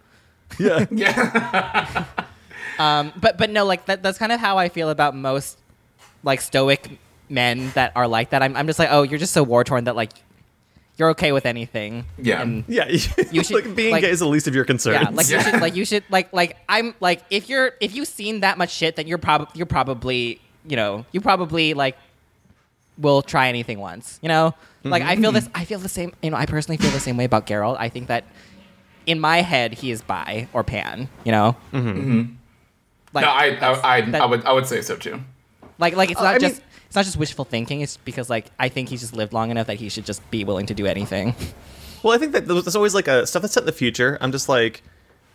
Yeah, 0.57 0.86
Yeah. 0.91 2.05
Um, 2.80 3.13
but 3.15 3.38
but 3.38 3.51
no, 3.51 3.65
like 3.65 3.86
that, 3.86 4.01
that's 4.01 4.17
kind 4.17 4.32
of 4.32 4.39
how 4.39 4.57
I 4.57 4.69
feel 4.69 4.89
about 4.89 5.15
most 5.15 5.59
like 6.24 6.41
stoic 6.41 6.99
men 7.30 7.71
that 7.76 7.91
are 7.95 8.07
like 8.07 8.32
that. 8.32 8.41
I'm 8.43 8.55
I'm 8.55 8.67
just 8.67 8.80
like, 8.80 8.89
oh, 8.91 9.03
you're 9.03 9.19
just 9.19 9.34
so 9.34 9.43
war 9.43 9.63
torn 9.63 9.84
that 9.86 9.95
like 9.95 10.11
you're 10.97 11.09
okay 11.09 11.32
with 11.32 11.45
anything. 11.47 12.05
Yeah. 12.17 12.41
And, 12.41 12.63
yeah. 12.67 12.86
You 13.32 13.43
should, 13.43 13.65
like 13.65 13.76
being 13.76 13.91
like- 13.91 14.01
gay 14.01 14.09
is 14.11 14.19
the 14.19 14.28
least 14.28 14.47
of 14.47 14.53
your 14.55 14.63
concerns. 14.65 15.01
yeah, 15.01 15.09
like 15.09 15.28
you 15.30 15.41
should 15.41 15.61
like 15.61 15.76
you 15.76 15.86
should 15.86 16.03
like 16.09 16.32
like 16.34 16.57
I'm 16.69 16.93
like 16.99 17.24
if 17.30 17.49
you're 17.49 17.71
if 17.82 17.95
you've 17.95 18.07
seen 18.07 18.41
that 18.41 18.57
much 18.57 18.71
shit, 18.71 18.95
then 18.95 19.07
you're 19.07 19.17
probably 19.17 19.47
you're 19.55 19.65
probably 19.65 20.39
you 20.65 20.76
know 20.76 21.05
you 21.11 21.19
probably 21.21 21.74
like 21.74 21.97
will 22.97 23.21
try 23.24 23.47
anything 23.49 23.80
once. 23.80 24.19
You 24.21 24.30
know, 24.30 24.53
like 24.84 25.01
I 25.01 25.15
feel 25.15 25.32
Mm-hmm. 25.32 25.36
this. 25.36 25.49
I 25.55 25.65
feel 25.65 25.80
the 25.80 25.89
same. 25.89 26.13
You 26.21 26.30
know, 26.30 26.38
I 26.38 26.45
personally 26.45 26.78
feel 26.78 26.91
the 26.91 26.99
same 26.99 27.17
way 27.17 27.24
about 27.26 27.47
Geralt. 27.47 27.78
I 27.80 27.89
think 27.89 28.07
that 28.07 28.24
in 29.07 29.19
my 29.19 29.41
head 29.41 29.74
he 29.74 29.89
is 29.89 30.01
bi 30.03 30.47
or 30.53 30.63
pan. 30.63 31.09
You 31.26 31.32
know. 31.32 31.55
Mm-hmm. 31.74 32.34
Like 33.13 33.26
no, 33.26 33.32
I 33.32 33.45
I, 33.55 33.95
I, 33.97 34.01
that- 34.01 34.21
I 34.21 34.26
would 34.26 34.45
I 34.45 34.51
would 34.53 34.67
say 34.67 34.82
so 34.84 34.95
too. 34.95 35.21
Like 35.80 35.95
like 35.95 36.11
it's 36.11 36.19
Uh, 36.19 36.24
not 36.24 36.36
I 36.36 36.39
just. 36.39 36.55
mean- 36.55 36.63
it's 36.88 36.95
not 36.95 37.05
just 37.05 37.17
wishful 37.17 37.43
thinking. 37.43 37.82
It's 37.82 37.97
because 37.97 38.30
like 38.30 38.51
I 38.59 38.69
think 38.69 38.88
he's 38.89 39.01
just 39.01 39.15
lived 39.15 39.34
long 39.34 39.49
enough 39.49 39.65
that 39.67 39.78
he 39.78 39.89
should 39.89 40.05
just 40.05 40.21
be 40.30 40.43
willing 40.43 40.67
to 40.67 40.76
do 40.76 40.86
anything. 40.86 41.34
Well, 42.03 42.13
I 42.13 42.19
think 42.19 42.34
that 42.34 42.47
there's 42.47 42.76
always 42.76 42.93
like 42.93 43.07
a 43.07 43.26
stuff 43.26 43.41
that's 43.41 43.55
set 43.55 43.61
in 43.63 43.65
the 43.65 43.71
future. 43.71 44.17
I'm 44.21 44.32
just 44.32 44.47
like, 44.47 44.84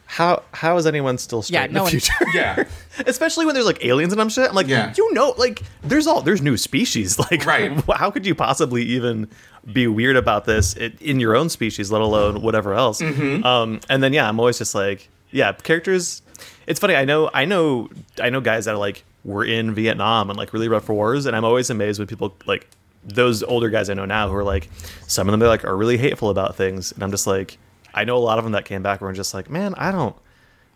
how 0.07 0.45
how 0.53 0.77
is 0.77 0.87
anyone 0.87 1.19
still 1.19 1.43
straight 1.43 1.59
Yeah, 1.59 1.65
in 1.65 1.73
no 1.73 1.81
the 1.81 1.83
one- 1.85 1.91
future? 1.91 2.15
Yeah. 2.35 2.65
Especially 3.07 3.45
when 3.45 3.55
there's 3.55 3.67
like 3.67 3.85
aliens 3.85 4.13
and 4.13 4.21
I'm 4.23 4.29
shit. 4.29 4.49
I'm 4.49 4.55
like, 4.55 4.69
Yeah. 4.69 4.95
you 4.97 5.13
know, 5.15 5.35
like 5.37 5.63
there's 5.83 6.07
all 6.07 6.23
there's 6.23 6.41
new 6.43 6.57
species. 6.57 7.19
Like, 7.31 7.45
Right. 7.45 7.73
How 7.91 8.11
could 8.13 8.25
you 8.25 8.37
possibly 8.37 8.85
even 8.85 9.29
be 9.73 9.89
weird 9.89 10.15
about 10.17 10.45
this 10.45 10.75
in 10.75 11.19
your 11.19 11.35
own 11.35 11.49
species, 11.49 11.91
let 11.91 12.03
alone 12.03 12.41
whatever 12.41 12.75
else? 12.75 13.03
Mm-hmm. 13.03 13.45
Um, 13.45 13.81
and 13.91 14.01
then 14.01 14.13
yeah, 14.13 14.29
I'm 14.29 14.39
always 14.39 14.59
just 14.59 14.77
like, 14.77 15.09
yeah, 15.33 15.53
characters. 15.55 16.23
It's 16.69 16.79
funny. 16.79 16.95
I 16.95 17.05
know, 17.05 17.31
I 17.35 17.47
know, 17.47 17.89
I 18.23 18.31
know 18.31 18.41
guys 18.41 18.67
that 18.67 18.75
are 18.75 18.79
like 18.79 19.03
were 19.25 19.45
in 19.45 19.75
Vietnam 19.75 20.31
and 20.31 20.39
like 20.39 20.53
really 20.53 20.69
rough 20.69 20.89
wars, 20.89 21.27
and 21.27 21.35
I'm 21.37 21.45
always 21.45 21.71
amazed 21.71 21.99
when 21.99 22.07
people 22.09 22.35
like 22.47 22.69
those 23.05 23.43
older 23.43 23.69
guys 23.71 23.89
I 23.89 23.95
know 23.95 24.05
now 24.05 24.29
who 24.29 24.35
are 24.35 24.45
like 24.45 24.69
some 25.07 25.29
of 25.29 25.33
them 25.33 25.43
are 25.43 25.49
like 25.49 25.65
are 25.65 25.77
really 25.77 25.97
hateful 25.99 26.31
about 26.31 26.57
things, 26.57 26.93
and 26.93 27.03
I'm 27.03 27.11
just 27.11 27.27
like, 27.27 27.59
I 27.95 28.05
know 28.05 28.17
a 28.17 28.21
lot 28.21 28.39
of 28.39 28.45
them 28.45 28.53
that 28.53 28.65
came 28.65 28.83
back 28.83 29.01
were 29.01 29.13
just 29.13 29.35
like, 29.35 29.49
man, 29.51 29.75
I 29.77 29.91
don't. 29.93 30.15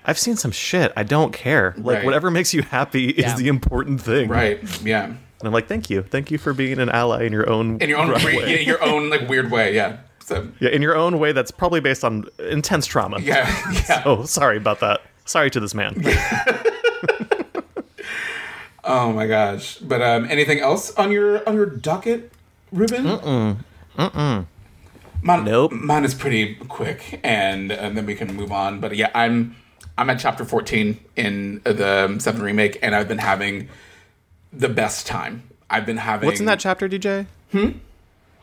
I've 0.04 0.18
seen 0.18 0.34
some 0.36 0.50
shit. 0.50 0.92
I 0.96 1.04
don't 1.04 1.32
care. 1.32 1.74
Like 1.78 1.98
Right. 1.98 2.04
whatever 2.04 2.30
makes 2.30 2.52
you 2.52 2.62
happy 2.62 3.10
is 3.10 3.24
Yeah. 3.24 3.36
the 3.36 3.46
important 3.48 4.00
thing. 4.00 4.28
Right. 4.28 4.60
Yeah. 4.84 5.04
And 5.04 5.16
I'm 5.48 5.52
like, 5.52 5.68
thank 5.68 5.90
you, 5.90 6.02
thank 6.02 6.30
you 6.30 6.38
for 6.38 6.52
being 6.52 6.78
an 6.80 6.88
ally 6.88 7.22
in 7.24 7.32
your 7.32 7.48
own 7.48 7.78
In 7.80 7.88
your 7.88 7.98
own 7.98 8.08
rough 8.10 8.24
way. 8.24 8.34
yeah, 8.34 8.60
your 8.60 8.82
own 8.82 9.10
like 9.10 9.28
weird 9.28 9.50
way. 9.52 9.74
Yeah. 9.74 9.98
So 10.24 10.48
Yeah, 10.60 10.70
in 10.70 10.82
your 10.82 10.96
own 10.96 11.18
way 11.20 11.30
that's 11.32 11.50
probably 11.52 11.80
based 11.80 12.02
on 12.04 12.24
intense 12.40 12.86
trauma. 12.86 13.20
yeah. 13.20 13.46
Yeah. 13.88 14.02
Oh, 14.04 14.24
sorry 14.24 14.56
about 14.56 14.80
that. 14.80 15.02
Sorry 15.24 15.50
to 15.50 15.60
this 15.60 15.74
man. 15.74 15.94
Oh 18.84 19.12
my 19.12 19.26
gosh. 19.26 19.76
But 19.78 20.02
um, 20.02 20.26
anything 20.30 20.60
else 20.60 20.92
on 20.96 21.12
your 21.12 21.46
on 21.48 21.54
your 21.54 21.66
docket, 21.66 22.32
Ruben? 22.72 23.04
Mm-mm. 23.04 23.56
Mm-mm. 23.96 24.46
Mine, 25.24 25.44
Nope. 25.44 25.70
Mine 25.72 26.04
is 26.04 26.14
pretty 26.14 26.56
quick, 26.68 27.20
and 27.22 27.70
and 27.70 27.96
then 27.96 28.06
we 28.06 28.14
can 28.14 28.34
move 28.34 28.50
on. 28.50 28.80
But 28.80 28.96
yeah, 28.96 29.10
I'm 29.14 29.54
I'm 29.96 30.10
at 30.10 30.18
chapter 30.18 30.44
14 30.44 30.98
in 31.16 31.60
the 31.64 32.16
Seven 32.18 32.42
remake, 32.42 32.78
and 32.82 32.94
I've 32.94 33.06
been 33.08 33.18
having 33.18 33.68
the 34.52 34.68
best 34.68 35.06
time. 35.06 35.44
I've 35.70 35.86
been 35.86 35.98
having. 35.98 36.26
What's 36.26 36.40
in 36.40 36.46
that 36.46 36.58
chapter, 36.60 36.88
DJ? 36.88 37.26
Hmm. 37.52 37.70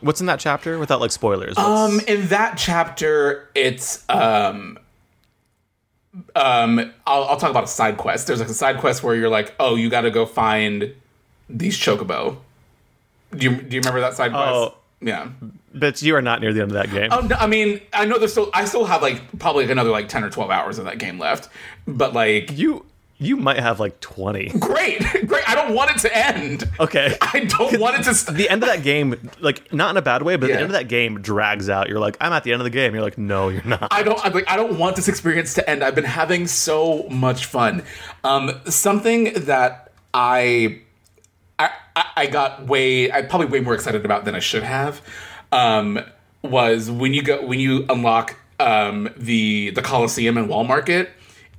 What's 0.00 0.20
in 0.22 0.26
that 0.26 0.40
chapter 0.40 0.78
without 0.78 1.00
like 1.00 1.10
spoilers? 1.10 1.56
What's- 1.56 1.68
Um, 1.68 2.00
in 2.08 2.28
that 2.28 2.56
chapter, 2.56 3.50
it's 3.54 4.02
um, 4.08 4.78
um, 6.34 6.92
I'll, 7.06 7.24
I'll 7.24 7.36
talk 7.36 7.50
about 7.50 7.64
a 7.64 7.68
side 7.68 7.96
quest. 7.96 8.26
There's 8.26 8.40
like 8.40 8.48
a 8.48 8.54
side 8.54 8.78
quest 8.78 9.02
where 9.02 9.14
you're 9.14 9.28
like, 9.28 9.54
oh, 9.60 9.76
you 9.76 9.88
got 9.90 10.02
to 10.02 10.10
go 10.10 10.26
find 10.26 10.94
these 11.48 11.78
chocobo. 11.78 12.38
Do 13.36 13.44
you 13.48 13.56
do 13.62 13.76
you 13.76 13.80
remember 13.80 14.00
that 14.00 14.14
side 14.14 14.32
quest? 14.32 14.52
Oh. 14.52 14.74
Yeah. 15.02 15.30
but 15.72 16.02
you 16.02 16.14
are 16.14 16.20
not 16.20 16.42
near 16.42 16.52
the 16.52 16.60
end 16.60 16.72
of 16.72 16.74
that 16.74 16.90
game. 16.90 17.08
Oh, 17.10 17.20
no, 17.20 17.34
I 17.36 17.46
mean, 17.46 17.80
I 17.94 18.04
know 18.04 18.18
there's 18.18 18.32
still. 18.32 18.50
I 18.52 18.66
still 18.66 18.84
have 18.84 19.00
like 19.00 19.22
probably 19.38 19.70
another 19.70 19.88
like 19.90 20.08
ten 20.08 20.22
or 20.24 20.28
twelve 20.30 20.50
hours 20.50 20.78
of 20.78 20.84
that 20.84 20.98
game 20.98 21.18
left. 21.18 21.48
But 21.86 22.12
like, 22.12 22.50
You 22.50 22.84
you 23.20 23.36
might 23.36 23.58
have 23.60 23.78
like 23.78 24.00
20. 24.00 24.48
great, 24.58 25.00
great. 25.26 25.48
I 25.48 25.54
don't 25.54 25.74
want 25.74 25.90
it 25.90 25.98
to 25.98 26.16
end. 26.16 26.68
Okay. 26.80 27.14
I 27.20 27.44
don't 27.44 27.78
want 27.78 28.00
it 28.00 28.02
to. 28.04 28.14
St- 28.14 28.36
The 28.36 28.48
end 28.48 28.62
of 28.62 28.68
that 28.70 28.82
game, 28.82 29.30
like 29.40 29.72
not 29.72 29.90
in 29.90 29.96
a 29.98 30.02
bad 30.02 30.22
way, 30.22 30.36
but 30.36 30.48
Yeah. 30.48 30.56
the 30.56 30.62
end 30.62 30.70
of 30.70 30.72
that 30.78 30.88
game 30.88 31.20
drags 31.20 31.68
out. 31.68 31.88
You're 31.88 32.00
like, 32.00 32.16
I'm 32.20 32.32
at 32.32 32.44
the 32.44 32.52
end 32.52 32.60
of 32.62 32.64
the 32.64 32.70
game. 32.70 32.94
You're 32.94 33.02
like, 33.04 33.18
no, 33.18 33.50
you're 33.50 33.62
not. 33.64 33.88
I 33.92 34.02
don't 34.02 34.18
I'm 34.24 34.32
like 34.32 34.48
I 34.50 34.56
don't 34.56 34.78
want 34.78 34.96
this 34.96 35.06
experience 35.06 35.54
to 35.54 35.70
end. 35.70 35.84
I've 35.84 35.94
been 35.94 36.04
having 36.04 36.46
so 36.46 37.06
much 37.10 37.44
fun. 37.46 37.84
Um, 38.24 38.58
something 38.66 39.34
that 39.44 39.92
I, 40.14 40.80
I 41.58 41.70
I- 42.16 42.26
got 42.26 42.66
way 42.66 43.12
I 43.12 43.22
probably 43.22 43.48
way 43.48 43.60
more 43.60 43.74
excited 43.74 44.04
about 44.04 44.24
than 44.24 44.34
I 44.34 44.40
should 44.40 44.62
have. 44.62 45.02
Um, 45.52 46.00
was 46.42 46.90
when 46.90 47.12
you 47.12 47.22
go 47.22 47.44
when 47.44 47.60
you 47.60 47.84
unlock 47.90 48.36
um 48.58 49.10
the 49.16 49.70
the 49.70 49.82
Coliseum 49.82 50.38
and 50.38 50.48
Wall 50.48 50.64
Market, 50.64 51.10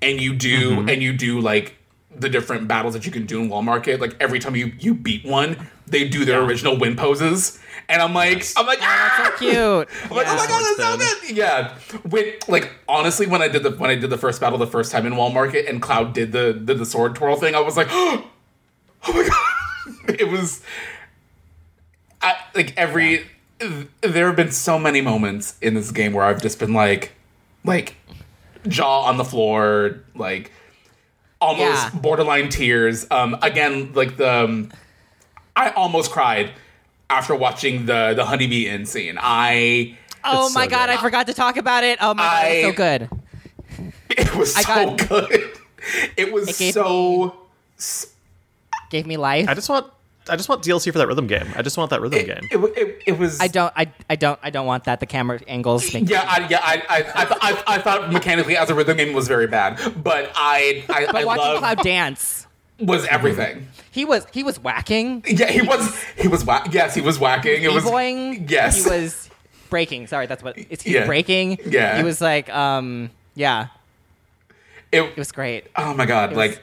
and 0.02 0.20
you 0.20 0.34
do 0.34 0.88
and 0.88 1.02
you 1.02 1.14
do 1.14 1.40
like 1.40 1.76
the 2.16 2.30
different 2.30 2.68
battles 2.68 2.94
that 2.94 3.06
you 3.06 3.12
can 3.12 3.26
do 3.26 3.42
in 3.42 3.50
Wall 3.50 3.62
Market. 3.62 4.02
Like 4.02 4.16
every 4.20 4.40
time 4.40 4.56
you 4.56 4.74
you 4.80 4.94
beat 4.94 5.26
one, 5.26 5.70
they 5.88 6.08
do 6.08 6.26
their 6.26 6.42
original 6.42 6.78
win 6.78 6.96
poses, 6.96 7.60
and 7.88 8.02
I'm 8.02 8.14
like 8.14 8.46
I'm 8.58 8.66
like 8.66 8.80
ah! 8.82 9.24
That's 9.24 9.40
so 9.40 9.46
cute. 9.46 9.56
I'm 10.12 10.18
like, 10.18 10.28
oh 10.28 10.36
my 10.36 10.48
god, 10.48 10.78
that's 10.78 10.78
so 10.78 11.28
good. 11.28 11.38
Yeah. 11.38 11.76
When 12.10 12.34
like 12.48 12.72
honestly, 12.88 13.28
when 13.28 13.42
I 13.42 13.48
did 13.48 13.64
the 13.64 13.72
when 13.72 13.90
I 13.90 13.96
did 13.96 14.10
the 14.10 14.18
first 14.18 14.42
battle 14.42 14.58
the 14.58 14.68
first 14.68 14.92
time 14.92 15.06
in 15.06 15.16
Wall 15.16 15.32
Market 15.32 15.68
and 15.68 15.82
Cloud 15.82 16.14
did 16.14 16.32
the 16.32 16.54
did 16.54 16.78
the 16.78 16.86
sword 16.86 17.16
twirl 17.16 17.36
thing, 17.36 17.56
I 17.56 17.60
was 17.60 17.78
like, 17.78 17.88
oh 17.92 18.30
my 19.08 19.28
god. 19.28 19.48
it 20.20 20.28
was 20.28 20.62
I, 22.22 22.36
like 22.54 22.74
every 22.78 23.26
there 24.02 24.28
have 24.28 24.36
been 24.36 24.52
so 24.52 24.80
many 24.80 25.02
moments 25.02 25.56
in 25.62 25.74
this 25.74 25.92
game 25.92 26.14
where 26.14 26.26
I've 26.26 26.42
just 26.42 26.60
been 26.60 26.74
like 26.74 27.14
like 27.64 27.96
jaw 28.68 29.02
on 29.04 29.18
the 29.18 29.26
floor, 29.26 30.00
like 30.16 30.52
almost 31.40 31.94
Yeah. 31.94 32.00
borderline 32.00 32.50
tears. 32.50 33.06
Um 33.12 33.38
again, 33.42 33.92
like 33.94 34.18
the 34.18 34.32
um, 34.46 34.72
I 35.56 35.70
almost 35.72 36.12
cried 36.12 36.52
after 37.10 37.36
watching 37.36 37.86
the 37.86 38.14
the 38.16 38.26
honeybee 38.26 38.68
inn 38.68 38.86
scene. 38.86 39.18
I 39.20 39.98
Oh 40.24 40.50
my 40.52 40.66
so 40.66 40.70
god, 40.70 40.88
good. 40.90 40.98
I 41.00 41.02
forgot 41.02 41.28
to 41.28 41.34
talk 41.34 41.58
about 41.58 41.84
it. 41.84 41.98
Oh 42.02 42.14
my 42.14 42.24
god, 42.24 42.46
it 42.46 42.66
was 42.66 42.66
so 42.66 42.74
good. 42.74 43.10
it 44.10 44.36
was 44.36 44.56
I 44.56 44.62
so 44.62 44.96
got- 44.96 45.10
good. 45.10 45.52
It 46.16 46.32
was 46.32 46.48
It 46.50 46.58
gave 46.60 46.74
so 46.76 47.36
Gave 48.92 49.08
me 49.08 49.18
life. 49.18 49.48
I 49.50 49.56
just 49.56 49.68
want 49.68 49.88
I 50.32 50.36
just 50.38 50.50
want 50.50 50.64
DLC 50.64 50.92
for 50.92 50.98
that 50.98 51.08
rhythm 51.08 51.28
game. 51.28 51.48
I 51.56 51.62
just 51.62 51.78
want 51.78 51.90
that 51.92 52.02
rhythm 52.02 52.20
it, 52.20 52.26
game. 52.28 52.40
it, 52.50 52.78
it, 52.78 53.04
it 53.08 53.20
was 53.20 53.40
I 53.40 53.48
don't. 53.48 53.72
I, 53.76 53.92
I 54.10 54.16
don't. 54.16 54.40
I 54.42 54.50
don't 54.50 54.66
want 54.66 54.86
that. 54.86 55.00
The 55.02 55.06
camera 55.06 55.40
angles 55.48 55.94
make. 55.94 56.10
yeah, 56.10 56.26
I, 56.28 56.48
yeah, 56.50 56.60
I, 56.64 56.84
I, 56.90 56.98
I, 56.98 57.26
th- 57.26 57.40
I, 57.42 57.64
I 57.76 57.78
thought 57.82 58.12
mechanically 58.12 58.56
as 58.58 58.70
a 58.70 58.76
rhythm 58.76 58.98
game 58.98 59.14
was 59.14 59.28
very 59.28 59.48
bad, 59.48 59.78
but 60.04 60.32
I, 60.36 60.84
I, 60.90 61.06
But 61.08 61.16
I 61.16 61.26
watching 61.26 61.44
love 61.44 61.60
Cloud 61.60 61.78
dance, 61.84 62.48
was 62.80 63.06
everything. 63.08 63.68
he 63.92 64.06
was 64.06 64.26
he 64.32 64.42
was 64.44 64.58
whacking, 64.60 65.24
Yeah, 65.28 65.52
he 65.52 65.62
was, 65.62 66.02
he 66.18 66.28
was, 66.28 66.46
wha- 66.46 66.66
yes, 66.72 66.96
he 66.96 67.02
was 67.02 67.20
whacking. 67.20 67.62
It 67.62 67.72
was, 67.74 67.84
b-boying. 67.84 68.48
yes, 68.48 68.84
he 68.86 68.90
was 68.90 69.30
breaking. 69.70 70.08
Sorry, 70.08 70.28
that's 70.28 70.42
what 70.42 70.58
it's. 70.58 70.82
He 70.84 70.94
Yeah. 70.94 71.02
was 71.02 71.08
breaking. 71.08 71.60
Yeah. 71.66 71.98
he 71.98 72.04
was 72.04 72.22
like, 72.22 72.50
um, 72.50 73.12
yeah, 73.36 73.68
It, 74.92 75.02
it 75.02 75.18
was 75.18 75.32
great. 75.32 75.68
oh 75.76 75.94
my 75.94 76.06
god, 76.06 76.30
was- 76.32 76.38
like, 76.38 76.62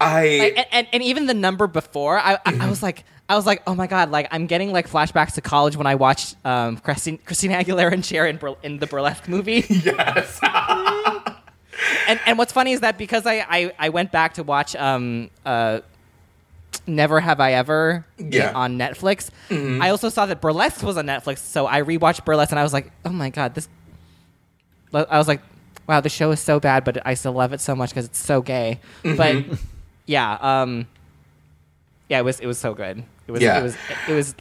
I, 0.00 0.24
and, 0.56 0.66
and, 0.72 0.86
and 0.92 1.02
even 1.02 1.26
the 1.26 1.34
number 1.34 1.66
before, 1.66 2.18
I, 2.18 2.34
I, 2.44 2.58
I 2.62 2.68
was 2.68 2.82
like, 2.82 3.04
I 3.28 3.34
was 3.36 3.46
like, 3.46 3.62
oh 3.66 3.74
my 3.74 3.86
god, 3.86 4.10
like 4.10 4.28
I'm 4.30 4.46
getting 4.46 4.70
like 4.72 4.88
flashbacks 4.88 5.32
to 5.34 5.40
college 5.40 5.76
when 5.76 5.86
I 5.86 5.94
watched 5.94 6.36
um, 6.44 6.76
Christine, 6.76 7.18
Christina 7.18 7.54
Aguilera 7.54 7.92
and 7.92 8.04
Cher 8.04 8.26
in, 8.26 8.36
Bur- 8.36 8.56
in 8.62 8.78
the 8.78 8.86
burlesque 8.86 9.26
movie. 9.28 9.64
yes, 9.68 10.38
and 12.08 12.20
and 12.26 12.38
what's 12.38 12.52
funny 12.52 12.72
is 12.72 12.80
that 12.80 12.98
because 12.98 13.26
I 13.26 13.44
I, 13.48 13.72
I 13.78 13.88
went 13.88 14.12
back 14.12 14.34
to 14.34 14.42
watch 14.42 14.76
um 14.76 15.30
uh 15.44 15.80
Never 16.86 17.18
Have 17.20 17.40
I 17.40 17.54
Ever 17.54 18.04
Yeah. 18.18 18.52
on 18.54 18.78
Netflix. 18.78 19.30
I 19.50 19.88
also 19.90 20.08
saw 20.08 20.26
that 20.26 20.40
Burlesque 20.40 20.82
was 20.82 20.96
on 20.96 21.06
Netflix, 21.06 21.38
so 21.38 21.66
I 21.66 21.82
rewatched 21.82 22.24
Burlesque 22.24 22.52
and 22.52 22.58
I 22.60 22.62
was 22.62 22.72
like, 22.72 22.92
oh 23.04 23.10
my 23.10 23.30
god, 23.30 23.54
this. 23.54 23.68
I 24.94 25.18
was 25.18 25.26
like, 25.26 25.40
wow, 25.88 26.00
the 26.00 26.08
show 26.08 26.30
is 26.30 26.40
so 26.40 26.60
bad, 26.60 26.84
but 26.84 27.04
I 27.06 27.14
still 27.14 27.32
love 27.32 27.52
it 27.52 27.60
so 27.60 27.74
much 27.74 27.90
because 27.90 28.04
it's 28.04 28.18
so 28.18 28.40
gay. 28.40 28.78
But 29.02 29.36
yeah, 30.06 30.38
um, 30.40 30.86
yeah, 32.08 32.18
it 32.18 32.24
was 32.24 32.40
it 32.40 32.46
was 32.46 32.58
so 32.58 32.74
good. 32.74 33.02
It 33.26 33.32
was 33.32 33.42
Yeah. 33.42 33.58
it 33.58 33.62
was 33.62 33.76
it 34.08 34.12
was, 34.12 34.34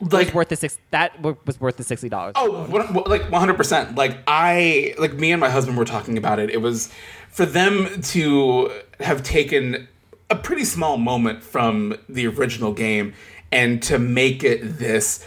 like, 0.00 0.26
was 0.26 0.34
worth 0.34 0.48
the 0.48 0.56
six. 0.56 0.78
That 0.90 1.20
was 1.20 1.60
worth 1.60 1.76
the 1.76 1.84
sixty 1.84 2.08
dollars. 2.08 2.32
Oh, 2.36 2.64
what, 2.64 3.08
like 3.08 3.22
100%. 3.22 3.96
Like 3.96 4.18
I 4.26 4.94
like 4.98 5.14
me 5.14 5.32
and 5.32 5.40
my 5.40 5.50
husband 5.50 5.76
were 5.76 5.84
talking 5.84 6.16
about 6.16 6.38
it. 6.38 6.50
It 6.50 6.58
was 6.62 6.92
for 7.30 7.44
them 7.46 8.00
to 8.02 8.70
have 9.00 9.22
taken 9.22 9.88
a 10.30 10.36
pretty 10.36 10.64
small 10.64 10.96
moment 10.96 11.42
from 11.42 11.96
the 12.08 12.26
original 12.28 12.72
game 12.72 13.12
and 13.52 13.82
to 13.82 13.98
make 13.98 14.44
it 14.44 14.78
this 14.78 15.26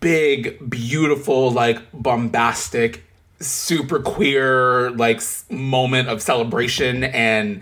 big, 0.00 0.70
beautiful, 0.70 1.50
like 1.50 1.78
bombastic, 1.92 3.04
super 3.40 3.98
queer 4.00 4.90
like 4.92 5.20
moment 5.50 6.08
of 6.08 6.22
celebration 6.22 7.04
and 7.04 7.60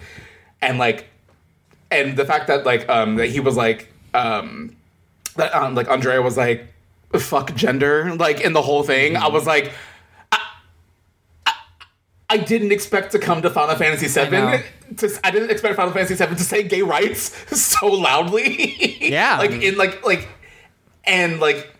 and 0.65 0.79
like 0.79 1.07
and 1.91 2.17
the 2.17 2.25
fact 2.25 2.47
that 2.49 2.65
like 2.65 2.89
um 2.89 3.17
that 3.17 3.29
he 3.29 3.41
was 3.41 3.57
like 3.57 3.93
um 4.15 4.75
that 5.37 5.55
um 5.55 5.75
like 5.75 5.89
Andrea 5.89 6.21
was 6.23 6.37
like 6.37 6.67
fuck 7.19 7.55
gender 7.55 8.15
like 8.17 8.41
in 8.41 8.53
the 8.53 8.63
whole 8.63 8.83
thing 8.83 9.17
I 9.17 9.29
was 9.29 9.47
like 9.47 9.73
I, 10.33 10.41
I, 11.47 11.53
I 12.31 12.37
didn't 12.39 12.73
expect 12.73 13.13
to 13.13 13.19
come 13.19 13.43
to 13.43 13.51
Final 13.51 13.77
Fantasy. 13.77 14.09
VII 14.09 14.63
to 14.97 15.21
I 15.23 15.31
didn't 15.31 15.51
expect 15.51 15.77
Final 15.77 15.93
Fantasy 15.93 16.15
VII 16.15 16.35
to 16.35 16.43
say 16.43 16.63
gay 16.65 16.83
rights 16.83 17.33
so 17.61 17.87
loudly 17.87 19.11
Yeah. 19.11 19.39
like 19.45 19.53
in 19.53 19.77
like 19.77 20.05
like 20.05 20.29
and 21.05 21.39
like 21.41 21.73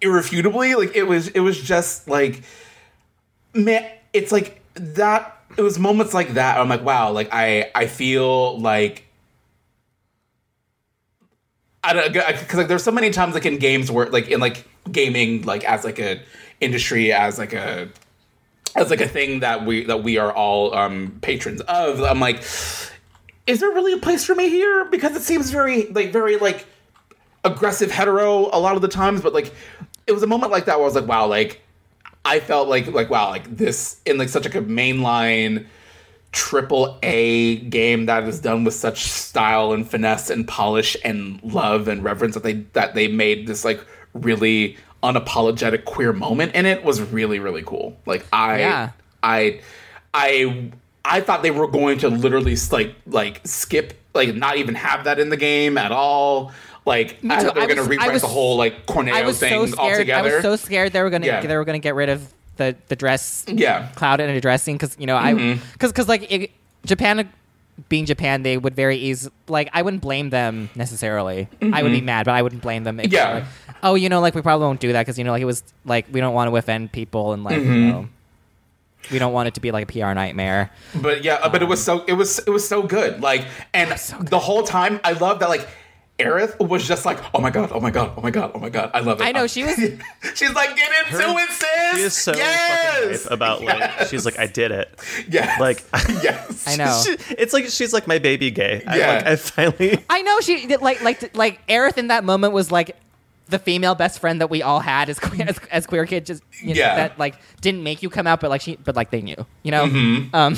irrefutably 0.00 0.74
like 0.74 0.96
it 0.96 1.04
was 1.04 1.28
it 1.28 1.40
was 1.40 1.60
just 1.60 2.08
like 2.08 2.42
man, 3.54 3.88
it's 4.12 4.32
like 4.32 4.60
that. 4.74 5.38
It 5.56 5.62
was 5.62 5.78
moments 5.78 6.14
like 6.14 6.34
that. 6.34 6.58
I'm 6.58 6.68
like, 6.68 6.82
wow, 6.82 7.12
like 7.12 7.28
I 7.32 7.70
I 7.74 7.86
feel 7.86 8.58
like. 8.58 9.06
I 11.84 11.92
don't 11.94 12.12
because 12.12 12.54
like 12.54 12.68
there's 12.68 12.84
so 12.84 12.92
many 12.92 13.10
times 13.10 13.34
like 13.34 13.44
in 13.44 13.58
games 13.58 13.90
where 13.90 14.06
like 14.06 14.28
in 14.28 14.38
like 14.38 14.68
gaming 14.90 15.42
like 15.42 15.64
as 15.64 15.84
like 15.84 15.98
a 15.98 16.20
industry 16.60 17.12
as 17.12 17.38
like 17.38 17.52
a 17.52 17.88
as 18.74 18.90
like 18.90 19.00
a 19.00 19.08
thing 19.08 19.40
that 19.40 19.66
we 19.66 19.84
that 19.84 20.02
we 20.02 20.18
are 20.18 20.32
all 20.32 20.74
um 20.74 21.18
patrons 21.22 21.60
of 21.62 22.00
i'm 22.02 22.20
like 22.20 22.36
is 23.46 23.60
there 23.60 23.70
really 23.70 23.92
a 23.92 23.98
place 23.98 24.24
for 24.24 24.34
me 24.34 24.48
here 24.48 24.84
because 24.86 25.14
it 25.14 25.22
seems 25.22 25.50
very 25.50 25.86
like 25.88 26.12
very 26.12 26.36
like 26.36 26.66
aggressive 27.44 27.90
hetero 27.90 28.48
a 28.52 28.58
lot 28.58 28.76
of 28.76 28.82
the 28.82 28.88
times 28.88 29.20
but 29.20 29.32
like 29.32 29.52
it 30.06 30.12
was 30.12 30.22
a 30.22 30.26
moment 30.26 30.52
like 30.52 30.64
that 30.64 30.76
where 30.76 30.84
i 30.84 30.86
was 30.86 30.94
like 30.94 31.06
wow 31.06 31.26
like 31.26 31.60
i 32.24 32.38
felt 32.40 32.68
like 32.68 32.86
like 32.88 33.10
wow 33.10 33.28
like 33.30 33.56
this 33.56 34.00
in 34.06 34.18
like 34.18 34.28
such 34.28 34.44
like 34.44 34.54
a 34.54 34.62
mainline 34.62 35.66
triple 36.32 36.98
a 37.02 37.56
game 37.56 38.06
that 38.06 38.22
is 38.24 38.40
done 38.40 38.64
with 38.64 38.74
such 38.74 39.02
style 39.04 39.72
and 39.72 39.88
finesse 39.90 40.30
and 40.30 40.48
polish 40.48 40.96
and 41.04 41.42
love 41.42 41.88
and 41.88 42.02
reverence 42.02 42.34
that 42.34 42.42
they 42.42 42.54
that 42.72 42.94
they 42.94 43.06
made 43.06 43.46
this 43.46 43.64
like 43.64 43.84
really 44.14 44.76
unapologetic 45.02 45.84
queer 45.84 46.12
moment 46.12 46.54
in 46.54 46.64
it 46.64 46.84
was 46.84 47.02
really 47.02 47.38
really 47.38 47.62
cool 47.62 47.96
like 48.06 48.24
i 48.32 48.60
Yeah. 48.60 48.90
i 49.22 49.60
i 50.14 50.70
i 51.04 51.20
thought 51.20 51.42
they 51.42 51.50
were 51.50 51.66
going 51.66 51.98
to 51.98 52.08
literally 52.08 52.56
like 52.70 52.94
like 53.06 53.40
skip 53.44 53.92
like 54.14 54.34
not 54.34 54.56
even 54.56 54.74
have 54.74 55.04
that 55.04 55.18
in 55.18 55.28
the 55.28 55.36
game 55.36 55.76
at 55.76 55.92
all 55.92 56.52
like 56.84 57.18
i 57.28 57.42
thought 57.42 57.54
they 57.54 57.60
were 57.60 57.66
going 57.66 57.76
to 57.76 57.84
rewrite 57.84 58.12
was- 58.12 58.22
the 58.22 58.28
whole 58.28 58.56
like 58.56 58.86
corneo 58.86 59.12
I 59.12 59.24
was 59.24 59.38
thing 59.38 59.50
so 59.50 59.66
scared. 59.66 59.78
I 59.78 59.92
altogether 59.92 60.32
was 60.34 60.42
so 60.42 60.56
scared 60.56 60.92
they 60.92 61.02
were 61.02 61.10
gonna 61.10 61.26
Yeah. 61.26 61.40
they 61.46 61.56
were 61.56 61.64
gonna 61.64 61.78
get 61.78 61.94
rid 61.94 62.08
of 62.08 62.32
the 62.56 62.76
the 62.88 62.96
dress 62.96 63.44
yeah 63.48 63.88
cloud 63.94 64.20
and 64.20 64.30
addressing 64.36 64.76
because 64.76 64.96
you 64.98 65.06
know 65.06 65.16
I 65.16 65.32
Mm-hmm. 65.32 65.62
because 65.72 65.92
because 65.92 66.08
like 66.08 66.30
it, 66.30 66.50
Japan 66.84 67.30
being 67.88 68.04
Japan 68.04 68.42
they 68.42 68.58
would 68.58 68.74
very 68.74 68.96
easy 68.96 69.30
like 69.48 69.70
I 69.72 69.82
wouldn't 69.82 70.02
blame 70.02 70.30
them 70.30 70.68
necessarily 70.74 71.48
I 71.72 71.82
would 71.82 71.92
be 71.92 72.00
mad 72.02 72.26
but 72.26 72.34
I 72.34 72.42
wouldn't 72.42 72.62
blame 72.62 72.84
them 72.84 72.98
Mm-hmm. 72.98 73.12
Yeah. 73.12 73.32
like, 73.34 73.44
oh 73.82 73.94
you 73.94 74.08
know 74.08 74.20
like 74.20 74.34
we 74.34 74.42
probably 74.42 74.66
won't 74.66 74.80
do 74.80 74.92
that 74.92 75.02
because 75.02 75.16
you 75.18 75.24
know 75.24 75.30
like 75.32 75.42
it 75.42 75.46
was 75.46 75.62
like 75.84 76.06
we 76.12 76.20
don't 76.20 76.34
want 76.34 76.50
to 76.50 76.56
offend 76.56 76.92
people 76.92 77.32
and 77.32 77.42
like 77.44 77.56
Mm-hmm. 77.56 77.72
you 77.72 77.86
know 77.92 78.08
we 79.10 79.18
don't 79.18 79.32
want 79.32 79.48
it 79.48 79.54
to 79.54 79.60
be 79.60 79.70
like 79.72 79.88
a 79.88 79.92
PR 79.92 80.12
nightmare 80.14 80.70
But 80.94 81.24
yeah, 81.24 81.48
but 81.48 81.60
it 81.62 81.66
was 81.66 81.82
so 81.82 82.04
it 82.06 82.12
was 82.12 82.38
it 82.40 82.50
was 82.50 82.66
so 82.68 82.82
good. 82.84 83.20
Like, 83.20 83.46
and 83.74 83.90
the 84.20 84.38
whole 84.38 84.62
time, 84.62 85.00
I 85.02 85.12
love 85.12 85.40
that. 85.40 85.48
Like, 85.48 85.66
Aerith 86.24 86.58
was 86.68 86.86
just 86.86 87.04
like, 87.04 87.18
"Oh 87.34 87.40
my 87.40 87.50
god, 87.50 87.70
oh 87.72 87.80
my 87.80 87.90
god, 87.90 88.12
oh 88.16 88.20
my 88.20 88.30
god, 88.30 88.52
oh 88.54 88.58
my 88.58 88.68
god, 88.70 88.90
I 88.94 89.00
love 89.00 89.20
it." 89.20 89.24
I 89.24 89.32
know, 89.32 89.46
she 89.46 89.64
was- 89.64 89.76
she's 90.34 90.52
like, 90.54 90.76
"Get 90.76 90.90
into 91.10 91.18
it, 91.38 91.50
sis." 91.50 91.68
She 91.96 92.00
is 92.02 92.12
so 92.14 92.32
yes! 92.34 93.00
fucking 93.02 93.20
hype 93.22 93.30
about 93.30 93.62
like 93.62 94.06
she's 94.08 94.24
like 94.24 94.38
I 94.38 94.46
did 94.46 94.70
it. 94.70 94.88
yes, 95.28 95.60
Like 95.60 95.82
yes, 96.22 96.66
I 96.66 96.76
know 96.76 97.02
she- 97.04 97.34
it's 97.34 97.52
like 97.52 97.66
she's 97.66 97.92
like 97.92 98.06
my 98.06 98.18
baby 98.18 98.50
gay. 98.50 98.82
I, 98.86 98.96
Yeah. 98.98 99.12
like 99.14 99.26
I 99.26 99.36
finally 99.36 100.04
I 100.10 100.22
know 100.22 100.40
she 100.40 100.76
like 100.76 101.02
like 101.02 101.36
like 101.36 101.66
Aerith 101.66 101.98
in 101.98 102.08
that 102.08 102.24
moment 102.24 102.52
was 102.52 102.70
like 102.70 102.96
the 103.48 103.58
female 103.58 103.94
best 103.94 104.18
friend 104.18 104.40
that 104.40 104.48
we 104.48 104.62
all 104.62 104.80
had 104.80 105.10
as 105.10 105.18
queer, 105.18 105.44
as, 105.46 105.58
as 105.70 105.86
queer 105.86 106.06
kids 106.06 106.28
just 106.28 106.42
you 106.62 106.68
know, 106.68 106.80
Yeah. 106.80 106.94
that 106.96 107.18
like 107.18 107.34
didn't 107.60 107.82
make 107.82 108.02
you 108.02 108.08
come 108.08 108.26
out 108.26 108.40
but 108.40 108.48
like 108.48 108.62
she 108.62 108.76
but 108.76 108.96
like 108.96 109.10
they 109.10 109.20
knew 109.20 109.36
you 109.62 109.70
know 109.70 109.84
Mm-hmm. 109.86 110.34
um 110.34 110.56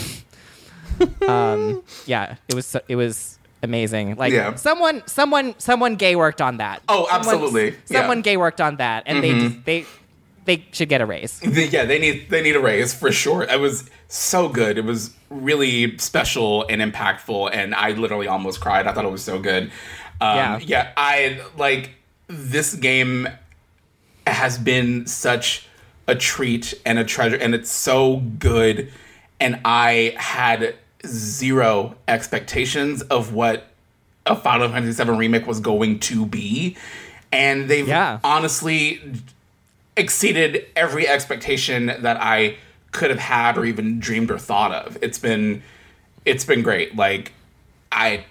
um 1.29 1.83
yeah 2.07 2.37
it 2.49 2.55
was 2.55 2.67
so, 2.67 2.81
it 2.87 2.95
was 2.97 3.39
amazing 3.65 4.15
like 4.17 4.33
Yeah. 4.33 4.55
someone 4.55 5.03
someone 5.07 5.55
someone 5.59 5.97
gay 5.97 6.15
worked 6.15 6.41
on 6.41 6.59
that 6.59 6.83
Oh, 6.89 7.07
Someone- 7.07 7.19
absolutely. 7.21 7.65
Yeah. 7.65 7.71
Mm-hmm. 7.71 7.95
someone 7.95 8.23
gay 8.23 8.37
worked 8.37 8.61
on 8.61 8.77
that 8.77 9.03
and 9.07 9.23
they 9.25 9.33
just, 9.33 9.65
they 9.65 9.85
they 10.45 10.65
should 10.73 10.89
get 10.91 11.01
a 11.01 11.07
raise 11.07 11.41
yeah, 11.43 11.85
they 11.85 11.99
need 11.99 12.29
they 12.31 12.43
need 12.43 12.55
a 12.55 12.61
raise 12.61 12.93
for 12.95 13.11
sure. 13.11 13.43
It 13.45 13.59
was 13.61 13.89
so 14.09 14.49
good. 14.49 14.77
It 14.79 14.85
was 14.85 15.11
really 15.31 15.97
special 15.99 16.67
and 16.69 16.81
impactful, 16.83 17.51
and 17.53 17.75
I 17.75 17.91
literally 17.93 18.29
almost 18.29 18.61
cried. 18.61 18.87
I 18.87 18.93
thought 18.93 19.07
it 19.07 19.11
was 19.11 19.25
so 19.25 19.39
good. 19.41 19.65
Um, 20.21 20.37
Yeah. 20.37 20.59
yeah. 20.62 20.93
I 20.97 21.41
like 21.57 21.91
this 22.29 22.75
game 22.75 23.27
has 24.27 24.59
been 24.59 25.07
such 25.07 25.67
a 26.07 26.15
treat 26.15 26.75
and 26.85 26.99
a 26.99 27.05
treasure, 27.05 27.37
and 27.37 27.55
it's 27.55 27.73
so 27.73 28.19
good. 28.39 28.93
And 29.41 29.61
I 29.65 30.15
had 30.19 30.75
zero 31.07 31.95
expectations 32.09 33.03
of 33.03 33.33
what 33.33 33.69
a 34.27 34.35
Final 34.37 34.69
Fantasy 34.69 35.03
VII 35.05 35.11
remake 35.13 35.47
was 35.47 35.61
going 35.61 36.01
to 36.01 36.25
be, 36.27 36.77
and 37.33 37.69
they've 37.69 37.87
Yeah. 37.89 38.19
honestly 38.25 39.01
exceeded 39.97 40.67
every 40.75 41.07
expectation 41.07 41.87
that 41.87 42.17
I 42.21 42.57
could 42.91 43.11
have 43.11 43.19
had 43.19 43.57
or 43.59 43.65
even 43.65 44.01
dreamed 44.01 44.31
or 44.31 44.39
thought 44.39 44.73
of. 44.73 44.97
It's 45.03 45.19
been 45.19 45.63
it's 46.25 46.45
been 46.45 46.63
great. 46.63 46.97
Like 46.97 47.33
I 47.93 48.25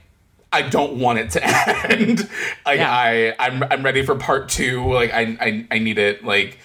I 0.51 0.63
don't 0.63 0.99
want 0.99 1.19
it 1.19 1.31
to 1.31 1.43
end. 1.91 2.29
like 2.65 2.79
Yeah. 2.79 2.91
I 2.91 3.35
I'm 3.39 3.63
I'm 3.63 3.83
ready 3.83 4.03
for 4.05 4.15
part 4.15 4.49
2. 4.49 4.91
Like 4.93 5.11
I 5.13 5.37
I 5.39 5.67
I 5.71 5.79
need 5.79 5.97
it 5.97 6.23
like 6.23 6.57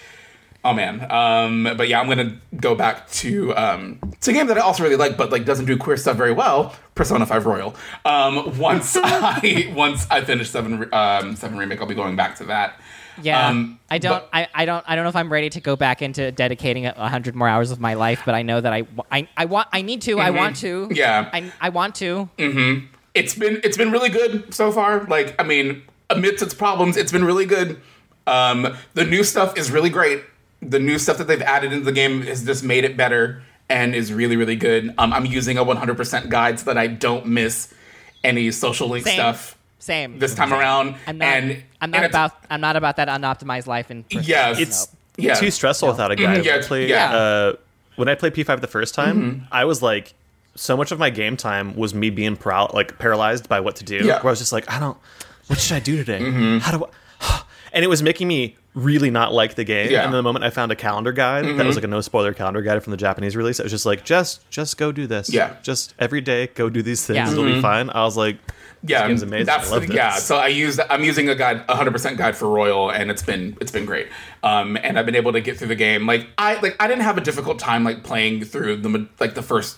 Oh 0.63 0.73
man. 0.73 1.09
Um 1.09 1.63
but 1.77 1.87
yeah, 1.87 1.99
I'm 2.01 2.07
going 2.07 2.17
to 2.29 2.35
go 2.57 2.75
back 2.75 3.09
to 3.11 3.55
um 3.55 3.99
it's 4.13 4.27
a 4.27 4.33
game 4.33 4.47
that 4.47 4.57
I 4.57 4.61
also 4.61 4.83
really 4.83 4.97
like 4.97 5.15
but 5.17 5.31
like 5.31 5.45
doesn't 5.45 5.65
do 5.65 5.77
queer 5.77 5.95
stuff 5.97 6.17
very 6.17 6.33
well, 6.33 6.75
Persona 6.95 7.25
5 7.25 7.45
Royal. 7.45 7.75
Um 8.05 8.57
once 8.59 8.97
I 9.03 9.71
once 9.75 10.05
I 10.11 10.21
finish 10.21 10.49
7 10.49 10.93
um 10.93 11.35
7 11.35 11.57
remake, 11.57 11.79
I'll 11.79 11.87
be 11.87 11.95
going 11.95 12.15
back 12.15 12.35
to 12.37 12.43
that. 12.45 12.79
yeah 13.21 13.47
Um, 13.47 13.79
I 13.89 13.97
don't 13.99 14.11
but- 14.19 14.29
I, 14.33 14.47
I 14.53 14.65
don't 14.65 14.83
I 14.87 14.95
don't 14.95 15.03
know 15.05 15.09
if 15.09 15.15
I'm 15.15 15.31
ready 15.31 15.49
to 15.51 15.61
go 15.61 15.75
back 15.75 16.01
into 16.01 16.31
dedicating 16.31 16.85
a 16.85 17.09
hundred 17.09 17.35
more 17.35 17.47
hours 17.47 17.71
of 17.71 17.79
my 17.79 17.93
life 17.93 18.21
but 18.25 18.35
I 18.35 18.41
know 18.43 18.59
that 18.59 18.73
I 18.73 18.83
I, 19.11 19.27
I 19.37 19.45
want 19.45 19.67
I 19.71 19.81
need 19.81 20.01
to 20.03 20.19
I 20.19 20.29
want 20.31 20.57
to 20.57 20.87
Mm-hmm. 20.87 20.93
Yeah. 20.93 21.29
I, 21.33 21.51
I 21.61 21.69
want 21.69 21.95
to 21.95 22.29
it's 23.15 23.33
been 23.35 23.59
it's 23.63 23.77
been 23.77 23.91
really 23.91 24.09
good 24.09 24.53
so 24.53 24.71
far. 24.71 25.05
Like 25.05 25.35
I 25.39 25.43
mean, 25.43 25.83
amidst 26.09 26.43
its 26.43 26.53
problems, 26.53 26.95
it's 26.97 27.11
been 27.11 27.23
really 27.25 27.45
good. 27.45 27.81
Um, 28.27 28.75
the 28.93 29.03
new 29.03 29.23
stuff 29.23 29.57
is 29.57 29.71
really 29.71 29.89
great. 29.89 30.21
The 30.61 30.79
new 30.79 30.99
stuff 30.99 31.17
that 31.17 31.27
they've 31.27 31.41
added 31.41 31.71
into 31.71 31.85
the 31.85 31.91
game 31.91 32.21
has 32.23 32.43
just 32.43 32.63
made 32.63 32.83
it 32.83 32.97
better 32.97 33.41
and 33.69 33.95
is 33.95 34.11
really 34.11 34.35
really 34.35 34.55
good. 34.55 34.93
Um, 34.97 35.13
I'm 35.13 35.25
using 35.25 35.57
a 35.57 35.63
100% 35.63 36.29
guide 36.29 36.59
so 36.59 36.65
that 36.65 36.77
I 36.77 36.87
don't 36.87 37.27
miss 37.27 37.73
any 38.23 38.51
social 38.51 38.89
link 38.89 39.05
Same. 39.05 39.13
stuff 39.15 39.57
Same. 39.79 40.19
this 40.19 40.35
time 40.35 40.51
around. 40.53 40.95
I'm 41.07 41.17
not. 41.17 41.25
and 41.27 41.63
I'm 41.81 41.91
not 41.91 42.03
and 42.03 42.05
about. 42.11 42.31
I'm 42.49 42.59
not 42.61 42.75
about 42.75 42.97
that 42.97 43.07
unoptimized 43.07 43.67
life. 43.67 43.89
And 43.89 44.03
Yes, 44.09 44.59
it's 44.59 44.87
yeah. 45.17 45.35
too 45.35 45.51
stressful 45.51 45.87
without 45.89 46.11
a 46.11 46.15
guide. 46.17 46.39
Mhm, 46.39 46.45
yeah, 46.45 46.55
When 46.55 46.63
I 46.63 46.67
play, 46.67 46.87
yeah. 46.89 47.13
uh, 47.15 47.53
when 47.95 48.09
I 48.09 48.15
played 48.15 48.33
P5 48.33 48.59
the 48.61 48.67
first 48.67 48.93
time, 48.95 49.47
I 49.51 49.63
was 49.65 49.81
like, 49.81 50.13
so 50.55 50.75
much 50.75 50.91
of 50.91 50.99
my 50.99 51.09
game 51.09 51.37
time 51.37 51.73
was 51.77 51.93
me 51.93 52.09
being 52.09 52.35
paral- 52.35 52.73
like 52.73 52.97
paralyzed 52.99 53.47
by 53.47 53.61
what 53.61 53.77
to 53.77 53.85
do. 53.85 53.97
Yeah. 53.97 54.15
Where 54.21 54.25
I 54.27 54.31
was 54.31 54.39
just 54.39 54.51
like, 54.51 54.69
I 54.69 54.79
don't. 54.79 54.97
What 55.47 55.57
should 55.59 55.75
I 55.77 55.79
do 55.79 55.95
today? 55.95 56.59
How 56.59 56.77
do 56.77 56.85
I? 57.21 57.41
And 57.71 57.85
it 57.85 57.87
was 57.87 58.01
making 58.01 58.27
me 58.27 58.55
really 58.73 59.09
not 59.09 59.33
like 59.33 59.55
the 59.55 59.63
game. 59.63 59.91
Yeah. 59.91 60.03
And 60.03 60.13
then 60.13 60.19
the 60.19 60.23
moment 60.23 60.45
I 60.45 60.49
found 60.49 60.71
a 60.71 60.75
calendar 60.75 61.11
guide 61.11 61.45
that 61.45 61.65
was 61.65 61.75
like 61.75 61.83
a 61.83 61.87
no 61.87 62.01
spoiler 62.01 62.33
calendar 62.33 62.61
guide 62.61 62.83
from 62.83 62.91
the 62.91 62.97
Japanese 62.97 63.35
release, 63.35 63.59
it 63.59 63.63
was 63.63 63.71
just 63.71 63.85
like, 63.85 64.05
just 64.05 64.47
just 64.49 64.77
go 64.77 64.91
do 64.91 65.07
this. 65.07 65.31
Yeah. 65.31 65.55
Just 65.61 65.95
every 65.99 66.21
day, 66.21 66.47
go 66.47 66.69
do 66.69 66.81
these 66.81 67.05
things. 67.05 67.17
Yeah. 67.17 67.31
It'll 67.31 67.45
be 67.45 67.61
fine. 67.61 67.89
I 67.89 68.03
was 68.03 68.15
like, 68.15 68.37
yeah, 68.83 69.07
game's 69.07 69.23
amazing. 69.23 69.45
That's 69.45 69.71
I 69.71 69.75
love 69.75 69.89
yeah. 69.89 70.13
So 70.13 70.37
I 70.37 70.47
use 70.47 70.79
I'm 70.89 71.03
using 71.03 71.27
a 71.29 71.35
guide, 71.35 71.65
hundred 71.67 71.91
percent 71.91 72.17
guide 72.17 72.35
for 72.37 72.47
Royal, 72.49 72.89
and 72.89 73.11
it's 73.11 73.23
been 73.23 73.57
it's 73.59 73.71
been 73.71 73.85
great. 73.85 74.07
Um, 74.41 74.77
and 74.77 74.97
I've 74.97 75.05
been 75.05 75.15
able 75.15 75.33
to 75.33 75.41
get 75.41 75.57
through 75.57 75.67
the 75.67 75.75
game. 75.75 76.05
Like 76.05 76.27
I 76.37 76.59
like 76.61 76.77
I 76.79 76.87
didn't 76.87 77.03
have 77.03 77.17
a 77.17 77.21
difficult 77.21 77.59
time 77.59 77.83
like 77.83 78.03
playing 78.03 78.45
through 78.45 78.77
the 78.77 79.07
like 79.19 79.35
the 79.35 79.41
first 79.41 79.77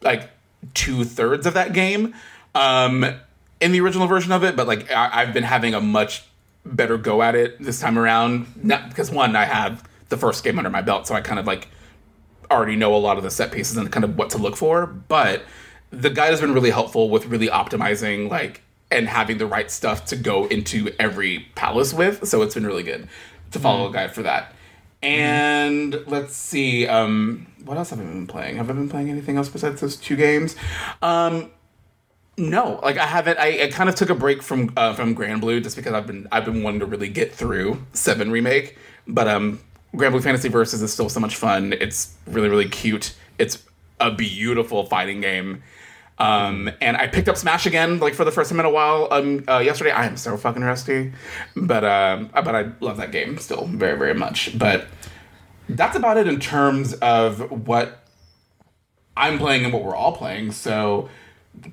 like 0.00 0.30
two 0.72 1.04
thirds 1.04 1.46
of 1.46 1.54
that 1.54 1.74
game, 1.74 2.14
um, 2.54 3.04
in 3.60 3.72
the 3.72 3.80
original 3.80 4.06
version 4.06 4.32
of 4.32 4.42
it. 4.42 4.56
But 4.56 4.66
like 4.66 4.90
I, 4.90 5.20
I've 5.20 5.34
been 5.34 5.44
having 5.44 5.74
a 5.74 5.80
much 5.80 6.24
better 6.64 6.98
go 6.98 7.22
at 7.22 7.34
it 7.34 7.60
this 7.60 7.80
time 7.80 7.98
around. 7.98 8.46
Not 8.62 8.88
because 8.88 9.10
one 9.10 9.36
I 9.36 9.44
have 9.44 9.88
the 10.08 10.16
first 10.16 10.44
game 10.44 10.58
under 10.58 10.70
my 10.70 10.82
belt, 10.82 11.06
so 11.06 11.14
I 11.14 11.20
kind 11.20 11.38
of 11.38 11.46
like 11.46 11.68
already 12.50 12.76
know 12.76 12.94
a 12.94 12.98
lot 12.98 13.16
of 13.16 13.22
the 13.22 13.30
set 13.30 13.52
pieces 13.52 13.76
and 13.76 13.90
kind 13.92 14.04
of 14.04 14.16
what 14.16 14.30
to 14.30 14.38
look 14.38 14.56
for. 14.56 14.86
But 14.86 15.44
the 15.90 16.10
guide 16.10 16.30
has 16.30 16.40
been 16.40 16.54
really 16.54 16.70
helpful 16.70 17.10
with 17.10 17.26
really 17.26 17.48
optimizing 17.48 18.30
like 18.30 18.62
and 18.90 19.08
having 19.08 19.38
the 19.38 19.46
right 19.46 19.70
stuff 19.70 20.04
to 20.06 20.16
go 20.16 20.46
into 20.46 20.90
every 20.98 21.46
palace 21.54 21.94
with. 21.94 22.26
So 22.26 22.42
it's 22.42 22.54
been 22.54 22.66
really 22.66 22.82
good 22.82 23.08
to 23.52 23.58
follow 23.58 23.88
a 23.88 23.92
guide 23.92 24.12
for 24.12 24.22
that. 24.22 24.54
And 25.02 26.02
let's 26.06 26.36
see, 26.36 26.86
um, 26.86 27.46
what 27.64 27.78
else 27.78 27.90
have 27.90 28.00
I 28.00 28.04
been 28.04 28.26
playing? 28.26 28.56
Have 28.56 28.68
I 28.68 28.74
been 28.74 28.88
playing 28.88 29.08
anything 29.08 29.36
else 29.36 29.48
besides 29.48 29.80
those 29.80 29.96
two 29.96 30.16
games? 30.16 30.56
Um, 31.00 31.50
no, 32.40 32.80
like 32.82 32.96
I 32.96 33.06
haven't. 33.06 33.38
I, 33.38 33.64
I 33.64 33.68
kind 33.68 33.88
of 33.88 33.94
took 33.94 34.08
a 34.08 34.14
break 34.14 34.42
from 34.42 34.72
uh, 34.76 34.94
from 34.94 35.14
Granblue 35.14 35.62
just 35.62 35.76
because 35.76 35.92
I've 35.92 36.06
been 36.06 36.26
I've 36.32 36.44
been 36.44 36.62
wanting 36.62 36.80
to 36.80 36.86
really 36.86 37.08
get 37.08 37.32
through 37.32 37.84
Seven 37.92 38.30
remake. 38.30 38.78
But 39.06 39.28
um, 39.28 39.60
Granblue 39.94 40.22
Fantasy 40.22 40.48
Versus 40.48 40.80
is 40.80 40.92
still 40.92 41.10
so 41.10 41.20
much 41.20 41.36
fun. 41.36 41.74
It's 41.74 42.14
really 42.26 42.48
really 42.48 42.68
cute. 42.68 43.14
It's 43.38 43.62
a 44.00 44.10
beautiful 44.10 44.86
fighting 44.86 45.20
game. 45.20 45.62
Um, 46.18 46.70
and 46.80 46.96
I 46.96 47.06
picked 47.06 47.28
up 47.28 47.36
Smash 47.36 47.64
again, 47.66 47.98
like 47.98 48.14
for 48.14 48.24
the 48.24 48.30
first 48.30 48.50
time 48.50 48.60
in 48.60 48.66
a 48.66 48.70
while. 48.70 49.08
Um, 49.10 49.44
uh, 49.48 49.58
yesterday 49.58 49.90
I 49.90 50.06
am 50.06 50.16
so 50.16 50.36
fucking 50.36 50.62
rusty, 50.62 51.12
but 51.54 51.84
um, 51.84 52.30
but 52.32 52.54
I 52.54 52.70
love 52.80 52.96
that 52.96 53.12
game 53.12 53.36
still 53.36 53.66
very 53.66 53.98
very 53.98 54.14
much. 54.14 54.58
But 54.58 54.86
that's 55.68 55.96
about 55.96 56.16
it 56.16 56.26
in 56.26 56.40
terms 56.40 56.94
of 56.94 57.66
what 57.66 58.02
I'm 59.16 59.38
playing 59.38 59.64
and 59.64 59.72
what 59.74 59.84
we're 59.84 59.94
all 59.94 60.16
playing. 60.16 60.52
So 60.52 61.10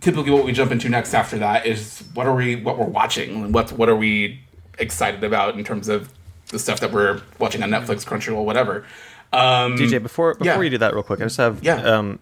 typically 0.01 0.31
what 0.31 0.43
we 0.45 0.51
jump 0.51 0.71
into 0.71 0.89
next 0.89 1.13
after 1.13 1.37
that 1.37 1.65
is 1.65 2.03
what 2.13 2.27
are 2.27 2.35
we 2.35 2.55
what 2.55 2.77
we're 2.77 2.85
watching 2.85 3.51
what 3.51 3.71
what 3.73 3.87
are 3.89 3.95
we 3.95 4.39
excited 4.79 5.23
about 5.23 5.57
in 5.57 5.63
terms 5.63 5.87
of 5.87 6.11
the 6.49 6.59
stuff 6.59 6.79
that 6.79 6.91
we're 6.91 7.21
watching 7.39 7.61
on 7.63 7.69
Netflix, 7.69 8.05
Crunchyroll, 8.05 8.45
whatever. 8.45 8.85
Um, 9.33 9.75
DJ, 9.75 10.01
before 10.01 10.33
before 10.35 10.45
yeah. 10.45 10.61
you 10.61 10.69
do 10.69 10.77
that, 10.77 10.93
real 10.93 11.03
quick, 11.03 11.19
I 11.19 11.23
just 11.25 11.37
have 11.37 11.61
Yeah. 11.63 11.81
Um, 11.83 12.19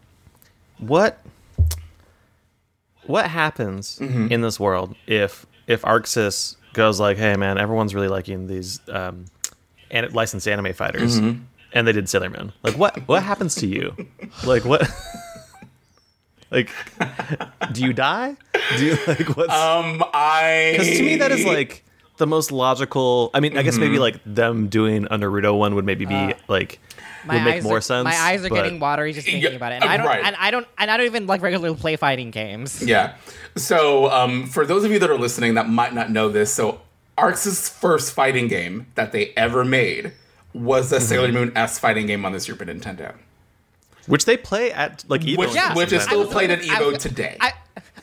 what 0.79 1.19
what 3.05 3.29
happens 3.29 3.99
Mm-hmm. 3.99 4.31
in 4.31 4.41
this 4.41 4.59
world 4.59 4.95
if 5.07 5.45
if 5.67 5.81
ArcSys 5.83 6.55
goes 6.73 6.99
like, 6.99 7.17
"Hey, 7.17 7.35
man, 7.35 7.57
everyone's 7.57 7.93
really 7.95 8.07
liking 8.07 8.47
these 8.47 8.79
um, 8.89 9.25
an- 9.91 10.11
licensed 10.13 10.47
anime 10.47 10.73
fighters," 10.73 11.19
Mm-hmm. 11.19 11.41
and 11.73 11.87
they 11.87 11.91
did 11.91 12.09
Sailor 12.09 12.29
Moon. 12.29 12.51
Like, 12.63 12.77
what 12.77 13.07
what 13.07 13.21
happens 13.23 13.55
to 13.55 13.67
you? 13.67 13.95
Like, 14.43 14.65
what? 14.65 14.89
like, 16.51 16.69
do 17.71 17.81
you 17.83 17.93
die? 17.93 18.35
Do 18.77 18.85
you 18.85 18.97
like 19.07 19.35
what's? 19.35 19.51
um, 19.53 20.03
I 20.13 20.75
Because 20.77 20.97
to 20.97 21.03
me, 21.03 21.15
that 21.17 21.31
is 21.31 21.45
like 21.45 21.83
the 22.17 22.27
most 22.27 22.51
logical. 22.51 23.29
I 23.33 23.39
mean, 23.39 23.57
I 23.57 23.61
guess 23.63 23.73
Mm-hmm. 23.75 23.81
maybe 23.83 23.99
like 23.99 24.19
them 24.25 24.67
doing 24.67 25.05
a 25.05 25.17
Naruto 25.17 25.57
one 25.57 25.75
would 25.75 25.85
maybe 25.85 26.05
be 26.05 26.33
like 26.47 26.79
would 27.27 27.43
make 27.43 27.63
more 27.63 27.77
are, 27.77 27.81
sense. 27.81 28.03
My 28.05 28.15
eyes 28.15 28.45
are 28.45 28.49
but- 28.49 28.55
getting 28.55 28.79
watery 28.79 29.11
just 29.13 29.25
thinking 29.25 29.43
Yeah, 29.51 29.57
about 29.57 29.71
it. 29.71 29.81
And 29.81 29.85
I 29.85 29.97
don't 29.97 30.05
right. 30.05 30.23
and 30.23 30.35
I 30.37 30.51
don't 30.51 30.67
and 30.77 30.91
I 30.91 30.97
don't 30.97 31.07
even 31.07 31.27
like 31.27 31.41
regularly 31.41 31.75
play 31.75 31.95
fighting 31.95 32.31
games. 32.31 32.81
Yeah. 32.81 33.15
So, 33.57 34.09
um, 34.11 34.47
for 34.47 34.65
those 34.65 34.83
of 34.83 34.91
you 34.91 34.99
that 34.99 35.09
are 35.09 35.17
listening 35.17 35.55
that 35.55 35.67
might 35.69 35.93
not 35.93 36.11
know 36.11 36.29
this, 36.29 36.53
so 36.53 36.81
Arx's 37.17 37.69
first 37.69 38.11
fighting 38.13 38.47
game 38.47 38.87
that 38.95 39.11
they 39.11 39.33
ever 39.37 39.63
made 39.65 40.11
was 40.53 40.87
Mm-hmm. 40.87 40.95
a 40.95 41.01
Sailor 41.01 41.31
Moon 41.31 41.51
S 41.55 41.79
fighting 41.79 42.05
game 42.07 42.23
on 42.25 42.31
the 42.31 42.39
Super 42.39 42.63
Nintendo, 42.65 43.13
which 44.07 44.25
they 44.25 44.37
play 44.37 44.71
at 44.71 45.03
like 45.07 45.21
Evo. 45.21 45.37
which 45.37 45.55
Yeah. 45.55 45.73
which 45.73 45.91
is 45.93 46.03
still 46.03 46.25
played 46.27 46.51
at 46.51 46.59
gonna- 46.61 46.73
I 46.73 46.75
Evo 46.81 46.97
today. 46.97 47.37
I 47.39 47.53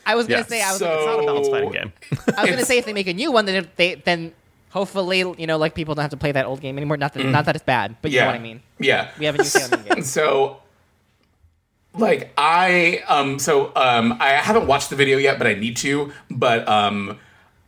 I 0.05 0.15
was 0.15 0.27
gonna 0.27 0.41
Yeah. 0.41 0.45
say 0.47 0.61
I 0.61 0.69
was 0.71 0.79
So- 0.79 0.93
It's 0.97 1.05
not 1.05 1.19
a 1.23 1.25
balanced 1.25 1.51
fighting 1.51 1.71
game. 1.71 1.93
I 2.37 2.41
was 2.41 2.49
gonna 2.51 2.65
say 2.65 2.77
if 2.77 2.85
they 2.85 2.93
make 2.93 3.07
a 3.07 3.13
new 3.13 3.31
one, 3.31 3.45
then 3.45 3.67
they 3.77 3.95
then 3.95 4.33
hopefully 4.71 5.19
you 5.19 5.47
know 5.47 5.57
like 5.57 5.75
people 5.75 5.95
don't 5.95 6.01
have 6.01 6.11
to 6.11 6.17
play 6.17 6.31
that 6.31 6.45
old 6.45 6.59
game 6.61 6.77
anymore. 6.77 6.97
Not 6.97 7.13
that 7.13 7.25
not 7.25 7.45
that 7.45 7.55
it's 7.55 7.63
bad, 7.65 7.95
but 8.01 8.11
you 8.11 8.17
yeah. 8.17 8.23
know 8.25 8.31
what 8.31 8.35
I 8.35 8.39
mean. 8.39 8.61
Yeah. 8.79 9.09
We 9.17 9.25
have 9.25 9.35
a 9.35 9.37
new 9.39 9.43
Sailor 9.45 9.77
game. 9.89 10.03
so 10.03 10.57
like 11.95 12.33
i 12.39 13.03
um 13.07 13.37
so 13.37 13.71
um 13.75 14.17
i 14.19 14.29
haven't 14.29 14.65
watched 14.65 14.89
the 14.89 14.95
video 14.95 15.17
yet 15.19 15.37
but 15.37 15.45
i 15.45 15.53
need 15.53 15.77
to 15.77 16.11
but 16.31 16.67
um 16.67 17.19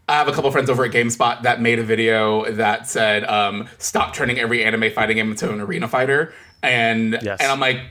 i 0.09 0.13
have 0.13 0.27
a 0.27 0.31
couple 0.31 0.49
friends 0.51 0.67
over 0.67 0.83
at 0.83 0.91
gamespot 0.91 1.43
that 1.43 1.61
made 1.61 1.77
a 1.77 1.83
video 1.83 2.49
that 2.53 2.87
said 2.89 3.23
um 3.25 3.67
stop 3.77 4.15
turning 4.15 4.39
every 4.39 4.63
anime 4.63 4.91
fighting 4.91 5.17
game 5.17 5.29
into 5.29 5.51
an 5.53 5.61
arena 5.61 5.87
fighter 5.87 6.33
and 6.63 7.19
Yes. 7.21 7.39
and 7.39 7.51
i'm 7.51 7.59
like 7.59 7.81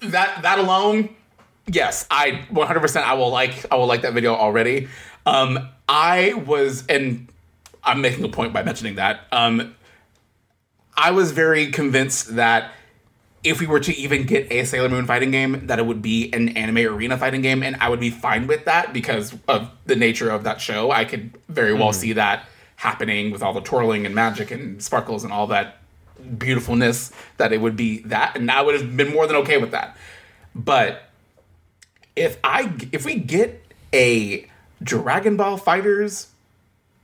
that 0.00 0.42
that 0.42 0.58
alone 0.58 1.14
yes 1.66 2.06
i 2.10 2.44
100% 2.50 3.02
i 3.02 3.14
will 3.14 3.30
like 3.30 3.66
i 3.72 3.76
will 3.76 3.86
like 3.86 4.02
that 4.02 4.12
video 4.14 4.34
already 4.34 4.88
um 5.24 5.68
i 5.88 6.32
was 6.46 6.86
and 6.86 7.28
i'm 7.82 8.00
making 8.00 8.24
a 8.24 8.28
point 8.28 8.52
by 8.52 8.62
mentioning 8.62 8.96
that 8.96 9.20
um 9.32 9.74
I 10.96 11.10
was 11.10 11.32
very 11.32 11.70
convinced 11.70 12.36
that 12.36 12.72
if 13.44 13.60
we 13.60 13.66
were 13.66 13.80
to 13.80 13.94
even 13.96 14.24
get 14.24 14.50
a 14.50 14.64
Sailor 14.64 14.88
Moon 14.88 15.06
fighting 15.06 15.30
game, 15.30 15.66
that 15.66 15.78
it 15.78 15.86
would 15.86 16.02
be 16.02 16.32
an 16.32 16.48
anime 16.56 16.78
arena 16.78 17.18
fighting 17.18 17.42
game, 17.42 17.62
and 17.62 17.76
I 17.76 17.90
would 17.90 18.00
be 18.00 18.10
fine 18.10 18.46
with 18.46 18.64
that 18.64 18.92
because 18.92 19.36
of 19.46 19.70
the 19.84 19.94
nature 19.94 20.30
of 20.30 20.44
that 20.44 20.60
show. 20.60 20.90
I 20.90 21.04
could 21.04 21.36
very 21.48 21.74
well 21.74 21.92
see 21.92 22.14
that 22.14 22.46
happening 22.76 23.30
with 23.30 23.42
all 23.42 23.52
the 23.52 23.60
twirling 23.60 24.06
and 24.06 24.14
magic 24.14 24.50
and 24.50 24.82
sparkles 24.82 25.22
and 25.22 25.32
all 25.32 25.46
that 25.48 25.78
beautifulness. 26.38 27.12
That 27.36 27.52
it 27.52 27.60
would 27.60 27.76
be 27.76 27.98
that, 28.00 28.36
and 28.36 28.50
I 28.50 28.62
would 28.62 28.74
have 28.74 28.96
been 28.96 29.12
more 29.12 29.26
than 29.26 29.36
okay 29.36 29.58
with 29.58 29.70
that. 29.72 29.96
But 30.54 31.02
if 32.14 32.38
I 32.42 32.72
if 32.92 33.04
we 33.04 33.16
get 33.16 33.62
a 33.92 34.48
Dragon 34.82 35.36
Ball 35.36 35.58
FighterZ 35.58 36.26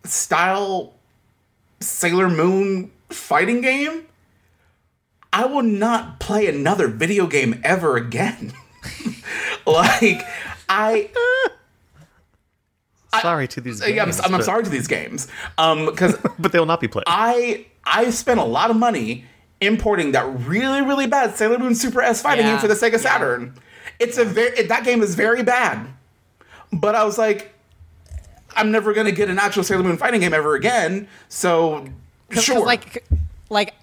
style 0.05 0.95
Sailor 1.81 2.29
Moon 2.31 2.91
fighting 3.11 3.61
game, 3.61 4.07
I 5.33 5.47
will 5.47 5.63
not 5.63 6.19
play 6.21 6.47
another 6.47 6.89
video 6.89 7.27
game 7.27 7.61
ever 7.65 7.97
again. 7.97 8.53
like 9.67 10.27
I 10.69 11.11
Sorry 13.21 13.47
to 13.49 13.61
these. 13.61 13.83
I'm, 13.83 13.93
games, 13.95 14.19
I'm, 14.21 14.27
I'm 14.27 14.41
but- 14.41 14.45
sorry 14.45 14.65
to 14.65 14.71
these 14.71 14.87
games. 14.87 15.29
Um 15.59 15.87
because 15.87 16.17
but 16.39 16.53
they 16.53 16.59
will 16.59 16.67
not 16.67 16.81
be 16.81 16.89
played. 16.89 17.05
I 17.07 17.67
I 17.85 18.11
spent 18.11 18.41
a 18.41 18.45
lot 18.45 18.71
of 18.71 18.77
money 18.77 19.25
importing 19.61 20.13
that 20.13 20.27
really 20.47 20.83
really 20.83 21.07
bad 21.07 21.37
Sailor 21.37 21.59
Moon 21.59 21.75
Super 21.75 22.03
S 22.03 22.21
fighting 22.23 22.45
Yeah, 22.47 22.53
game 22.53 22.61
for 22.61 22.69
the 22.69 22.75
Sega 22.75 22.93
yeah. 22.93 22.99
Saturn. 22.99 23.55
It's 23.99 24.19
a 24.19 24.25
very 24.25 24.63
that 24.63 24.85
game 24.85 25.03
is 25.03 25.15
very 25.15 25.43
bad. 25.43 25.87
But 26.73 26.95
I 26.95 27.05
was 27.05 27.19
like 27.19 27.53
I'm 28.55 28.71
never 28.71 28.93
going 28.93 29.07
to 29.07 29.13
get 29.13 29.31
an 29.31 29.39
actual 29.39 29.63
Sailor 29.65 29.83
Moon 29.83 29.97
fighting 29.97 30.21
game 30.21 30.35
ever 30.35 30.55
again. 30.55 31.09
So 31.29 31.87
Cause, 32.31 32.45
sure. 32.45 32.57
'cause, 32.57 32.65
like 32.67 33.05
like 33.51 33.75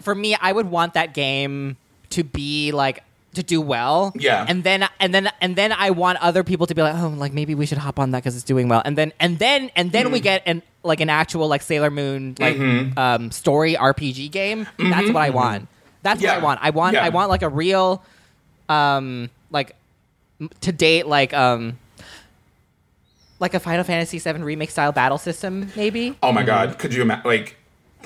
for 0.00 0.14
me, 0.14 0.34
I 0.40 0.52
would 0.52 0.70
want 0.70 0.94
that 0.94 1.14
game 1.14 1.76
to 2.10 2.24
be 2.24 2.72
like 2.72 3.02
to 3.34 3.42
do 3.42 3.60
well. 3.60 4.12
Yeah. 4.16 4.44
And 4.48 4.64
then 4.64 4.88
and 5.00 5.14
then 5.14 5.30
and 5.40 5.54
then 5.54 5.72
I 5.72 5.90
want 5.90 6.18
other 6.20 6.42
people 6.42 6.66
to 6.66 6.74
be 6.74 6.82
like, 6.82 6.94
oh, 6.96 7.08
like 7.08 7.32
maybe 7.32 7.54
we 7.54 7.66
should 7.66 7.78
hop 7.78 7.98
on 7.98 8.10
that 8.12 8.18
because 8.18 8.34
it's 8.34 8.44
doing 8.44 8.68
well. 8.68 8.82
And 8.84 8.96
then 8.98 9.12
and 9.20 9.38
then 9.38 9.70
and 9.76 9.92
then 9.92 10.04
Mm-hmm. 10.06 10.12
we 10.14 10.20
get 10.20 10.42
an 10.46 10.62
like 10.82 11.00
an 11.00 11.10
actual 11.10 11.46
like 11.48 11.62
Sailor 11.62 11.90
Moon 11.90 12.34
like 12.38 12.56
um, 12.96 13.30
story 13.30 13.74
RPG 13.74 14.30
game. 14.30 14.66
That's 14.78 15.08
what 15.10 15.22
I 15.22 15.30
want. 15.30 15.68
That's 16.02 16.20
Mm-hmm. 16.20 16.24
Yeah. 16.24 16.34
what 16.36 16.40
I 16.40 16.44
want. 16.44 16.60
I 16.62 16.70
want 16.70 16.94
Yeah. 16.94 17.04
I 17.04 17.08
want 17.10 17.28
like 17.30 17.42
a 17.42 17.48
real 17.48 18.02
um 18.68 19.28
like 19.50 19.74
to 20.60 20.72
date 20.72 21.06
like 21.06 21.34
um 21.34 21.78
like 23.40 23.54
a 23.54 23.60
Final 23.60 23.84
Fantasy 23.84 24.18
VII 24.18 24.42
remake 24.42 24.70
style 24.70 24.90
battle 24.92 25.18
system 25.18 25.70
maybe. 25.76 26.16
oh 26.22 26.32
my 26.32 26.42
god, 26.42 26.78
could 26.78 26.92
you 26.94 27.02
imagine 27.02 27.24
like 27.28 27.56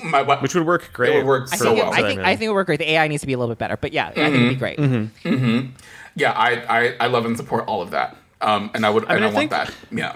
my 0.03 0.21
what 0.21 0.41
which 0.41 0.53
would 0.55 0.65
work 0.65 0.91
great. 0.93 1.13
It 1.13 1.17
would 1.17 1.25
work 1.25 1.49
I 1.51 1.57
so 1.57 1.65
think, 1.65 1.79
it, 1.79 1.83
well. 1.83 1.93
I 1.93 2.01
think 2.01 2.19
I 2.21 2.35
think 2.35 2.43
it 2.43 2.47
would 2.49 2.55
work 2.55 2.67
great. 2.67 2.79
The 2.79 2.91
AI 2.91 3.07
needs 3.07 3.21
to 3.21 3.27
be 3.27 3.33
a 3.33 3.37
little 3.37 3.53
bit 3.53 3.59
better, 3.59 3.77
but 3.77 3.93
yeah, 3.93 4.07
I 4.07 4.13
think 4.13 4.27
it'd 4.27 4.39
be 4.39 4.49
mm-hmm. 4.49 4.59
great. 4.59 4.77
Mm-hmm. 4.77 5.29
Mm-hmm. 5.29 5.69
yeah, 6.15 6.31
I, 6.31 6.81
I 6.81 6.95
I 7.01 7.07
love 7.07 7.25
and 7.25 7.37
support 7.37 7.65
all 7.67 7.81
of 7.81 7.91
that. 7.91 8.17
Um 8.41 8.71
and 8.73 8.85
I 8.85 8.89
would 8.89 9.03
and 9.03 9.13
mean, 9.13 9.23
I, 9.23 9.27
I 9.27 9.33
want 9.33 9.35
think- 9.35 9.51
that. 9.51 9.73
Yeah. 9.91 10.15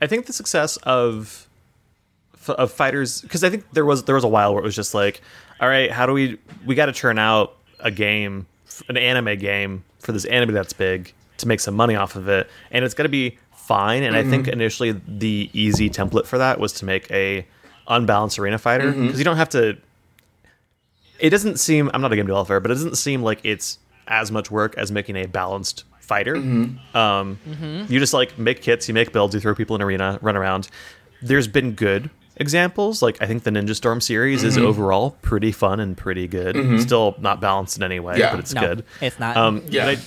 I 0.00 0.06
think 0.06 0.26
the 0.26 0.32
success 0.32 0.76
of 0.78 1.48
of 2.48 2.72
fighters 2.72 3.20
because 3.22 3.44
I 3.44 3.50
think 3.50 3.64
there 3.72 3.84
was 3.84 4.04
there 4.04 4.14
was 4.14 4.24
a 4.24 4.28
while 4.28 4.52
where 4.52 4.62
it 4.62 4.66
was 4.66 4.74
just 4.74 4.94
like, 4.94 5.20
all 5.60 5.68
right, 5.68 5.90
how 5.90 6.06
do 6.06 6.12
we 6.12 6.38
we 6.66 6.74
got 6.74 6.86
to 6.86 6.92
churn 6.92 7.18
out 7.18 7.56
a 7.80 7.90
game, 7.90 8.46
an 8.88 8.96
anime 8.96 9.38
game 9.38 9.84
for 10.00 10.12
this 10.12 10.24
anime 10.24 10.52
that's 10.52 10.72
big 10.72 11.12
to 11.38 11.48
make 11.48 11.60
some 11.60 11.74
money 11.74 11.94
off 11.94 12.16
of 12.16 12.28
it, 12.28 12.48
and 12.70 12.84
it's 12.84 12.94
got 12.94 13.04
to 13.04 13.08
be 13.08 13.38
fine. 13.54 14.02
And 14.02 14.16
I 14.16 14.24
think 14.24 14.48
initially 14.48 14.92
the 14.92 15.50
easy 15.52 15.88
template 15.88 16.26
for 16.26 16.38
that 16.38 16.58
was 16.58 16.72
to 16.74 16.84
make 16.84 17.10
a 17.10 17.46
unbalanced 17.88 18.38
arena 18.38 18.58
fighter 18.58 18.90
mm-hmm. 18.92 19.02
because 19.06 19.18
you 19.18 19.24
don't 19.24 19.36
have 19.36 19.50
to. 19.50 19.76
It 21.18 21.30
doesn't 21.30 21.58
seem 21.60 21.90
I'm 21.94 22.00
not 22.02 22.12
a 22.12 22.16
game 22.16 22.26
developer, 22.26 22.58
but 22.60 22.70
it 22.70 22.74
doesn't 22.74 22.96
seem 22.96 23.22
like 23.22 23.40
it's 23.44 23.78
as 24.08 24.30
much 24.32 24.50
work 24.50 24.76
as 24.76 24.90
making 24.90 25.16
a 25.16 25.26
balanced 25.26 25.84
fighter. 26.00 26.34
Mm-hmm. 26.36 26.96
Um, 26.96 27.38
mm-hmm. 27.48 27.92
You 27.92 27.98
just 28.00 28.12
like 28.12 28.38
make 28.38 28.60
kits, 28.62 28.88
you 28.88 28.94
make 28.94 29.12
builds, 29.12 29.34
you 29.34 29.40
throw 29.40 29.54
people 29.54 29.76
in 29.76 29.82
arena, 29.82 30.18
run 30.20 30.36
around. 30.36 30.68
There's 31.22 31.46
been 31.46 31.72
good 31.72 32.10
examples. 32.36 33.02
Like 33.02 33.22
I 33.22 33.26
think 33.26 33.44
the 33.44 33.50
Ninja 33.50 33.74
Storm 33.76 34.00
series 34.00 34.42
is 34.42 34.58
overall 34.58 35.12
pretty 35.22 35.52
fun 35.52 35.78
and 35.80 35.96
pretty 35.96 36.26
good. 36.26 36.80
Still 36.80 37.14
not 37.20 37.40
balanced 37.40 37.76
in 37.76 37.82
any 37.84 38.00
way, 38.00 38.18
Yeah. 38.18 38.32
but 38.32 38.40
it's 38.40 38.52
No, 38.52 38.60
good. 38.60 38.84
it's 39.00 39.20
not. 39.20 39.36
Um, 39.36 39.62
Yeah. 39.68 39.86
but 39.86 39.98
I- 39.98 40.02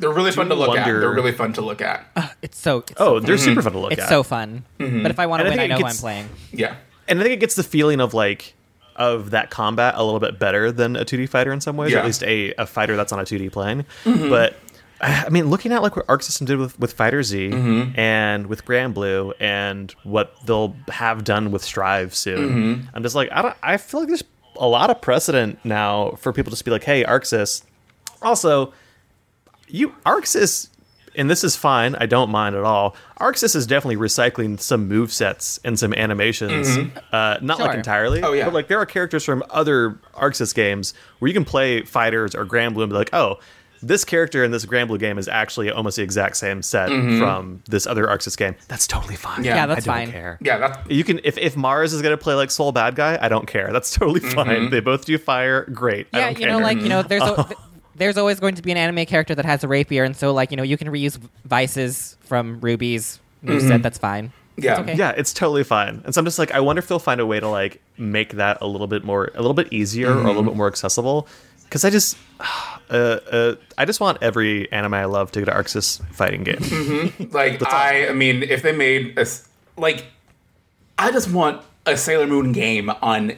They're 0.00 0.10
really 0.10 0.32
fun 0.32 0.48
to 0.48 0.54
look 0.54 0.70
at. 0.70 0.86
wonder- 0.86 1.00
They're 1.00 1.10
really 1.12 1.32
fun 1.32 1.52
to 1.52 1.60
look 1.60 1.80
at. 1.80 2.06
It's 2.42 2.58
so 2.58 2.78
it's 2.78 2.92
oh, 2.96 3.20
so 3.20 3.20
they're 3.20 3.38
super 3.38 3.62
fun 3.62 3.72
to 3.72 3.78
look 3.78 3.92
It's 3.92 4.02
at. 4.02 4.08
so 4.08 4.22
fun. 4.24 4.64
But 4.78 5.10
if 5.10 5.20
I 5.20 5.26
want 5.26 5.42
to 5.42 5.46
And 5.50 5.60
I 5.60 5.62
win, 5.64 5.72
I 5.72 5.74
know 5.74 5.76
it 5.76 5.80
who 5.82 5.86
I'm 5.86 5.96
playing. 5.96 6.28
Yeah. 6.52 6.74
And 7.10 7.20
I 7.20 7.22
think 7.22 7.34
it 7.34 7.40
gets 7.40 7.56
the 7.56 7.62
feeling 7.62 8.00
of 8.00 8.14
like 8.14 8.54
of 8.96 9.30
that 9.30 9.50
combat 9.50 9.94
a 9.96 10.04
little 10.04 10.20
bit 10.20 10.38
better 10.38 10.70
than 10.70 10.96
a 10.96 11.04
2D 11.04 11.28
fighter 11.28 11.52
in 11.52 11.60
some 11.60 11.76
ways, 11.76 11.92
or 11.92 11.96
Yeah. 11.96 12.00
at 12.00 12.06
least 12.06 12.22
a, 12.22 12.52
a 12.54 12.66
fighter 12.66 12.96
that's 12.96 13.12
on 13.12 13.18
a 13.18 13.24
2D 13.24 13.50
plane. 13.52 13.84
Mm-hmm. 14.04 14.28
But 14.28 14.56
I 15.00 15.28
mean, 15.30 15.48
looking 15.48 15.72
at 15.72 15.82
like 15.82 15.96
what 15.96 16.04
Arc 16.08 16.22
System 16.22 16.46
did 16.46 16.58
with, 16.58 16.78
with 16.78 16.96
FighterZ 16.96 17.52
mm-hmm. 17.52 17.98
and 17.98 18.46
with 18.46 18.64
Granblue 18.66 19.32
and 19.40 19.90
what 20.02 20.34
they'll 20.44 20.76
have 20.88 21.24
done 21.24 21.50
with 21.50 21.64
Strive 21.64 22.14
soon, 22.14 22.48
mm-hmm. 22.48 22.86
I'm 22.94 23.02
just 23.02 23.14
like, 23.14 23.30
I 23.32 23.40
don't. 23.42 23.56
I 23.62 23.78
feel 23.78 24.00
like 24.00 24.08
there's 24.08 24.24
a 24.56 24.68
lot 24.68 24.90
of 24.90 25.00
precedent 25.00 25.58
now 25.64 26.10
for 26.12 26.32
people 26.32 26.50
to 26.50 26.54
just 26.54 26.66
be 26.66 26.70
like, 26.70 26.84
hey, 26.84 27.02
ArcSys. 27.04 27.62
Also, 28.20 28.74
you 29.68 29.94
ArcSys, 30.04 30.68
and 31.16 31.28
this 31.30 31.42
is 31.44 31.56
fine. 31.56 31.94
I 31.96 32.06
don't 32.06 32.30
mind 32.30 32.54
at 32.56 32.64
all. 32.64 32.96
ArcSys 33.20 33.54
is 33.56 33.66
definitely 33.66 33.96
recycling 33.96 34.58
some 34.60 34.88
move 34.88 35.12
sets 35.12 35.58
and 35.64 35.78
some 35.78 35.92
animations. 35.94 36.76
Uh, 37.12 37.38
not 37.42 37.58
like 37.58 37.76
entirely. 37.76 38.22
Oh, 38.22 38.32
yeah. 38.32 38.44
But 38.46 38.54
like 38.54 38.68
there 38.68 38.78
are 38.78 38.86
characters 38.86 39.24
from 39.24 39.42
other 39.50 39.98
ArcSys 40.14 40.54
games 40.54 40.94
where 41.18 41.28
you 41.28 41.34
can 41.34 41.44
play 41.44 41.82
FighterZ 41.82 42.34
or 42.34 42.46
Granblue 42.46 42.82
and 42.82 42.90
be 42.90 42.96
like, 42.96 43.10
oh, 43.12 43.38
this 43.82 44.04
character 44.04 44.44
in 44.44 44.50
this 44.50 44.66
Granblue 44.66 44.98
game 44.98 45.16
is 45.16 45.26
actually 45.26 45.70
almost 45.70 45.96
the 45.96 46.02
exact 46.02 46.36
same 46.36 46.60
set 46.60 46.88
from 46.90 47.62
this 47.66 47.86
other 47.86 48.06
ArcSys 48.06 48.36
game. 48.36 48.54
That's 48.68 48.86
totally 48.86 49.16
fine. 49.16 49.36
Mm-hmm. 49.36 49.44
Yeah. 49.46 49.54
Yeah, 49.56 49.66
that's 49.66 49.88
I 49.88 49.96
don't 49.96 50.04
fine. 50.06 50.12
care. 50.12 50.38
Yeah, 50.42 50.58
that's 50.58 50.90
You 50.90 51.02
can 51.02 51.18
if, 51.24 51.38
if 51.38 51.56
Mars 51.56 51.94
is 51.94 52.02
gonna 52.02 52.18
play 52.18 52.34
like 52.34 52.50
Sol 52.50 52.74
Badguy, 52.74 53.18
I 53.22 53.28
don't 53.30 53.46
care. 53.46 53.72
That's 53.72 53.90
totally 53.94 54.20
Mm-hmm. 54.20 54.34
fine. 54.34 54.70
They 54.70 54.80
both 54.80 55.06
do 55.06 55.16
fire, 55.16 55.64
great. 55.72 56.08
I 56.12 56.18
Yeah, 56.18 56.26
don't 56.26 56.40
you 56.40 56.46
know, 56.48 56.58
like 56.58 56.78
you 56.78 56.90
know, 56.90 57.00
there's 57.02 57.22
a, 57.22 57.34
th- 57.48 57.58
there's 58.00 58.16
always 58.18 58.40
going 58.40 58.56
to 58.56 58.62
be 58.62 58.72
an 58.72 58.76
anime 58.76 59.06
character 59.06 59.34
that 59.36 59.44
has 59.44 59.62
a 59.62 59.68
rapier, 59.68 60.02
and 60.02 60.16
so 60.16 60.32
like 60.32 60.50
you 60.50 60.56
know, 60.56 60.64
you 60.64 60.76
can 60.76 60.88
reuse 60.88 61.16
vices 61.44 62.16
from 62.22 62.58
Ruby's 62.60 63.20
moveset. 63.44 63.82
That's 63.82 63.98
fine. 63.98 64.32
Yeah. 64.56 64.72
It's 64.72 64.80
okay. 64.80 64.94
yeah, 64.96 65.10
it's 65.16 65.32
totally 65.32 65.64
fine. 65.64 66.02
And 66.04 66.14
so 66.14 66.18
I'm 66.20 66.24
just 66.26 66.38
like, 66.38 66.50
I 66.52 66.60
wonder 66.60 66.80
if 66.80 66.88
they'll 66.88 66.98
find 66.98 67.20
a 67.20 67.24
way 67.26 67.40
to 67.40 67.48
like 67.48 67.80
make 67.96 68.34
that 68.34 68.58
a 68.60 68.66
little 68.66 68.88
bit 68.88 69.04
more, 69.04 69.30
a 69.34 69.38
little 69.40 69.54
bit 69.54 69.72
easier 69.72 70.08
or 70.08 70.12
a 70.12 70.16
Mm-hmm. 70.16 70.26
little 70.26 70.42
bit 70.42 70.56
more 70.56 70.66
accessible. 70.66 71.26
Because 71.64 71.84
I 71.84 71.88
just, 71.90 72.18
uh, 72.40 72.92
uh, 72.92 73.54
I 73.78 73.84
just 73.86 74.00
want 74.00 74.18
every 74.22 74.70
anime 74.72 74.92
I 74.94 75.04
love 75.06 75.30
to 75.32 75.38
get 75.40 75.48
an 75.48 75.54
ArcSys 75.54 76.04
fighting 76.12 76.42
game. 76.44 76.56
Mm-hmm. 76.56 77.30
like 77.32 77.64
I, 77.72 78.08
I 78.08 78.12
mean, 78.12 78.42
if 78.42 78.62
they 78.62 78.72
made 78.72 79.16
a 79.16 79.22
s- 79.22 79.48
like, 79.78 80.04
I 80.98 81.10
just 81.10 81.30
want 81.30 81.62
a 81.86 81.96
Sailor 81.96 82.26
Moon 82.26 82.52
game 82.52 82.90
on 83.00 83.32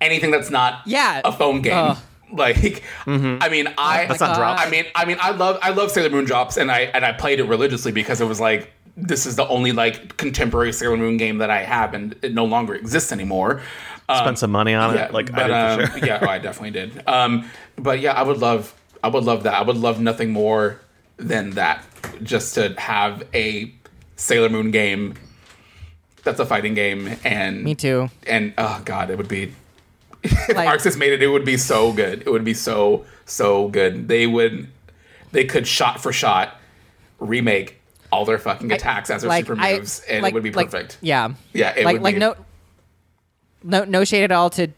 anything 0.00 0.30
that's 0.30 0.50
not 0.50 0.82
Yeah. 0.86 1.20
a 1.24 1.32
phone 1.32 1.62
game. 1.62 1.72
Ugh. 1.74 1.98
Like, 2.40 2.82
I 3.06 3.48
mean, 3.48 3.68
I 3.76 4.06
That's 4.06 4.20
not 4.20 4.36
drops. 4.36 4.62
I 4.64 4.70
mean, 4.70 4.84
I 4.94 5.04
mean, 5.04 5.16
I 5.20 5.32
love 5.32 5.58
I 5.62 5.70
love 5.70 5.90
Sailor 5.90 6.10
Moon 6.10 6.24
drops, 6.24 6.56
and 6.56 6.70
I 6.70 6.82
and 6.82 7.04
I 7.04 7.12
played 7.12 7.40
it 7.40 7.44
religiously 7.44 7.92
because 7.92 8.20
it 8.20 8.26
was 8.26 8.40
like 8.40 8.70
this 8.96 9.26
is 9.26 9.36
the 9.36 9.46
only 9.48 9.72
like 9.72 10.16
contemporary 10.16 10.72
Sailor 10.72 10.96
Moon 10.96 11.16
game 11.16 11.38
that 11.38 11.50
I 11.50 11.62
have, 11.62 11.94
and 11.94 12.14
it 12.22 12.32
no 12.32 12.44
longer 12.44 12.74
exists 12.74 13.12
anymore. 13.12 13.62
Um, 14.08 14.18
Spend 14.18 14.38
some 14.38 14.50
money 14.50 14.74
on 14.74 14.94
yeah, 14.94 15.06
it, 15.06 15.12
like 15.12 15.30
but, 15.32 15.50
I 15.50 15.76
did 15.76 15.82
um, 15.84 15.90
sure. 15.90 16.06
yeah, 16.06 16.18
oh, 16.22 16.28
I 16.28 16.38
definitely 16.38 16.72
did. 16.72 17.02
Um, 17.06 17.48
but 17.76 18.00
yeah, 18.00 18.12
I 18.12 18.22
would 18.22 18.38
love, 18.38 18.74
I 19.02 19.08
would 19.08 19.24
love 19.24 19.44
that. 19.44 19.54
I 19.54 19.62
would 19.62 19.76
love 19.76 20.00
nothing 20.00 20.30
more 20.30 20.80
than 21.16 21.50
that. 21.50 21.84
Just 22.22 22.54
to 22.54 22.74
have 22.78 23.22
a 23.34 23.72
Sailor 24.16 24.48
Moon 24.48 24.70
game 24.70 25.14
that's 26.22 26.40
a 26.40 26.46
fighting 26.46 26.74
game, 26.74 27.16
and 27.24 27.62
Me 27.64 27.74
too. 27.74 28.10
And 28.26 28.52
oh 28.58 28.82
god, 28.84 29.10
it 29.10 29.18
would 29.18 29.28
be. 29.28 29.54
if 30.48 30.56
Like- 30.56 30.68
ArcSys 30.68 30.96
made 30.98 31.12
it, 31.12 31.22
it 31.22 31.28
would 31.28 31.44
be 31.44 31.56
so 31.56 31.92
good. 31.92 32.22
It 32.26 32.30
would 32.30 32.44
be 32.44 32.54
so 32.54 33.04
so 33.26 33.68
good. 33.68 34.08
They 34.08 34.26
would, 34.26 34.68
they 35.32 35.44
could 35.44 35.66
shot 35.66 36.00
for 36.00 36.12
shot 36.12 36.60
remake 37.18 37.80
all 38.12 38.24
their 38.24 38.38
fucking 38.38 38.72
attacks 38.72 39.08
as 39.10 39.22
their 39.22 39.28
like 39.28 39.46
super 39.46 39.60
I- 39.60 39.78
moves, 39.78 40.00
and 40.08 40.22
like- 40.22 40.32
it 40.32 40.34
would 40.34 40.42
be 40.42 40.50
perfect. 40.50 40.98
yeah. 41.00 41.32
Yeah, 41.52 41.74
it 41.76 41.84
like 41.84 41.94
would 41.94 42.02
like 42.02 42.14
be- 42.16 42.20
no, 42.20 42.34
no 43.62 43.84
no 43.84 44.04
shade 44.04 44.24
at 44.24 44.32
all 44.32 44.50
to 44.50 44.68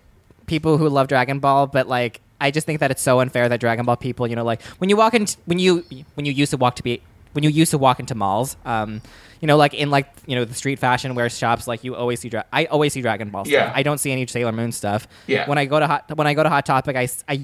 people 0.47 0.77
who 0.79 0.89
love 0.89 1.09
Dragon 1.09 1.39
Ball, 1.39 1.67
but 1.67 1.89
like 1.89 2.21
I 2.41 2.51
just 2.51 2.67
think 2.67 2.81
that 2.81 2.91
it's 2.91 3.03
so 3.03 3.21
unfair 3.21 3.49
that 3.49 3.61
Dragon 3.61 3.85
Ball 3.87 3.97
people, 3.97 4.27
you 4.27 4.35
know, 4.37 4.45
like 4.45 4.61
when 4.79 4.91
you 4.91 4.97
walk 4.97 5.15
in, 5.15 5.27
when 5.47 5.59
you 5.59 5.85
when 6.15 6.27
you 6.27 6.33
used 6.33 6.51
to 6.51 6.57
walk 6.57 6.77
to 6.77 6.83
be 6.83 7.01
when 7.33 7.45
you 7.45 7.51
used 7.51 7.71
to 7.71 7.79
walk 7.79 8.01
into 8.01 8.15
malls, 8.15 8.57
um, 8.65 9.01
you 9.43 9.49
know, 9.49 9.57
like 9.57 9.75
in 9.75 9.91
like 9.91 10.07
you 10.25 10.37
know 10.37 10.45
the 10.45 10.55
street 10.55 10.79
fashion 10.79 11.17
wear 11.17 11.29
shops, 11.29 11.67
like 11.67 11.83
you 11.83 11.97
always 11.97 12.21
see. 12.21 12.29
Dra- 12.29 12.47
I 12.53 12.67
always 12.67 12.93
see 12.93 13.03
Dragon 13.03 13.29
Ball 13.29 13.45
stuff. 13.45 13.53
Yeah. 13.53 13.73
I 13.75 13.83
don't 13.83 13.99
see 13.99 14.13
any 14.13 14.25
Sailor 14.27 14.53
Moon 14.53 14.71
stuff. 14.71 15.09
Yeah. 15.27 15.49
When 15.49 15.59
I 15.59 15.67
go 15.67 15.81
to 15.81 15.87
hot 15.89 16.17
when 16.17 16.29
I 16.29 16.35
go 16.35 16.45
to 16.45 16.49
Hot 16.49 16.65
Topic, 16.65 16.97
I, 16.97 17.09
I 17.29 17.43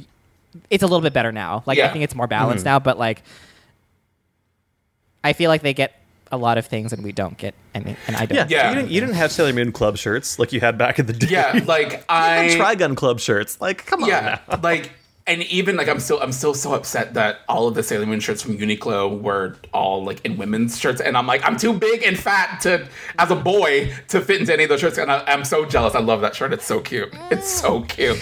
it's 0.70 0.84
a 0.84 0.86
little 0.86 1.00
bit 1.00 1.12
better 1.12 1.32
now. 1.32 1.64
Like 1.66 1.80
I 1.80 1.88
think 1.88 2.04
it's 2.04 2.14
more 2.14 2.28
balanced 2.28 2.64
mm-hmm. 2.64 2.74
now, 2.74 2.78
but 2.78 2.98
like 2.98 3.24
I 5.24 5.32
feel 5.32 5.48
like 5.48 5.62
they 5.62 5.74
get 5.74 6.00
a 6.30 6.36
lot 6.36 6.56
of 6.56 6.66
things 6.66 6.92
and 6.92 7.02
we 7.02 7.10
don't 7.10 7.36
get 7.36 7.56
any, 7.74 7.96
and 8.06 8.16
I 8.16 8.26
don't. 8.26 8.36
Yeah, 8.36 8.46
Yeah. 8.48 8.68
You, 8.68 8.74
didn't, 8.76 8.90
you 8.92 9.00
didn't 9.00 9.16
have 9.16 9.32
Sailor 9.32 9.52
Moon 9.52 9.72
club 9.72 9.96
shirts 9.96 10.38
like 10.38 10.52
you 10.52 10.60
had 10.60 10.78
back 10.78 11.00
in 11.00 11.06
the 11.06 11.12
day. 11.12 11.26
Yeah, 11.30 11.64
like 11.66 12.04
I 12.08 12.28
had 12.28 12.60
Trigun 12.60 12.96
club 12.96 13.18
shirts. 13.18 13.60
Like, 13.60 13.86
come 13.86 14.04
on 14.04 14.08
yeah, 14.08 14.38
like 14.62 14.92
and 15.28 15.42
even 15.44 15.76
like 15.76 15.88
I'm 15.88 16.00
still 16.00 16.20
I'm 16.20 16.32
still 16.32 16.54
so 16.54 16.74
upset 16.74 17.14
that 17.14 17.40
all 17.48 17.68
of 17.68 17.74
the 17.74 17.82
Sailor 17.82 18.06
Moon 18.06 18.18
shirts 18.18 18.42
from 18.42 18.56
Uniqlo 18.56 19.20
were 19.20 19.56
all 19.72 20.02
like 20.02 20.24
in 20.24 20.36
women's 20.36 20.78
shirts, 20.78 21.00
and 21.00 21.16
I'm 21.16 21.26
like 21.26 21.44
I'm 21.44 21.56
too 21.56 21.72
big 21.72 22.02
and 22.02 22.18
fat 22.18 22.60
to 22.62 22.88
as 23.18 23.30
a 23.30 23.36
boy 23.36 23.92
to 24.08 24.20
fit 24.20 24.40
into 24.40 24.52
any 24.52 24.64
of 24.64 24.70
those 24.70 24.80
shirts, 24.80 24.98
and 24.98 25.12
I, 25.12 25.22
I'm 25.26 25.44
so 25.44 25.64
jealous. 25.64 25.94
I 25.94 26.00
love 26.00 26.22
that 26.22 26.34
shirt. 26.34 26.52
It's 26.52 26.64
so 26.66 26.80
cute. 26.80 27.10
It's 27.30 27.48
so 27.48 27.82
cute. 27.82 28.20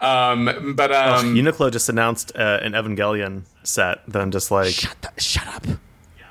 Um, 0.00 0.74
but 0.76 0.92
um, 0.92 1.34
Uniqlo 1.34 1.72
just 1.72 1.88
announced 1.88 2.32
uh, 2.36 2.58
an 2.62 2.72
Evangelion 2.72 3.44
set. 3.62 4.00
Then 4.06 4.30
just 4.30 4.50
like, 4.50 4.72
Shut, 4.72 5.00
the, 5.00 5.20
shut 5.20 5.46
up. 5.48 5.66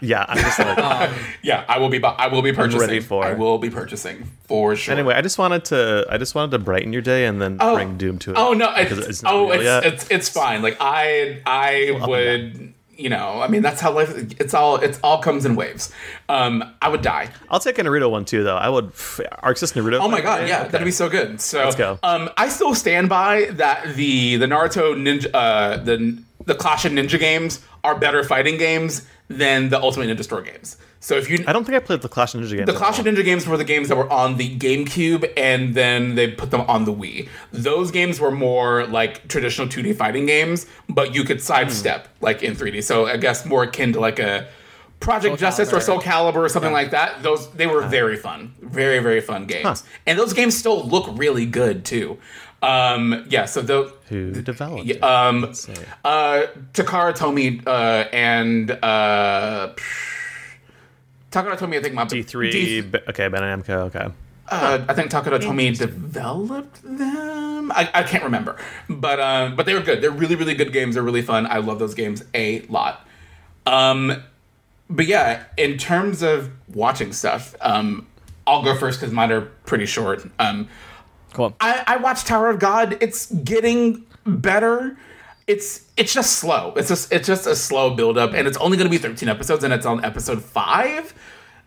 Yeah, 0.01 0.25
I'm 0.27 0.37
just 0.37 0.59
like. 0.59 1.11
yeah, 1.41 1.65
I 1.67 1.79
will 1.79 1.89
be. 1.89 1.97
bu- 1.97 2.07
I 2.07 2.27
will 2.27 2.41
be 2.41 2.53
purchasing. 2.53 2.79
ready 2.79 2.99
for 2.99 3.23
I 3.23 3.33
will 3.33 3.57
be 3.57 3.69
purchasing 3.69 4.29
for 4.43 4.75
sure. 4.75 4.93
Anyway, 4.93 5.13
I 5.15 5.21
just 5.21 5.37
wanted 5.37 5.65
to 5.65 6.05
I 6.09 6.17
just 6.17 6.35
wanted 6.35 6.51
to 6.51 6.59
brighten 6.59 6.93
your 6.93 7.01
day 7.01 7.25
and 7.25 7.41
then 7.41 7.57
bring 7.57 7.97
Doom 7.97 8.19
to 8.19 8.31
it. 8.31 8.37
Oh 8.37 8.53
no! 8.53 8.73
It's, 8.75 8.91
it's 8.91 9.23
not 9.23 9.33
oh, 9.33 9.51
it's, 9.51 9.63
yet. 9.63 9.85
it's 9.85 10.07
it's 10.09 10.29
fine. 10.29 10.61
Like 10.61 10.77
I 10.79 11.41
I 11.45 11.99
would 12.07 12.73
you 12.97 13.09
know 13.09 13.41
I 13.41 13.47
mean 13.47 13.61
that's 13.61 13.81
how 13.81 13.91
life. 13.93 14.09
It's 14.39 14.53
all 14.53 14.77
it's 14.77 14.99
all 15.03 15.19
comes 15.19 15.45
in 15.45 15.55
waves. 15.55 15.91
Um, 16.29 16.63
I 16.81 16.89
would 16.89 17.01
die. 17.01 17.29
I'll 17.49 17.59
take 17.59 17.79
a 17.79 17.83
Naruto 17.83 18.09
one 18.09 18.25
too, 18.25 18.43
though. 18.43 18.57
I 18.57 18.69
would 18.69 18.91
ArcSys 18.91 19.73
Naruto. 19.73 19.99
Oh 20.01 20.09
my 20.09 20.21
god, 20.21 20.47
yeah, 20.47 20.61
Okay. 20.61 20.71
that'd 20.71 20.85
be 20.85 20.91
so 20.91 21.09
good. 21.09 21.41
So 21.41 21.63
Let's 21.63 21.75
go. 21.75 21.99
Um, 22.03 22.29
I 22.37 22.49
still 22.49 22.75
stand 22.75 23.09
by 23.09 23.45
that 23.53 23.95
the 23.95 24.37
the 24.37 24.45
Naruto 24.45 24.95
Ninja 24.95 25.29
uh 25.33 25.77
the 25.77 26.21
the 26.45 26.55
Clash 26.55 26.85
of 26.85 26.91
Ninja 26.91 27.19
games 27.19 27.61
are 27.83 27.97
better 27.97 28.23
fighting 28.23 28.57
games 28.57 29.05
than 29.27 29.69
the 29.69 29.81
Ultimate 29.81 30.09
Ninja 30.09 30.23
Storm 30.23 30.45
games. 30.45 30.77
So 30.99 31.15
if 31.15 31.29
you 31.29 31.43
I 31.47 31.53
don't 31.53 31.63
think 31.63 31.75
I 31.75 31.79
played 31.79 32.01
the 32.01 32.09
Clash 32.09 32.33
of 32.33 32.41
Ninja 32.41 32.55
games. 32.55 32.65
the 32.65 32.73
Clash 32.73 32.97
of 32.97 33.05
Ninja 33.05 33.23
games 33.23 33.47
were 33.47 33.57
the 33.57 33.63
games 33.63 33.89
that 33.89 33.97
were 33.97 34.11
on 34.11 34.37
the 34.37 34.57
GameCube, 34.57 35.31
and 35.37 35.75
then 35.75 36.15
they 36.15 36.29
put 36.31 36.51
them 36.51 36.61
on 36.61 36.85
the 36.85 36.93
Wii. 36.93 37.29
Those 37.51 37.91
games 37.91 38.19
were 38.19 38.31
more 38.31 38.85
like 38.87 39.27
traditional 39.27 39.67
2D 39.67 39.95
fighting 39.95 40.25
games, 40.25 40.65
but 40.89 41.13
you 41.13 41.23
could 41.23 41.41
sidestep 41.41 42.07
hmm. 42.07 42.25
like 42.25 42.41
in 42.41 42.55
3D. 42.55 42.83
So 42.83 43.05
I 43.07 43.17
guess 43.17 43.45
more 43.45 43.63
akin 43.63 43.93
to 43.93 43.99
like 43.99 44.19
a 44.19 44.47
Project 44.99 45.39
Justice 45.39 45.71
or 45.71 45.79
Soul 45.79 45.99
Calibur 45.99 46.37
or 46.37 46.49
something 46.49 46.73
like 46.73 46.91
that. 46.91 47.21
Those 47.21 47.51
they 47.51 47.67
were 47.67 47.83
very 47.83 48.17
fun, 48.17 48.55
very 48.61 48.99
very 48.99 49.21
fun 49.21 49.45
games, 49.45 49.83
and 50.07 50.17
those 50.17 50.33
games 50.33 50.57
still 50.57 50.83
look 50.83 51.07
really 51.17 51.45
good 51.45 51.85
too. 51.85 52.17
Um, 52.61 53.25
yeah, 53.29 53.45
so 53.45 53.61
those. 53.61 53.91
Who 54.09 54.31
developed 54.41 54.85
Yeah, 54.85 54.95
it? 54.95 55.03
um, 55.03 55.53
say. 55.53 55.75
uh, 56.03 56.47
Takara 56.73 57.15
Tomy 57.15 57.61
uh, 57.67 58.05
and 58.11 58.71
uh, 58.71 59.73
Takara 61.31 61.57
Tomy, 61.57 61.77
I 61.77 61.81
think 61.81 61.93
my 61.93 62.05
D3. 62.05 62.51
D- 62.51 62.81
B- 62.81 62.99
okay, 63.09 63.29
Bandai 63.29 63.61
Namco. 63.63 63.69
Okay. 63.88 64.07
uh, 64.49 64.85
I 64.88 64.93
think 64.93 65.11
Takara 65.11 65.39
Tomy 65.39 65.77
developed 65.77 66.81
them. 66.84 67.71
I, 67.73 67.89
I 67.93 68.03
can't 68.03 68.23
remember, 68.23 68.55
but 68.89 69.19
um, 69.19 69.55
but 69.55 69.65
they 69.65 69.73
were 69.73 69.81
good. 69.81 70.01
They're 70.01 70.09
really 70.09 70.35
really 70.35 70.55
good 70.55 70.71
games. 70.71 70.95
They're 70.95 71.03
really 71.03 71.21
fun. 71.21 71.45
I 71.47 71.57
love 71.57 71.79
those 71.79 71.93
games 71.93 72.23
a 72.34 72.61
lot. 72.69 73.05
Um, 73.65 74.23
but 74.89 75.05
yeah, 75.05 75.43
in 75.57 75.77
terms 75.77 76.21
of 76.23 76.49
watching 76.73 77.11
stuff, 77.11 77.55
um, 77.59 78.07
I'll 78.47 78.63
go 78.63 78.73
first 78.77 78.99
because 79.01 79.13
mine 79.13 79.31
are 79.34 79.41
pretty 79.41 79.85
short. 79.85 80.25
Um, 80.39 80.69
Cool. 81.33 81.55
I, 81.59 81.83
I 81.87 81.97
watched 81.97 82.27
Tower 82.27 82.49
of 82.49 82.59
God. 82.59 82.97
It's 83.01 83.31
getting 83.31 84.05
better. 84.25 84.97
It's 85.45 85.85
it's 85.95 86.13
just 86.13 86.33
slow. 86.37 86.73
It's 86.75 86.89
just 86.89 87.11
it's 87.11 87.27
just 87.27 87.47
a 87.47 87.55
slow 87.55 87.95
build 87.95 88.17
up, 88.17 88.33
and 88.33 88.47
it's 88.47 88.57
only 88.57 88.77
going 88.77 88.89
to 88.89 88.91
be 88.91 88.97
13 88.97 89.29
episodes, 89.29 89.63
and 89.63 89.73
it's 89.73 89.85
on 89.85 90.03
episode 90.03 90.43
five. 90.43 91.13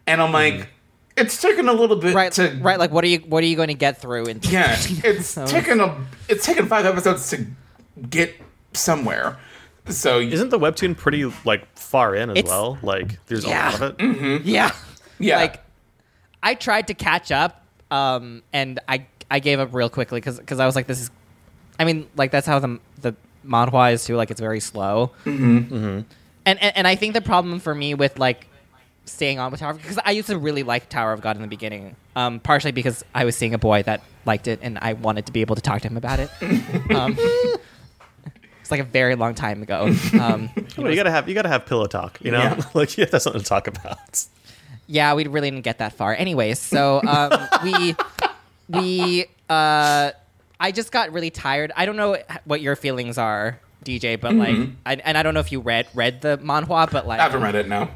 And 0.07 0.21
I'm 0.21 0.33
like, 0.33 0.69
it's 1.17 1.41
taking 1.41 1.69
a 1.69 1.73
little 1.73 1.97
bit 1.97 2.15
right. 2.15 2.33
to 2.33 2.59
right. 2.61 2.79
Like, 2.79 2.91
what 2.91 3.05
are 3.05 3.09
you 3.09 3.19
what 3.21 3.43
are 3.43 3.47
you 3.47 3.57
going 3.57 3.69
to 3.69 3.75
get 3.75 4.01
through? 4.01 4.27
In 4.27 4.41
yeah. 4.43 4.77
It's 4.81 5.29
So- 5.29 5.47
taken 5.47 5.81
a 5.81 5.97
it's 6.29 6.45
taken 6.45 6.67
five 6.67 6.85
episodes 6.85 7.31
to 7.31 7.47
get 8.09 8.35
somewhere. 8.75 9.39
So 9.89 10.21
Isn't 10.21 10.51
the 10.51 10.59
webtoon 10.59 10.97
pretty 10.97 11.25
like 11.45 11.67
far 11.77 12.15
in 12.15 12.31
as 12.37 12.45
well? 12.45 12.79
Like, 12.83 13.19
there's 13.27 13.45
Yeah. 13.47 13.71
a 13.71 13.73
lot 13.73 13.75
of 13.75 13.91
it. 13.91 13.97
Mm-hmm. 13.99 14.49
Yeah. 14.49 14.71
Yeah. 15.19 15.37
Like, 15.39 15.65
I 16.43 16.55
tried 16.55 16.87
to 16.89 16.95
catch 16.95 17.33
up, 17.33 17.65
um, 17.91 18.43
and 18.53 18.79
I 18.89 19.07
I 19.31 19.39
gave 19.39 19.61
up 19.61 19.73
real 19.73 19.89
quickly 19.89 20.21
because 20.21 20.61
I 20.61 20.67
was 20.67 20.75
like, 20.77 20.87
this 20.87 21.01
is, 21.01 21.11
I 21.79 21.85
mean, 21.85 22.09
like 22.17 22.31
that's 22.31 22.47
how 22.47 22.59
the 22.59 22.79
the 23.01 23.15
manhwa 23.47 23.93
is 23.93 24.05
too. 24.05 24.17
Like 24.17 24.31
it's 24.31 24.41
very 24.41 24.61
slow. 24.61 25.13
Mm-hmm. 25.25 25.75
And, 25.75 26.07
and 26.47 26.77
and 26.77 26.87
I 26.87 26.97
think 26.97 27.15
the 27.15 27.21
problem 27.21 27.61
for 27.61 27.75
me 27.75 27.95
with 27.95 28.19
like 28.19 28.47
staying 29.05 29.39
on 29.39 29.51
with 29.51 29.61
Tower 29.61 29.75
because 29.75 29.99
I 30.05 30.13
used 30.13 30.29
to 30.29 30.39
really 30.39 30.63
like 30.63 30.89
Tower 30.89 31.13
of 31.13 31.21
God 31.21 31.37
in 31.37 31.43
the 31.43 31.49
beginning, 31.49 31.97
um, 32.17 32.41
partially 32.41 32.73
because 32.73 33.05
I 33.15 33.25
was 33.25 33.37
seeing 33.37 33.55
a 33.55 33.59
boy 33.59 33.83
that 33.85 34.03
liked 34.27 34.49
it 34.49 34.61
and 34.63 34.79
I 34.79 34.93
wanted 34.95 35.27
to 35.27 35.33
be 35.33 35.41
able 35.41 35.57
to 35.57 35.63
talk 35.63 35.83
to 35.83 35.89
him 35.89 35.97
about 35.97 36.21
it. 36.21 36.31
um, 36.95 37.17
it's 38.61 38.71
like 38.71 38.81
a 38.81 38.85
very 38.85 39.15
long 39.17 39.35
time 39.35 39.63
ago. 39.63 39.95
Um, 40.21 40.51
Well, 40.77 40.89
you 40.91 40.97
gotta 40.97 41.11
have 41.11 41.29
you 41.29 41.35
gotta 41.35 41.49
have 41.49 41.67
pillow 41.67 41.87
talk. 41.87 42.19
You 42.23 42.31
know, 42.31 42.39
Yeah. 42.39 42.63
like 42.75 42.97
you 42.97 43.03
have 43.03 43.11
to 43.11 43.17
have 43.17 43.23
something 43.23 43.43
to 43.43 43.47
talk 43.49 43.67
about. 43.67 44.27
Yeah, 44.87 45.15
we 45.15 45.27
really 45.27 45.51
didn't 45.51 45.65
get 45.65 45.79
that 45.79 45.93
far. 45.93 46.15
Anyways, 46.15 46.59
so 46.59 47.01
um, 47.07 47.31
we 47.63 47.95
we 48.73 49.27
uh, 49.49 50.11
I 50.61 50.73
just 50.73 50.93
got 50.93 51.13
really 51.13 51.31
tired. 51.31 51.73
I 51.77 51.87
don't 51.87 51.97
know 51.97 52.17
what 52.45 52.61
your 52.61 52.77
feelings 52.77 53.19
are, 53.19 53.59
DJ, 53.85 54.21
but 54.21 54.35
like, 54.35 54.57
I, 54.87 54.95
and 54.97 55.17
I 55.19 55.23
don't 55.23 55.35
know 55.35 55.41
if 55.41 55.51
you 55.53 55.61
read 55.61 55.87
read 55.95 56.21
the 56.21 56.39
manhwa, 56.39 56.91
but 56.91 57.07
like, 57.07 57.21
I 57.21 57.25
haven't 57.25 57.43
read 57.43 57.55
it 57.55 57.69
now. 57.69 57.91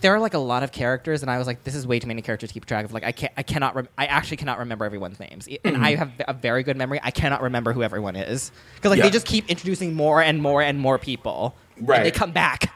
there 0.00 0.14
are 0.14 0.20
like 0.20 0.34
a 0.34 0.38
lot 0.38 0.62
of 0.62 0.72
characters, 0.72 1.22
and 1.22 1.30
I 1.30 1.38
was 1.38 1.46
like, 1.46 1.62
this 1.64 1.74
is 1.74 1.86
way 1.86 1.98
too 1.98 2.08
many 2.08 2.20
characters 2.22 2.48
to 2.50 2.54
keep 2.54 2.64
track 2.66 2.84
of. 2.84 2.92
Like, 2.92 3.04
I 3.04 3.12
can't, 3.12 3.32
I 3.36 3.42
cannot, 3.42 3.74
rem- 3.76 3.88
I 3.96 4.06
actually 4.06 4.38
cannot 4.38 4.58
remember 4.58 4.84
everyone's 4.84 5.20
names, 5.20 5.48
E- 5.48 5.58
and 5.64 5.76
I 5.76 5.94
have 5.94 6.10
a 6.26 6.32
very 6.32 6.62
good 6.62 6.76
memory. 6.76 7.00
I 7.02 7.10
cannot 7.10 7.42
remember 7.42 7.72
who 7.72 7.82
everyone 7.82 8.16
is 8.16 8.50
because 8.76 8.90
like 8.90 8.98
Yeah. 8.98 9.04
they 9.04 9.10
just 9.10 9.26
keep 9.26 9.48
introducing 9.48 9.94
more 9.94 10.20
and 10.22 10.42
more 10.42 10.60
and 10.62 10.78
more 10.78 10.98
people. 10.98 11.54
and 11.76 11.88
Right. 11.88 12.02
they 12.02 12.10
come 12.10 12.32
back. 12.32 12.72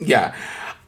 Yeah, 0.00 0.34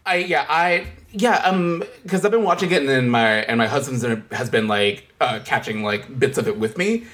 I 0.04 0.16
yeah 0.16 0.44
I 0.48 0.86
yeah 1.12 1.36
um 1.44 1.82
because 2.02 2.24
I've 2.24 2.30
been 2.30 2.42
watching 2.44 2.70
it 2.72 2.80
and 2.80 2.88
then 2.88 3.08
my 3.08 3.28
and 3.44 3.58
my 3.58 3.66
husband's 3.66 4.04
has 4.32 4.50
been 4.50 4.68
like 4.68 5.12
uh, 5.20 5.40
catching 5.44 5.82
like 5.82 6.18
bits 6.18 6.36
of 6.38 6.46
it 6.48 6.58
with 6.58 6.76
me, 6.78 7.04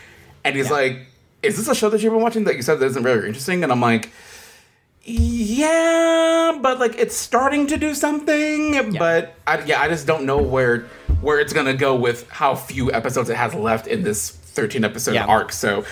and 0.44 0.56
he's 0.56 0.66
Yeah. 0.68 0.72
like, 0.72 0.98
"Is 1.42 1.56
this 1.56 1.68
a 1.68 1.74
show 1.74 1.88
that 1.90 2.02
you've 2.02 2.12
been 2.12 2.22
watching 2.22 2.44
that 2.44 2.56
you 2.56 2.62
said 2.62 2.78
that 2.80 2.86
isn't 2.86 3.02
very 3.02 3.26
interesting?" 3.26 3.62
And 3.62 3.70
I'm 3.72 3.80
like. 3.80 4.10
Yeah, 5.04 6.58
but 6.62 6.78
like 6.78 6.94
it's 6.96 7.16
starting 7.16 7.66
to 7.66 7.76
do 7.76 7.92
something, 7.94 8.92
but 8.98 9.34
I, 9.46 9.60
yeah, 9.64 9.80
I 9.80 9.88
just 9.88 10.06
don't 10.06 10.24
know 10.24 10.38
where 10.38 10.82
where 11.20 11.40
it's 11.40 11.52
gonna 11.52 11.74
go 11.74 11.96
with 11.96 12.28
how 12.30 12.54
few 12.54 12.92
episodes 12.92 13.28
it 13.28 13.36
has 13.36 13.52
left 13.52 13.88
in 13.88 14.04
this 14.04 14.30
13 14.30 14.84
episode 14.84 15.14
Yeah. 15.14 15.26
arc. 15.26 15.50
So 15.52 15.84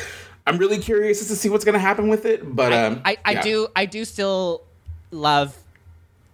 I'm 0.47 0.59
really 0.59 0.79
curious 0.79 1.27
to 1.27 1.35
see 1.35 1.49
what's 1.49 1.65
gonna 1.65 1.79
happen 1.81 2.09
with 2.09 2.25
it. 2.25 2.55
But 2.55 2.73
um, 2.73 3.03
I, 3.05 3.17
I 3.25 3.33
yeah. 3.33 3.43
do, 3.43 3.69
I 3.75 3.87
do 3.87 4.05
still 4.05 4.63
love 5.11 5.57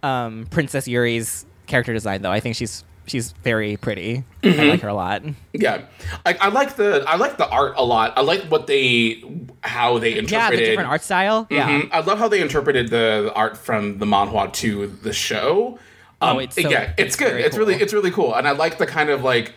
um, 0.03 0.47
Princess 0.51 0.87
Yuri's 0.87 1.47
character 1.67 1.93
design, 1.93 2.23
though. 2.23 2.33
I 2.33 2.41
think 2.41 2.57
she's 2.57 2.85
she's 3.07 3.31
very 3.45 3.77
pretty. 3.77 4.25
Mm-hmm. 4.43 4.61
I 4.61 4.65
like 4.65 4.81
her 4.81 4.89
a 4.89 4.95
lot. 4.95 5.23
Yeah, 5.53 5.83
I, 6.25 6.37
I 6.41 6.49
like 6.49 6.77
the 6.77 7.05
I 7.07 7.17
like 7.17 7.37
the 7.37 7.49
art 7.49 7.75
a 7.77 7.85
lot. 7.85 8.15
I 8.17 8.23
like 8.23 8.43
what 8.45 8.67
they 8.67 9.23
how 9.63 9.99
they 9.99 10.17
interpreted. 10.19 10.33
Yeah, 10.33 10.51
the 10.51 10.57
different 10.71 10.89
art 10.91 11.03
style. 11.03 11.47
Yeah. 11.51 11.69
Mhm. 11.83 11.89
I 11.93 12.01
love 12.01 12.19
how 12.19 12.29
they 12.29 12.41
interpreted 12.41 12.89
the, 12.91 13.23
the 13.25 13.33
art 13.35 13.57
from 13.57 13.99
the 13.99 14.07
manhwa 14.07 14.53
to 14.55 14.87
the 14.89 15.13
show. 15.13 15.79
Um, 16.21 16.37
Oh, 16.37 16.39
it's 16.41 16.55
so- 16.61 16.69
yeah, 16.69 16.93
it's, 16.97 17.15
it's 17.15 17.17
good. 17.17 17.41
It's 17.41 17.57
really 17.57 17.75
it's 17.75 17.93
really 17.93 18.11
cool, 18.11 18.35
and 18.35 18.49
I 18.49 18.53
like 18.53 18.79
the 18.79 18.87
kind 18.87 19.11
of 19.11 19.23
like 19.23 19.53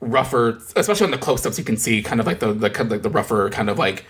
rougher, 0.00 0.58
especially 0.76 1.04
on 1.06 1.10
the 1.10 1.18
close-ups. 1.18 1.58
You 1.58 1.64
can 1.64 1.76
see 1.76 2.02
kind 2.02 2.20
of 2.20 2.26
like 2.26 2.38
the 2.40 2.52
the 2.52 2.70
kind 2.70 2.86
of 2.86 2.92
like 2.92 3.02
the 3.02 3.10
rougher 3.10 3.48
kind 3.50 3.68
of 3.70 3.78
like 3.78 4.04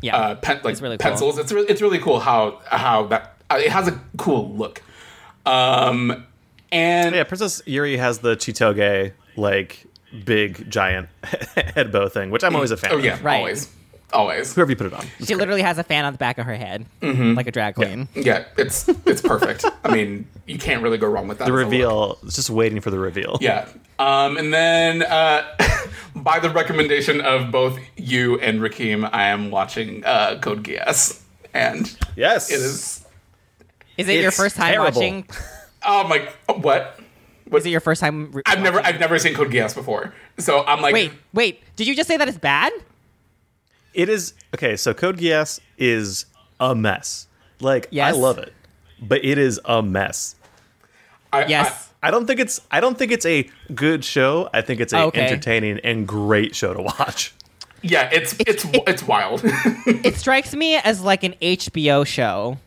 Yeah. 0.00 0.16
uh, 0.16 0.34
pen, 0.36 0.60
like 0.64 0.72
It's 0.72 0.80
really 0.82 0.96
cool. 0.96 1.10
pencils. 1.10 1.38
It's 1.38 1.52
really 1.52 1.66
it's 1.68 1.82
really 1.82 1.98
cool 1.98 2.20
how 2.20 2.60
how 2.66 3.06
that 3.08 3.36
uh, 3.50 3.56
it 3.62 3.70
has 3.70 3.86
a 3.88 4.00
cool 4.16 4.50
look. 4.54 4.82
Um, 5.44 6.26
and 6.72 7.14
Yeah, 7.14 7.22
Princess 7.24 7.62
Yuri 7.66 7.96
has 7.98 8.18
the 8.18 8.34
Chitoge 8.36 9.12
like 9.36 9.86
big 10.24 10.68
giant 10.70 11.08
head 11.74 11.92
bow 11.92 12.08
thing, 12.08 12.30
which 12.30 12.42
I'm 12.42 12.54
always 12.56 12.70
a 12.72 12.76
fan 12.76 12.90
oh 12.92 12.98
of. 12.98 13.04
yeah, 13.04 13.18
Right. 13.22 13.36
always 13.38 13.70
always. 14.12 14.54
Whoever 14.54 14.70
you 14.70 14.76
put 14.76 14.86
it 14.88 14.92
on. 14.92 15.06
She 15.24 15.34
literally 15.34 15.62
has 15.62 15.78
a 15.78 15.82
fan 15.84 16.04
on 16.04 16.12
the 16.12 16.18
back 16.18 16.36
of 16.36 16.44
her 16.44 16.54
head, 16.54 16.84
Mm-hmm. 17.00 17.32
like 17.34 17.46
a 17.46 17.50
drag 17.50 17.76
queen. 17.76 18.08
Yeah, 18.14 18.44
it's 18.58 18.86
it's 19.06 19.22
perfect. 19.22 19.64
I 19.84 19.90
mean, 19.94 20.28
you 20.46 20.58
can't 20.58 20.82
really 20.82 20.98
go 20.98 21.06
wrong 21.06 21.28
with 21.28 21.38
that. 21.38 21.46
The 21.46 21.52
as 21.52 21.54
a 21.58 21.62
look. 21.62 21.64
reveal, 21.72 22.18
it's 22.24 22.36
just 22.36 22.50
waiting 22.50 22.80
for 22.82 22.90
the 22.90 22.98
reveal. 22.98 23.38
Yeah. 23.40 23.68
Um, 23.98 24.36
and 24.36 24.52
then 24.52 25.02
uh, 25.02 25.44
by 26.16 26.40
the 26.40 26.50
recommendation 26.50 27.20
of 27.22 27.50
both 27.50 27.78
you 27.96 28.38
and 28.40 28.60
Rakim, 28.60 29.08
I 29.12 29.28
am 29.28 29.50
watching 29.50 30.04
uh, 30.04 30.38
Code 30.42 30.62
Geass. 30.64 31.20
And 31.54 31.94
Yes. 32.16 32.50
it 32.50 32.56
is. 32.60 33.06
Is 33.96 34.08
it 34.08 34.20
your 34.20 34.30
first 34.30 34.56
time 34.56 34.72
terrible. 34.74 35.00
watching? 35.00 35.26
Oh 35.86 36.06
my. 36.08 36.28
What? 36.46 37.00
what? 37.48 37.58
Is 37.60 37.66
it 37.66 37.70
your 37.70 37.80
first 37.80 38.00
time? 38.00 38.30
Re- 38.32 38.42
I've 38.46 38.60
never 38.60 38.80
I've 38.80 39.00
never 39.00 39.18
seen 39.18 39.34
Code 39.34 39.50
Geass 39.50 39.74
before. 39.74 40.14
So 40.38 40.64
I'm 40.64 40.80
like. 40.80 40.94
Wait, 40.94 41.12
wait. 41.32 41.62
Did 41.76 41.86
you 41.86 41.94
just 41.94 42.08
say 42.08 42.16
that 42.16 42.28
it's 42.28 42.38
bad? 42.38 42.72
It 43.94 44.08
is 44.08 44.34
okay. 44.54 44.76
So 44.76 44.94
Code 44.94 45.18
Geass 45.18 45.60
is 45.78 46.26
a 46.60 46.74
mess. 46.74 47.26
Like 47.60 47.88
Yes. 47.90 48.14
I 48.14 48.18
love 48.18 48.38
it, 48.38 48.52
but 49.00 49.24
it 49.24 49.38
is 49.38 49.60
a 49.64 49.82
mess. 49.82 50.34
I, 51.32 51.46
Yes. 51.46 51.90
I 52.02 52.10
don't 52.10 52.26
think 52.26 52.40
it's. 52.40 52.60
I 52.70 52.80
don't 52.80 52.98
think 52.98 53.12
it's 53.12 53.24
a 53.26 53.48
good 53.74 54.04
show. 54.04 54.50
I 54.52 54.60
think 54.60 54.80
it's 54.80 54.92
a 54.92 55.02
Okay. 55.04 55.20
entertaining 55.24 55.78
and 55.84 56.06
great 56.08 56.56
show 56.56 56.74
to 56.74 56.82
watch. 56.82 57.32
Yeah, 57.82 58.08
it's 58.12 58.34
it's 58.40 58.64
it's 58.86 59.02
wild. 59.04 59.42
it 59.44 60.16
strikes 60.16 60.54
me 60.54 60.76
as 60.76 61.00
like 61.00 61.22
an 61.22 61.34
HBO 61.40 62.04
show, 62.06 62.58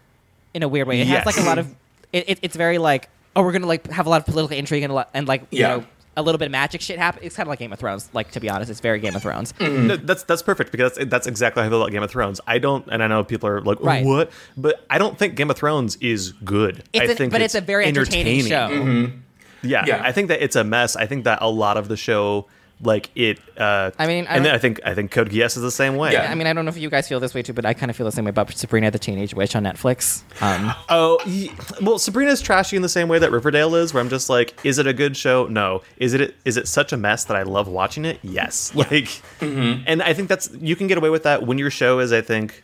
in 0.53 0.61
a 0.63 0.67
weird 0.67 0.87
way. 0.87 1.01
It 1.01 1.07
has 1.07 1.25
like 1.25 1.37
a 1.37 1.41
lot 1.41 1.57
of. 1.57 1.73
It, 2.15 2.29
it, 2.29 2.39
it's 2.41 2.55
very 2.55 2.77
like 2.77 3.09
oh 3.35 3.43
we're 3.43 3.51
gonna 3.51 3.67
like 3.67 3.87
have 3.91 4.05
a 4.07 4.09
lot 4.09 4.21
of 4.21 4.25
political 4.25 4.57
intrigue 4.57 4.83
and 4.83 4.91
a 4.91 4.95
lot, 4.95 5.09
and 5.13 5.27
like 5.27 5.41
you 5.51 5.59
Yeah. 5.59 5.67
know 5.77 5.85
a 6.17 6.21
little 6.21 6.39
bit 6.39 6.45
of 6.45 6.51
magic 6.53 6.79
shit 6.79 6.97
happen. 6.97 7.19
It's 7.23 7.35
kind 7.35 7.45
of 7.45 7.49
like 7.49 7.59
Game 7.59 7.73
of 7.73 7.79
Thrones. 7.79 8.09
Like 8.13 8.31
to 8.31 8.39
be 8.39 8.49
honest, 8.49 8.71
it's 8.71 8.79
very 8.79 8.99
Game 8.99 9.15
of 9.17 9.21
Thrones. 9.21 9.51
Mm-hmm. 9.59 9.87
No, 9.87 9.95
that's 9.97 10.23
that's 10.23 10.41
perfect 10.41 10.71
because 10.71 10.93
that's, 10.95 11.09
that's 11.09 11.27
exactly 11.27 11.61
how 11.61 11.67
I 11.67 11.69
feel 11.69 11.81
about 11.81 11.91
Game 11.91 12.03
of 12.03 12.09
Thrones. 12.09 12.39
I 12.47 12.57
don't, 12.57 12.87
and 12.89 13.03
I 13.03 13.07
know 13.07 13.25
people 13.25 13.49
are 13.49 13.59
like, 13.61 13.81
Right. 13.81 14.05
"What?" 14.05 14.31
But 14.55 14.85
I 14.89 14.97
don't 14.97 15.19
think 15.19 15.35
Game 15.35 15.49
of 15.49 15.57
Thrones 15.57 15.97
is 15.97 16.31
good. 16.31 16.83
It's 16.93 17.09
I 17.09 17.11
a- 17.11 17.15
think 17.15 17.33
but 17.33 17.41
it's, 17.41 17.53
a 17.53 17.59
very 17.61 17.85
entertaining, 17.85 18.45
show. 18.45 18.69
Mm-hmm. 18.69 19.17
Yeah, 19.63 19.83
Yeah. 19.85 20.01
I 20.05 20.13
think 20.13 20.29
that 20.29 20.41
it's 20.41 20.55
a 20.55 20.63
mess. 20.63 20.95
I 20.95 21.05
think 21.05 21.25
that 21.25 21.39
a 21.41 21.49
lot 21.49 21.75
of 21.75 21.89
the 21.89 21.97
show, 21.97 22.47
like 22.85 23.09
it. 23.15 23.39
Uh, 23.57 23.91
I 23.99 24.07
mean, 24.07 24.27
I 24.27 24.35
and 24.37 24.45
then 24.45 24.53
I 24.55 24.57
think 24.57 24.79
I 24.85 24.93
think 24.93 25.11
Code 25.11 25.29
Geass 25.29 25.55
is 25.57 25.61
the 25.61 25.71
same 25.71 25.95
way. 25.95 26.13
Yeah. 26.13 26.31
I 26.31 26.35
mean, 26.35 26.47
I 26.47 26.53
don't 26.53 26.65
know 26.65 26.69
if 26.69 26.77
you 26.77 26.89
guys 26.89 27.07
feel 27.07 27.19
this 27.19 27.33
way 27.33 27.41
too, 27.41 27.53
but 27.53 27.65
I 27.65 27.73
kind 27.73 27.89
of 27.89 27.95
feel 27.95 28.05
the 28.05 28.11
same 28.11 28.25
way 28.25 28.29
about 28.29 28.51
Sabrina 28.55 28.91
the 28.91 28.99
Teenage 28.99 29.33
Witch 29.33 29.55
on 29.55 29.63
Netflix. 29.63 30.23
Um, 30.41 30.73
Oh, 30.89 31.19
ye- 31.25 31.51
well, 31.81 31.97
Sabrina's 31.99 32.41
trashy 32.41 32.75
in 32.75 32.81
the 32.81 32.89
same 32.89 33.07
way 33.07 33.19
that 33.19 33.31
Riverdale 33.31 33.75
is, 33.75 33.93
where 33.93 34.01
I'm 34.01 34.09
just 34.09 34.29
like, 34.29 34.53
is 34.63 34.77
it 34.79 34.87
a 34.87 34.93
good 34.93 35.17
show? 35.17 35.47
No. 35.47 35.81
Is 35.97 36.13
it 36.13 36.35
is 36.45 36.57
it 36.57 36.67
such 36.67 36.93
a 36.93 36.97
mess 36.97 37.25
that 37.25 37.35
I 37.37 37.43
love 37.43 37.67
watching 37.67 38.05
it? 38.05 38.19
Yes. 38.23 38.73
Like, 38.91 39.21
and 39.41 40.01
I 40.03 40.13
think 40.13 40.29
that's 40.29 40.49
you 40.59 40.75
can 40.75 40.87
get 40.87 40.97
away 40.97 41.09
with 41.09 41.23
that 41.23 41.45
when 41.47 41.57
your 41.57 41.71
show 41.71 41.99
is, 41.99 42.11
I 42.13 42.21
think, 42.21 42.63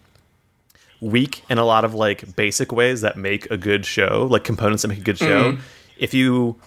weak 1.00 1.44
in 1.50 1.58
a 1.58 1.66
lot 1.66 1.84
of 1.84 1.94
like 1.96 2.36
basic 2.36 2.72
ways 2.72 3.02
that 3.02 3.18
make 3.18 3.50
a 3.50 3.58
good 3.58 3.86
show, 3.86 4.28
like 4.30 4.44
components 4.44 4.84
that 4.84 4.90
make 4.90 5.00
a 5.00 5.04
good 5.04 5.18
show. 5.18 5.58
If 5.98 6.14
you 6.14 6.60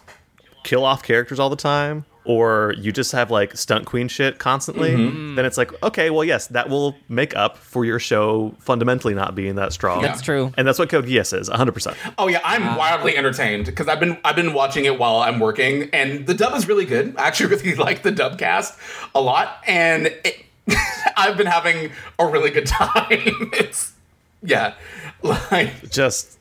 kill 0.65 0.85
off 0.85 1.03
characters 1.03 1.39
all 1.39 1.51
the 1.51 1.57
time. 1.57 2.05
Or 2.25 2.75
you 2.79 2.91
just 2.91 3.13
have 3.13 3.31
like 3.31 3.57
stunt 3.57 3.85
queen 3.85 4.09
shit 4.09 4.39
constantly, 4.39 4.93
mm-hmm. 4.93 5.33
mm. 5.33 5.37
then 5.37 5.45
it's 5.45 5.59
like, 5.59 5.71
okay, 5.83 6.09
well, 6.11 6.25
yes, 6.25 6.47
that 6.49 6.71
will 6.71 6.97
make 7.09 7.37
up 7.37 7.59
for 7.59 7.85
your 7.85 7.99
show 7.99 8.55
fundamentally 8.61 9.15
not 9.15 9.35
being 9.35 9.57
that 9.57 9.73
strong. 9.73 10.01
That's 10.03 10.23
true. 10.23 10.53
And 10.57 10.67
that's 10.67 10.79
what 10.79 10.89
Code 10.89 11.05
Geass 11.05 11.39
is, 11.39 11.51
100%. 11.51 11.97
oh 12.19 12.29
yeah, 12.29 12.41
I'm 12.45 12.77
wildly 12.77 13.17
entertained 13.17 13.67
because 13.67 13.89
I've 13.89 14.01
been 14.01 14.17
I've 14.25 14.37
been 14.37 14.55
watching 14.55 14.85
it 14.87 14.99
while 14.99 15.19
I'm 15.19 15.39
working, 15.39 15.91
and 15.93 16.27
the 16.27 16.35
dub 16.35 16.55
is 16.55 16.67
really 16.67 16.87
good. 16.87 17.17
I 17.17 17.27
actually 17.27 17.55
really 17.57 17.75
like 17.75 18.03
the 18.03 18.11
dub 18.11 18.39
cast 18.39 18.79
a 19.15 19.21
lot, 19.21 19.63
and 19.67 20.07
it, 20.07 20.45
I've 21.17 21.37
been 21.37 21.47
having 21.47 21.91
a 22.19 22.27
really 22.27 22.51
good 22.51 22.67
time. 22.67 23.51
it's 23.53 23.93
yeah, 24.43 24.75
like 25.23 25.91
Just 25.91 26.39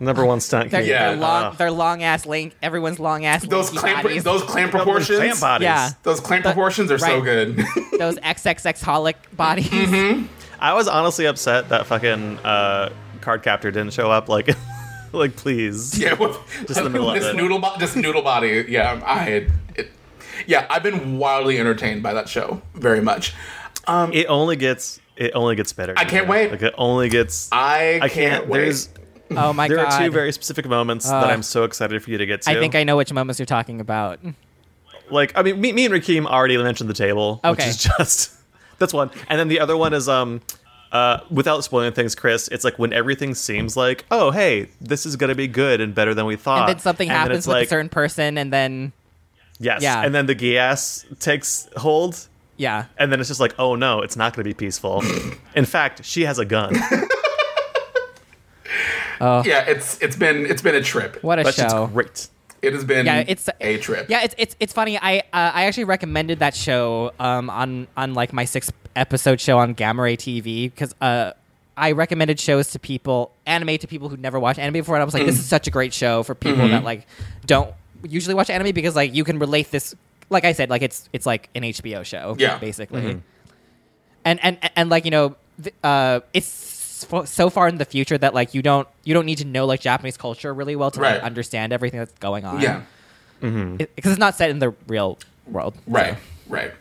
number 0.00 0.24
one 0.24 0.40
stunt 0.40 0.70
They're. 0.70 0.82
Yeah. 0.82 1.08
they're 1.10 1.16
long, 1.16 1.44
Uh, 1.44 1.50
they're 1.52 1.70
long 1.70 2.02
ass 2.02 2.26
link. 2.26 2.54
Everyone's 2.62 2.98
long 2.98 3.24
ass 3.24 3.46
those 3.46 3.70
linky 3.70 3.76
clamp 3.78 4.02
bodies. 4.02 4.24
those 4.24 4.42
clamp 4.42 4.70
proportions. 4.72 5.18
Clamp 5.18 5.40
bodies. 5.40 5.64
Yeah. 5.66 5.90
Those 6.02 6.20
clamp 6.20 6.44
proportions 6.44 6.90
are 6.90 6.98
so 6.98 7.20
good. 7.20 7.56
those 7.98 8.16
xxxHolic 8.16 9.14
bodies. 9.36 9.68
Mm-hmm. 9.68 10.26
I 10.58 10.74
was 10.74 10.88
honestly 10.88 11.26
upset 11.26 11.68
that 11.70 11.86
fucking 11.86 12.38
uh, 12.38 12.90
Cardcaptor 13.20 13.62
didn't 13.72 13.92
show 13.92 14.10
up. 14.10 14.28
Like, 14.28 14.50
like 15.12 15.36
please. 15.36 15.98
yeah, 15.98 16.14
with, 16.14 16.36
Just 16.66 16.78
in 16.78 16.84
the 16.84 16.90
middle 16.90 17.10
of 17.10 17.16
it. 17.16 17.36
noodle, 17.36 17.58
bo- 17.60 17.76
this 17.78 17.96
noodle 17.96 18.22
body. 18.22 18.64
Yeah, 18.68 19.00
I 19.06 19.18
had 19.18 19.52
it. 19.76 19.90
Yeah, 20.46 20.66
I've 20.70 20.82
been 20.82 21.18
wildly 21.18 21.58
entertained 21.58 22.02
by 22.02 22.14
that 22.14 22.28
show 22.28 22.62
very 22.74 23.00
much. 23.00 23.34
It 23.88 24.26
only 24.28 24.56
gets 24.56 25.00
it 25.16 25.32
only 25.34 25.54
gets 25.56 25.72
better. 25.72 25.92
I 25.96 26.04
can't 26.04 26.28
wait. 26.28 26.50
Like 26.50 26.62
it 26.62 26.74
only 26.78 27.08
gets. 27.08 27.48
I, 27.52 27.96
I 27.96 28.08
can't, 28.08 28.12
can't. 28.12 28.48
wait. 28.48 28.60
There's 28.60 28.88
Oh 29.30 29.52
my 29.52 29.68
there 29.68 29.76
god! 29.76 29.90
There 29.90 29.92
are 29.92 30.06
two 30.06 30.10
very 30.12 30.32
specific 30.32 30.66
moments 30.66 31.08
that 31.08 31.30
I'm 31.30 31.42
so 31.42 31.64
excited 31.64 32.02
for 32.02 32.10
you 32.10 32.18
to 32.18 32.26
get 32.26 32.42
to. 32.42 32.50
I 32.50 32.54
think 32.54 32.74
I 32.74 32.84
know 32.84 32.96
which 32.96 33.12
moments 33.12 33.38
you're 33.38 33.46
talking 33.46 33.80
about. 33.80 34.18
like 35.10 35.32
I 35.36 35.42
mean 35.42 35.60
me, 35.60 35.72
me 35.72 35.84
and 35.86 35.94
Rakim 35.94 36.26
already 36.26 36.56
mentioned 36.56 36.90
the 36.90 36.94
table, 36.94 37.40
which 37.44 37.60
is 37.60 37.76
just 37.76 38.32
that's 38.78 38.92
one, 38.92 39.10
and 39.28 39.38
then 39.38 39.48
the 39.48 39.60
other 39.60 39.76
one 39.76 39.92
is 39.94 40.08
um. 40.08 40.40
Uh, 40.92 41.20
without 41.30 41.62
spoiling 41.62 41.92
things, 41.92 42.16
Chris, 42.16 42.48
it's 42.48 42.64
like 42.64 42.76
when 42.76 42.92
everything 42.92 43.32
seems 43.32 43.76
like, 43.76 44.04
oh, 44.10 44.32
hey, 44.32 44.66
this 44.80 45.06
is 45.06 45.14
gonna 45.14 45.36
be 45.36 45.46
good 45.46 45.80
and 45.80 45.94
better 45.94 46.14
than 46.14 46.26
we 46.26 46.34
thought, 46.34 46.68
and 46.68 46.68
then 46.70 46.80
something 46.80 47.08
and 47.08 47.16
happens 47.16 47.38
it's 47.38 47.46
with 47.46 47.54
like, 47.54 47.66
a 47.66 47.70
certain 47.70 47.88
person, 47.88 48.36
and 48.36 48.52
then 48.52 48.92
yes, 49.60 49.82
Yeah. 49.82 50.02
and 50.02 50.12
then 50.12 50.26
the 50.26 50.34
gas 50.34 51.06
takes 51.20 51.68
hold, 51.76 52.26
yeah, 52.56 52.86
and 52.98 53.12
then 53.12 53.20
it's 53.20 53.28
just 53.28 53.38
like, 53.38 53.54
oh 53.56 53.76
no, 53.76 54.00
it's 54.00 54.16
not 54.16 54.34
gonna 54.34 54.42
be 54.42 54.52
peaceful. 54.52 55.04
In 55.54 55.64
fact, 55.64 56.04
she 56.04 56.22
has 56.22 56.40
a 56.40 56.44
gun, 56.44 56.74
yeah, 59.20 59.64
it's 59.66 59.98
it's 60.00 60.16
been 60.16 60.46
it's 60.46 60.62
been 60.62 60.74
a 60.74 60.82
trip. 60.82 61.22
what 61.22 61.38
a 61.38 61.42
but 61.44 61.58
it's 61.58 61.72
show! 61.72 61.86
great. 61.92 62.28
It 62.62 62.74
has 62.74 62.84
been 62.84 63.06
Yeah, 63.06 63.24
it's 63.26 63.48
a 63.60 63.78
trip. 63.78 64.10
Yeah, 64.10 64.22
it's 64.22 64.34
it's 64.36 64.56
it's 64.60 64.72
funny. 64.72 64.98
I 65.00 65.18
uh, 65.20 65.22
I 65.32 65.64
actually 65.64 65.84
recommended 65.84 66.40
that 66.40 66.54
show 66.54 67.12
um 67.18 67.48
on 67.50 67.86
on 67.96 68.14
like 68.14 68.32
my 68.32 68.44
six 68.44 68.70
episode 68.96 69.40
show 69.40 69.58
on 69.58 69.72
Gamma 69.74 70.02
Ray 70.02 70.16
TV 70.16 70.64
because 70.70 70.94
uh 71.00 71.32
I 71.76 71.92
recommended 71.92 72.38
shows 72.38 72.72
to 72.72 72.78
people 72.78 73.32
anime 73.46 73.78
to 73.78 73.86
people 73.86 74.10
who'd 74.10 74.20
never 74.20 74.38
watched 74.38 74.58
anime 74.58 74.74
before, 74.74 74.96
and 74.96 75.02
I 75.02 75.04
was 75.06 75.14
like, 75.14 75.24
this 75.24 75.38
is 75.38 75.46
such 75.46 75.66
a 75.66 75.70
great 75.70 75.94
show 75.94 76.22
for 76.22 76.34
people 76.34 76.68
that 76.68 76.84
like 76.84 77.06
don't 77.46 77.72
usually 78.06 78.34
watch 78.34 78.50
anime 78.50 78.72
because 78.74 78.94
like 78.94 79.14
you 79.14 79.24
can 79.24 79.38
relate 79.38 79.70
this. 79.70 79.94
Like 80.28 80.44
I 80.44 80.52
said, 80.52 80.68
like 80.68 80.82
it's 80.82 81.08
it's 81.14 81.24
like 81.24 81.48
an 81.54 81.62
HBO 81.62 82.04
show, 82.04 82.36
Yeah. 82.38 82.58
basically. 82.58 83.20
And 84.24 84.38
and 84.44 84.58
and 84.76 84.90
like 84.90 85.06
you 85.06 85.10
know, 85.10 85.36
th- 85.62 85.74
uh, 85.82 86.20
it's 86.34 86.46
so, 87.00 87.24
so 87.24 87.50
far 87.50 87.68
in 87.68 87.78
the 87.78 87.84
future 87.84 88.16
that 88.18 88.34
like 88.34 88.54
you 88.54 88.62
don't 88.62 88.86
you 89.04 89.14
don't 89.14 89.26
need 89.26 89.38
to 89.38 89.44
know 89.44 89.66
like 89.66 89.80
Japanese 89.80 90.16
culture 90.16 90.52
really 90.54 90.76
well 90.76 90.90
to 90.90 91.00
like, 91.00 91.22
understand 91.22 91.72
everything 91.72 91.98
that's 92.00 92.12
going 92.18 92.44
on. 92.44 92.60
Yeah. 92.60 92.82
Mm-hmm. 93.42 93.76
because 93.96 94.12
it's 94.12 94.18
not 94.18 94.34
set 94.36 94.50
in 94.50 94.58
the 94.58 94.74
real 94.86 95.18
world. 95.46 95.74
so- 95.74 95.80
Right. 95.86 96.16
Right. 96.48 96.72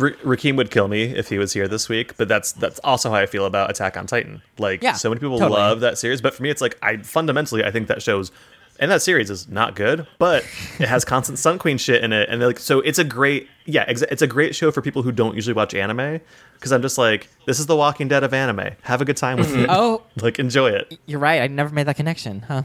R- 0.00 0.10
Rakeem 0.24 0.56
would 0.56 0.70
kill 0.70 0.88
me 0.88 1.02
if 1.04 1.28
he 1.28 1.38
was 1.38 1.52
here 1.52 1.68
this 1.68 1.88
week, 1.88 2.16
but 2.16 2.26
that's 2.28 2.52
that's 2.52 2.78
also 2.80 3.08
how 3.10 3.16
I 3.16 3.26
feel 3.26 3.46
about 3.46 3.70
Attack 3.70 3.96
on 3.96 4.06
Titan. 4.06 4.42
Like, 4.58 4.82
Yeah, 4.82 4.92
so 4.94 5.08
many 5.08 5.20
people 5.20 5.38
totally. 5.38 5.58
love 5.60 5.80
that 5.80 5.96
series, 5.98 6.20
but 6.20 6.34
for 6.34 6.42
me, 6.42 6.50
it's 6.50 6.60
like 6.60 6.76
I 6.82 6.96
fundamentally 6.98 7.64
I 7.64 7.70
think 7.70 7.86
that 7.88 8.02
shows, 8.02 8.32
and 8.80 8.90
that 8.90 9.02
series 9.02 9.30
is 9.30 9.48
not 9.48 9.76
good, 9.76 10.06
but 10.18 10.42
it 10.80 10.88
has 10.88 11.04
constant 11.04 11.38
Sun 11.38 11.58
Queen 11.60 11.78
shit 11.78 12.02
in 12.02 12.12
it, 12.12 12.28
and 12.28 12.42
like 12.42 12.58
so 12.58 12.80
it's 12.80 12.98
a 12.98 13.04
great 13.04 13.48
yeah, 13.66 13.84
exa- 13.88 14.10
it's 14.10 14.22
a 14.22 14.26
great 14.26 14.56
show 14.56 14.72
for 14.72 14.82
people 14.82 15.02
who 15.02 15.12
don't 15.12 15.36
usually 15.36 15.54
watch 15.54 15.72
anime 15.74 16.20
because 16.54 16.72
I'm 16.72 16.82
just 16.82 16.98
like 16.98 17.28
this 17.46 17.60
is 17.60 17.66
the 17.66 17.76
Walking 17.76 18.08
Dead 18.08 18.24
of 18.24 18.34
anime. 18.34 18.70
Have 18.82 19.00
a 19.00 19.04
good 19.04 19.16
time 19.16 19.38
with 19.38 19.54
it. 19.54 19.66
Oh, 19.70 20.02
like 20.20 20.38
enjoy 20.40 20.70
it. 20.70 20.98
you're 21.06 21.20
right. 21.20 21.40
I 21.42 21.46
never 21.46 21.72
made 21.72 21.86
that 21.86 21.96
connection, 21.96 22.40
huh? 22.42 22.62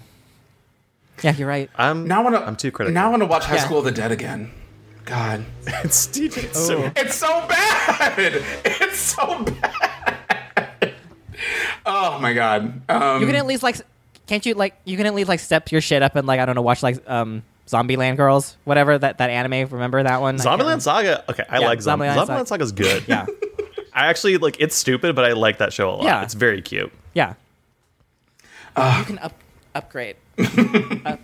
Yeah, 1.22 1.34
you're 1.36 1.48
right. 1.48 1.70
I'm 1.76 2.08
Now 2.08 2.22
I 2.22 2.24
wanna. 2.24 2.40
I'm 2.40 2.56
too 2.56 2.72
critical. 2.72 2.94
Now 2.94 3.08
I 3.08 3.12
wanna 3.12 3.26
watch 3.26 3.46
High 3.46 3.56
Yeah. 3.56 3.66
School 3.66 3.80
of 3.80 3.86
the 3.86 3.92
Dead 3.92 4.12
again. 4.12 4.52
God, 5.06 5.46
it's 5.68 5.96
Steve. 5.98 6.36
It's 6.38 6.66
so 6.66 6.92
it's 6.96 7.16
so 7.16 7.46
bad. 7.48 8.44
It's 8.66 8.98
so 9.00 9.44
bad. 9.44 10.94
Oh 11.86 12.20
my 12.20 12.34
god. 12.34 12.82
Um, 12.90 13.22
you 13.22 13.28
can 13.28 13.36
at 13.36 13.46
least 13.46 13.62
like, 13.64 13.78
can't 14.28 14.46
you 14.46 14.54
like 14.56 14.76
you 14.86 14.98
can 14.98 15.06
at 15.06 15.14
least 15.16 15.30
like 15.30 15.40
step 15.40 15.72
your 15.72 15.82
shit 15.82 16.02
up 16.02 16.16
and 16.16 16.26
like 16.28 16.40
I 16.40 16.46
don't 16.46 16.56
know 16.56 16.62
watch 16.62 16.82
like 16.84 16.98
um 17.10 17.44
Zombieland 17.68 18.18
Girls 18.18 18.58
whatever 18.66 18.98
that 18.98 19.18
that 19.20 19.30
anime. 19.30 19.68
Remember 19.70 20.02
that 20.04 20.22
one? 20.22 20.40
I 20.40 20.44
can't 20.44 20.62
Zombieland 20.62 20.82
Saga. 20.82 21.24
Okay, 21.30 21.44
I 21.50 21.60
Yeah, 21.60 21.68
like 21.68 21.80
Zombieland. 21.80 22.16
Zombieland 22.16 22.28
Zombieland, 22.28 22.48
Saga. 22.48 22.48
Saga's 22.48 22.72
good. 22.72 23.04
yeah 23.08 23.26
I 23.94 24.08
actually 24.08 24.38
like 24.38 24.58
it's 24.60 24.76
stupid, 24.76 25.16
but 25.16 25.24
I 25.26 25.32
like 25.34 25.60
that 25.60 25.72
show 25.72 25.90
a 25.90 25.96
lot. 25.96 26.04
Yeah. 26.04 26.24
It's 26.24 26.34
very 26.34 26.62
cute. 26.62 26.92
Yeah, 27.14 27.36
yeah. 28.78 29.00
you 29.00 29.06
can 29.06 29.20
up 29.20 29.34
upgrade. 29.74 30.18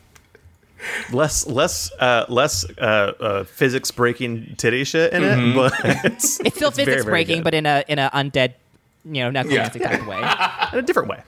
Less 1.11 1.45
less 1.45 1.91
uh 1.99 2.25
less 2.27 2.65
uh, 2.79 2.81
uh 3.19 3.43
physics 3.43 3.91
breaking 3.91 4.55
titty 4.57 4.83
shit 4.83 5.13
in 5.13 5.23
it, 5.23 5.53
but 5.55 5.73
it's, 6.05 6.39
It's 6.39 6.55
still 6.55 6.69
it's 6.69 6.77
physics 6.77 7.03
very 7.03 7.03
breaking, 7.03 7.37
good. 7.39 7.43
but 7.43 7.53
in 7.53 7.65
a 7.67 7.83
in 7.87 7.99
a 7.99 8.09
undead, 8.11 8.53
you 9.05 9.21
know, 9.21 9.29
necromantic 9.29 9.83
type 9.83 10.01
of 10.01 10.07
way. 10.07 10.17
in 10.73 10.79
a 10.79 10.81
different 10.81 11.07
way. 11.09 11.21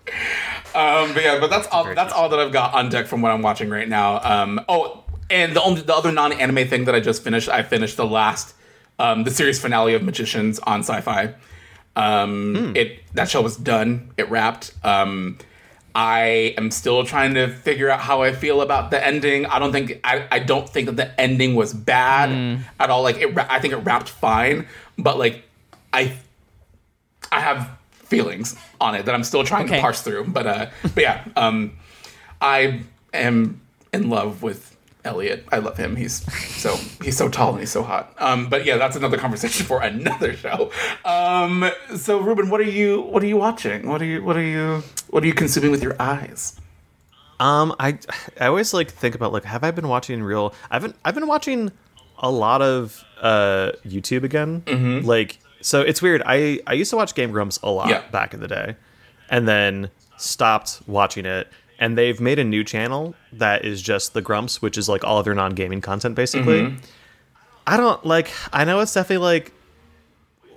Um, 0.76 1.14
but 1.14 1.24
yeah, 1.24 1.40
but 1.40 1.50
that's 1.50 1.68
all. 1.68 1.94
That's 1.94 2.14
all 2.14 2.30
that 2.30 2.40
I've 2.40 2.52
got 2.52 2.74
on 2.74 2.90
deck 2.90 3.08
from 3.08 3.22
what 3.22 3.32
I'm 3.32 3.42
watching 3.42 3.70
right 3.70 3.88
now. 3.88 4.20
Um, 4.24 4.62
oh, 4.68 5.04
and 5.30 5.56
the 5.56 5.62
only 5.62 5.82
the 5.82 5.96
other 5.96 6.12
non-anime 6.12 6.68
thing 6.68 6.86
that 6.86 6.96
I 6.96 7.00
just 7.00 7.24
finished, 7.24 7.50
I 7.50 7.64
finished 7.64 7.98
the 7.98 8.06
last, 8.06 8.56
um, 9.00 9.24
the 9.24 9.32
series 9.32 9.60
finale 9.60 9.94
of 9.94 10.04
Magicians 10.04 10.60
on 10.60 10.82
Syfy. 10.82 11.34
Um, 11.96 12.74
It 12.76 13.04
that 13.14 13.30
show 13.30 13.42
was 13.42 13.56
done. 13.56 14.12
It 14.18 14.30
wrapped. 14.30 14.74
Um, 14.84 15.38
I 15.96 16.56
am 16.58 16.72
still 16.72 17.04
trying 17.06 17.36
to 17.36 17.48
figure 17.48 17.88
out 17.90 18.00
how 18.00 18.24
I 18.24 18.34
feel 18.34 18.62
about 18.62 18.90
the 18.90 19.06
ending. 19.06 19.46
I 19.46 19.60
don't 19.60 19.72
think 19.72 20.00
I, 20.04 20.26
I 20.32 20.40
don't 20.40 20.68
think 20.68 20.88
that 20.88 20.98
the 20.98 21.22
ending 21.22 21.54
was 21.54 21.72
bad 21.72 22.64
at 22.80 22.90
all. 22.90 23.04
Like 23.04 23.18
it, 23.18 23.38
I 23.38 23.60
think 23.60 23.74
it 23.74 23.78
wrapped 23.78 24.10
fine, 24.10 24.68
but 24.98 25.20
like 25.20 25.44
I 25.94 26.18
I 27.32 27.42
have 27.42 27.70
feelings 28.18 28.56
on 28.80 28.96
it 28.96 29.06
that 29.06 29.16
I'm 29.16 29.24
still 29.24 29.44
trying 29.44 29.66
Okay. 29.66 29.76
to 29.78 29.82
parse 29.82 30.02
through. 30.02 30.26
But 30.28 30.46
uh, 30.48 30.66
but 30.96 31.02
yeah, 31.04 31.24
um, 31.36 31.78
I 32.42 32.82
am 33.14 33.62
in 33.92 34.10
love 34.10 34.42
with 34.44 34.70
Elliot. 35.06 35.46
I 35.52 35.58
love 35.58 35.78
him. 35.78 35.96
He's 35.98 36.16
so 36.62 36.76
he's 37.04 37.18
so 37.18 37.28
tall 37.30 37.50
and 37.52 37.60
he's 37.60 37.72
so 37.72 37.84
hot. 37.84 38.14
Um, 38.20 38.48
but 38.50 38.66
yeah, 38.66 38.78
that's 38.78 38.96
another 38.96 39.18
conversation 39.18 39.66
for 39.72 39.82
another 39.82 40.34
show. 40.36 40.72
Um, 41.06 41.70
so 41.98 42.20
Ruben, 42.20 42.50
what 42.50 42.60
are 42.62 42.72
you 42.80 43.02
what 43.02 43.22
are 43.24 43.28
you 43.28 43.38
watching? 43.38 43.88
What 43.88 44.02
are 44.02 44.06
you 44.06 44.24
what 44.24 44.38
are 44.38 44.42
you 44.56 44.84
what 45.10 45.24
are 45.24 45.28
you 45.28 45.34
consuming 45.34 45.72
with 45.72 45.84
your 45.84 45.96
eyes? 46.00 46.56
Um, 47.40 47.76
I 47.80 47.98
I 48.40 48.48
always 48.48 48.74
like 48.74 48.90
think 48.92 49.16
about 49.16 49.34
like 49.34 49.44
have 49.44 49.64
I 49.64 49.72
been 49.72 49.88
watching 49.90 50.24
real? 50.24 50.54
I've 50.72 50.82
been 50.84 50.94
I've 51.04 51.16
been 51.16 51.28
watching 51.28 51.72
a 52.20 52.32
lot 52.32 52.62
of 52.62 53.04
uh 53.22 53.72
YouTube 53.86 54.24
again. 54.24 54.62
Mm-hmm. 54.62 55.06
Like 55.06 55.40
so, 55.64 55.82
it's 55.82 56.02
weird. 56.02 56.22
I 56.26 56.60
I 56.68 56.74
used 56.74 56.90
to 56.92 56.96
watch 56.96 57.16
Game 57.16 57.32
Grumps 57.32 57.58
a 57.64 57.70
lot 57.72 57.90
Yeah. 57.90 58.04
back 58.12 58.34
in 58.36 58.40
the 58.40 58.48
day, 58.48 58.76
and 59.30 59.48
then 59.48 59.90
stopped 60.18 60.82
watching 60.86 61.26
it. 61.26 61.48
And 61.80 61.98
they've 61.98 62.22
made 62.22 62.38
a 62.40 62.44
new 62.44 62.64
channel 62.64 63.16
that 63.34 63.66
is 63.66 63.82
just 63.82 64.14
the 64.14 64.22
Grumps, 64.22 64.62
which 64.62 64.78
is 64.78 64.88
like 64.88 65.04
all 65.04 65.18
of 65.18 65.26
their 65.26 65.34
non 65.36 65.56
gaming 65.56 65.82
content 65.82 66.16
basically. 66.16 66.62
Mm-hmm. 66.62 66.78
I 67.66 67.78
don't 67.78 68.06
like. 68.06 68.30
I 68.54 68.64
know 68.64 68.80
it's 68.80 68.94
definitely 68.94 69.26
like 69.26 69.52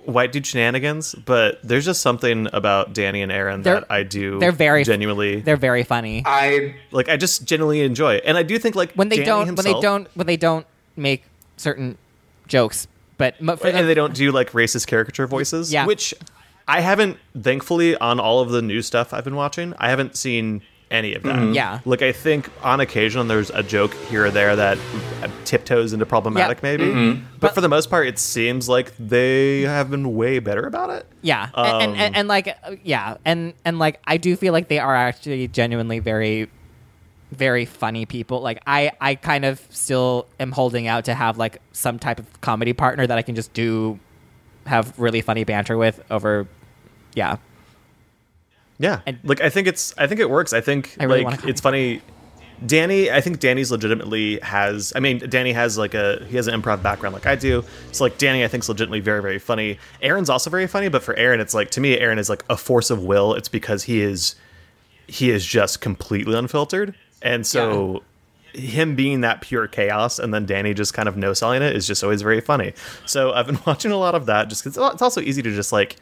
white 0.05 0.31
dude 0.31 0.45
shenanigans, 0.45 1.15
but 1.15 1.59
there's 1.63 1.83
just 1.83 2.01
something 2.01 2.47
about 2.53 2.93
Danny 2.93 3.21
and 3.21 3.31
Aaron 3.31 3.61
They're- 3.61 3.81
that 3.81 3.91
I 3.91 4.03
do. 4.03 4.39
they're 4.39 4.51
very- 4.53 4.83
genuinely 4.85 5.41
They're 5.41 5.57
very 5.57 5.83
funny. 5.83 6.23
I 6.25 6.75
like 6.91 7.09
I 7.09 7.17
just 7.17 7.43
genuinely 7.45 7.81
enjoy 7.81 8.15
it, 8.15 8.23
and 8.25 8.37
I 8.37 8.43
do 8.43 8.57
think 8.57 8.75
like 8.75 8.93
when 8.93 9.09
they 9.09 9.17
Danny 9.17 9.25
don't 9.25 9.47
himself, 9.47 9.65
when 9.65 9.73
they 9.75 9.81
don't 9.81 10.07
when 10.15 10.27
they 10.27 10.37
don't 10.37 10.65
make 10.95 11.23
certain 11.57 11.97
jokes, 12.47 12.87
but 13.17 13.39
mo- 13.41 13.55
for 13.55 13.67
and 13.67 13.77
them, 13.77 13.87
they 13.87 13.93
don't 13.93 14.13
do 14.13 14.31
like 14.31 14.51
racist 14.51 14.87
caricature 14.87 15.27
voices, 15.27 15.71
Yeah. 15.73 15.85
which 15.85 16.13
I 16.67 16.81
haven't 16.81 17.17
thankfully 17.39 17.95
on 17.97 18.19
all 18.19 18.39
of 18.41 18.49
the 18.49 18.61
new 18.61 18.81
stuff 18.81 19.13
I've 19.13 19.23
been 19.23 19.35
watching, 19.35 19.73
I 19.77 19.89
haven't 19.89 20.15
seen 20.17 20.61
any 20.89 21.13
of 21.15 21.23
that. 21.23 21.35
Mm-hmm. 21.35 21.51
Yeah. 21.53 21.79
like 21.83 22.01
I 22.01 22.13
think 22.13 22.49
on 22.63 22.79
occasion 22.79 23.27
there's 23.27 23.49
a 23.49 23.61
joke 23.61 23.93
here 24.09 24.25
or 24.25 24.31
there 24.31 24.55
that 24.55 24.77
tiptoes 25.43 25.91
into 25.91 26.05
problematic, 26.05 26.59
Yeah. 26.63 26.77
maybe, 26.77 27.21
but 27.41 27.53
for 27.53 27.59
the 27.59 27.67
most 27.67 27.89
part, 27.89 28.07
it 28.07 28.17
seems 28.17 28.69
like 28.69 28.93
they 28.97 29.61
have 29.63 29.89
been 29.91 30.15
way 30.15 30.39
better 30.39 30.65
about 30.65 30.89
it. 30.89 31.05
yeah, 31.21 31.49
and, 31.55 31.67
and, 31.83 31.91
Um, 31.91 31.97
and, 31.99 32.15
and 32.15 32.27
like 32.29 32.47
uh, 32.63 32.75
yeah, 32.83 33.17
and 33.25 33.53
and 33.65 33.79
like 33.79 33.99
I 34.07 34.15
do 34.15 34.35
feel 34.37 34.53
like 34.53 34.69
they 34.69 34.79
are 34.79 34.95
actually 34.95 35.47
genuinely 35.49 35.99
very 35.99 36.49
very 37.31 37.65
funny 37.65 38.05
people. 38.05 38.41
Like 38.41 38.61
I 38.65 38.91
I 39.01 39.15
kind 39.15 39.45
of 39.45 39.61
still 39.69 40.27
am 40.39 40.51
holding 40.51 40.87
out 40.87 41.05
to 41.05 41.13
have 41.13 41.37
like 41.37 41.61
some 41.73 41.99
type 41.99 42.19
of 42.19 42.41
comedy 42.41 42.73
partner 42.73 43.05
that 43.05 43.17
I 43.17 43.21
can 43.21 43.35
just 43.35 43.53
do 43.53 43.99
have 44.65 44.97
really 44.99 45.21
funny 45.21 45.43
banter 45.43 45.77
with 45.77 46.03
over 46.09 46.47
yeah. 47.13 47.37
Yeah, 48.79 49.01
And- 49.07 49.17
like 49.23 49.41
I 49.41 49.49
think 49.49 49.67
it's 49.67 49.93
I 49.97 50.07
think 50.07 50.19
it 50.19 50.29
works. 50.29 50.53
I 50.53 50.61
think 50.61 50.95
I 50.99 51.05
really 51.05 51.23
like 51.23 51.43
it's 51.45 51.61
funny. 51.61 52.01
Danny, 52.65 53.11
I 53.11 53.21
think 53.21 53.39
Danny's 53.39 53.71
legitimately 53.71 54.39
has. 54.39 54.91
I 54.95 54.99
mean, 54.99 55.19
Danny 55.29 55.51
has 55.53 55.77
like 55.77 55.93
a 55.93 56.25
he 56.27 56.37
has 56.37 56.47
an 56.47 56.59
improv 56.59 56.81
background 56.81 57.13
like 57.13 57.25
I 57.25 57.35
do. 57.35 57.63
So 57.91 58.03
like 58.03 58.17
Danny, 58.17 58.43
I 58.43 58.47
think 58.47 58.63
is 58.63 58.69
legitimately 58.69 58.99
very 58.99 59.21
very 59.21 59.39
funny. 59.39 59.79
Aaron's 60.01 60.29
also 60.29 60.49
very 60.49 60.67
funny, 60.67 60.89
but 60.89 61.03
for 61.03 61.15
Aaron, 61.15 61.39
it's 61.39 61.53
like 61.53 61.69
to 61.71 61.81
me, 61.81 61.97
Aaron 61.99 62.17
is 62.19 62.29
like 62.29 62.43
a 62.49 62.57
force 62.57 62.89
of 62.89 63.03
will. 63.03 63.33
It's 63.33 63.49
because 63.49 63.83
he 63.83 64.01
is 64.01 64.35
he 65.07 65.29
is 65.31 65.45
just 65.45 65.81
completely 65.81 66.37
unfiltered, 66.37 66.95
and 67.21 67.45
so. 67.45 68.03
Him 68.53 68.95
being 68.95 69.21
that 69.21 69.41
pure 69.41 69.67
chaos, 69.67 70.17
and 70.17 70.33
then 70.33 70.47
Danny 70.47 70.73
just 70.73 70.91
kind 70.91 71.07
of 71.07 71.15
no 71.15 71.33
selling 71.33 71.61
it 71.61 71.75
is 71.75 71.85
just 71.85 72.03
always 72.03 72.23
very 72.23 72.41
funny. 72.41 72.73
So 73.05 73.31
I've 73.31 73.45
been 73.45 73.59
watching 73.67 73.91
a 73.91 73.97
lot 73.97 74.15
of 74.15 74.25
that, 74.27 74.47
just 74.49 74.63
because 74.63 74.77
it's 74.93 75.01
also 75.01 75.21
easy 75.21 75.43
to 75.43 75.51
just 75.53 75.71
like 75.71 75.97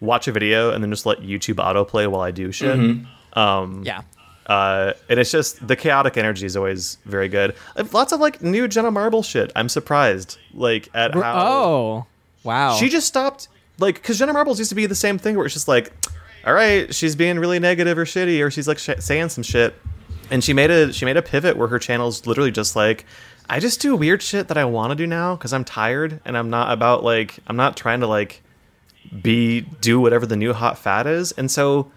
watch 0.00 0.28
a 0.28 0.32
video 0.32 0.72
and 0.72 0.82
then 0.84 0.90
just 0.90 1.06
let 1.06 1.20
YouTube 1.20 1.54
autoplay 1.54 2.06
while 2.06 2.20
I 2.20 2.32
do 2.32 2.52
shit. 2.52 2.76
Yeah. 3.34 4.02
Uh, 4.46 4.92
and 5.08 5.18
it's 5.18 5.30
just 5.30 5.66
the 5.66 5.74
chaotic 5.74 6.18
energy 6.18 6.44
is 6.44 6.54
always 6.56 6.98
very 7.06 7.28
good. 7.28 7.54
Lots 7.92 8.12
of 8.12 8.20
like 8.20 8.42
new 8.42 8.68
Jenna 8.68 8.90
Marble 8.90 9.22
shit. 9.22 9.50
I'm 9.56 9.68
surprised, 9.70 10.38
like 10.52 10.88
at 10.92 11.14
how 11.14 11.46
Oh. 11.48 12.06
Wow. 12.44 12.76
she 12.76 12.88
just 12.90 13.06
stopped. 13.06 13.48
Like, 13.78 13.94
because 13.96 14.18
Jenna 14.18 14.32
Marbles 14.34 14.58
used 14.58 14.68
to 14.70 14.74
be 14.76 14.84
the 14.86 14.94
same 14.94 15.18
thing 15.18 15.36
where 15.36 15.46
it's 15.46 15.54
just 15.54 15.68
like, 15.68 15.92
all 16.44 16.52
right, 16.52 16.94
she's 16.94 17.16
being 17.16 17.38
really 17.38 17.58
negative 17.58 17.96
or 17.96 18.04
shitty, 18.04 18.44
or 18.44 18.50
she's 18.50 18.68
like 18.68 18.78
sh- 18.78 18.90
saying 18.98 19.30
some 19.30 19.42
shit, 19.44 19.74
and 20.30 20.42
she 20.42 20.52
made 20.52 20.70
a 20.70 20.92
she 20.92 21.04
made 21.04 21.16
a 21.16 21.22
pivot 21.22 21.56
where 21.56 21.68
her 21.68 21.78
channel's 21.78 22.26
literally 22.26 22.50
just 22.50 22.76
like, 22.76 23.04
I 23.48 23.60
just 23.60 23.80
do 23.80 23.94
weird 23.96 24.22
shit 24.22 24.48
that 24.48 24.58
I 24.58 24.64
want 24.64 24.90
to 24.90 24.94
do 24.96 25.06
now 25.06 25.36
because 25.36 25.52
I'm 25.52 25.64
tired 25.64 26.20
and 26.24 26.36
I'm 26.36 26.50
not 26.50 26.72
about 26.72 27.04
like 27.04 27.38
I'm 27.46 27.56
not 27.56 27.76
trying 27.76 28.00
to 28.00 28.06
like 28.06 28.42
be 29.22 29.60
do 29.60 30.00
whatever 30.00 30.26
the 30.26 30.36
new 30.36 30.52
hot 30.52 30.78
fad 30.78 31.06
is, 31.06 31.32
and 31.32 31.50
so 31.50 31.90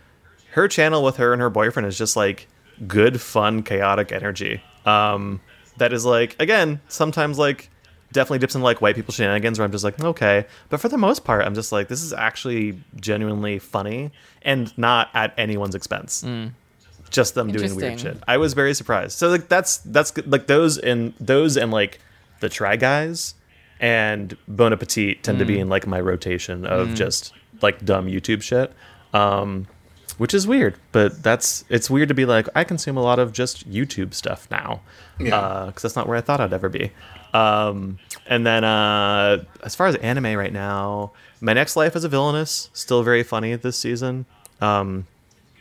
her 0.54 0.68
channel 0.68 1.04
with 1.04 1.18
her 1.18 1.34
and 1.34 1.42
her 1.42 1.50
boyfriend 1.50 1.88
is 1.88 1.98
just 1.98 2.16
like 2.16 2.48
good, 2.88 3.20
fun, 3.20 3.64
chaotic 3.64 4.12
energy. 4.12 4.62
Um, 4.86 5.42
that 5.78 5.94
is 5.94 6.06
like 6.06 6.36
again 6.40 6.82
sometimes 6.88 7.38
like 7.40 7.70
definitely 8.12 8.40
dips 8.40 8.56
in 8.56 8.62
like 8.62 8.82
white 8.82 8.96
people 8.96 9.14
shenanigans 9.14 9.60
where 9.60 9.66
I'm 9.66 9.72
just 9.72 9.84
like 9.84 10.00
okay, 10.04 10.46
but 10.70 10.80
for 10.80 10.90
the 10.90 10.98
most 10.98 11.24
part 11.24 11.46
I'm 11.46 11.56
just 11.56 11.72
like 11.72 11.88
this 11.88 12.04
is 12.04 12.14
actually 12.14 12.80
genuinely 13.00 13.60
funny 13.60 14.12
and 14.42 14.76
not 14.78 15.10
at 15.14 15.34
anyone's 15.38 15.76
expense. 15.76 16.24
Just 17.10 17.36
them 17.36 17.52
doing 17.52 17.76
weird 17.76 18.00
shit. 18.00 18.18
I 18.28 18.38
was 18.38 18.54
very 18.54 18.74
surprised. 18.74 19.18
So 19.18 19.30
like 19.30 19.48
that's 19.50 19.78
that's 19.78 20.16
like 20.28 20.48
those 20.48 20.78
and 20.78 21.14
those 21.20 21.58
and 21.58 21.72
like 21.72 22.00
the 22.40 22.50
Try 22.50 22.76
Guys 22.76 23.34
and 23.80 24.36
Bon 24.48 24.74
Appetit 24.74 25.24
tend 25.24 25.40
to 25.40 25.46
be 25.46 25.60
in 25.60 25.70
like 25.70 25.88
my 25.88 26.00
rotation 26.00 26.66
of 26.66 26.94
just 26.96 27.34
like 27.62 27.84
dumb 27.86 28.08
YouTube 28.08 28.42
shit. 28.42 28.72
Um, 29.14 29.68
which 30.18 30.34
is 30.34 30.46
weird, 30.46 30.76
but 30.92 31.24
that's 31.24 31.64
it's 31.70 31.90
weird 31.90 32.10
to 32.10 32.14
be 32.14 32.26
like 32.26 32.48
I 32.54 32.64
consume 32.66 32.98
a 32.98 33.02
lot 33.02 33.20
of 33.20 33.32
just 33.32 33.70
YouTube 33.72 34.14
stuff 34.14 34.48
now, 34.52 34.82
Yeah. 35.18 35.64
because 35.68 35.82
that's 35.82 35.96
not 35.96 36.08
where 36.08 36.18
I 36.18 36.22
thought 36.22 36.42
I'd 36.42 36.52
ever 36.52 36.68
be. 36.68 36.92
Um, 37.34 38.00
and 38.28 38.46
then 38.46 38.64
uh, 38.66 39.44
as 39.64 39.76
far 39.76 39.88
as 39.88 39.96
anime 39.98 40.36
right 40.36 40.52
now, 40.52 41.14
my 41.42 41.54
next 41.54 41.76
life 41.78 41.96
as 41.96 42.04
a 42.04 42.10
villainess 42.10 42.70
still 42.74 43.02
very 43.02 43.24
funny 43.24 43.56
this 43.56 43.78
season. 43.78 44.26
Um, 44.60 45.08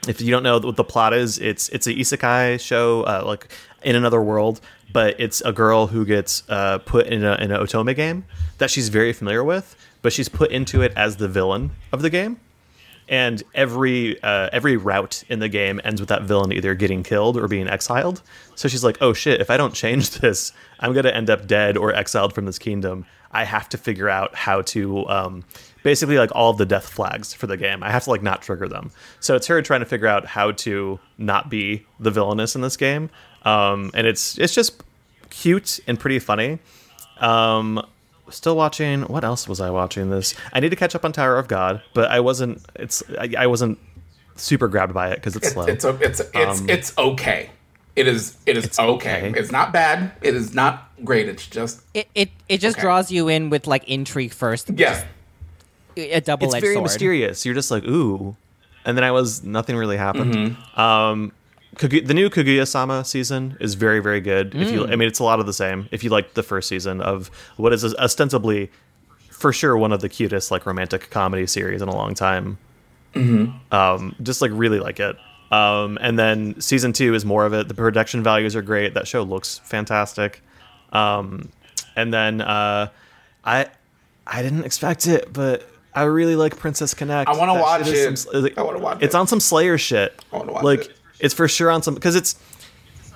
if 0.07 0.21
you 0.21 0.31
don't 0.31 0.43
know 0.43 0.59
what 0.59 0.77
the 0.77 0.85
plot 0.85 1.13
is, 1.13 1.39
it's 1.39 1.69
it's 1.71 1.87
a 1.87 1.95
isekai 1.95 2.61
show, 2.61 3.03
uh, 3.03 3.23
like 3.27 3.49
in 3.83 3.97
another 3.97 4.23
world, 4.23 4.61
but 4.93 5.19
it's 5.19 5.41
a 5.43 5.53
girl 5.53 5.89
who 5.89 6.05
gets 6.05 6.43
uh, 6.49 6.79
put 6.79 7.07
in 7.07 7.25
a 7.25 7.35
in 7.37 7.51
an 7.51 7.61
otome 7.61 7.95
game 7.97 8.25
that 8.59 8.71
she's 8.71 8.89
very 8.89 9.13
familiar 9.13 9.43
with, 9.43 9.77
but 10.03 10.13
she's 10.13 10.29
put 10.29 10.51
into 10.51 10.83
it 10.83 10.93
as 10.97 11.17
the 11.17 11.29
villain 11.29 11.73
of 11.93 12.03
the 12.03 12.11
game 12.11 12.39
and 13.09 13.43
every 13.55 14.23
uh, 14.23 14.51
every 14.53 14.77
route 14.77 15.25
in 15.29 15.39
the 15.39 15.49
game 15.49 15.81
ends 15.85 16.01
with 16.01 16.09
that 16.11 16.23
villain 16.23 16.53
either 16.53 16.75
getting 16.75 17.03
killed 17.03 17.37
or 17.37 17.49
being 17.49 17.69
exiled. 17.69 18.23
So 18.55 18.69
she's 18.69 18.85
like, 18.85 18.99
"Oh 19.01 19.13
shit! 19.13 19.41
If 19.41 19.51
I 19.51 19.57
don't 19.57 19.75
change 19.75 20.11
this, 20.21 20.53
I'm 20.81 20.93
gonna 20.93 21.11
end 21.11 21.31
up 21.31 21.47
dead 21.47 21.77
or 21.77 21.95
exiled 21.95 22.35
from 22.35 22.47
this 22.47 22.59
kingdom. 22.59 23.07
I 23.33 23.45
have 23.45 23.69
to 23.71 23.79
figure 23.79 24.09
out 24.09 24.35
how 24.35 24.63
to 24.63 25.09
um, 25.09 25.45
basically 25.83 26.19
like 26.19 26.31
all 26.35 26.51
of 26.51 26.59
the 26.59 26.67
death 26.67 26.89
flags 26.89 27.33
for 27.35 27.47
the 27.47 27.57
game. 27.57 27.83
I 27.83 27.91
have 27.91 28.05
to 28.05 28.11
like 28.11 28.23
not 28.23 28.43
trigger 28.43 28.69
them. 28.69 28.91
So 29.21 29.35
it's 29.37 29.47
her 29.47 29.61
trying 29.63 29.81
to 29.81 29.87
figure 29.87 30.07
out 30.09 30.27
how 30.27 30.53
to 30.53 30.99
not 31.19 31.49
be 31.51 31.87
the 32.01 32.11
villainess 32.11 32.55
in 32.55 32.61
this 32.63 32.77
game, 32.77 33.11
um, 33.45 33.91
and 33.95 34.07
it's 34.07 34.39
it's 34.39 34.55
just 34.55 34.83
cute 35.31 35.81
and 35.87 35.99
pretty 35.99 36.19
funny. 36.19 36.59
Um, 37.21 37.85
still 38.31 38.57
watching. 38.57 39.03
What 39.03 39.25
else 39.25 39.49
was 39.49 39.61
I 39.61 39.71
watching? 39.71 40.11
This 40.11 40.35
I 40.53 40.61
need 40.61 40.71
to 40.71 40.77
catch 40.77 40.95
up 40.95 41.05
on 41.05 41.13
Tower 41.13 41.37
of 41.39 41.49
God, 41.49 41.83
but 41.95 42.11
I 42.11 42.21
wasn't. 42.21 42.63
It's 42.77 43.03
I, 43.19 43.33
I 43.39 43.47
wasn't 43.47 43.79
super 44.37 44.69
grabbed 44.69 44.95
by 44.95 45.11
it 45.11 45.17
because 45.17 45.35
it's, 45.37 45.47
It's 45.47 45.55
slow. 45.55 45.65
it's 45.67 45.85
it's 45.85 46.21
it's, 46.35 46.61
it's 46.69 46.99
okay. 46.99 47.51
It 47.97 48.07
is 48.07 48.37
it 48.47 48.57
is 48.57 48.79
okay. 48.79 49.29
okay. 49.31 49.41
It's 49.41 49.51
not 49.51 49.73
bad. 49.73 50.13
It 50.23 50.37
is 50.37 50.55
not 50.55 50.89
great. 51.05 51.29
It's 51.29 51.45
just 51.47 51.81
It 51.95 52.07
it, 52.15 52.31
it 52.49 52.59
just 52.59 52.77
Okay. 52.77 52.83
draws 52.83 53.11
you 53.11 53.27
in 53.27 53.51
with 53.51 53.67
like 53.67 53.83
intrigue 53.89 54.33
first. 54.33 54.71
yeah. 54.77 55.05
A 55.99 56.21
double 56.21 56.47
it's 56.47 56.55
very 56.61 56.75
sword. 56.75 56.85
mysterious. 56.85 57.45
You're 57.45 57.55
just 57.55 57.71
like 57.71 57.85
ooh, 57.85 58.37
and 58.85 58.97
then 58.97 59.05
I 59.05 59.11
was 59.11 59.43
nothing 59.43 59.77
really 59.77 59.97
happened. 59.97 60.35
Mm-hmm. 60.35 60.81
Um, 60.81 61.33
Kagu- 61.77 62.07
the 62.07 62.15
new 62.15 62.31
Kaguya-sama 62.31 63.05
season 63.05 63.57
is 63.61 63.75
very 63.75 64.01
very 64.01 64.21
good. 64.21 64.55
If 64.55 64.73
you, 64.73 64.87
I 64.87 64.97
mean, 64.97 65.07
it's 65.09 65.19
a 65.21 65.25
lot 65.25 65.39
of 65.39 65.47
the 65.47 65.53
same. 65.53 65.89
If 65.93 66.03
you 66.03 66.11
like 66.11 66.35
the 66.35 66.43
first 66.43 66.69
season 66.69 67.01
of 67.01 67.31
what 67.57 67.73
is 67.73 67.85
ostensibly, 67.95 68.71
for 69.31 69.53
sure, 69.53 69.77
one 69.77 69.93
of 69.93 70.01
the 70.01 70.09
cutest 70.09 70.51
like 70.51 70.67
romantic 70.67 71.11
comedy 71.11 71.47
series 71.47 71.83
in 71.83 71.89
a 71.89 71.95
long 71.95 72.15
time. 72.15 72.59
Um, 73.15 74.15
just 74.23 74.41
like 74.41 74.51
really 74.55 74.81
like 74.81 75.01
it. 75.01 75.17
Um, 75.51 75.99
and 76.01 76.19
then 76.19 76.61
season 76.61 76.93
two 76.93 77.15
is 77.15 77.25
more 77.25 77.47
of 77.47 77.53
it. 77.53 77.69
The 77.69 77.75
production 77.75 78.23
values 78.23 78.55
are 78.55 78.63
great. 78.63 78.95
That 78.95 79.09
show 79.09 79.23
looks 79.23 79.59
fantastic. 79.65 80.43
Um, 80.93 81.49
and 81.97 82.13
then 82.13 82.41
uh, 82.41 82.89
I 83.45 83.67
I 84.27 84.43
didn't 84.43 84.65
expect 84.65 85.07
it, 85.07 85.33
but 85.33 85.69
I 85.99 86.05
really 86.05 86.37
like 86.37 86.57
Princess 86.59 86.95
Connect. 86.95 87.29
I 87.29 87.37
wanna 87.37 87.55
watch 87.55 87.87
it. 87.87 88.19
some- 88.19 88.43
like, 88.43 88.57
I 88.59 88.63
wanna 88.63 88.79
watch 88.79 88.99
It's 89.01 89.15
it. 89.15 89.19
on 89.19 89.27
some 89.27 89.41
Slayer 89.41 89.79
shit. 89.79 90.19
I 90.33 90.37
wanna 90.37 90.53
watch 90.53 90.65
like 90.65 90.81
it. 90.87 90.93
it's 91.21 91.35
for 91.35 91.49
sure 91.49 91.71
on 91.71 91.83
some 91.83 91.95
because 91.95 92.15
it's 92.17 92.37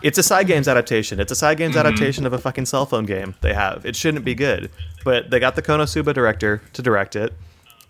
it's 0.02 0.18
a 0.18 0.22
Cygames 0.22 0.68
adaptation. 0.68 1.20
It's 1.20 1.30
a 1.30 1.34
Cygames 1.36 1.70
Mm-hmm. 1.70 1.78
adaptation 1.78 2.26
of 2.26 2.32
a 2.32 2.38
fucking 2.38 2.66
cell 2.66 2.86
phone 2.86 3.06
game 3.06 3.34
they 3.40 3.54
have. 3.54 3.86
It 3.86 3.94
shouldn't 3.94 4.24
be 4.24 4.34
good, 4.34 4.68
but 5.04 5.30
they 5.30 5.38
got 5.38 5.54
the 5.54 5.62
Konosuba 5.62 6.12
director 6.12 6.60
to 6.72 6.82
direct 6.82 7.14
it. 7.14 7.32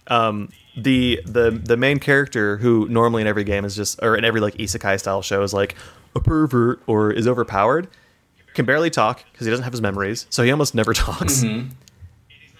Um, 0.09 0.51
the 0.77 1.21
the 1.25 1.51
the 1.51 1.77
main 1.77 1.99
character 1.99 2.57
who 2.59 2.87
normally 2.89 3.23
in 3.23 3.29
every 3.29 3.45
game 3.45 3.65
is 3.65 3.75
just 3.77 3.99
or 4.03 4.17
in 4.17 4.25
every 4.25 4.41
like 4.41 4.55
isekai 4.55 4.99
style 4.99 5.23
show 5.23 5.43
is 5.43 5.53
like 5.55 5.75
a 6.15 6.21
pervert 6.21 6.83
or 6.87 7.11
is 7.13 7.27
overpowered 7.29 7.89
can 8.55 8.65
barely 8.67 8.89
talk 8.91 9.23
because 9.33 9.47
he 9.47 9.51
doesn't 9.51 9.65
have 9.65 9.73
his 9.73 9.81
memories 9.83 10.27
so 10.31 10.43
he 10.43 10.51
almost 10.51 10.75
never 10.75 10.93
talks 11.07 11.43
Mm-hmm. 11.45 11.69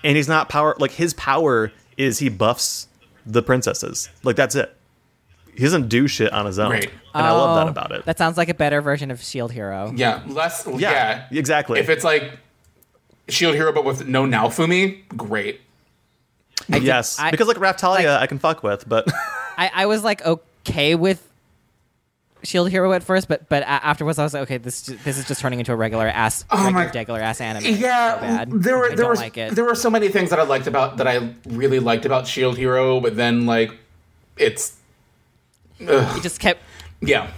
and 0.05 0.17
he's 0.17 0.29
not 0.29 0.49
power 0.51 0.75
like 0.79 0.91
his 0.93 1.15
power 1.15 1.73
is 1.97 2.19
he 2.19 2.29
buffs 2.29 2.89
the 3.27 3.43
princesses 3.43 4.09
like 4.25 4.37
that's 4.37 4.55
it 4.55 4.75
he 5.55 5.63
doesn't 5.63 5.89
do 5.89 6.09
shit 6.09 6.33
on 6.33 6.47
his 6.47 6.59
own 6.59 6.71
Great. 6.71 6.91
and 7.15 7.27
i 7.27 7.31
love 7.31 7.57
that 7.57 7.67
Oh, 7.67 7.71
about 7.71 7.93
it 7.93 8.05
That 8.07 8.19
sounds 8.19 8.37
like 8.37 8.49
a 8.49 8.55
better 8.55 8.81
version 8.81 9.11
of 9.11 9.23
Shield 9.23 9.53
Hero. 9.53 9.93
Yeah. 9.95 10.23
Less 10.27 10.67
yeah, 10.67 11.27
yeah. 11.31 11.39
exactly 11.39 11.79
If 11.79 11.89
it's 11.89 12.05
like 12.05 12.39
Shield 13.29 13.55
Hero 13.55 13.73
but 13.73 13.85
with 13.85 14.07
no 14.09 14.25
Naofumi, 14.25 15.07
great. 15.17 15.61
yes 16.69 17.19
I- 17.19 17.31
because 17.31 17.49
like 17.49 17.59
Raphtalia 17.59 17.95
like- 17.95 18.23
I 18.23 18.27
can 18.27 18.39
fuck 18.39 18.63
with 18.63 18.89
but 18.89 19.07
I, 19.59 19.71
I 19.75 19.87
was 19.87 20.03
like 20.03 20.25
okay 20.25 20.95
with 20.95 21.27
Shield 22.45 22.71
Hero 22.71 22.93
at 22.93 23.03
first, 23.03 23.29
but 23.29 23.49
but 23.49 23.63
afterwards 23.65 24.19
I 24.19 24.25
was 24.25 24.35
like, 24.35 24.43
okay, 24.45 24.59
this 24.59 24.83
this 24.83 25.19
is 25.19 25.27
just 25.27 25.41
turning 25.41 25.59
into 25.59 25.73
a 25.73 25.77
regular 25.77 26.07
ass, 26.09 26.45
Oh 26.51 26.71
my- 26.71 26.85
regular, 26.85 27.01
regular 27.01 27.21
ass 27.21 27.41
anime. 27.41 27.65
Yeah, 27.65 28.45
So 28.45 28.59
there 28.59 28.79
were 28.79 28.93
I 28.93 28.95
there 28.95 29.07
were 29.09 29.15
like 29.17 29.35
there 29.35 29.65
were 29.65 29.75
so 29.75 29.91
many 29.91 30.09
things 30.09 30.31
that 30.31 30.39
I 30.39 30.43
liked 30.45 30.67
about 30.67 30.97
that 30.99 31.07
I 31.07 31.35
really 31.49 31.79
liked 31.79 32.05
about 32.07 32.27
Shield 32.27 32.57
Hero, 32.59 33.01
but 33.01 33.17
then 33.17 33.47
like 33.47 33.73
it's 34.37 34.77
ugh, 35.87 36.17
it 36.19 36.23
just 36.23 36.41
kept. 36.41 36.61
yeah. 37.01 37.31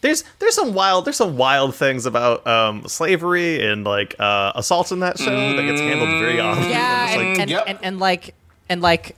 there's 0.00 0.22
there's 0.38 0.54
some 0.54 0.74
wild 0.74 1.04
there's 1.06 1.16
some 1.16 1.36
wild 1.36 1.74
things 1.74 2.04
about 2.06 2.46
um, 2.46 2.86
slavery 2.86 3.66
and 3.66 3.84
like 3.84 4.14
uh, 4.18 4.52
assault 4.54 4.92
in 4.92 5.00
that 5.00 5.18
show 5.18 5.56
that 5.56 5.62
gets 5.62 5.80
handled 5.80 6.10
very 6.20 6.40
often. 6.40 6.68
Yeah, 6.70 7.06
I'm 7.10 7.16
like, 7.16 7.26
and, 7.26 7.40
and, 7.40 7.50
Yep. 7.50 7.64
and, 7.66 7.78
and 7.82 7.98
like 8.00 8.34
and 8.68 8.80
like 8.82 9.16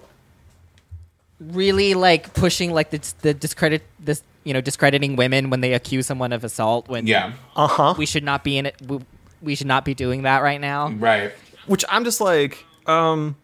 really 1.41 1.95
like 1.95 2.33
pushing 2.35 2.73
like 2.73 2.91
the 2.91 3.13
the 3.23 3.35
discredit 3.35 3.83
this 4.01 4.23
you 4.47 4.55
know 4.55 4.61
discrediting 4.63 5.17
women 5.17 5.51
when 5.51 5.61
they 5.61 5.73
accuse 5.75 6.07
someone 6.07 6.33
of 6.33 6.45
assault 6.45 6.89
when 6.89 7.07
Yeah. 7.07 7.33
uh-huh 7.57 7.95
we 7.99 8.07
should 8.07 8.23
not 8.25 8.45
be 8.45 8.57
in 8.59 8.67
it. 8.67 8.77
We, 8.87 9.01
we 9.43 9.55
should 9.55 9.67
not 9.67 9.85
be 9.85 9.93
doing 9.95 10.23
that 10.23 10.43
right 10.43 10.61
now. 10.61 10.89
Right. 10.91 11.33
which 11.67 11.85
I'm 11.91 12.05
just 12.05 12.21
like, 12.21 12.65
um, 12.87 13.37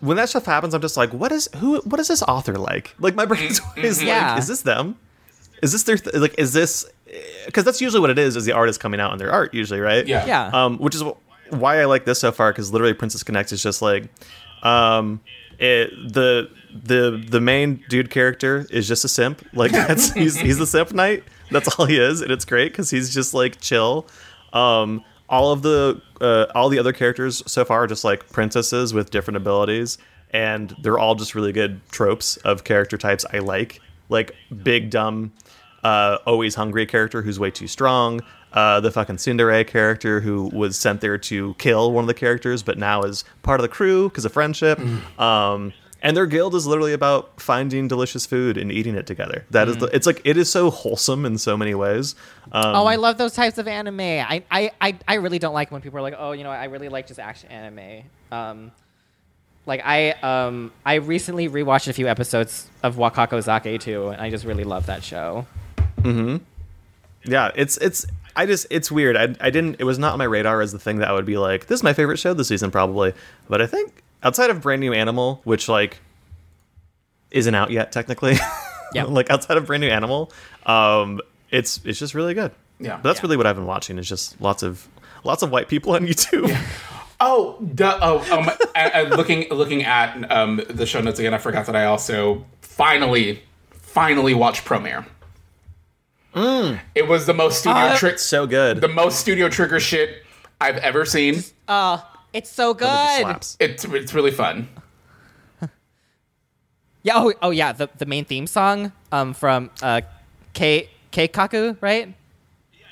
when 0.00 0.16
that 0.16 0.28
stuff 0.28 0.46
happens, 0.46 0.72
I'm 0.74 0.80
just 0.80 0.96
like, 0.96 1.12
what 1.12 1.32
is 1.32 1.48
who? 1.56 1.80
What 1.80 1.98
is 2.00 2.08
this 2.08 2.22
author 2.22 2.54
like? 2.54 2.94
Like 2.98 3.14
my 3.14 3.26
brain's 3.26 3.60
always 3.76 4.02
Yeah. 4.02 4.30
like, 4.30 4.38
is 4.38 4.46
this 4.48 4.62
them? 4.62 4.96
Is 5.62 5.72
this 5.72 5.82
their 5.84 5.96
th- 5.98 6.14
like? 6.16 6.34
Is 6.38 6.52
this? 6.52 6.86
Because 7.46 7.64
that's 7.64 7.80
usually 7.80 8.00
what 8.00 8.10
it 8.10 8.18
is. 8.18 8.36
Is 8.36 8.44
the 8.44 8.52
artist 8.52 8.80
coming 8.80 9.00
out 9.00 9.12
in 9.12 9.18
their 9.18 9.32
art 9.32 9.54
usually, 9.54 9.80
right? 9.80 10.06
Yeah. 10.06 10.24
Yeah. 10.26 10.50
Um, 10.52 10.78
which 10.78 10.94
is 10.94 11.02
why 11.50 11.80
I 11.80 11.84
like 11.86 12.04
this 12.04 12.18
so 12.20 12.32
far 12.32 12.52
because 12.52 12.72
literally 12.72 12.94
Princess 12.94 13.22
Connect 13.22 13.50
is 13.52 13.62
just 13.62 13.80
like, 13.82 14.04
um, 14.62 15.20
it, 15.58 15.90
the 16.12 16.50
the 16.74 17.24
the 17.28 17.40
main 17.40 17.84
dude 17.88 18.10
character 18.10 18.66
is 18.70 18.88
just 18.88 19.04
a 19.04 19.08
simp. 19.08 19.46
Like 19.52 19.72
that's 19.72 20.12
he's 20.12 20.38
he's 20.38 20.58
the 20.58 20.66
simp 20.66 20.92
knight. 20.92 21.24
That's 21.50 21.78
all 21.78 21.86
he 21.86 21.98
is, 21.98 22.20
and 22.20 22.30
it's 22.30 22.44
great 22.44 22.72
because 22.72 22.90
he's 22.90 23.12
just 23.12 23.34
like 23.34 23.60
chill. 23.60 24.06
Um, 24.52 25.04
all 25.28 25.52
of 25.52 25.62
the 25.62 26.00
uh, 26.20 26.46
all 26.54 26.68
the 26.68 26.78
other 26.78 26.92
characters 26.92 27.42
so 27.46 27.64
far 27.64 27.84
are 27.84 27.86
just 27.86 28.04
like 28.04 28.30
princesses 28.30 28.92
with 28.92 29.10
different 29.10 29.36
abilities, 29.36 29.98
and 30.30 30.74
they're 30.82 30.98
all 30.98 31.14
just 31.14 31.34
really 31.34 31.52
good 31.52 31.80
tropes 31.90 32.36
of 32.38 32.64
character 32.64 32.98
types 32.98 33.24
I 33.32 33.38
like. 33.38 33.80
Like 34.08 34.34
big 34.62 34.90
dumb 34.90 35.32
uh, 35.84 36.18
always 36.26 36.54
hungry 36.54 36.86
character 36.86 37.22
who's 37.22 37.38
way 37.38 37.50
too 37.50 37.68
strong. 37.68 38.20
Uh, 38.52 38.80
the 38.80 38.90
fucking 38.90 39.16
Tsundere 39.16 39.66
character 39.66 40.20
who 40.20 40.44
was 40.52 40.78
sent 40.78 41.00
there 41.00 41.18
to 41.18 41.54
kill 41.54 41.92
one 41.92 42.04
of 42.04 42.08
the 42.08 42.14
characters, 42.14 42.62
but 42.62 42.78
now 42.78 43.02
is 43.02 43.24
part 43.42 43.60
of 43.60 43.62
the 43.62 43.68
crew 43.68 44.08
because 44.08 44.24
of 44.24 44.32
friendship. 44.32 44.78
Um, 45.18 45.72
and 46.04 46.14
their 46.14 46.26
guild 46.26 46.54
is 46.54 46.66
literally 46.66 46.92
about 46.92 47.40
finding 47.40 47.88
delicious 47.88 48.26
food 48.26 48.58
and 48.58 48.70
eating 48.70 48.94
it 48.94 49.06
together. 49.06 49.46
That 49.50 49.68
is 49.68 49.78
the. 49.78 49.86
It's 49.86 50.06
like 50.06 50.20
it 50.22 50.36
is 50.36 50.50
so 50.50 50.70
wholesome 50.70 51.24
in 51.24 51.38
so 51.38 51.56
many 51.56 51.74
ways. 51.74 52.14
Um, 52.52 52.76
Oh, 52.76 52.84
I 52.84 52.96
love 52.96 53.16
those 53.16 53.32
types 53.32 53.56
of 53.56 53.66
anime. 53.66 54.00
I, 54.00 54.42
I, 54.50 54.70
I, 54.82 54.98
I 55.08 55.14
really 55.14 55.38
don't 55.38 55.54
like 55.54 55.72
when 55.72 55.80
people 55.80 55.98
are 55.98 56.02
like, 56.02 56.14
oh, 56.18 56.32
you 56.32 56.44
know, 56.44 56.50
I 56.50 56.66
really 56.66 56.90
like 56.90 57.06
just 57.06 57.18
action 57.18 57.50
anime. 57.50 58.04
Um, 58.30 58.70
like 59.64 59.80
I, 59.82 60.10
um, 60.10 60.72
I 60.84 60.96
recently 60.96 61.48
rewatched 61.48 61.88
a 61.88 61.94
few 61.94 62.06
episodes 62.06 62.68
of 62.82 62.96
Wakako 62.96 63.42
Zake 63.42 63.80
too, 63.80 64.08
and 64.08 64.20
I 64.20 64.28
just 64.28 64.44
really 64.44 64.64
love 64.64 64.84
that 64.86 65.02
show. 65.02 65.46
Hmm. 66.02 66.36
yeah, 67.24 67.50
it's 67.56 67.78
it's. 67.78 68.04
I 68.36 68.44
just 68.44 68.66
it's 68.68 68.90
weird. 68.92 69.16
I, 69.16 69.34
I 69.40 69.48
didn't. 69.48 69.76
It 69.78 69.84
was 69.84 69.98
not 69.98 70.12
on 70.12 70.18
my 70.18 70.24
radar 70.24 70.60
as 70.60 70.70
the 70.72 70.78
thing 70.78 70.98
that 70.98 71.08
I 71.08 71.12
would 71.14 71.24
be 71.24 71.38
like. 71.38 71.64
This 71.66 71.80
is 71.80 71.82
my 71.82 71.94
favorite 71.94 72.18
show 72.18 72.34
this 72.34 72.48
season 72.48 72.70
probably. 72.70 73.14
But 73.48 73.62
I 73.62 73.66
think 73.66 74.03
outside 74.24 74.50
of 74.50 74.60
Brand 74.62 74.80
New 74.80 74.92
Animal, 74.92 75.40
which 75.44 75.68
like 75.68 75.98
isn't 77.30 77.54
out 77.54 77.70
yet 77.70 77.92
technically. 77.92 78.36
Yeah. 78.94 79.04
like 79.08 79.30
outside 79.30 79.56
of 79.56 79.66
Brand 79.66 79.82
New 79.82 79.88
Animal, 79.90 80.32
um, 80.66 81.20
it's 81.50 81.80
it's 81.84 81.98
just 81.98 82.14
really 82.14 82.34
good. 82.34 82.50
Yeah. 82.80 82.96
But 82.96 83.02
that's 83.04 83.18
Yeah. 83.18 83.22
really 83.22 83.36
what 83.36 83.46
I've 83.46 83.56
been 83.56 83.66
watching. 83.66 83.98
Is 83.98 84.08
just 84.08 84.40
lots 84.40 84.62
of 84.62 84.88
lots 85.22 85.42
of 85.42 85.50
white 85.50 85.68
people 85.68 85.92
on 85.94 86.06
YouTube. 86.06 86.50
Oh, 87.20 87.58
duh, 87.74 87.98
oh, 88.02 88.18
um, 88.36 88.50
I, 88.74 88.90
I, 88.90 89.02
looking 89.04 89.48
looking 89.50 89.84
at 89.84 90.30
um, 90.32 90.60
the 90.68 90.84
show 90.86 91.00
notes 91.00 91.18
again. 91.20 91.32
I 91.34 91.38
forgot 91.38 91.66
that 91.66 91.76
I 91.76 91.84
also 91.84 92.44
finally 92.60 93.42
finally 93.70 94.34
watched 94.34 94.64
Promare. 94.64 95.06
It 96.96 97.06
was 97.06 97.26
the 97.26 97.34
most 97.34 97.60
studio 97.60 97.78
Uh, 97.82 97.96
trick, 97.96 98.18
so 98.18 98.44
good. 98.46 98.80
the 98.80 98.88
most 98.88 99.20
studio 99.20 99.48
trigger 99.48 99.78
shit 99.78 100.24
I've 100.60 100.78
ever 100.78 101.04
seen. 101.04 101.44
Uh, 101.68 102.00
it's 102.34 102.50
so 102.50 102.74
good. 102.74 102.86
slaps. 103.20 103.56
It's 103.60 103.84
it's 103.84 104.12
really 104.12 104.30
fun. 104.32 104.68
Yeah. 107.02 107.12
Oh, 107.16 107.32
oh 107.42 107.50
yeah. 107.50 107.72
The 107.72 107.88
the 107.98 108.06
main 108.06 108.24
theme 108.24 108.46
song, 108.46 108.90
um, 109.12 109.34
from 109.34 109.70
uh, 109.82 110.00
K 110.54 110.88
Keikaku, 111.12 111.76
right? 111.82 112.14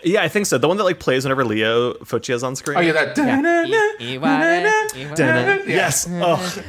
Yeah, 0.04 0.22
I 0.22 0.28
think 0.28 0.44
so. 0.46 0.58
The 0.58 0.68
one 0.68 0.76
that 0.78 0.84
like 0.84 0.98
plays 1.00 1.24
whenever 1.24 1.44
Lio 1.44 1.94
Fotia 2.04 2.34
is 2.34 2.42
on 2.42 2.54
screen. 2.56 2.76
Oh 2.76 2.80
yeah, 2.80 2.92
that. 2.92 3.16
Yeah. 3.16 3.36
da-na-na, 3.40 3.68
I- 3.68 3.96
Iware, 4.00 4.20
da-na-na, 4.20 4.88
Iware. 4.92 5.14
Dun-dun. 5.16 5.68
Yeah. 5.68 5.74
Yes. 5.74 6.06
Oh. 6.10 6.62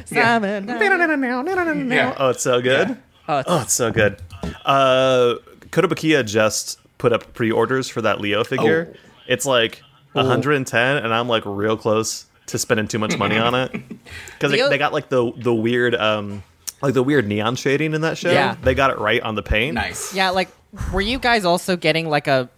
Yeah. 1.90 2.14
Oh, 2.18 2.28
it's 2.30 2.42
so 2.42 2.60
good. 2.62 2.96
Oh, 3.28 3.38
it's- 3.40 3.44
Oh, 3.48 3.60
it's 3.62 3.72
so 3.74 3.90
good. 3.90 4.22
Uh, 4.64 5.34
Kotobukiya 5.70 6.24
just 6.24 6.78
put 6.98 7.12
up 7.12 7.34
pre-orders 7.34 7.88
for 7.88 8.00
that 8.02 8.20
Leo 8.20 8.44
figure. 8.44 8.92
Oh. 8.94 8.98
It's 9.26 9.44
like 9.44 9.82
110, 10.12 10.96
and 10.98 11.12
I'm 11.12 11.28
like 11.28 11.42
real 11.44 11.76
close 11.76 12.26
to 12.46 12.58
spending 12.58 12.86
too 12.88 12.98
much 12.98 13.16
money 13.18 13.36
on 13.38 13.54
it 13.54 13.72
because 14.32 14.52
Leo- 14.52 14.68
they, 14.68 14.78
got 14.78 14.92
like 14.92 15.08
the 15.08 15.32
the 15.36 15.54
weird 15.54 15.94
um 15.94 16.42
like 16.82 16.94
the 16.94 17.02
weird 17.02 17.26
neon 17.26 17.56
shading 17.56 17.94
in 17.94 18.02
that 18.02 18.18
show. 18.18 18.30
Yeah. 18.30 18.56
they 18.62 18.74
got 18.74 18.90
it 18.90 18.98
right 18.98 19.22
on 19.22 19.34
the 19.34 19.42
paint. 19.42 19.74
Nice. 19.74 20.14
yeah, 20.14 20.30
like 20.30 20.48
were 20.92 21.00
you 21.00 21.18
guys 21.18 21.44
also 21.44 21.76
getting 21.76 22.08
like 22.08 22.26
a 22.26 22.48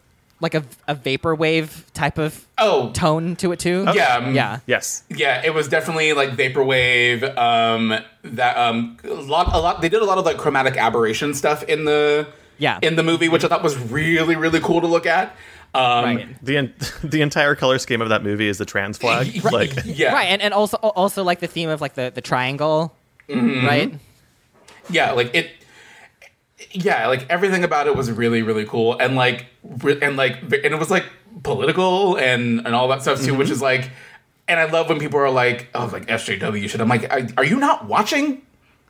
like 0.41 0.55
a, 0.55 0.63
a 0.87 0.95
vaporwave 0.95 1.85
type 1.95 2.19
of 2.19 2.47
Oh, 2.59 2.91
tone 2.93 3.37
to 3.37 3.53
it 3.53 3.59
too? 3.59 3.87
yeah. 3.95 4.17
um, 4.17 4.35
Yeah. 4.35 4.59
Yes. 4.67 5.03
Yeah, 5.09 5.43
it 5.45 5.55
was 5.55 5.67
definitely 5.69 6.13
like 6.13 6.31
vaporwave. 6.31 7.37
Um, 7.39 7.95
that 8.25 8.57
um, 8.59 8.99
a 9.05 9.09
lot, 9.15 9.47
a 9.55 9.59
lot. 9.59 9.81
They 9.81 9.89
did 9.89 10.03
a 10.03 10.05
lot 10.05 10.19
of 10.19 10.25
like 10.27 10.37
chromatic 10.37 10.77
aberration 10.77 11.33
stuff 11.33 11.63
in 11.65 11.85
the 11.87 12.27
Yeah. 12.59 12.79
in 12.83 12.97
the 12.97 13.03
movie, 13.03 13.29
which 13.31 13.45
I 13.45 13.49
thought 13.49 13.63
was 13.63 13.79
really 13.79 14.37
really 14.37 14.61
cool 14.61 14.81
to 14.83 14.87
look 14.87 15.07
at. 15.07 15.35
Um, 15.77 16.05
Right. 16.05 16.45
The 16.45 16.71
the 17.05 17.21
entire 17.23 17.55
color 17.55 17.79
scheme 17.79 18.01
of 18.01 18.09
that 18.09 18.23
movie 18.23 18.49
is 18.49 18.59
the 18.59 18.65
trans 18.65 18.99
flag. 18.99 19.45
like 19.53 19.73
yeah, 19.85 20.13
Right, 20.13 20.25
and, 20.27 20.41
and 20.43 20.55
also 20.55 20.77
also 20.79 21.23
like 21.25 21.41
the 21.41 21.47
theme 21.47 21.69
of 21.69 21.81
like 21.81 21.95
the, 21.95 22.11
the 22.15 22.21
triangle, 22.21 22.95
Mm-hmm. 23.29 23.67
right? 23.67 23.95
yeah, 24.91 25.13
like 25.13 25.35
it. 25.35 25.51
Yeah, 26.71 27.07
like 27.09 27.27
everything 27.29 27.65
about 27.65 27.87
it 27.87 27.95
was 27.97 28.11
really 28.11 28.43
really 28.43 28.65
cool, 28.65 28.97
and 28.99 29.15
like 29.15 29.47
re- 29.83 29.99
and 30.01 30.17
like 30.17 30.41
and 30.43 30.53
it 30.67 30.79
was 30.79 30.91
like 30.91 31.05
political 31.43 32.17
and 32.17 32.65
and 32.67 32.75
all 32.75 32.89
that 32.89 33.03
stuff 33.03 33.23
too, 33.23 33.35
which 33.35 33.51
is 33.51 33.61
like. 33.63 33.91
And 34.49 34.61
I 34.61 34.65
love 34.71 34.89
when 34.89 35.01
people 35.01 35.19
are 35.19 35.29
like, 35.31 35.67
"Oh, 35.75 35.91
like 35.93 36.07
SJW 36.07 36.69
shit." 36.71 36.81
I'm 36.81 36.89
like, 36.89 37.11
"Are 37.37 37.45
you 37.45 37.59
not 37.59 37.87
watching 37.87 38.43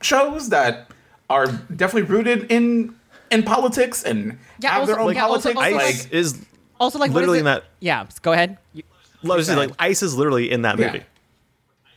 shows 0.03 0.51
that 0.51 0.91
are 1.31 1.47
definitely 1.75 2.03
rooted 2.03 2.53
in 2.53 2.95
in 3.31 3.43
politics 3.43 4.03
and 4.05 4.39
Yeah, 4.61 4.73
have 4.73 4.87
their 4.87 4.97
also- 4.99 5.09
own 5.09 5.15
yeah, 5.15 5.25
also- 5.25 5.55
politics?" 5.55 5.75
also, 5.75 5.87
Ice 5.89 6.05
like, 6.05 6.13
is 6.13 6.45
Also, 6.79 6.99
like 6.99 7.11
literally 7.11 7.39
is 7.39 7.43
in 7.43 7.47
it- 7.47 7.51
that. 7.51 7.65
Yeah, 7.81 8.07
go 8.23 8.33
ahead. 8.33 8.59
You- 8.73 8.83
I 9.25 9.35
was 9.37 9.49
like 9.51 9.71
Ice 9.79 10.03
is 10.03 10.15
literally 10.17 10.51
in 10.51 10.63
that 10.63 10.79
Yeah. 10.79 10.87
movie. 10.87 11.05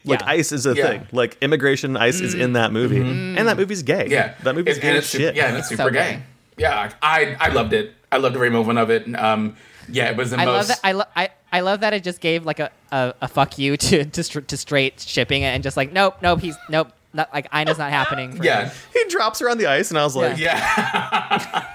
Like 0.05 0.21
Yeah. 0.21 0.27
ICE 0.29 0.51
is 0.53 0.65
a 0.65 0.73
Yeah. 0.73 0.87
thing. 0.87 1.07
Like 1.11 1.37
immigration 1.41 1.97
ICE 1.97 2.21
is 2.21 2.33
in 2.33 2.53
that 2.53 2.71
movie, 2.71 3.01
and 3.01 3.47
that 3.47 3.57
movie's 3.57 3.83
gay. 3.83 4.07
yeah, 4.09 4.33
that 4.43 4.55
movie's 4.55 4.77
It's- 4.77 4.81
gay 4.81 4.89
and 4.89 4.97
as 4.99 5.05
super, 5.07 5.23
shit. 5.23 5.35
Yeah, 5.35 5.47
and 5.47 5.57
it's 5.57 5.69
It's 5.71 5.77
super 5.77 5.89
so 5.89 5.93
gay. 5.93 6.11
gay. 6.13 6.21
Yeah, 6.57 6.89
I 7.01 7.35
I 7.39 7.49
loved 7.49 7.73
it. 7.73 7.93
I 8.11 8.17
loved 8.17 8.35
every 8.35 8.49
moment 8.49 8.79
of 8.79 8.89
it. 8.89 9.05
Um, 9.17 9.55
yeah, 9.89 10.09
it 10.09 10.17
was 10.17 10.31
the 10.31 10.37
I 10.39 10.45
most. 10.45 10.55
love 10.55 10.67
that. 10.69 10.79
I, 10.83 10.91
lo- 10.93 11.03
I 11.15 11.29
I 11.51 11.59
love 11.61 11.81
that 11.81 11.93
it 11.93 12.03
just 12.03 12.21
gave 12.21 12.45
like 12.45 12.59
a, 12.59 12.71
a, 12.91 13.13
a 13.21 13.27
fuck 13.27 13.57
you 13.59 13.75
to 13.87 14.05
to, 14.05 14.23
to 14.41 14.57
straight 14.57 14.99
shipping 15.01 15.41
it 15.43 15.47
and 15.53 15.61
just 15.63 15.75
like 15.77 15.91
nope 15.91 16.15
nope 16.21 16.39
he's 16.41 16.55
nope 16.69 16.89
not 17.13 17.31
like 17.33 17.47
Aina's 17.53 17.77
not 17.77 17.91
happening. 17.91 18.35
For 18.37 18.43
yeah, 18.43 18.65
him. 18.69 18.71
He 18.93 19.03
drops 19.09 19.39
her 19.39 19.49
on 19.49 19.57
the 19.57 19.67
ice, 19.67 19.89
and 19.91 19.99
I 19.99 20.03
was 20.03 20.15
like, 20.15 20.37
Yeah. 20.37 20.57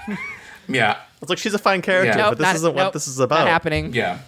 yeah, 0.08 0.16
yeah, 0.68 0.96
I 1.24 1.26
was 1.26 1.30
like, 1.30 1.38
she's 1.38 1.54
a 1.54 1.58
fine 1.58 1.80
character, 1.82 2.10
Yeah. 2.18 2.24
Nope, 2.24 2.30
but 2.32 2.38
this 2.38 2.46
not- 2.46 2.56
isn't 2.56 2.74
what 2.74 2.92
this 2.92 3.08
is 3.08 3.18
Not 3.18 3.24
about. 3.24 3.48
happening. 3.48 3.94
yeah. 3.94 4.18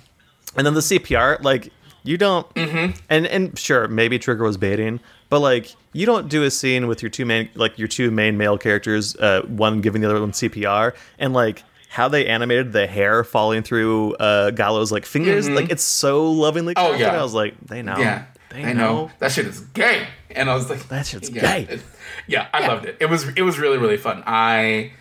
And 0.56 0.66
then 0.66 0.74
the 0.74 0.80
CPR, 0.80 1.42
like, 1.42 1.70
you 2.02 2.16
don't, 2.16 2.48
Mm-hmm. 2.54 2.98
and 3.10 3.26
and 3.26 3.58
sure, 3.58 3.88
maybe 3.88 4.18
Trigger 4.18 4.44
was 4.44 4.56
baiting, 4.56 5.00
but 5.28 5.40
like, 5.40 5.74
you 5.92 6.06
don't 6.06 6.28
do 6.28 6.44
a 6.44 6.50
scene 6.50 6.86
with 6.86 7.02
your 7.02 7.10
two 7.10 7.26
main, 7.26 7.48
like 7.54 7.78
your 7.78 7.88
two 7.88 8.10
main 8.10 8.38
male 8.38 8.56
characters, 8.56 9.16
uh, 9.16 9.42
one 9.42 9.80
giving 9.80 10.00
the 10.02 10.08
other 10.08 10.20
one 10.20 10.32
CPR, 10.32 10.94
and 11.18 11.32
like 11.34 11.62
how 11.90 12.08
they 12.08 12.26
animated 12.26 12.72
the 12.72 12.86
hair 12.86 13.24
falling 13.24 13.62
through 13.62 14.14
uh, 14.16 14.50
Gallo's 14.52 14.92
like 14.92 15.04
fingers, 15.04 15.48
like 15.48 15.68
it's 15.70 15.82
so 15.82 16.30
lovingly. 16.30 16.74
Mm-hmm. 16.74 16.86
Oh, 16.86 16.96
crafted. 16.96 17.00
yeah. 17.00 17.18
I 17.18 17.22
was 17.22 17.34
like, 17.34 17.54
they 17.66 17.82
know, 17.82 17.98
Yeah, 17.98 18.24
they 18.50 18.64
I 18.64 18.72
know. 18.72 19.10
that 19.18 19.32
shit 19.32 19.46
is 19.46 19.60
gay, 19.60 20.06
and 20.30 20.48
I 20.48 20.54
was 20.54 20.70
like, 20.70 20.88
That 20.88 21.06
shit's 21.06 21.28
yeah, 21.30 21.40
gay. 21.42 21.74
it- 21.74 21.82
yeah, 22.28 22.46
I 22.54 22.60
Yeah. 22.60 22.68
loved 22.68 22.84
it. 22.86 22.96
It 23.00 23.06
was 23.06 23.26
it 23.36 23.42
was 23.42 23.58
really 23.58 23.78
really 23.78 23.96
fun. 23.98 24.22
I 24.26 24.92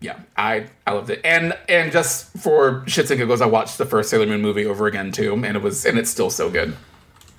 yeah, 0.00 0.20
I 0.36 0.66
I 0.86 0.92
loved 0.92 1.10
it, 1.10 1.20
and 1.24 1.56
and 1.68 1.90
just 1.92 2.36
for 2.38 2.82
shits 2.86 3.10
and 3.10 3.18
giggles, 3.18 3.40
I 3.40 3.46
watched 3.46 3.78
the 3.78 3.86
first 3.86 4.10
Sailor 4.10 4.26
Moon 4.26 4.40
movie 4.42 4.66
over 4.66 4.86
again 4.86 5.10
too, 5.12 5.32
and 5.34 5.56
it 5.56 5.62
was 5.62 5.84
and 5.86 5.98
it's 5.98 6.10
still 6.10 6.30
so 6.30 6.50
good. 6.50 6.76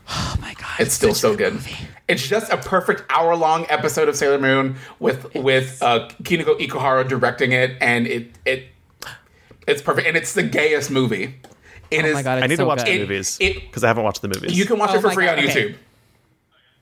Oh 0.09 0.38
my 0.41 0.53
god. 0.53 0.79
It's 0.79 0.93
still 0.93 1.13
so 1.13 1.35
good. 1.35 1.59
It's 2.07 2.25
just 2.25 2.51
a 2.51 2.57
perfect 2.57 3.03
hour 3.11 3.35
long 3.35 3.65
episode 3.69 4.07
of 4.07 4.15
Sailor 4.15 4.39
Moon 4.39 4.75
with 4.99 5.34
with 5.35 5.81
uh, 5.84 6.07
Kunihiko 6.23 6.57
Ikuhara 6.59 7.07
directing 7.07 7.51
it, 7.51 7.75
and 7.81 8.07
it 8.07 8.31
it 8.45 8.67
it's 9.67 9.81
perfect, 9.81 10.07
and 10.07 10.15
it's 10.15 10.34
the 10.34 10.43
gayest 10.43 10.89
movie. 10.89 11.35
It 11.91 12.05
is. 12.05 12.11
Oh 12.11 12.13
my 12.15 12.23
god. 12.23 12.38
It's 12.38 12.43
I 12.43 12.47
need 12.47 12.55
so 12.57 12.63
to 12.63 12.67
watch 12.67 12.85
good. 12.85 12.88
the 12.95 12.99
movies 12.99 13.38
because 13.38 13.84
I 13.84 13.88
haven't 13.88 14.03
watched 14.03 14.21
the 14.21 14.29
movies. 14.29 14.57
You 14.57 14.65
can 14.65 14.79
watch 14.79 14.91
Oh 14.91 14.95
it 14.95 15.01
for 15.01 15.11
free 15.11 15.25
God, 15.25 15.39
on 15.39 15.45
okay. 15.45 15.69
YouTube. 15.71 15.75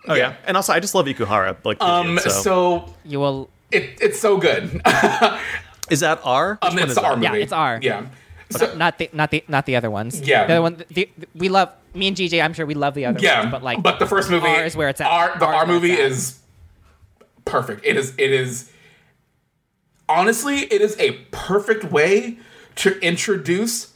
oh 0.07 0.13
yeah. 0.13 0.35
and 0.45 0.55
also 0.55 0.71
I 0.73 0.79
just 0.79 0.93
love 0.95 1.05
Ikuhara. 1.07 1.57
Like, 1.65 1.81
Um, 1.81 2.17
period, 2.17 2.21
so. 2.21 2.41
so 2.85 2.93
You 3.03 3.19
will. 3.19 3.49
it 3.71 3.97
it's 4.01 4.19
so 4.19 4.37
good. 4.37 4.81
is 5.89 5.99
that 6.01 6.19
R? 6.23 6.57
Um, 6.61 6.77
it's 6.77 6.89
is 6.89 6.95
that? 6.95 7.03
R 7.03 7.15
movie. 7.15 7.25
Yeah, 7.25 7.33
it's 7.35 7.51
R. 7.53 7.79
Yeah. 7.81 8.07
So, 8.51 8.75
Not 8.75 8.99
the 8.99 9.09
not 9.11 9.31
the 9.31 9.43
not 9.47 9.65
the 9.65 9.75
other 9.75 9.89
ones. 9.89 10.19
Yeah. 10.21 10.45
The 10.45 10.53
other 10.53 10.61
one. 10.61 10.83
The, 10.89 11.09
the- 11.17 11.27
we 11.33 11.49
love 11.49 11.71
me 11.93 12.07
and 12.07 12.15
GJ. 12.15 12.43
I'm 12.43 12.53
sure 12.53 12.65
we 12.65 12.75
love 12.75 12.93
the 12.93 13.05
other 13.05 13.19
yeah, 13.19 13.39
ones, 13.39 13.51
but 13.51 13.63
like 13.63 13.81
but 13.81 13.99
the 13.99 14.05
first 14.05 14.29
movie 14.29 14.47
R 14.47 14.65
is 14.65 14.75
where 14.75 14.89
it's 14.89 15.01
at. 15.01 15.07
R, 15.07 15.37
the 15.39 15.45
R 15.45 15.53
R 15.55 15.65
movie 15.65 15.93
is 15.93 16.39
perfect. 17.45 17.85
It 17.85 17.97
is. 17.97 18.13
It 18.17 18.31
is. 18.31 18.71
Honestly, 20.07 20.59
it 20.59 20.81
is 20.81 20.95
a 20.99 21.13
perfect 21.31 21.85
way 21.85 22.37
to 22.75 22.99
introduce 22.99 23.93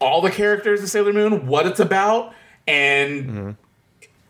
all 0.00 0.22
the 0.22 0.30
characters 0.30 0.82
of 0.82 0.88
Sailor 0.88 1.12
Moon, 1.12 1.46
what 1.46 1.66
it's 1.66 1.80
about, 1.80 2.34
and 2.66 3.56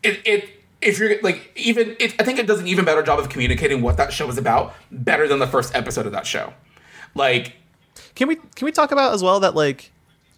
it. 0.02 0.20
it 0.26 0.48
if 0.80 0.98
you're 0.98 1.20
like 1.22 1.52
even 1.56 1.96
it, 2.00 2.20
I 2.20 2.24
think 2.24 2.40
it 2.40 2.46
does 2.48 2.58
an 2.58 2.66
even 2.66 2.84
better 2.84 3.02
job 3.02 3.20
of 3.20 3.28
communicating 3.28 3.82
what 3.82 3.96
that 3.98 4.12
show 4.12 4.28
is 4.28 4.36
about 4.36 4.74
better 4.90 5.28
than 5.28 5.38
the 5.38 5.46
first 5.46 5.74
episode 5.76 6.06
of 6.06 6.12
that 6.12 6.26
show. 6.26 6.52
Like 7.14 7.54
Can 8.14 8.28
we 8.28 8.36
can 8.36 8.64
we 8.66 8.72
talk 8.72 8.92
about 8.92 9.12
as 9.14 9.22
well 9.22 9.40
that 9.40 9.54
like 9.54 9.90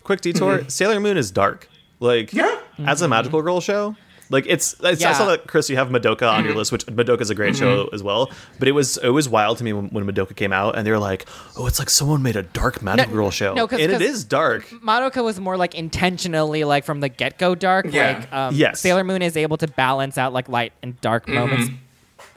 quick 0.03 0.21
detour? 0.21 0.69
Sailor 0.69 1.01
Moon 1.01 1.17
is 1.17 1.31
dark. 1.31 1.69
Like 2.01 2.31
Mm-hmm. 2.31 2.83
Yeah. 2.85 2.91
as 2.91 3.03
a 3.03 3.09
magical 3.09 3.41
girl 3.43 3.61
show. 3.61 3.97
Like 4.31 4.47
it's, 4.49 4.75
it's 4.83 5.05
I 5.05 5.13
saw 5.13 5.27
that 5.27 5.47
Chris, 5.47 5.69
you 5.69 5.77
have 5.77 5.89
Madoka 5.91 6.23
on 6.29 6.39
Mm-hmm. 6.39 6.47
your 6.47 6.57
list, 6.57 6.73
which 6.73 6.87
Madoka's 6.87 7.29
a 7.31 7.35
great 7.35 7.55
show 7.55 7.89
as 7.93 8.03
well. 8.03 8.31
But 8.59 8.69
it 8.69 8.73
was 8.73 8.97
it 8.97 9.11
was 9.11 9.29
wild 9.29 9.59
to 9.59 9.65
me 9.65 9.73
when, 9.75 9.89
when 9.91 10.05
Madoka 10.07 10.35
came 10.35 10.51
out, 10.53 10.77
and 10.77 10.87
they 10.87 10.91
were 10.91 10.99
like, 10.99 11.27
"Oh, 11.59 11.67
it's 11.67 11.79
like 11.79 11.91
someone 11.91 12.23
made 12.23 12.35
a 12.35 12.43
dark 12.43 12.83
magical 12.83 13.13
girl 13.15 13.31
show." 13.31 13.53
no, 13.55 13.69
'cause- 13.69 13.79
and 13.81 13.93
it 13.93 13.99
'cause- 13.99 14.09
is 14.09 14.25
dark. 14.25 14.67
Madoka 14.83 15.23
was 15.23 15.39
more 15.39 15.59
like 15.59 15.75
intentionally 15.75 16.65
like 16.65 16.85
from 16.85 17.01
the 17.01 17.11
get 17.11 17.39
go 17.39 17.55
dark. 17.55 17.87
Yeah. 17.91 18.19
Like 18.19 18.33
um, 18.33 18.55
Yes. 18.55 18.81
Sailor 18.81 19.05
Moon 19.05 19.21
is 19.21 19.37
able 19.37 19.59
to 19.59 19.69
balance 19.69 20.17
out 20.17 20.33
like 20.33 20.49
light 20.49 20.73
and 20.83 20.99
dark 21.03 21.27
Mm-hmm. 21.27 21.35
moments. 21.35 21.71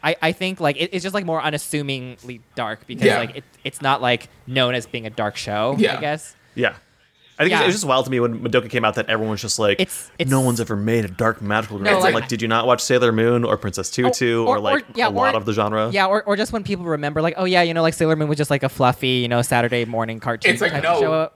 I, 0.07 0.15
I 0.21 0.31
think 0.31 0.59
like 0.59 0.77
it, 0.77 0.89
it's 0.93 1.03
just 1.03 1.13
like 1.13 1.25
more 1.25 1.41
unassumingly 1.41 2.41
dark 2.55 2.87
because 2.87 3.05
Yeah. 3.05 3.19
like 3.19 3.35
it, 3.37 3.43
it's 3.63 3.81
not 3.81 4.01
like 4.01 4.29
known 4.47 4.73
as 4.73 4.85
being 4.85 5.05
a 5.05 5.09
dark 5.09 5.35
show. 5.37 5.75
Yeah. 5.77 5.97
I 5.97 6.01
guess. 6.01 6.35
Yeah. 6.55 6.75
I 7.39 7.43
think 7.43 7.51
Yeah. 7.51 7.61
it 7.61 7.65
was 7.67 7.75
just 7.75 7.85
wild 7.85 8.05
to 8.05 8.11
me 8.11 8.19
when 8.19 8.39
Madoka 8.39 8.67
came 8.69 8.83
out 8.83 8.95
that 8.95 9.09
everyone 9.09 9.31
was 9.31 9.41
just 9.41 9.59
like, 9.59 9.79
It's- 9.79 10.09
it's- 10.17 10.31
no 10.31 10.41
one's 10.41 10.59
ever 10.59 10.75
made 10.75 11.05
a 11.05 11.07
dark 11.07 11.39
magical 11.41 11.77
girl. 11.77 11.85
No, 11.91 11.99
like, 11.99 12.13
like- 12.15 12.27
did 12.27 12.41
you 12.41 12.47
not 12.47 12.65
watch 12.65 12.81
Sailor 12.81 13.11
Moon 13.11 13.43
or 13.43 13.57
Princess 13.57 13.91
oh, 13.99 14.09
Tutu 14.09 14.43
or, 14.43 14.55
or- 14.57 14.59
like 14.59 14.83
or- 14.83 14.87
yeah, 14.95 15.07
a 15.07 15.09
lot 15.09 15.35
or- 15.35 15.37
of 15.37 15.45
the 15.45 15.53
genre? 15.53 15.89
Yeah, 15.91 16.07
or, 16.07 16.23
or 16.23 16.35
just 16.35 16.51
when 16.51 16.63
people 16.63 16.85
remember 16.85 17.21
like, 17.21 17.35
oh 17.37 17.45
yeah, 17.45 17.61
you 17.61 17.73
know, 17.75 17.83
like 17.83 17.93
Sailor 17.93 18.15
Moon 18.15 18.27
was 18.27 18.37
just 18.39 18.49
like 18.49 18.63
a 18.63 18.69
fluffy, 18.69 19.07
you 19.21 19.27
know, 19.27 19.41
Saturday 19.43 19.85
morning 19.85 20.19
cartoon 20.19 20.51
It's 20.51 20.61
like, 20.61 20.71
type 20.71 20.81
no. 20.83 20.93
of 20.93 20.99
show. 20.99 21.31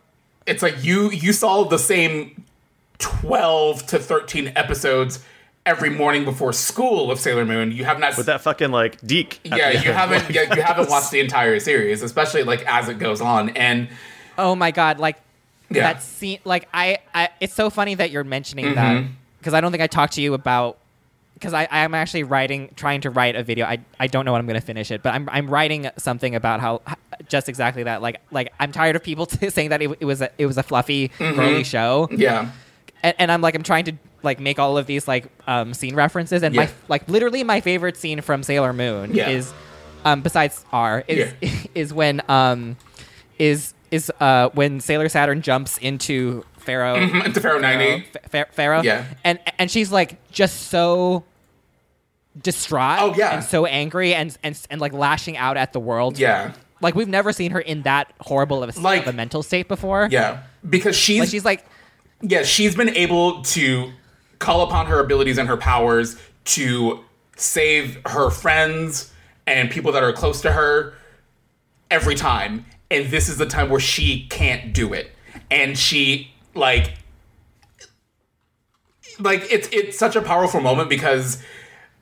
it's 0.47 0.63
like 0.63 0.83
you 0.83 1.11
you 1.11 1.33
saw 1.33 1.63
the 1.65 1.77
same 1.77 2.45
12 2.97 3.85
to 3.87 3.99
13 3.99 4.53
episodes 4.55 5.19
every 5.65 5.89
morning 5.89 6.25
before 6.25 6.53
school 6.53 7.11
of 7.11 7.19
Sailor 7.19 7.45
Moon. 7.45 7.71
You 7.71 7.85
have 7.85 7.99
not 7.99 8.17
With 8.17 8.25
that 8.25 8.41
fucking 8.41 8.71
like 8.71 8.99
Deke. 9.05 9.39
yeah, 9.43 9.69
you 9.71 9.91
haven't 9.93 10.25
Like, 10.25 10.33
yeah, 10.33 10.55
you 10.55 10.61
haven't 10.61 10.89
watched 10.89 11.11
the 11.11 11.19
entire 11.19 11.59
series, 11.59 12.01
especially 12.01 12.43
like 12.43 12.63
as 12.65 12.89
it 12.89 12.97
goes 12.99 13.21
on. 13.21 13.49
And 13.49 13.89
Oh 14.37 14.55
my 14.55 14.71
god, 14.71 14.97
like 14.99 15.17
Yeah. 15.69 15.83
that 15.93 16.01
scene 16.03 16.39
like 16.45 16.67
I, 16.73 16.97
I 17.13 17.29
it's 17.39 17.53
so 17.53 17.69
funny 17.69 17.95
that 17.95 18.11
you're 18.11 18.23
mentioning 18.23 18.65
Mm-hmm. 18.65 18.75
that 18.75 19.03
because 19.39 19.53
I 19.53 19.61
don't 19.61 19.71
think 19.71 19.83
I 19.83 19.87
talked 19.87 20.13
to 20.13 20.21
you 20.21 20.33
about 20.33 20.77
because 21.35 21.53
I 21.53 21.67
I'm 21.71 21.93
actually 21.95 22.23
writing 22.23 22.69
trying 22.75 23.01
to 23.01 23.09
write 23.09 23.35
a 23.35 23.43
video. 23.43 23.65
I, 23.65 23.79
I 23.99 24.07
don't 24.07 24.25
know 24.25 24.31
when 24.33 24.39
I'm 24.41 24.45
going 24.47 24.59
to 24.59 24.65
finish 24.65 24.89
it, 24.91 25.01
but 25.03 25.13
I'm 25.13 25.27
I'm 25.31 25.47
writing 25.49 25.89
something 25.97 26.35
about 26.35 26.59
how 26.59 26.81
just 27.27 27.49
exactly 27.49 27.83
that 27.83 28.01
like 28.01 28.19
like 28.31 28.51
I'm 28.59 28.71
tired 28.71 28.95
of 28.95 29.03
people 29.03 29.25
saying 29.49 29.69
that 29.69 29.81
it, 29.81 29.89
it 29.99 30.05
was 30.05 30.21
a 30.21 30.31
it 30.39 30.45
was 30.47 30.57
a 30.57 30.63
fluffy 30.63 31.09
Mm-hmm. 31.19 31.35
girly 31.39 31.63
show. 31.63 32.07
yeah. 32.11 32.49
and, 33.03 33.15
and 33.19 33.31
I'm 33.31 33.41
like 33.41 33.55
I'm 33.55 33.63
trying 33.63 33.85
to 33.85 33.93
like 34.23 34.39
make 34.39 34.59
all 34.59 34.77
of 34.77 34.85
these 34.85 35.07
like 35.07 35.25
um, 35.47 35.73
scene 35.73 35.95
references 35.95 36.43
and 36.43 36.53
Yeah. 36.55 36.63
my 36.65 36.69
like 36.87 37.07
literally 37.09 37.43
my 37.43 37.61
favorite 37.61 37.97
scene 37.97 38.21
from 38.21 38.43
Sailor 38.43 38.73
Moon 38.73 39.13
Yeah. 39.13 39.29
is 39.29 39.53
um 40.05 40.21
besides 40.21 40.63
R 40.71 41.03
is 41.07 41.33
Yeah. 41.41 41.49
is 41.75 41.93
when 41.93 42.21
um 42.29 42.77
is 43.39 43.73
is 43.91 44.11
uh 44.19 44.49
when 44.53 44.79
Sailor 44.79 45.09
Saturn 45.09 45.41
jumps 45.41 45.77
into 45.79 46.43
Pharaoh 46.57 46.95
Into 46.95 47.41
Pharaoh 47.41 47.59
90. 47.59 47.85
Ph- 48.01 48.13
Ph- 48.31 48.47
Pharaoh 48.51 48.81
Yeah. 48.83 49.05
and 49.23 49.39
and 49.57 49.69
she's 49.71 49.91
like 49.91 50.17
just 50.31 50.67
so 50.69 51.23
distraught 52.41 52.99
Oh, 53.01 53.13
yeah. 53.17 53.35
and 53.35 53.43
so 53.43 53.65
angry 53.65 54.13
and 54.13 54.35
and 54.43 54.59
and 54.69 54.79
like 54.79 54.93
lashing 54.93 55.35
out 55.37 55.57
at 55.57 55.73
the 55.73 55.79
world 55.79 56.17
Yeah. 56.17 56.53
like 56.79 56.95
we've 56.95 57.07
never 57.09 57.33
seen 57.33 57.51
her 57.51 57.59
in 57.59 57.81
that 57.81 58.13
horrible 58.21 58.63
of 58.63 58.75
a, 58.77 58.79
Like- 58.79 59.01
of 59.01 59.07
a 59.09 59.13
mental 59.13 59.43
state 59.43 59.67
before 59.67 60.07
Yeah. 60.11 60.43
Because 60.67 60.95
she's, 60.95 61.19
like 61.21 61.29
she's 61.29 61.45
like 61.45 61.65
yeah, 62.21 62.43
she's 62.43 62.75
been 62.75 62.95
able 62.95 63.41
to 63.41 63.91
call 64.41 64.63
upon 64.63 64.87
her 64.87 64.99
abilities 64.99 65.37
and 65.37 65.47
her 65.47 65.55
powers 65.55 66.17
to 66.43 66.99
save 67.37 67.99
her 68.05 68.29
friends 68.29 69.13
and 69.47 69.69
people 69.69 69.91
that 69.93 70.03
are 70.03 70.11
close 70.11 70.41
to 70.41 70.51
her 70.51 70.93
every 71.89 72.15
time. 72.15 72.65
And 72.89 73.09
this 73.09 73.29
is 73.29 73.37
the 73.37 73.45
time 73.45 73.69
where 73.69 73.79
she 73.79 74.27
can't 74.27 74.73
do 74.73 74.93
it. 74.93 75.11
And 75.49 75.77
she 75.77 76.31
like 76.53 76.95
like 79.19 79.45
it's 79.51 79.69
it's 79.71 79.97
such 79.97 80.15
a 80.15 80.21
powerful 80.21 80.59
moment 80.59 80.89
because 80.89 81.41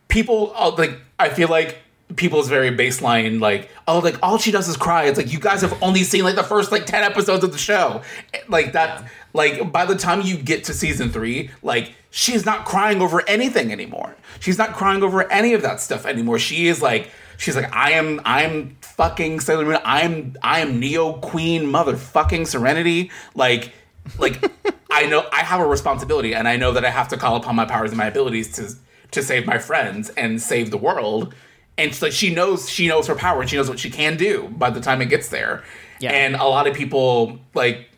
people 0.07 0.52
uh, 0.56 0.72
like 0.78 0.99
I 1.20 1.30
feel 1.30 1.49
like 1.49 1.78
people's 2.15 2.49
very 2.49 2.72
baseline 2.76 3.40
like 3.40 3.69
oh 3.88 3.99
like 3.99 4.18
all 4.23 4.38
she 4.38 4.52
does 4.52 4.68
is 4.68 4.77
cry. 4.77 5.06
It's 5.06 5.18
like 5.18 5.31
you 5.31 5.40
guys 5.40 5.61
have 5.61 5.77
only 5.81 6.03
seen 6.03 6.23
like 6.23 6.36
the 6.36 6.44
first 6.44 6.72
like 6.72 6.86
10 6.86 7.03
episodes 7.03 7.44
of 7.44 7.52
the 7.52 7.57
show. 7.57 8.02
Like 8.48 8.73
that 8.73 9.10
like 9.34 9.72
by 9.72 9.86
the 9.86 9.95
time 9.95 10.22
you 10.22 10.38
get 10.38 10.64
to 10.65 10.73
season 10.73 11.11
3 11.11 11.49
like 11.61 11.94
she's 12.10 12.45
not 12.45 12.65
crying 12.65 13.02
over 13.02 13.27
anything 13.27 13.72
anymore. 13.72 14.15
She's 14.40 14.57
not 14.57 14.73
crying 14.73 15.03
over 15.03 15.31
any 15.31 15.53
of 15.53 15.61
that 15.61 15.80
stuff 15.81 16.06
anymore. 16.06 16.40
She 16.40 16.68
is 16.68 16.81
like 16.81 17.11
she's 17.38 17.56
like 17.56 17.73
i 17.73 17.91
am 17.91 18.19
i'm 18.26 18.76
fucking 18.81 19.40
sailor 19.40 19.65
moon. 19.65 19.77
I'm 19.86 20.36
i 20.41 20.60
am 20.60 20.80
neo 20.80 21.14
queen 21.14 21.64
motherfucking 21.64 22.48
serenity. 22.48 23.11
Like 23.36 23.72
like 24.18 24.44
i 24.91 25.06
know 25.06 25.26
i 25.31 25.41
have 25.41 25.60
a 25.60 25.68
responsibility 25.68 26.34
and 26.34 26.48
i 26.48 26.56
know 26.56 26.72
that 26.72 26.84
i 26.84 26.90
have 26.90 27.07
to 27.10 27.18
call 27.18 27.36
upon 27.36 27.56
my 27.56 27.65
powers 27.65 27.91
and 27.91 27.98
my 27.98 28.07
abilities 28.07 28.52
to 28.53 28.73
to 29.11 29.22
save 29.22 29.45
my 29.45 29.57
friends 29.57 30.10
and 30.11 30.41
save 30.41 30.72
the 30.72 30.77
world 30.77 31.36
and 31.80 31.95
so 31.95 32.10
she 32.10 32.34
knows 32.34 32.69
she 32.69 32.88
knows 32.88 33.07
her 33.07 33.15
power 33.15 33.41
and 33.41 33.49
she 33.49 33.56
knows 33.57 33.69
what 33.69 33.80
she 33.80 33.89
can 33.89 34.18
do 34.18 34.47
by 34.64 34.69
the 34.69 34.81
time 34.81 35.01
it 35.01 35.10
gets 35.10 35.30
there 35.30 35.64
Yeah. 35.99 36.11
and 36.11 36.35
a 36.35 36.43
lot 36.45 36.68
of 36.68 36.73
people 36.76 37.39
like 37.56 37.89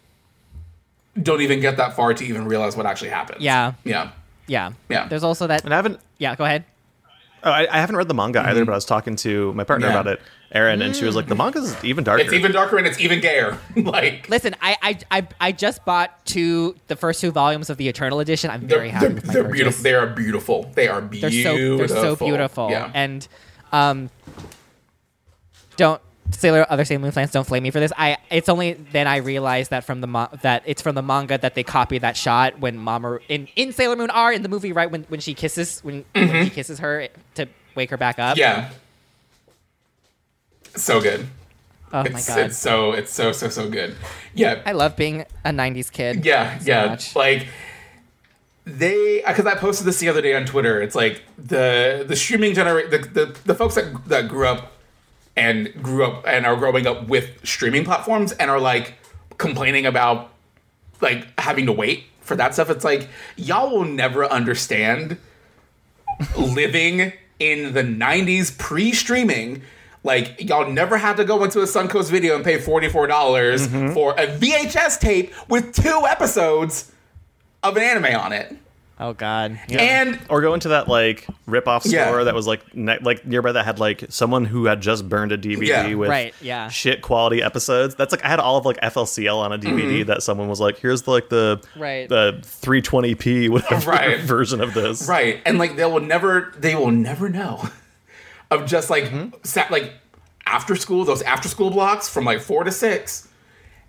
don't 1.22 1.42
even 1.42 1.60
get 1.60 1.78
that 1.78 1.96
far 1.96 2.14
to 2.14 2.24
even 2.26 2.46
realize 2.46 2.78
what 2.78 2.86
actually 2.86 3.10
happens 3.10 3.42
Yeah. 3.42 3.74
yeah 3.84 4.12
Yeah. 4.48 4.72
Yeah. 4.90 5.08
There's 5.08 5.24
also 5.24 5.48
that. 5.48 5.64
And 5.66 5.74
I 5.74 5.78
haven't 5.78 6.00
Yeah, 6.18 6.36
go 6.36 6.46
ahead. 6.46 6.64
oh, 7.44 7.52
I, 7.52 7.68
I 7.72 7.80
haven't 7.80 7.96
read 7.98 8.08
the 8.08 8.14
manga 8.14 8.42
either, 8.48 8.64
but 8.66 8.72
I 8.72 8.76
was 8.76 8.86
talking 8.86 9.16
to 9.18 9.52
my 9.54 9.64
partner 9.64 9.88
Mm-hmm. 9.88 9.96
Yeah. 9.96 10.02
about 10.02 10.14
it, 10.14 10.22
Erin, 10.54 10.82
and 10.82 10.96
she 10.96 11.06
was 11.06 11.16
like, 11.16 11.28
"The 11.28 11.36
manga's 11.36 11.76
even 11.84 12.04
darker." 12.04 12.24
it's 12.24 12.34
even 12.34 12.52
darker 12.52 12.78
and 12.78 12.86
it's 12.86 13.00
even 13.00 13.20
gayer 13.22 13.58
like 13.78 14.28
Listen, 14.30 14.54
I, 14.62 14.76
I 14.82 15.20
I 15.20 15.28
I 15.48 15.52
just 15.54 15.84
bought 15.86 16.26
two 16.26 16.76
the 16.88 16.96
first 16.96 17.20
two 17.22 17.32
volumes 17.32 17.70
of 17.70 17.78
the 17.78 17.88
Eternal 17.88 18.20
Edition. 18.20 18.50
I'm 18.52 18.62
very 18.68 18.90
they're, 18.92 18.92
happy 18.92 19.06
they're, 19.08 19.16
with 19.16 19.26
my 19.28 19.34
they're 19.34 19.44
beautiful 19.52 19.84
they 19.84 19.94
are 19.96 20.08
beautiful 20.08 20.72
they 20.76 20.88
are 20.88 21.02
They're 21.02 21.30
beautiful 21.30 21.58
so 21.58 21.78
they're 21.78 21.88
so 21.88 22.16
beautiful. 22.16 22.70
yeah 22.70 22.92
And 22.94 23.28
um 23.72 24.10
don't 25.78 26.02
Sailor 26.32 26.66
other 26.70 26.86
Sailor 26.86 27.02
Moon 27.02 27.12
fans 27.12 27.32
don't 27.32 27.46
flame 27.46 27.64
me 27.64 27.72
for 27.72 27.80
this. 27.80 27.92
I 27.98 28.18
it's 28.30 28.48
only 28.48 28.74
then 28.74 29.06
I 29.08 29.18
realized 29.18 29.70
that 29.72 29.84
from 29.84 30.00
the 30.02 30.08
mo- 30.08 30.30
that 30.44 30.64
it's 30.66 30.82
from 30.82 30.96
the 30.96 31.02
manga 31.02 31.38
that 31.38 31.56
they 31.56 31.64
copy 31.64 31.98
that 31.98 32.16
shot 32.16 32.60
when 32.60 32.78
Mama 32.78 33.20
in, 33.28 33.48
in 33.56 33.74
Sailor 33.74 33.96
Moon 33.98 34.10
R 34.10 34.32
in 34.32 34.42
the 34.42 34.50
movie 34.50 34.72
right 34.72 34.90
when, 34.90 35.04
when 35.04 35.20
she 35.20 35.34
kisses 35.34 35.82
when, 35.82 36.06
when 36.14 36.46
she 36.46 36.50
kisses 36.50 36.80
her 36.80 37.10
to 37.36 37.48
wake 37.76 37.90
her 37.90 37.98
back 37.98 38.18
up. 38.20 38.38
Mm-hmm. 38.38 38.40
yeah 38.40 38.70
so 40.76 41.02
good 41.02 41.28
Oh 41.94 42.04
my 42.04 42.10
it's, 42.12 42.28
god. 42.30 42.40
it's 42.40 42.58
so 42.58 42.94
it's 42.94 43.12
so 43.12 43.34
so 43.34 43.50
so 43.50 43.70
good 43.70 43.96
yeah 44.34 44.62
I 44.66 44.72
love 44.72 44.96
being 44.96 45.26
a 45.44 45.50
90s 45.50 45.92
kid. 45.92 46.24
Yeah, 46.26 46.58
so 46.60 46.66
yeah. 46.70 46.86
much. 46.86 47.14
Like 47.16 47.48
they, 48.66 49.24
uh, 49.24 49.30
because 49.30 49.46
I 49.46 49.56
posted 49.56 49.88
this 49.88 50.00
the 50.00 50.10
other 50.10 50.22
day 50.22 50.36
on 50.36 50.46
Twitter. 50.46 50.82
It's 50.82 50.96
like 50.96 51.24
the 51.38 52.06
the 52.08 52.16
streaming 52.16 52.54
generate 52.54 52.92
the, 52.92 53.00
the 53.00 53.38
the 53.46 53.56
folks 53.56 53.76
that 53.76 54.06
that 54.08 54.28
grew 54.28 54.48
up 54.48 54.74
and 55.36 55.74
grew 55.82 56.06
up 56.06 56.24
and 56.28 56.46
are 56.46 56.56
growing 56.56 56.86
up 56.86 57.08
with 57.08 57.46
streaming 57.46 57.86
platforms 57.86 58.32
and 58.34 58.52
are 58.52 58.60
like 58.60 58.96
complaining 59.38 59.86
about 59.86 60.32
like 61.00 61.28
having 61.40 61.66
to 61.66 61.72
wait 61.72 62.04
for 62.22 62.36
that 62.36 62.54
stuff. 62.54 62.70
It's 62.70 62.86
like 62.86 63.10
y'all 63.36 63.72
will 63.72 63.86
never 63.86 64.26
understand 64.26 65.18
living 66.38 67.14
in 67.40 67.74
the 67.74 67.82
90s 67.82 68.56
pre-streaming 68.56 69.64
like 70.04 70.42
y'all 70.42 70.70
never 70.70 70.98
had 70.98 71.18
to 71.18 71.24
go 71.24 71.44
into 71.44 71.60
a 71.62 71.66
Suncoast 71.66 72.10
video 72.10 72.36
and 72.36 72.44
pay 72.44 72.58
$44 72.58 73.08
mm-hmm. 73.08 73.94
for 73.94 74.12
a 74.14 74.28
VHS 74.28 75.00
tape 75.00 75.34
with 75.48 75.74
two 75.74 76.06
episodes 76.08 76.92
of 77.64 77.78
an 77.78 77.84
anime 77.84 78.16
on 78.20 78.34
it. 78.34 78.56
Oh 79.00 79.14
god. 79.14 79.60
And 79.72 80.20
or 80.30 80.42
go 80.42 80.54
into 80.54 80.70
that 80.70 80.88
like 80.88 81.26
rip-off 81.48 81.82
store 81.84 82.20
Yeah. 82.20 82.24
that 82.26 82.36
was 82.36 82.46
like 82.46 82.76
ne- 82.76 83.00
like 83.02 83.26
nearby 83.26 83.52
that 83.52 83.66
had 83.66 83.80
like 83.80 84.06
someone 84.10 84.46
who 84.46 84.66
had 84.66 84.80
just 84.80 85.10
burned 85.10 85.32
a 85.32 85.40
DVD 85.40 85.66
Yeah. 85.68 85.96
with 85.96 86.10
Right, 86.10 86.36
yeah. 86.40 86.68
shit 86.70 87.02
quality 87.02 87.42
episodes. 87.42 87.96
That's 87.96 88.12
like 88.12 88.24
I 88.24 88.28
had 88.28 88.40
all 88.40 88.58
of 88.58 88.66
like 88.66 88.80
FLCL 88.80 89.36
on 89.36 89.52
a 89.54 89.58
DVD 89.58 89.82
mm-hmm. 90.02 90.08
that 90.08 90.22
someone 90.22 90.50
was 90.50 90.60
like, 90.60 90.78
here's 90.78 91.02
the, 91.02 91.10
like 91.12 91.30
the 91.30 91.64
Right. 91.76 92.08
the 92.08 92.42
320p 92.44 93.50
whatever 93.50 93.90
Right. 93.90 94.20
version 94.22 94.62
of 94.62 94.76
this. 94.76 95.08
right, 95.08 95.42
and 95.48 95.58
like 95.58 95.78
they 95.78 95.86
will 95.86 96.00
never 96.00 96.54
they 96.60 96.76
will 96.76 96.92
never 96.92 97.28
know 97.28 97.70
of 98.52 98.68
just 98.68 98.92
like 98.92 99.06
mm-hmm. 99.06 99.30
sat 99.44 99.72
like 99.72 99.94
after 100.46 100.76
school 100.76 101.06
those 101.06 101.24
after 101.24 101.48
school 101.50 101.72
blocks 101.72 102.08
from 102.08 102.24
like 102.26 102.40
4 102.42 102.66
to 102.66 102.72
6 102.72 103.28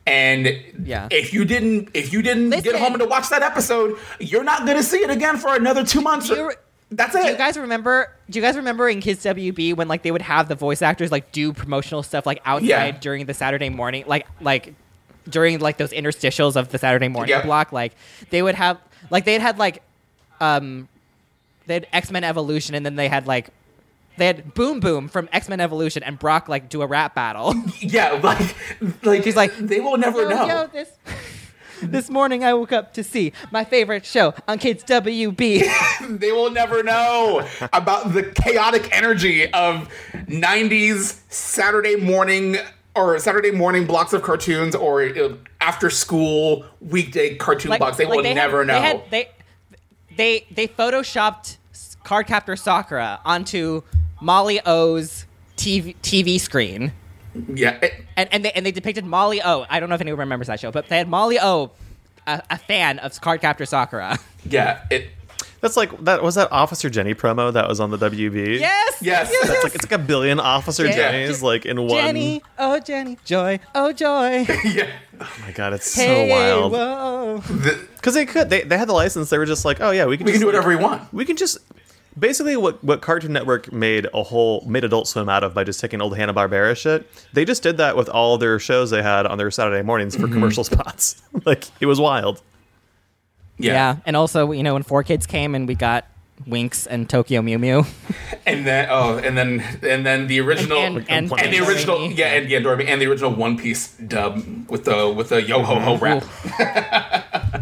and 0.07 0.61
Yeah. 0.85 1.09
if 1.11 1.33
you 1.33 1.45
didn't 1.45 1.91
if 1.95 2.13
you 2.13 2.23
didn't 2.23 2.51
get 2.51 2.65
Listen. 2.65 2.81
home 2.81 2.99
to 2.99 3.05
watch 3.07 3.29
that 3.31 3.43
episode, 3.43 3.99
you're 4.21 4.45
not 4.45 4.65
going 4.67 4.77
to 4.77 4.83
see 4.83 4.99
it 4.99 5.11
again 5.11 5.37
for 5.39 5.55
another 5.55 5.85
2 5.85 6.01
months. 6.01 6.29
Do 6.29 6.35
you- 6.35 6.53
That's 6.91 7.13
Do 7.15 7.21
it. 7.21 7.31
you 7.31 7.37
guys 7.39 7.57
remember? 7.57 8.11
Do 8.29 8.39
you 8.39 8.45
guys 8.45 8.55
remember 8.57 8.89
in 8.89 9.01
Kids 9.01 9.25
WB 9.25 9.75
when 9.75 9.89
like 9.89 10.03
they 10.03 10.11
would 10.11 10.21
have 10.23 10.49
the 10.49 10.55
voice 10.55 10.83
actors 10.83 11.11
like 11.11 11.33
do 11.33 11.53
promotional 11.53 12.03
stuff 12.03 12.27
like 12.27 12.41
outside 12.45 12.67
Yeah. 12.67 12.91
during 13.01 13.25
the 13.27 13.33
Saturday 13.35 13.71
morning, 13.71 14.05
like 14.07 14.27
like 14.43 14.75
during 15.29 15.59
like 15.61 15.79
those 15.79 15.93
interstitials 15.93 16.55
of 16.57 16.69
the 16.71 16.79
Saturday 16.79 17.09
morning 17.09 17.31
Yeah. 17.31 17.43
block? 17.47 17.73
Like 17.73 17.93
they 18.31 18.43
would 18.43 18.57
have 18.57 18.77
like 19.11 19.25
they'd 19.25 19.41
had 19.41 19.57
like 19.59 19.83
um 20.41 20.89
they 21.67 21.75
had 21.75 21.87
X 21.93 22.11
Men 22.11 22.25
Evolution 22.25 22.75
and 22.75 22.85
then 22.85 22.97
they 22.97 23.09
had 23.09 23.27
like 23.27 23.49
they 24.17 24.27
had 24.27 24.55
Boom 24.55 24.81
Boom 24.81 25.09
from 25.09 25.29
X 25.33 25.49
Men 25.49 25.61
Evolution 25.61 26.03
and 26.03 26.19
Brock 26.19 26.49
like 26.49 26.69
do 26.69 26.83
a 26.83 26.87
rap 26.87 27.15
battle. 27.15 27.55
yeah, 27.81 28.13
like 28.23 28.55
like 29.05 29.25
She's 29.25 29.37
like, 29.37 29.57
they 29.57 29.81
will 29.81 29.97
never 29.99 30.29
know. 30.29 30.47
yo, 30.47 30.67
this 30.67 30.91
this 31.83 32.11
morning 32.11 32.45
I 32.45 32.55
woke 32.55 32.73
up 32.73 32.93
to 32.95 33.03
see 33.05 33.33
my 33.51 33.65
favorite 33.65 34.05
show 34.07 34.35
on 34.47 34.59
Kids 34.59 34.85
WB. 34.85 35.65
they 36.21 36.33
will 36.33 36.51
never 36.51 36.83
know 36.83 37.47
about 37.73 38.13
the 38.13 38.23
chaotic 38.23 38.95
energy 38.97 39.53
of 39.53 39.89
90s 40.13 41.21
Saturday 41.33 41.97
morning 41.97 42.57
or 42.95 43.19
Saturday 43.19 43.51
morning 43.51 43.87
blocks 43.87 44.13
of 44.13 44.23
cartoons 44.23 44.75
or 44.75 45.11
after 45.61 45.91
school 45.91 46.65
weekday 46.81 47.35
cartoon 47.37 47.77
blocks. 47.79 47.97
They 47.97 48.07
will 48.07 48.23
had- 48.23 48.35
never 48.35 48.65
know. 48.65 48.75
They, 48.75 48.87
had, 48.87 49.11
they 49.11 49.29
they 50.17 50.47
they 50.51 50.69
photoshopped 50.69 51.57
Cardcaptor 52.05 52.59
Sakura 52.59 53.21
onto 53.25 53.83
Molly 54.21 54.61
O's 54.67 55.27
TV 55.57 55.95
TV 56.03 56.41
screen, 56.41 56.93
yeah. 57.55 57.79
it- 57.83 57.95
and 58.17 58.29
and 58.33 58.45
they 58.45 58.53
and 58.53 58.65
they 58.67 58.73
depicted 58.73 59.05
Molly 59.05 59.41
O. 59.43 59.67
I 59.69 59.81
don't 59.81 59.89
know 59.89 59.95
if 59.95 60.01
anyone 60.01 60.21
remembers 60.21 60.47
that 60.49 60.61
show, 60.61 60.71
but 60.71 60.89
they 60.89 60.99
had 60.99 61.09
Molly 61.09 61.39
O, 61.41 61.71
a, 62.27 62.43
a 62.51 62.59
fan 62.59 62.99
of 63.01 63.13
Cardcaptor 63.13 63.67
Sakura. 63.67 64.19
yeah. 64.45 64.85
It 64.91 65.09
That's 65.61 65.77
like 65.77 65.97
that 66.05 66.23
was 66.23 66.35
that 66.37 66.51
Officer 66.53 66.91
Jenny 66.91 67.15
promo 67.15 67.53
that 67.53 67.69
was 67.69 67.79
on 67.81 67.91
the 67.91 67.99
WB. 67.99 68.59
yes, 68.59 68.99
Yes. 69.01 69.33
That's 69.43 69.63
like 69.65 69.75
it's 69.75 69.85
like 69.85 69.93
a 69.93 69.99
billion 70.03 70.41
Officer 70.41 70.85
Yeah. 70.87 70.93
Jennies 70.97 71.43
like 71.43 71.65
in 71.67 71.81
one. 71.81 71.91
Jenny, 71.91 72.43
oh 72.59 72.79
Jenny, 72.81 73.19
joy, 73.25 73.61
oh 73.75 73.93
joy. 73.93 74.45
yeah. 74.65 74.91
Oh 75.21 75.33
my 75.47 75.53
god, 75.53 75.73
it's 75.75 75.95
hey, 75.95 76.29
so 76.29 76.35
wild. 76.35 76.73
whoa. 76.73 77.39
The- 77.39 77.87
Because 77.97 78.15
they 78.15 78.27
could, 78.27 78.51
they, 78.51 78.63
they 78.63 78.77
had 78.77 78.89
the 78.89 78.93
license. 78.93 79.31
They 79.31 79.39
were 79.39 79.47
just 79.47 79.65
like, 79.65 79.81
oh 79.81 79.93
yeah, 79.93 80.07
we 80.07 80.17
can. 80.17 80.27
we 80.27 80.33
can 80.33 80.41
do 80.41 80.47
whatever 80.47 80.69
we 80.69 80.75
want. 80.77 81.13
We 81.15 81.25
can 81.25 81.37
just 81.37 81.59
basically 82.19 82.57
what 82.57 82.83
what 82.85 83.01
Cartoon 83.03 83.33
Network 83.33 83.73
made 83.73 84.07
a 84.15 84.23
whole 84.23 84.65
made 84.67 84.85
Adult 84.85 85.09
Swim 85.09 85.29
out 85.29 85.45
of 85.45 85.55
by 85.55 85.65
just 85.65 85.81
taking 85.81 86.01
old 86.01 86.17
Hanna 86.17 86.35
Barbera 86.35 86.77
shit. 86.77 87.09
They 87.33 87.45
just 87.45 87.63
did 87.63 87.77
that 87.79 87.97
with 87.97 88.09
all 88.09 88.39
their 88.39 88.59
shows 88.59 88.91
they 88.91 89.03
had 89.03 89.27
on 89.27 89.39
their 89.39 89.51
Saturday 89.51 89.83
mornings 89.83 90.15
Mm-hmm. 90.17 90.27
for 90.27 90.33
commercial 90.33 90.65
spots. 90.73 91.23
like 91.45 91.65
it 91.81 91.87
was 91.87 92.01
wild. 92.01 92.43
Yeah. 93.59 93.73
Yeah, 93.73 93.97
and 94.07 94.17
also 94.17 94.51
you 94.53 94.63
know 94.63 94.75
when 94.75 94.83
Four 94.83 95.03
Kids 95.05 95.27
came 95.27 95.55
and 95.55 95.69
we 95.69 95.75
got 95.75 96.07
Winx 96.49 96.87
and 96.91 97.09
Tokyo 97.09 97.43
Mew 97.43 97.59
Mew. 97.59 97.85
And 98.45 98.67
then 98.67 98.89
oh, 98.91 99.19
and 99.19 99.39
then 99.39 99.61
and 99.85 100.05
then 100.05 100.27
the 100.27 100.41
original 100.41 100.79
and, 100.79 100.97
and, 101.09 101.31
and 101.31 101.41
and 101.41 101.53
the 101.53 101.61
original 101.61 101.97
Doremi. 101.99 102.19
yeah 102.19 102.27
and 102.35 102.51
yeah 102.51 102.59
Doremi 102.59 102.89
and 102.89 103.01
the 103.01 103.07
original 103.07 103.31
One 103.33 103.57
Piece 103.57 103.93
dub 103.99 104.43
with 104.69 104.85
the 104.85 105.09
with 105.09 105.29
the 105.29 105.41
yo 105.41 105.63
ho 105.63 105.79
ho 105.79 105.97
rap. 105.97 106.25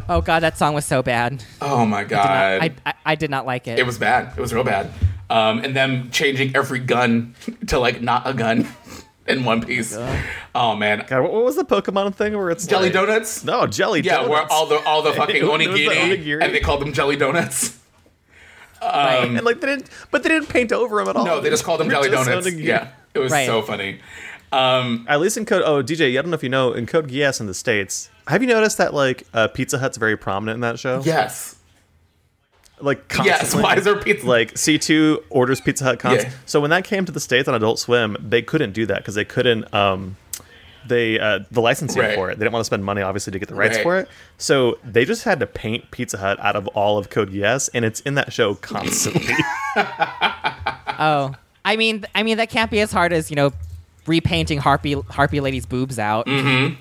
Oh 0.09 0.21
god, 0.21 0.41
that 0.41 0.57
song 0.59 0.75
was 0.75 0.85
so 0.87 1.03
bad. 1.03 1.43
Oh 1.61 1.85
my 1.85 2.05
god. 2.05 2.62
I, 2.62 2.71
I 2.87 2.95
I 3.07 3.15
did 3.15 3.31
not 3.31 3.47
like 3.47 3.67
it. 3.69 3.79
It 3.79 3.87
was 3.87 3.99
bad. 3.99 4.37
It 4.37 4.41
was 4.41 4.53
real 4.55 4.65
bad. 4.65 4.91
Um, 5.29 5.61
and 5.61 5.75
them 5.77 6.11
changing 6.11 6.57
every 6.57 6.79
gun 6.81 7.35
to 7.69 7.79
like 7.79 8.01
not 8.03 8.27
a 8.27 8.35
gun 8.35 8.67
in 9.29 9.45
One 9.45 9.62
Piece. 9.65 9.97
Oh 10.55 10.75
man, 10.77 11.05
God, 11.09 11.23
what, 11.23 11.33
what 11.33 11.45
was 11.45 11.57
the 11.57 11.65
Pokemon 11.65 12.15
thing 12.15 12.37
where 12.37 12.51
it's 12.51 12.67
jelly 12.67 12.85
like- 12.85 12.93
donuts. 12.95 13.45
No, 13.45 13.67
jelly. 13.67 14.01
Yeah, 14.01 14.17
donuts. 14.23 14.31
where 14.31 14.53
all 14.53 14.67
the 14.67 14.79
all 14.85 15.03
the 15.03 15.12
fucking 15.12 15.37
It 15.43 15.45
was 15.45 15.59
the 15.61 15.67
onigiri, 15.67 15.89
onigiri. 16.25 16.43
and 16.45 16.55
they 16.55 16.61
called 16.61 16.81
them 16.81 16.93
jelly 16.93 17.17
donuts. 17.17 17.77
Right. 18.83 19.25
and 19.27 19.43
like 19.45 19.61
they 19.61 19.67
didn't, 19.67 19.91
but 20.11 20.23
they 20.23 20.31
didn't 20.31 20.49
paint 20.49 20.73
over 20.73 20.97
them 20.99 21.09
at 21.09 21.17
all. 21.17 21.25
No, 21.27 21.41
they 21.41 21.51
just 21.51 21.65
called 21.65 21.81
them 21.81 21.91
jelly 21.91 22.09
donuts. 22.11 22.47
onigiri. 22.47 22.62
Yeah, 22.65 22.89
it 23.15 23.19
was 23.19 23.31
Right. 23.31 23.47
so 23.47 23.61
funny. 23.62 24.01
Um, 24.53 25.05
At 25.09 25.21
least 25.21 25.37
in 25.37 25.45
code. 25.45 25.62
Oh, 25.65 25.81
DJ, 25.83 26.19
I 26.19 26.23
don't 26.23 26.31
know 26.31 26.35
if 26.35 26.43
you 26.43 26.49
know 26.49 26.73
in 26.73 26.87
Code 26.87 27.09
Geass 27.09 27.41
in 27.41 27.47
the 27.47 27.55
states. 27.55 28.11
Have 28.31 28.43
you 28.43 28.48
noticed 28.48 28.78
that 28.78 28.94
like 28.94 29.27
uh, 29.35 29.48
Pizza 29.48 29.78
Hut's 29.78 29.97
very 29.98 30.16
prominent 30.16 30.55
in 30.57 30.61
that 30.62 30.78
show? 30.78 31.02
yes. 31.05 31.57
like 32.81 33.12
Yes, 33.24 33.55
why 33.55 33.74
is 33.77 33.85
there 33.85 33.97
pizza? 33.97 34.27
Like 34.27 34.55
C2 34.55 35.24
orders 35.31 35.61
Pizza 35.61 35.85
Hut 35.85 35.98
constantly. 35.98 36.32
Yeah. 36.35 36.43
So 36.47 36.61
when 36.61 36.70
that 36.70 36.85
came 36.85 37.05
to 37.05 37.12
the 37.12 37.20
states 37.20 37.47
on 37.48 37.55
Adult 37.55 37.78
Swim, 37.78 38.16
they 38.20 38.40
couldn't 38.43 38.73
do 38.73 38.86
that 38.86 38.98
because 38.98 39.15
they 39.16 39.24
couldn't. 39.24 39.73
Um, 39.74 40.16
they 40.86 41.20
uh, 41.20 41.40
the 41.51 41.61
licensing 41.61 42.01
Right. 42.01 42.15
for 42.15 42.31
it. 42.31 42.39
They 42.39 42.44
didn't 42.44 42.55
want 42.55 42.62
to 42.62 42.65
spend 42.66 42.82
money, 42.85 43.02
obviously, 43.02 43.32
to 43.32 43.39
get 43.39 43.51
the 43.51 43.55
rights 43.55 43.77
Right. 43.77 43.82
for 43.82 43.98
it. 43.98 44.09
So 44.39 44.78
they 44.82 45.05
just 45.05 45.24
had 45.24 45.39
to 45.40 45.47
paint 45.47 45.90
Pizza 45.90 46.16
Hut 46.16 46.40
out 46.40 46.57
of 46.57 46.66
all 46.69 46.97
of 46.97 47.11
Code 47.11 47.31
Yes, 47.31 47.69
and 47.74 47.85
it's 47.85 48.01
in 48.01 48.15
that 48.15 48.32
show 48.32 48.55
constantly. 48.55 49.35
Oh, 51.02 51.35
I 51.65 51.77
mean, 51.77 52.05
I 52.15 52.23
mean 52.23 52.36
that 52.39 52.51
can't 52.51 52.70
be 52.70 52.81
as 52.81 52.93
hard 52.93 53.12
as 53.12 53.31
you 53.31 53.36
know, 53.36 53.52
repainting 54.07 54.59
Harpy 54.59 54.93
Harpy 55.09 55.40
Lady's 55.40 55.65
boobs 55.65 55.98
out. 55.98 56.27
Mm-hmm. 56.27 56.74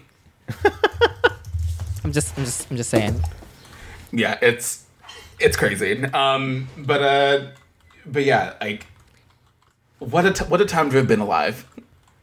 I'm 2.03 2.11
just, 2.11 2.37
I'm 2.37 2.45
just, 2.45 2.69
I'm 2.71 2.77
just 2.77 2.89
saying. 2.89 3.21
yeah, 4.11 4.37
it's 4.41 4.85
it's 5.39 5.57
crazy. 5.57 6.03
Um, 6.05 6.67
but 6.77 7.01
uh, 7.01 7.47
but 8.05 8.23
yeah, 8.23 8.53
like 8.61 8.85
what 9.99 10.25
a 10.25 10.31
t- 10.31 10.45
what 10.45 10.61
a 10.61 10.65
time 10.65 10.89
to 10.91 10.97
have 10.97 11.07
been 11.07 11.19
alive 11.19 11.65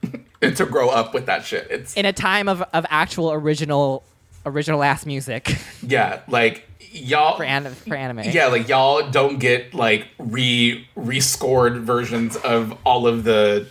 and 0.43 0.57
to 0.57 0.65
grow 0.67 0.89
up 0.89 1.13
with 1.15 1.27
that 1.27 1.45
shit. 1.45 1.67
It's 1.71 1.95
In 1.95 2.07
a 2.07 2.13
time 2.13 2.49
of, 2.49 2.63
of 2.73 2.87
actual 2.91 3.33
original, 3.33 4.03
original 4.45 4.83
ass 4.83 5.05
music 5.07 5.57
yeah, 5.83 6.21
like 6.29 6.67
y'all 6.93 7.37
for, 7.37 7.45
an, 7.45 7.67
for 7.75 7.95
anime. 7.95 8.21
Yeah, 8.25 8.47
like 8.47 8.69
y'all 8.69 9.11
don't 9.11 9.39
get 9.39 9.75
like 9.75 10.07
re 10.19 10.89
rescored 10.97 11.81
versions 11.81 12.37
of 12.37 12.77
all 12.85 13.07
of 13.07 13.25
the 13.25 13.67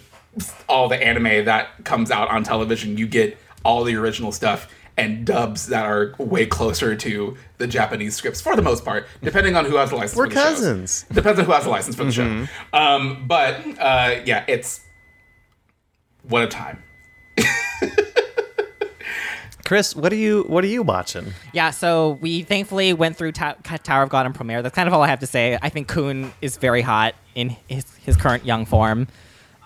all 0.68 0.88
the 0.88 1.02
anime 1.02 1.45
that 1.45 1.84
comes 1.84 2.11
out 2.11 2.30
on 2.30 2.44
television. 2.44 2.98
You 2.98 3.07
get 3.07 3.38
all 3.64 3.84
the 3.84 3.95
original 3.95 4.32
stuff 4.32 4.69
and 4.98 5.26
dubs 5.26 5.68
that 5.68 5.86
are 5.86 6.14
way 6.18 6.46
closer 6.46 6.96
to 6.96 7.36
the 7.58 7.68
Japanese 7.68 8.16
scripts 8.16 8.40
for 8.42 8.56
the 8.56 8.62
most 8.62 8.86
part, 8.86 9.08
depending 9.22 9.56
on 9.56 9.66
who 9.66 9.76
has 9.76 9.90
the 9.90 9.96
license. 9.96 10.18
We're 10.18 10.26
for 10.28 10.34
the 10.34 10.40
shows. 10.40 10.56
cousins. 10.56 11.06
Depends 11.12 11.40
on 11.40 11.46
who 11.46 11.52
has 11.52 11.64
the 11.66 11.70
license 11.70 11.96
for 11.96 12.06
the 12.06 12.12
show. 12.12 12.48
Um, 12.74 13.26
but 13.28 13.56
uh, 13.80 14.22
yeah, 14.26 14.46
it's 14.48 14.82
what 16.24 16.44
a 16.44 16.48
time. 16.48 16.82
Chris, 19.66 19.96
what 19.96 20.14
are 20.14 20.18
you 20.18 20.44
what 20.44 20.64
are 20.64 20.68
you 20.68 20.84
watching? 20.84 21.34
Yeah, 21.52 21.72
so 21.72 22.20
we 22.22 22.44
thankfully 22.44 22.94
went 22.94 23.18
through 23.18 23.32
Ta- 23.32 23.56
Tower 23.64 24.04
of 24.04 24.10
God 24.10 24.28
and 24.28 24.36
Promare. 24.36 24.62
That's 24.62 24.76
kind 24.76 24.88
of 24.88 24.94
all 24.94 25.02
I 25.02 25.08
have 25.08 25.22
to 25.22 25.28
say. 25.28 25.58
I 25.60 25.70
think 25.70 25.88
Kun 25.88 26.32
is 26.40 26.58
very 26.58 26.82
hot 26.84 27.16
in 27.34 27.50
his, 27.68 27.84
his 27.98 28.16
current 28.16 28.46
young 28.46 28.66
form. 28.68 29.08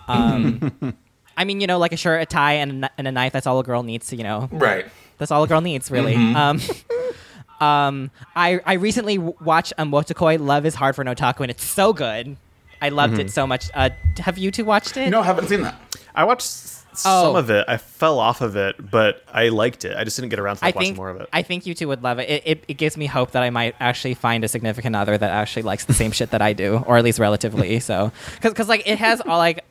Um, 0.08 0.72
I 1.40 1.44
mean, 1.44 1.60
you 1.62 1.66
know, 1.66 1.78
like 1.78 1.92
a 1.92 1.96
shirt, 1.96 2.20
a 2.20 2.26
tie, 2.26 2.52
and 2.54 2.84
a, 2.84 2.90
and 2.98 3.08
a 3.08 3.12
knife. 3.12 3.32
That's 3.32 3.46
all 3.46 3.58
a 3.58 3.64
girl 3.64 3.82
needs 3.82 4.08
to, 4.08 4.16
you 4.16 4.24
know. 4.24 4.48
Right. 4.52 4.84
That's 5.16 5.30
all 5.30 5.42
a 5.42 5.48
girl 5.48 5.62
needs, 5.62 5.90
really. 5.90 6.14
Um, 6.14 6.60
um, 7.60 8.10
I 8.36 8.60
I 8.64 8.74
recently 8.74 9.16
w- 9.16 9.34
watched 9.40 9.72
um, 9.78 9.90
Wotakoi 9.90 10.38
Love 10.38 10.66
is 10.66 10.74
Hard 10.74 10.96
for 10.96 11.02
an 11.02 11.08
Otaku, 11.08 11.40
and 11.40 11.50
it's 11.50 11.64
so 11.64 11.92
good. 11.92 12.36
I 12.82 12.88
loved 12.90 13.18
it 13.18 13.30
so 13.30 13.46
much. 13.46 13.70
Uh, 13.74 13.90
have 14.18 14.38
you 14.38 14.50
two 14.50 14.64
watched 14.64 14.96
it? 14.96 15.10
No, 15.10 15.20
I 15.20 15.24
haven't 15.24 15.48
seen 15.48 15.62
that. 15.62 15.78
I 16.14 16.24
watched 16.24 16.42
s- 16.46 16.76
Oh. 17.04 17.22
some 17.26 17.36
of 17.36 17.50
it. 17.50 17.64
I 17.68 17.76
fell 17.76 18.18
off 18.18 18.40
of 18.40 18.56
it, 18.56 18.90
but 18.90 19.22
I 19.32 19.48
liked 19.48 19.84
it. 19.84 19.96
I 19.96 20.02
just 20.04 20.16
didn't 20.16 20.30
get 20.30 20.40
around 20.40 20.56
to 20.56 20.64
I 20.64 20.68
like, 20.68 20.74
watching 20.76 20.96
more 20.96 21.08
of 21.08 21.20
it. 21.20 21.28
I 21.32 21.42
think 21.42 21.64
you 21.64 21.72
two 21.72 21.86
would 21.88 22.02
love 22.02 22.18
it. 22.18 22.28
It, 22.28 22.42
it. 22.44 22.64
it 22.68 22.74
gives 22.74 22.96
me 22.96 23.06
hope 23.06 23.30
that 23.30 23.42
I 23.44 23.50
might 23.50 23.76
actually 23.80 24.14
find 24.14 24.42
a 24.44 24.48
significant 24.48 24.96
other 24.96 25.16
that 25.16 25.30
actually 25.30 25.62
likes 25.62 25.84
the 25.84 25.94
same 25.94 26.10
shit 26.10 26.30
that 26.32 26.42
I 26.42 26.52
do, 26.52 26.82
or 26.86 26.98
at 26.98 27.04
least 27.04 27.18
relatively. 27.18 27.78
So, 27.90 28.10
because 28.42 28.68
like 28.68 28.86
it 28.88 28.98
has 28.98 29.20
all 29.20 29.38
like, 29.38 29.64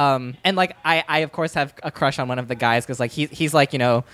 um, 0.00 0.36
and 0.44 0.56
like 0.56 0.76
I 0.84 1.04
I 1.08 1.18
of 1.20 1.32
course 1.32 1.54
have 1.54 1.74
a 1.82 1.90
crush 1.90 2.18
on 2.18 2.28
one 2.28 2.38
of 2.38 2.48
the 2.48 2.54
guys 2.54 2.84
because 2.84 3.00
like 3.00 3.10
he 3.10 3.26
he's 3.26 3.52
like 3.54 3.72
you 3.72 3.78
know, 3.78 4.04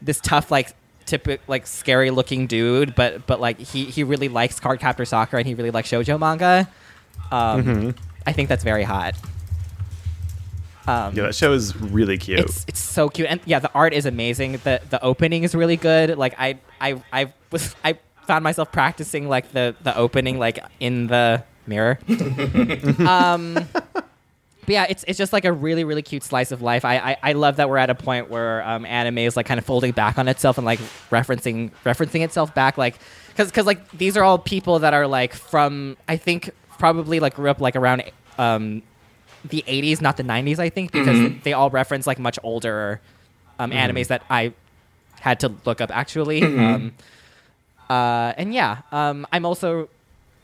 this 0.00 0.20
tough 0.20 0.50
like 0.50 0.74
typical 1.06 1.42
like 1.48 1.66
scary 1.66 2.10
looking 2.10 2.46
dude, 2.46 2.94
but 2.94 3.26
but 3.26 3.40
like 3.40 3.58
he 3.58 3.86
he 3.86 4.04
really 4.04 4.28
likes 4.28 4.60
Cardcaptor 4.60 5.06
Sakura 5.06 5.40
and 5.40 5.46
he 5.48 5.54
really 5.54 5.70
likes 5.70 5.90
shojo 5.90 6.18
manga. 6.18 6.68
Um, 7.30 7.64
Mm-hmm. 7.64 7.90
I 8.26 8.32
think 8.32 8.48
that's 8.48 8.62
very 8.64 8.84
hot. 8.84 9.14
Um, 10.86 11.14
yeah, 11.14 11.24
that 11.24 11.34
show 11.36 11.52
is 11.52 11.76
really 11.76 12.18
cute. 12.18 12.40
it's 12.40 12.64
it's 12.68 12.80
so 12.80 13.08
cute 13.08 13.28
and 13.28 13.40
yeah 13.46 13.60
the 13.60 13.70
art 13.72 13.92
is 13.94 14.04
amazing 14.04 14.52
the 14.64 14.80
the 14.90 15.00
opening 15.02 15.44
is 15.44 15.54
really 15.54 15.76
good 15.76 16.18
like 16.18 16.34
i 16.38 16.58
i 16.80 17.00
i 17.12 17.32
was 17.52 17.76
i 17.84 17.96
found 18.26 18.42
myself 18.42 18.72
practicing 18.72 19.28
like 19.28 19.52
the 19.52 19.76
the 19.84 19.96
opening 19.96 20.40
like 20.40 20.58
in 20.80 21.06
the 21.06 21.44
mirror 21.68 22.00
um 23.06 23.56
but 24.62 24.70
yeah 24.70 24.86
it's 24.88 25.04
it's 25.06 25.18
just 25.18 25.32
like 25.32 25.44
a 25.44 25.52
really 25.52 25.84
really 25.84 26.02
cute 26.02 26.22
slice 26.22 26.52
of 26.52 26.62
life. 26.62 26.84
I 26.84 26.96
i, 26.96 27.16
I 27.22 27.32
love 27.34 27.56
that 27.56 27.68
we're 27.68 27.78
at 27.78 27.90
a 27.90 27.94
point 27.94 28.30
where 28.30 28.62
um 28.66 28.86
anime 28.86 29.18
is 29.18 29.36
like 29.36 29.46
kind 29.46 29.58
of 29.58 29.66
folding 29.66 29.92
back 29.92 30.18
on 30.18 30.28
itself 30.28 30.58
and 30.58 30.64
like 30.64 30.78
referencing 31.10 31.70
referencing 31.84 32.22
itself 32.22 32.54
back 32.54 32.78
like 32.78 32.96
because 33.28 33.48
because 33.48 33.66
like 33.66 33.90
these 33.92 34.16
are 34.16 34.24
all 34.24 34.38
people 34.38 34.78
that 34.80 34.94
are 34.94 35.06
like 35.06 35.34
from 35.34 35.96
i 36.08 36.16
think 36.16 36.50
probably 36.78 37.20
like 37.20 37.34
grew 37.34 37.50
up 37.50 37.60
like 37.60 37.76
around 37.76 38.02
um 38.38 38.82
the 39.44 39.64
80s, 39.66 40.00
not 40.00 40.16
the 40.16 40.22
90s, 40.22 40.58
I 40.58 40.68
think, 40.68 40.92
because 40.92 41.32
they 41.42 41.52
all 41.52 41.70
reference 41.70 42.06
like 42.06 42.18
much 42.18 42.38
older 42.42 43.00
um, 43.58 43.70
animes 43.72 44.06
that 44.08 44.22
I 44.30 44.52
had 45.20 45.40
to 45.40 45.52
look 45.64 45.80
up 45.80 45.90
actually. 45.90 46.42
Um, 46.42 46.92
uh, 47.90 48.32
and 48.36 48.54
yeah, 48.54 48.82
um, 48.92 49.26
I'm 49.32 49.44
also 49.44 49.88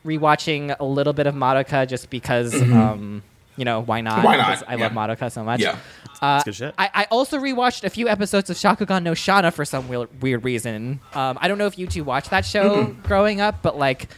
rewatching 0.05 0.75
a 0.79 0.83
little 0.83 1.13
bit 1.13 1.27
of 1.27 1.33
Madoka 1.33 1.87
just 1.87 2.09
because, 2.09 2.53
um, 2.61 3.23
you 3.59 3.65
know, 3.65 3.81
why 3.81 4.01
not? 4.01 4.23
Why 4.23 4.37
not? 4.37 4.47
'Cause 4.47 4.63
I 4.67 4.75
love 4.75 4.93
Madoka 4.93 5.31
so 5.31 5.43
much. 5.43 5.59
Yeah. 5.59 5.77
Uh, 6.21 6.41
good 6.43 6.55
shit. 6.55 6.73
I, 6.77 6.89
I 6.93 7.03
also 7.11 7.37
rewatched 7.37 7.83
a 7.83 7.89
few 7.89 8.07
episodes 8.07 8.49
of 8.49 8.57
Shakugan 8.57 9.03
no 9.03 9.11
Shana 9.11 9.53
for 9.53 9.63
some 9.65 9.87
weird, 9.87 10.21
weird 10.21 10.43
reason. 10.43 10.99
Um, 11.13 11.37
I 11.41 11.47
don't 11.47 11.57
know 11.57 11.65
if 11.67 11.77
you 11.77 11.87
two 11.87 12.03
watched 12.03 12.29
that 12.31 12.45
show 12.45 12.85
growing 13.03 13.39
up, 13.41 13.61
but 13.61 13.77
like, 13.77 14.09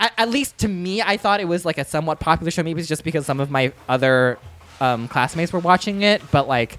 at, 0.00 0.12
at 0.18 0.28
least 0.30 0.58
to 0.58 0.68
me, 0.68 1.02
I 1.02 1.16
thought 1.16 1.40
it 1.40 1.48
was 1.48 1.64
like 1.64 1.78
a 1.78 1.84
somewhat 1.84 2.20
popular 2.20 2.50
show. 2.50 2.62
Maybe 2.62 2.80
it's 2.80 2.88
just 2.88 3.04
because 3.04 3.26
some 3.26 3.40
of 3.40 3.50
my 3.50 3.72
other 3.88 4.38
um, 4.80 5.08
classmates 5.08 5.52
were 5.52 5.60
watching 5.60 6.02
it, 6.02 6.22
but 6.30 6.48
like, 6.48 6.78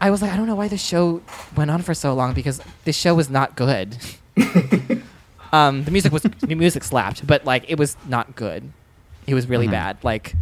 I 0.00 0.10
was 0.10 0.20
like, 0.20 0.30
I 0.30 0.36
don't 0.36 0.46
know 0.46 0.54
why 0.56 0.68
this 0.68 0.82
show 0.84 1.22
went 1.56 1.70
on 1.70 1.80
for 1.82 1.94
so 1.94 2.12
long 2.14 2.34
because 2.34 2.60
this 2.84 2.96
show 2.96 3.14
was 3.14 3.30
not 3.30 3.56
good. 3.56 3.96
um, 5.52 5.84
the 5.84 5.90
music 5.90 6.12
was 6.12 6.22
the 6.22 6.54
music 6.54 6.84
slapped, 6.84 7.26
but 7.26 7.44
like 7.44 7.64
it 7.68 7.78
was 7.78 7.96
not 8.06 8.36
good. 8.36 8.72
It 9.26 9.34
was 9.34 9.46
really 9.48 9.66
bad. 9.68 9.98
Like, 10.02 10.34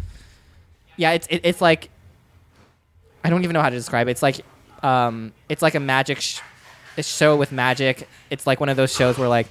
yeah, 0.96 1.12
it's 1.12 1.26
it, 1.28 1.40
it's 1.44 1.60
like 1.60 1.90
I 3.24 3.30
don't 3.30 3.42
even 3.44 3.54
know 3.54 3.62
how 3.62 3.70
to 3.70 3.76
describe 3.76 4.08
it. 4.08 4.12
It's 4.12 4.22
like 4.22 4.44
um, 4.82 5.32
it's 5.48 5.62
like 5.62 5.74
a 5.74 5.80
magic 5.80 6.20
sh- 6.20 6.40
a 6.96 7.02
show 7.02 7.36
with 7.36 7.52
magic. 7.52 8.08
It's 8.30 8.46
like 8.46 8.60
one 8.60 8.68
of 8.68 8.76
those 8.76 8.94
shows 8.94 9.18
where 9.18 9.28
like 9.28 9.48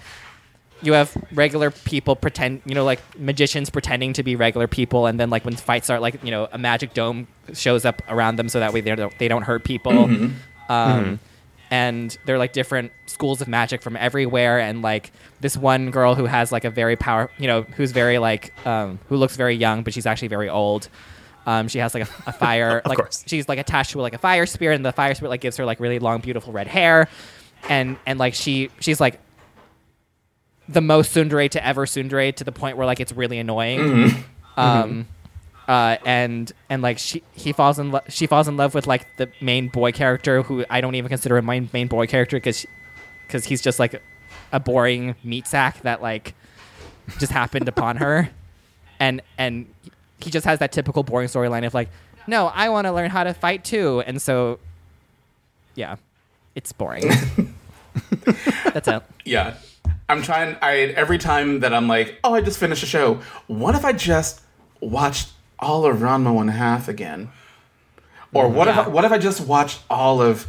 you 0.82 0.94
have 0.94 1.16
regular 1.32 1.72
people 1.72 2.16
pretend, 2.16 2.62
you 2.66 2.76
know, 2.76 2.84
like 2.84 3.00
magicians 3.18 3.70
pretending 3.70 4.14
to 4.14 4.24
be 4.24 4.36
regular 4.36 4.68
people, 4.68 5.08
and 5.08 5.20
then 5.20 5.30
like 5.30 5.46
when 5.46 5.56
fights 5.56 5.88
start, 5.88 6.02
like 6.02 6.24
you 6.24 6.32
know, 6.32 6.48
a 6.52 6.58
magic 6.58 6.94
dome 6.94 7.28
shows 7.54 7.86
up 7.86 8.02
around 8.10 8.36
them 8.36 8.50
so 8.50 8.60
that 8.60 8.74
way 8.74 8.82
they 8.82 8.94
don't 8.96 9.18
they 9.18 9.28
don't 9.28 9.44
hurt 9.44 9.64
people. 9.64 9.94
Um, 10.70 11.20
And 11.72 12.16
they're 12.26 12.38
like 12.38 12.54
different 12.54 12.92
schools 13.08 13.42
of 13.42 13.48
magic 13.48 13.82
from 13.82 13.96
everywhere, 13.98 14.60
and 14.60 14.82
like 14.82 15.12
this 15.42 15.58
one 15.58 15.90
girl 15.90 16.14
who 16.14 16.26
has 16.26 16.52
like 16.52 16.66
a 16.66 16.70
very 16.70 16.96
power, 16.96 17.32
you 17.40 17.48
know, 17.48 17.64
who's 17.64 17.92
very 17.92 18.20
like 18.20 18.54
um, 18.68 19.00
who 19.10 19.18
looks 19.18 19.36
very 19.36 19.56
young, 19.56 19.84
but 19.84 19.94
she's 19.94 20.06
actually 20.06 20.28
very 20.28 20.50
old. 20.50 20.88
Um, 21.46 21.68
she 21.68 21.80
has 21.80 21.94
like 21.94 22.04
a, 22.04 22.30
a 22.30 22.32
fire, 22.34 22.82
like 22.86 22.98
course. 22.98 23.24
she's 23.28 23.50
like 23.50 23.60
attached 23.60 23.92
to 23.92 24.02
like 24.02 24.14
a 24.14 24.20
fire 24.20 24.46
spirit, 24.46 24.76
and 24.76 24.86
the 24.86 24.92
fire 24.92 25.16
spirit 25.16 25.30
like 25.30 25.42
gives 25.42 25.58
her 25.58 25.66
like 25.66 25.80
really 25.80 26.00
long, 26.00 26.20
beautiful 26.22 26.54
red 26.54 26.68
hair, 26.68 27.10
and 27.70 27.98
and 28.06 28.20
like 28.20 28.36
she 28.36 28.70
she's 28.80 29.02
like 29.02 29.20
the 30.70 30.82
most 30.82 31.14
tsundere 31.16 31.50
to 31.50 31.66
ever 31.66 31.86
tsundere 31.86 32.34
to 32.36 32.44
the 32.44 32.52
point 32.52 32.78
where 32.78 32.86
like 32.86 33.00
it's 33.00 33.12
really 33.14 33.40
annoying. 33.40 34.24
Um, 34.56 35.08
uh, 35.68 35.98
and 36.06 36.52
and 36.70 36.82
like 36.82 36.98
she 36.98 37.24
he 37.34 37.54
falls 37.54 37.80
in 37.80 37.92
lo- 37.92 38.02
she 38.10 38.28
falls 38.28 38.48
in 38.48 38.58
love 38.58 38.76
with 38.76 38.88
like 38.88 39.08
the 39.18 39.30
main 39.42 39.70
boy 39.70 39.92
character 39.92 40.42
who 40.42 40.66
I 40.70 40.82
don't 40.82 40.96
even 40.96 41.10
consider 41.10 41.38
a 41.38 41.42
main 41.42 41.70
main 41.72 41.88
boy 41.88 42.08
character 42.08 42.38
because 42.38 42.66
because 43.28 43.46
he's 43.46 43.62
just 43.62 43.80
like 43.80 44.02
a 44.52 44.60
boring 44.60 45.16
meat 45.24 45.48
sack 45.48 45.82
that 45.82 46.02
like 46.02 46.36
just 47.20 47.32
happened 47.32 47.68
upon 47.68 47.98
her, 47.98 48.30
and 49.00 49.22
and 49.38 49.68
he 50.20 50.30
just 50.30 50.46
has 50.46 50.60
that 50.60 50.72
typical 50.72 51.04
boring 51.04 51.28
storyline 51.28 51.66
of 51.66 51.74
like 51.74 51.90
no 52.28 52.48
I 52.48 52.70
want 52.70 52.86
to 52.86 52.92
learn 52.92 53.10
how 53.10 53.24
to 53.24 53.34
fight 53.34 53.64
too, 53.64 54.04
and 54.06 54.22
so 54.22 54.60
yeah, 55.76 55.96
it's 56.56 56.72
boring. 56.72 57.10
That's 58.74 58.88
it. 58.88 59.04
Yeah. 59.26 59.56
I'm 60.10 60.22
trying 60.22 60.58
I 60.62 60.94
every 60.96 61.18
time 61.18 61.62
that 61.62 61.74
I'm 61.74 61.88
like, 61.88 62.20
oh 62.24 62.34
I 62.34 62.42
just 62.42 62.60
finished 62.60 62.84
a 62.84 62.86
show, 62.86 63.22
what 63.48 63.76
if 63.76 63.86
I 63.86 63.94
just 63.94 64.42
watched 64.82 65.32
all 65.64 65.86
of 65.86 65.98
Ranma 65.98 66.34
one 66.34 66.50
half 66.50 66.88
again? 66.88 67.30
Or 68.34 68.48
what 68.48 68.68
Yeah. 68.68 68.82
if 68.82 68.88
what 68.90 69.06
if 69.06 69.12
I 69.12 69.18
just 69.18 69.42
watched 69.42 69.82
all 69.90 70.22
of 70.22 70.48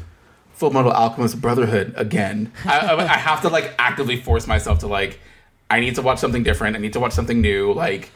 Full 0.52 0.70
Metal 0.70 0.90
Alchemist 0.92 1.40
Brotherhood 1.40 1.92
again? 1.96 2.52
I, 2.64 2.78
I, 2.80 3.02
I 3.02 3.16
have 3.18 3.42
to 3.42 3.48
like 3.48 3.74
actively 3.78 4.16
force 4.20 4.46
myself 4.46 4.78
to 4.80 4.86
like 4.86 5.20
I 5.70 5.80
need 5.80 5.94
to 5.96 6.02
watch 6.02 6.18
something 6.18 6.42
different. 6.42 6.76
I 6.76 6.80
need 6.80 6.92
to 6.94 7.00
watch 7.00 7.12
something 7.12 7.40
new. 7.40 7.72
Like 7.72 8.10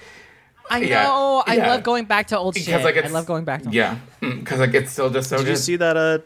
I 0.70 0.80
know. 0.80 1.42
I 1.46 1.56
yeah. 1.56 1.68
love 1.68 1.82
going 1.82 2.04
back 2.04 2.28
to 2.28 2.38
old 2.38 2.56
shit. 2.56 2.66
because 2.66 2.84
like 2.84 2.96
I 3.02 3.08
love 3.08 3.26
going 3.26 3.44
back 3.44 3.62
to 3.62 3.70
yeah 3.70 3.98
because 4.20 4.60
like 4.60 4.74
it's 4.74 4.92
still 4.92 5.10
just 5.10 5.28
so 5.30 5.36
Did 5.38 5.44
good. 5.44 5.50
you 5.50 5.56
see 5.56 5.76
that 5.76 5.96
uh, 5.96 6.18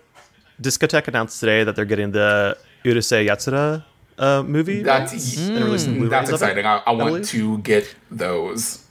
Discotek 0.60 1.08
announced 1.08 1.38
today 1.40 1.64
that 1.64 1.76
they're 1.76 1.84
getting 1.84 2.10
the 2.12 2.56
Urusei 2.84 3.26
Yatsura 3.28 3.84
uh, 4.18 4.42
movie 4.42 4.82
That's 4.82 5.12
rights 5.12 5.38
and 5.38 6.10
that's 6.10 6.28
of 6.28 6.34
it, 6.34 6.44
exciting. 6.44 6.66
I, 6.66 6.82
I 6.86 6.90
want 6.92 7.24
to 7.26 7.58
get 7.58 7.94
those. 8.10 8.81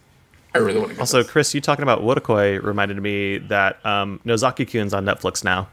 I 0.54 0.58
really 0.58 0.80
want 0.80 0.90
to 0.90 0.96
get 0.96 1.00
Also, 1.02 1.18
those. 1.24 1.30
Chris, 1.32 1.54
you 1.54 1.62
talking 1.62 1.84
about 1.84 2.02
Wotakoi 2.02 2.62
reminded 2.62 3.02
me 3.02 3.38
that 3.38 3.84
um, 3.86 4.20
Nozaki-kun's 4.26 4.94
on 4.94 5.06
Netflix 5.06 5.44
now. 5.44 5.70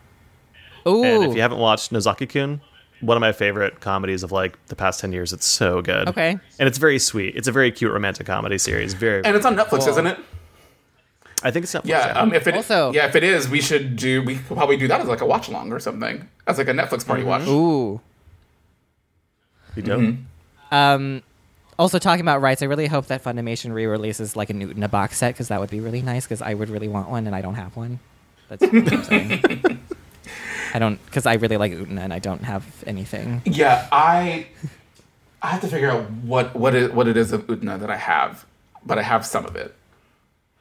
Ooh. 0.87 1.03
And 1.05 1.25
if 1.25 1.35
you 1.35 1.43
haven't 1.43 1.59
watched 1.59 1.91
Nozaki-kun, 1.91 2.61
one 3.01 3.17
of 3.17 3.21
my 3.21 3.33
favorite 3.33 3.81
comedies 3.81 4.23
of 4.23 4.31
like 4.33 4.59
the 4.67 4.77
past 4.77 5.01
10 5.01 5.13
years. 5.13 5.33
It's 5.33 5.47
so 5.47 5.83
good. 5.83 6.09
Okay. 6.09 6.31
And 6.59 6.69
it's 6.69 6.79
very 6.79 6.99
sweet. 6.99 7.35
It's 7.37 7.49
a 7.49 7.53
very 7.53 7.71
cute 7.73 7.93
romantic 7.93 8.27
comedy 8.27 8.59
series. 8.59 8.95
Very 8.95 9.25
and 9.25 9.37
it's 9.37 9.47
on 9.47 9.57
Netflix, 9.57 9.81
Cool. 9.81 9.89
isn't 9.91 10.07
it? 10.07 10.19
I 11.43 11.51
think 11.53 11.63
it's 11.65 11.73
Netflix. 11.75 11.87
Yeah. 11.87 12.13
Um, 12.17 12.33
if 12.35 12.47
it 12.49 12.55
Also- 12.55 12.93
yeah, 12.93 13.07
if 13.07 13.15
it 13.15 13.23
is, 13.23 13.49
we 13.49 13.61
should 13.61 13.95
do. 13.97 14.23
We 14.23 14.37
could 14.37 14.57
probably 14.57 14.77
do 14.77 14.89
that 14.89 15.01
as 15.01 15.07
like 15.09 15.21
a 15.21 15.27
watch 15.27 15.49
along 15.49 15.73
or 15.73 15.79
something, 15.79 16.29
as 16.49 16.59
like 16.59 16.67
a 16.69 16.73
Netflix 16.73 17.07
party 17.07 17.23
Mm-hmm. 17.23 17.29
watch. 17.29 17.47
Ooh. 17.47 18.01
You 19.77 19.83
dope. 19.83 20.01
Mm-hmm. 20.01 20.75
Um, 20.75 21.23
also 21.79 21.99
talking 21.99 22.21
about 22.21 22.41
rights, 22.41 22.63
I 22.63 22.67
really 22.67 22.87
hope 22.87 23.07
that 23.07 23.23
Funimation 23.23 23.73
re-releases 23.73 24.37
like 24.37 24.51
a 24.51 24.53
Utena 24.55 24.91
box 24.91 25.19
set 25.19 25.35
because 25.35 25.49
that 25.49 25.61
would 25.61 25.71
be 25.71 25.81
really 25.81 26.03
nice. 26.03 26.25
Because 26.25 26.43
I 26.43 26.55
would 26.55 26.71
really 26.71 26.89
want 26.89 27.09
one 27.09 27.27
and 27.27 27.35
I 27.35 27.41
don't 27.41 27.55
have 27.55 27.77
one. 27.77 28.01
That's 28.49 28.63
what 28.63 28.93
I'm 28.93 29.05
saying. 29.05 29.81
I 30.75 30.79
don't 30.79 31.03
because 31.07 31.25
I 31.25 31.35
really 31.35 31.57
like 31.57 31.73
Utena 31.73 32.01
and 32.01 32.13
I 32.13 32.19
don't 32.19 32.45
have 32.45 32.67
anything. 32.87 33.43
Yeah, 33.47 33.89
I 33.91 34.47
I 35.43 35.49
have 35.49 35.61
to 35.63 35.69
figure 35.69 35.91
out 35.91 36.11
what 36.11 36.55
what 36.55 36.75
it, 36.75 36.93
what 36.95 37.09
it 37.09 37.17
is 37.17 37.33
of 37.33 37.47
Utena 37.47 37.79
that 37.81 37.91
I 37.91 37.97
have, 37.97 38.45
but 38.85 38.99
I 38.99 39.03
have 39.03 39.25
some 39.25 39.47
of 39.47 39.57
it. 39.57 39.75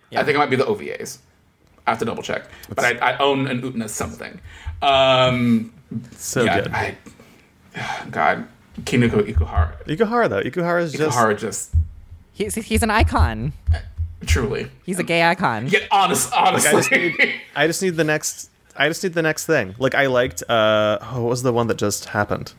Yeah. 0.09 0.21
I 0.21 0.23
think 0.23 0.35
it 0.35 0.39
might 0.39 0.49
be 0.49 0.55
the 0.55 0.63
OVAs. 0.65 1.17
I 1.85 1.91
have 1.91 1.99
to 1.99 2.05
double 2.05 2.23
check, 2.23 2.45
but 2.69 2.83
I, 2.83 3.13
I 3.13 3.17
own 3.17 3.47
an 3.47 3.61
Utena 3.61 3.89
something. 3.89 4.39
Um, 4.81 5.73
So 6.15 6.43
yeah, 6.43 6.61
good. 6.61 6.71
I, 6.73 6.97
God, 8.11 8.47
Kunihiko 8.81 9.23
Ikuhara. 9.33 9.73
Ikuhara 9.85 10.29
though. 10.29 10.41
Ikuhara 10.41 10.81
is 10.83 10.91
just 10.93 11.17
Ikuhara 11.17 11.37
just 11.37 11.73
He's 12.33 12.55
he's 12.55 12.83
an 12.83 12.91
icon. 12.91 13.53
truly. 14.25 14.69
He's 14.85 14.99
a 14.99 15.03
gay 15.03 15.23
icon. 15.23 15.67
Yeah, 15.67 15.79
honest, 15.91 16.31
honestly. 16.33 16.71
just 16.71 16.91
need- 16.91 17.33
I 17.55 17.65
just 17.67 17.81
need 17.81 17.95
the 17.95 18.03
next. 18.03 18.49
I 18.75 18.87
just 18.87 19.01
need 19.03 19.13
the 19.13 19.23
next 19.23 19.45
thing. 19.47 19.73
Like 19.79 19.95
I 19.95 20.05
liked. 20.05 20.43
Uh, 20.47 20.99
oh, 21.01 21.21
what 21.23 21.29
was 21.29 21.41
the 21.43 21.51
one 21.51 21.65
that 21.67 21.77
just 21.77 22.05
happened 22.05 22.53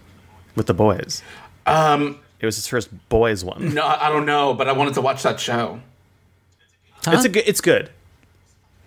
with 0.56 0.66
the 0.66 0.74
boys? 0.74 1.22
um, 1.66 2.18
It 2.40 2.46
was 2.46 2.56
his 2.56 2.66
first 2.66 2.88
boys 3.08 3.44
one. 3.44 3.72
no, 3.74 3.86
I 3.86 4.08
don't 4.08 4.26
know, 4.26 4.52
but 4.54 4.68
I 4.68 4.72
wanted 4.72 4.94
to 4.94 5.00
watch 5.00 5.22
that 5.22 5.38
show. 5.38 5.80
Huh? 7.04 7.12
It's 7.14 7.24
a 7.24 7.28
good. 7.28 7.44
It's 7.46 7.60
good. 7.60 7.90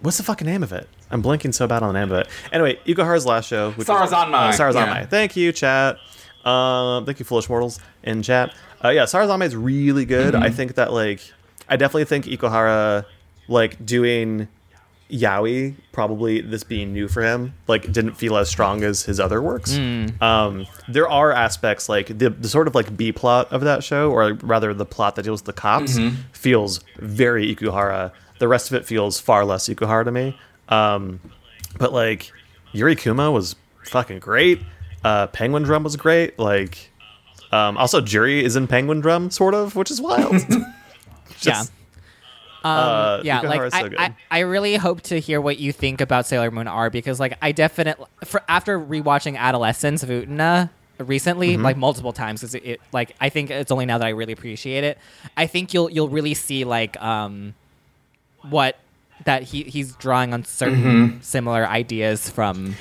What's 0.02 0.18
the 0.18 0.24
fucking 0.24 0.48
name 0.48 0.64
of 0.64 0.74
it? 0.74 0.90
I'm 1.10 1.22
blinking 1.22 1.52
so 1.54 1.68
bad 1.68 1.84
on 1.84 1.94
the 1.94 2.00
name 2.00 2.12
of 2.12 2.20
it. 2.20 2.28
Anyway, 2.52 2.80
Ikuhara's 2.86 3.26
last 3.26 3.48
show. 3.48 3.72
Which 3.72 3.88
was- 3.88 4.12
Sarazanmai, 4.12 4.34
Uh, 4.34 4.52
Sarazanmai. 4.52 4.96
yeah. 5.02 5.06
Thank 5.06 5.36
you, 5.38 5.52
chat. 5.54 5.98
Um, 6.46 7.06
thank 7.06 7.20
you, 7.20 7.26
foolish 7.26 7.50
mortals 7.50 7.80
in 8.04 8.24
chat. 8.24 8.54
Uh, 8.84 8.90
yeah, 8.90 9.04
Sarazanmai 9.04 9.46
is 9.46 9.56
really 9.56 10.06
good. 10.06 10.34
Mm-hmm. 10.34 10.44
I 10.44 10.50
think 10.50 10.76
that 10.76 10.92
like, 10.92 11.22
I 11.70 11.78
definitely 11.78 12.06
think 12.06 12.26
Ikuhara, 12.26 13.06
like 13.48 13.86
doing 13.86 14.48
yaoi, 15.12 15.76
probably 15.92 16.40
this 16.40 16.64
being 16.64 16.94
new 16.94 17.08
for 17.08 17.22
him, 17.22 17.54
like 17.68 17.92
didn't 17.92 18.14
feel 18.14 18.38
as 18.38 18.50
strong 18.50 18.84
as 18.84 19.04
his 19.04 19.20
other 19.20 19.42
works. 19.42 19.76
Um, 20.22 20.66
there 20.88 21.10
are 21.10 21.32
aspects 21.32 21.90
like 21.90 22.18
the, 22.18 22.30
the 22.30 22.48
sort 22.48 22.68
of 22.68 22.76
like 22.76 22.96
B 22.96 23.12
plot 23.12 23.52
of 23.52 23.62
that 23.62 23.84
show, 23.84 24.10
or 24.10 24.34
rather 24.36 24.74
the 24.74 24.86
plot 24.86 25.16
that 25.18 25.24
deals 25.24 25.42
with 25.42 25.48
the 25.48 25.54
cops, 25.54 26.00
feels 26.32 26.80
very 26.98 27.54
Ikuhara. 27.54 28.14
The 28.40 28.48
rest 28.48 28.72
of 28.72 28.76
it 28.76 28.86
feels 28.86 29.20
far 29.20 29.46
less 29.46 29.68
Ikuhara 29.68 30.06
to 30.06 30.12
me. 30.12 30.40
Um, 30.70 31.20
but 31.78 31.92
like 31.92 32.32
Yuri 32.72 32.96
Kuma 32.96 33.32
was 33.32 33.56
fucking 33.84 34.20
great. 34.20 34.62
Uh, 35.04 35.28
Penguin 35.28 35.64
Drum 35.64 35.84
was 35.84 35.96
great. 35.96 36.38
Like, 36.40 36.92
um, 37.52 37.78
also 37.78 38.02
Jury 38.02 38.44
is 38.44 38.56
in 38.56 38.68
Penguin 38.68 39.00
Drum, 39.02 39.30
sort 39.32 39.54
of, 39.54 39.76
which 39.76 39.90
is 39.92 40.00
wild. 40.02 40.36
Just- 41.40 41.72
Um, 42.64 42.72
Uh, 42.72 43.22
yeah, 43.24 43.42
like 43.42 43.62
is 43.62 43.74
so 43.74 43.80
I, 43.80 43.90
good. 43.90 43.98
I, 44.00 44.16
I 44.30 44.40
really 44.42 44.76
hope 44.76 45.02
to 45.04 45.20
hear 45.20 45.42
what 45.42 45.58
you 45.58 45.72
think 45.72 46.00
about 46.00 46.28
Sailor 46.28 46.52
Moon 46.52 46.68
R 46.68 46.92
because 46.92 47.20
like 47.20 47.36
I 47.42 47.52
definitely 47.54 48.06
for 48.26 48.44
after 48.48 48.80
rewatching 48.80 49.36
Adolescence 49.36 50.04
of 50.04 50.10
Utena 50.10 50.70
recently 51.00 51.54
Mm-hmm. 51.56 51.64
like 51.64 51.76
multiple 51.78 52.14
times 52.14 52.42
because 52.42 52.54
it, 52.54 52.64
it 52.64 52.82
like 52.94 53.16
I 53.20 53.30
think 53.30 53.50
it's 53.50 53.72
only 53.72 53.88
now 53.88 53.98
that 53.98 54.06
I 54.06 54.10
really 54.12 54.34
appreciate 54.34 54.84
it. 54.84 55.00
I 55.36 55.48
think 55.48 55.74
you'll 55.74 55.90
you'll 55.90 56.10
really 56.10 56.36
see 56.36 56.64
like 56.64 57.02
um 57.02 57.56
what 58.48 58.78
that 59.26 59.42
he 59.42 59.64
he's 59.64 59.96
drawing 59.96 60.32
on 60.32 60.46
certain 60.46 60.84
Mm-hmm. 60.84 61.22
similar 61.22 61.66
ideas 61.68 62.30
from 62.30 62.76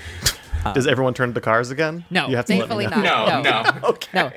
Does 0.74 0.86
everyone 0.86 1.14
turn 1.14 1.32
to 1.34 1.40
cars 1.40 1.70
again? 1.70 2.04
No, 2.10 2.28
you 2.28 2.36
have 2.36 2.44
to 2.46 2.52
let 2.56 2.68
me 2.70 2.84
thankfully 2.84 3.02
know. 3.02 3.24
not. 3.26 3.42
No, 3.44 3.50
No. 3.50 3.62
no. 3.80 3.88
Okay. 3.90 4.08
no. 4.14 4.30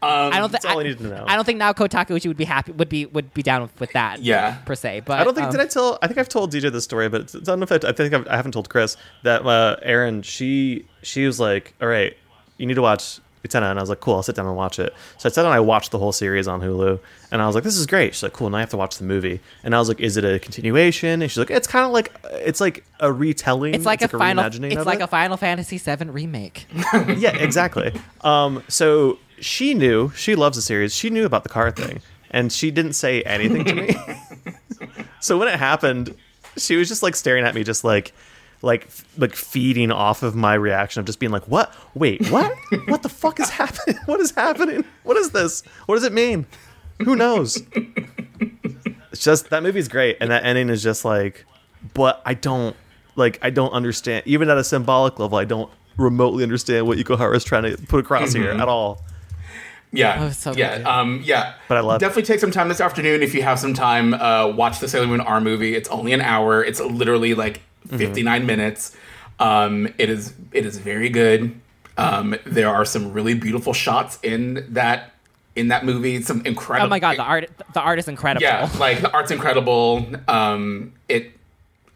I 0.00 0.38
don't 0.38 0.42
think 0.50 0.52
That's 0.62 0.64
all 0.64 0.78
I 0.78 0.84
need 0.84 0.98
to 0.98 1.04
know. 1.08 1.24
I 1.26 1.34
don't 1.34 1.44
think 1.44 1.58
now 1.58 1.72
Kotakuchi 1.72 2.28
would 2.28 2.36
be 2.36 2.44
happy 2.44 2.70
would 2.72 2.88
be 2.88 3.06
would 3.06 3.34
be 3.34 3.42
down 3.42 3.62
with, 3.62 3.80
with 3.80 3.92
that. 3.94 4.22
Yeah. 4.22 4.58
per 4.64 4.76
se. 4.76 5.00
But 5.04 5.18
I 5.20 5.24
don't 5.24 5.34
think 5.34 5.46
um, 5.46 5.52
did 5.52 5.60
I 5.60 5.66
tell 5.66 5.98
I 6.02 6.06
think 6.06 6.18
I've 6.18 6.28
told 6.28 6.52
DJ 6.52 6.70
this 6.70 6.84
story, 6.84 7.08
but 7.08 7.34
I 7.34 7.38
don't 7.40 7.58
know 7.58 7.64
if 7.64 7.72
I, 7.72 7.88
I 7.88 7.92
think 7.92 8.14
I've, 8.14 8.26
I 8.28 8.36
haven't 8.36 8.52
told 8.52 8.68
Chris 8.68 8.96
that 9.24 9.44
uh, 9.44 9.76
Aaron 9.82 10.22
she 10.22 10.86
she 11.02 11.26
was 11.26 11.40
like, 11.40 11.74
all 11.82 11.88
right, 11.88 12.16
you 12.58 12.66
need 12.66 12.74
to 12.74 12.82
watch 12.82 13.18
Utena, 13.48 13.70
and 13.70 13.78
I 13.78 13.82
was 13.82 13.88
like, 13.88 14.00
cool, 14.00 14.14
I'll 14.14 14.22
sit 14.22 14.36
down 14.36 14.46
and 14.46 14.56
watch 14.56 14.78
it. 14.78 14.94
So 15.16 15.28
I 15.28 15.32
sat 15.32 15.36
down 15.42 15.46
and 15.46 15.54
I 15.54 15.60
watched 15.60 15.90
the 15.90 15.98
whole 15.98 16.12
series 16.12 16.46
on 16.46 16.60
Hulu, 16.60 16.98
and 17.30 17.42
I 17.42 17.46
was 17.46 17.54
like, 17.54 17.64
this 17.64 17.76
is 17.76 17.86
great. 17.86 18.14
She's 18.14 18.22
like, 18.22 18.32
cool, 18.32 18.50
now 18.50 18.58
I 18.58 18.60
have 18.60 18.70
to 18.70 18.76
watch 18.76 18.98
the 18.98 19.04
movie, 19.04 19.40
and 19.62 19.74
I 19.74 19.78
was 19.78 19.88
like, 19.88 20.00
is 20.00 20.16
it 20.16 20.24
a 20.24 20.38
continuation? 20.38 21.22
And 21.22 21.30
she's 21.30 21.38
like, 21.38 21.50
it's 21.50 21.66
kind 21.66 21.84
of 21.86 21.92
like 21.92 22.12
it's 22.24 22.60
like 22.60 22.84
a 23.00 23.12
retelling. 23.12 23.74
It's 23.74 23.86
like 23.86 24.02
a 24.02 24.08
final. 24.08 24.44
reimagining 24.44 24.72
It's 24.72 24.80
of 24.80 24.86
like 24.86 25.00
it. 25.00 25.04
a 25.04 25.06
Final 25.06 25.36
Fantasy 25.36 25.78
VII 25.78 26.06
remake. 26.06 26.66
yeah, 27.16 27.36
exactly. 27.36 27.92
Um, 28.22 28.62
so 28.68 29.18
she 29.40 29.74
knew 29.74 30.10
she 30.16 30.34
loves 30.34 30.56
the 30.56 30.62
series. 30.62 30.94
She 30.94 31.10
knew 31.10 31.24
about 31.24 31.42
the 31.42 31.48
car 31.48 31.70
thing, 31.70 32.00
and 32.30 32.52
she 32.52 32.70
didn't 32.70 32.94
say 32.94 33.22
anything 33.22 33.64
to 33.64 33.74
me. 33.74 33.96
so 35.20 35.38
when 35.38 35.48
it 35.48 35.58
happened, 35.58 36.14
she 36.56 36.76
was 36.76 36.88
just 36.88 37.02
like 37.02 37.16
staring 37.16 37.44
at 37.44 37.54
me, 37.54 37.64
just 37.64 37.84
like, 37.84 38.12
like, 38.62 38.86
f- 38.86 39.04
like 39.16 39.34
feeding 39.36 39.90
off 39.92 40.22
of 40.22 40.34
my 40.34 40.54
reaction 40.54 41.00
of 41.00 41.06
just 41.06 41.18
being 41.20 41.32
like, 41.32 41.46
"What? 41.48 41.72
Wait, 41.94 42.28
what? 42.30 42.52
what 42.88 43.02
the 43.02 43.08
fuck 43.08 43.38
is 43.40 43.50
happening? 43.50 43.98
What 44.06 44.20
is 44.20 44.32
happening? 44.32 44.84
What 45.04 45.16
is 45.16 45.30
this? 45.30 45.62
What 45.86 45.94
does 45.96 46.04
it 46.04 46.12
mean? 46.12 46.46
Who 47.04 47.14
knows?" 47.16 47.62
It's 49.12 49.22
just 49.24 49.50
that 49.50 49.62
movie's 49.62 49.88
great, 49.88 50.16
and 50.20 50.30
that 50.30 50.44
ending 50.44 50.68
is 50.68 50.82
just 50.82 51.04
like, 51.04 51.44
but 51.94 52.20
I 52.26 52.34
don't 52.34 52.76
like 53.16 53.38
I 53.42 53.50
don't 53.50 53.72
understand 53.72 54.22
even 54.26 54.48
at 54.50 54.58
a 54.58 54.64
symbolic 54.64 55.18
level. 55.18 55.38
I 55.38 55.44
don't 55.44 55.70
remotely 55.96 56.42
understand 56.44 56.86
what 56.86 56.98
Ikuhara 56.98 57.34
is 57.36 57.44
trying 57.44 57.64
to 57.64 57.76
put 57.86 58.00
across 58.00 58.32
here 58.32 58.50
at 58.50 58.68
all. 58.68 59.04
Yeah, 59.90 60.26
Oh, 60.26 60.30
so 60.30 60.52
yeah, 60.52 60.76
good. 60.78 60.86
um, 60.86 61.20
yeah. 61.24 61.54
But 61.66 61.78
I 61.78 61.80
love 61.80 61.96
it. 61.96 62.00
Definitely 62.00 62.24
take 62.24 62.40
some 62.40 62.50
time 62.50 62.68
this 62.68 62.80
afternoon 62.80 63.22
if 63.22 63.34
you 63.34 63.42
have 63.42 63.58
some 63.58 63.72
time. 63.72 64.12
Uh, 64.12 64.46
watch 64.48 64.80
the 64.80 64.86
Sailor 64.88 65.06
Moon 65.06 65.20
R 65.22 65.40
movie. 65.40 65.74
It's 65.74 65.88
only 65.88 66.12
an 66.12 66.20
hour. 66.20 66.62
It's 66.62 66.78
literally 66.78 67.32
like 67.34 67.62
Mm-hmm. 67.88 67.98
59 67.98 68.46
minutes. 68.46 68.96
Um, 69.40 69.86
it 69.98 70.08
is 70.10 70.34
it 70.52 70.66
is 70.66 70.78
very 70.78 71.08
good. 71.08 71.60
Um, 71.96 72.36
there 72.44 72.68
are 72.68 72.84
some 72.84 73.12
really 73.12 73.34
beautiful 73.34 73.72
shots 73.72 74.18
in 74.22 74.66
that 74.70 75.12
in 75.56 75.68
that 75.68 75.84
movie. 75.84 76.22
Some 76.22 76.44
incredible. 76.44 76.86
Oh 76.86 76.90
my 76.90 76.98
god, 76.98 77.16
the 77.16 77.22
art 77.22 77.50
the 77.74 77.80
art 77.80 77.98
is 77.98 78.08
incredible. 78.08 78.42
Yeah, 78.42 78.68
like 78.78 79.00
the 79.00 79.10
art's 79.12 79.30
incredible. 79.30 80.06
Um, 80.28 80.92
it 81.08 81.32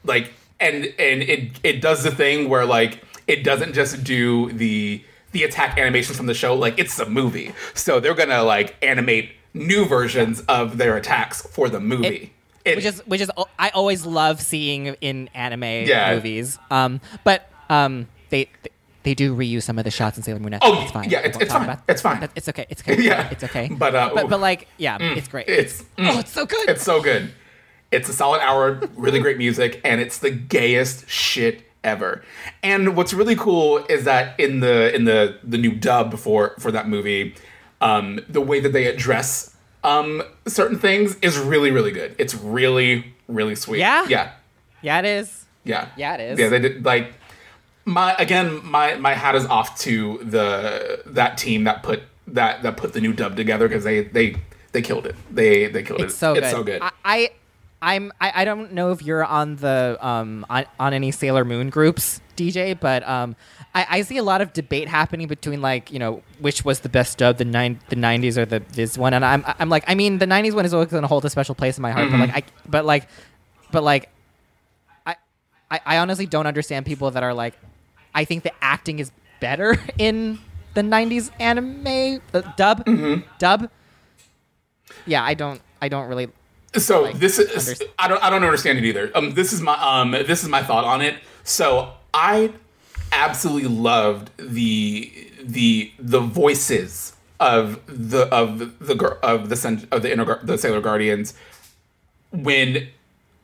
like 0.05 0.33
and 0.61 0.85
and 0.99 1.23
it 1.23 1.51
it 1.63 1.81
does 1.81 2.03
the 2.03 2.11
thing 2.11 2.49
where 2.49 2.65
like 2.67 3.03
it 3.29 3.45
doesn't 3.45 3.73
just 3.75 4.03
do 4.05 4.51
the 4.53 5.03
the 5.33 5.45
attack 5.45 5.79
animations 5.79 6.17
from 6.17 6.27
the 6.27 6.35
show. 6.35 6.55
Like 6.55 6.79
it's 6.79 6.99
a 6.99 7.09
movie, 7.09 7.53
so 7.75 8.01
they're 8.01 8.15
gonna 8.15 8.43
like 8.43 8.75
animate 8.83 9.31
new 9.55 9.85
versions 9.85 10.41
of 10.43 10.79
their 10.79 10.97
attacks 10.97 11.43
for 11.47 11.69
the 11.69 11.81
movie. 11.81 12.07
It- 12.07 12.31
which 12.65 12.85
is 12.85 13.01
which 13.07 13.21
is 13.21 13.31
I 13.59 13.71
always 13.71 14.07
love 14.07 14.41
seeing 14.41 14.87
in 15.01 15.29
anime 15.35 15.63
Yeah. 15.65 16.15
movies. 16.15 16.59
Um, 16.71 17.01
but 17.25 17.49
um, 17.71 18.09
they. 18.31 18.49
they 19.05 19.15
do 19.15 19.35
reuse 19.35 19.63
some 19.65 19.79
of 19.79 19.85
the 19.85 19.91
shots 19.91 20.17
in 20.17 20.23
Sailor 20.23 20.39
Moon. 20.39 20.57
Oh, 20.63 20.81
it's 20.83 20.93
fine. 20.93 21.11
yeah, 21.11 21.19
it's- 21.27 21.37
it's 21.41 21.53
fine. 21.53 21.65
about- 21.65 21.81
It's 21.89 22.01
fine. 22.03 22.21
that- 22.21 22.31
It's 22.37 22.49
okay. 22.49 22.67
It's 22.71 22.83
okay. 22.89 23.03
Yeah. 23.03 23.29
it's 23.33 23.43
okay. 23.43 23.69
But, 23.69 23.97
uh, 23.97 24.11
but, 24.15 24.29
but 24.29 24.39
like, 24.41 24.69
yeah, 24.79 24.97
it's 25.01 25.27
great. 25.27 25.49
it's 25.49 25.85
oh, 25.99 26.21
it's 26.21 26.31
so 26.31 26.47
good. 26.47 26.69
It's 26.69 26.85
so 26.85 27.03
good. 27.03 27.33
It's 27.91 28.09
a 28.09 28.13
solid 28.13 28.41
hour, 28.43 28.81
really 28.95 29.19
great 29.19 29.39
music, 29.47 29.81
and 29.85 30.01
it's 30.01 30.19
the 30.19 30.31
gayest 30.31 31.09
shit 31.11 31.65
ever. 31.83 32.23
And 32.63 32.95
what's 32.97 33.13
really 33.13 33.35
cool 33.35 33.79
is 33.89 34.05
that 34.05 34.39
in 34.39 34.61
the 34.61 34.95
in 34.95 35.05
the 35.05 35.37
the 35.43 35.59
new 35.59 35.73
dub 35.75 36.17
for 36.17 36.55
for 36.61 36.71
that 36.71 36.89
movie, 36.89 37.35
um, 37.81 38.21
the 38.29 38.41
way 38.41 38.61
that 38.61 38.73
they 38.73 38.87
address 38.87 39.52
um 39.85 40.23
certain 40.47 40.79
things 40.79 41.17
is 41.23 41.39
really 41.39 41.71
really 41.71 41.93
good. 41.93 42.15
It's 42.19 42.35
really 42.35 43.15
really 43.29 43.55
sweet. 43.55 43.79
Yeah? 43.79 44.07
Yeah. 44.09 44.33
yeah, 44.83 44.99
it 44.99 45.05
is. 45.05 45.45
Yeah. 45.65 45.89
Yeah, 45.97 46.15
it 46.15 46.21
is. 46.33 46.39
Yeah, 46.39 46.49
they 46.49 46.59
did 46.59 46.85
like 46.85 47.15
my 47.85 48.15
again 48.19 48.65
my 48.65 48.95
my 48.97 49.15
hat 49.15 49.35
is 49.35 49.47
off 49.47 49.79
to 49.81 50.19
the 50.23 51.03
that 51.07 51.37
team 51.39 51.65
that 51.65 51.83
put 51.83 52.03
that 52.29 52.63
that 52.63 52.77
put 52.77 52.93
the 52.93 53.01
new 53.01 53.13
dub 53.13 53.37
together 53.37 53.69
because 53.69 53.85
they 53.85 54.03
they 54.05 54.37
they 54.73 54.83
killed 54.83 55.07
it. 55.07 55.17
They 55.31 55.67
they 55.67 55.83
killed 55.83 56.01
It's 56.01 56.15
it. 56.15 56.17
so 56.17 56.35
good. 56.35 56.51
So 56.51 56.63
good. 56.63 56.83
I, 56.83 56.91
I 57.05 57.31
I'm 57.83 58.13
I, 58.21 58.33
I 58.43 58.45
don't 58.45 58.73
know 58.73 58.93
if 58.93 59.03
you're 59.03 59.25
on 59.25 59.57
the 59.57 59.99
um 60.01 60.47
on, 60.49 60.65
on 60.79 60.95
any 60.95 61.11
Sailor 61.11 61.45
Moon 61.45 61.71
groups. 61.71 62.21
DJ, 62.37 62.79
but 62.79 63.07
um, 63.07 63.37
I, 63.75 63.87
I 63.89 64.03
see 64.03 64.19
a 64.19 64.23
lot 64.23 64.41
of 64.43 64.53
debate 64.53 64.87
happening 64.89 65.27
between 65.29 65.63
like 65.63 65.91
you 65.91 65.99
know 65.99 66.23
which 66.41 66.65
was 66.65 66.81
the 66.81 66.89
best 66.89 67.19
dub, 67.19 67.39
the 67.39 67.45
nine 67.45 67.81
the 67.89 67.97
'90s 67.97 68.37
or 68.37 68.45
the 68.45 68.61
this 68.73 68.99
one, 68.99 69.15
and 69.15 69.25
I'm 69.25 69.45
I'm 69.47 69.69
like 69.69 69.85
I 69.87 69.95
mean 69.95 70.19
the 70.19 70.27
'90s 70.27 70.55
one 70.55 70.65
is 70.65 70.75
always 70.75 70.91
going 70.91 71.03
to 71.03 71.09
hold 71.09 71.25
a 71.25 71.31
special 71.31 71.55
place 71.55 71.79
in 71.79 71.83
my 71.83 71.91
heart, 71.91 72.11
but 72.11 72.21
like 72.21 72.35
I 72.35 72.43
but 72.69 72.85
like 72.85 73.09
but 73.71 73.83
like 73.83 74.09
I, 75.07 75.17
I 75.71 75.81
I 75.87 75.99
honestly 75.99 76.27
don't 76.27 76.47
understand 76.47 76.85
people 76.87 77.11
that 77.13 77.23
are 77.23 77.33
like 77.35 77.55
I 78.15 78.25
think 78.25 78.43
the 78.43 78.53
acting 78.63 78.99
is 78.99 79.11
better 79.41 79.79
in 79.99 80.39
the 80.75 80.83
'90s 80.83 81.31
anime 81.41 82.21
uh, 82.35 82.43
dub 82.57 82.87
dub. 83.39 83.71
Yeah, 85.07 85.25
I 85.25 85.35
don't 85.35 85.61
I 85.81 85.89
don't 85.89 86.09
really 86.09 86.29
So 86.77 87.03
like, 87.03 87.19
this 87.19 87.39
is 87.39 87.49
underst- 87.51 87.89
I 87.99 88.09
don't 88.09 88.23
I 88.23 88.29
don't 88.29 88.45
understand 88.45 88.79
it 88.79 88.85
either. 88.85 89.11
Um, 89.15 89.33
this 89.33 89.53
is 89.55 89.61
my 89.63 89.75
um 89.81 90.11
this 90.13 90.43
is 90.43 90.49
my 90.51 90.63
thought 90.63 90.85
on 90.85 91.01
it. 91.01 91.17
So 91.45 91.95
I 92.13 92.53
absolutely 93.13 93.69
loved 93.69 94.31
the 94.39 95.13
the 95.43 95.93
the 95.99 96.21
voices 96.21 97.15
of 97.41 97.81
the 97.87 98.23
of 98.35 98.79
the 98.79 98.95
gir- 98.95 99.19
of 99.23 99.49
the 99.49 99.87
of 99.93 100.03
the 100.03 100.13
inner 100.13 100.39
the 100.43 100.57
Sailor 100.59 100.81
Guardians 100.81 101.35
when 102.31 102.89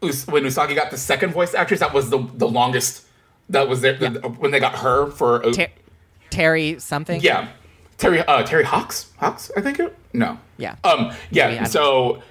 Us- 0.03 0.27
when 0.27 0.45
Usagi 0.45 0.75
got 0.77 0.91
the 0.91 0.97
second 0.99 1.33
voice 1.33 1.55
actress. 1.55 1.81
That 1.81 1.93
was 1.93 2.11
the 2.11 2.19
the 2.35 2.49
longest. 2.49 3.05
That 3.51 3.69
was 3.69 3.81
there 3.81 3.97
when 3.97 4.51
they 4.51 4.61
got 4.61 4.77
her 4.77 5.11
for 5.11 5.45
uh, 5.45 5.53
Ter- 5.53 5.67
Terry 6.31 6.79
something. 6.79 7.21
yeah 7.23 7.49
Terry 7.97 8.21
uh, 8.21 8.45
Terri 8.45 8.63
Hawkes 8.63 9.11
Hawks 9.17 9.51
I 9.57 9.61
think 9.63 9.81
it 9.81 9.97
no 10.13 10.39
Yeah. 10.59 10.77
um 10.85 11.13
yeah 11.31 11.49
Yeah. 11.51 11.65
so 11.65 12.23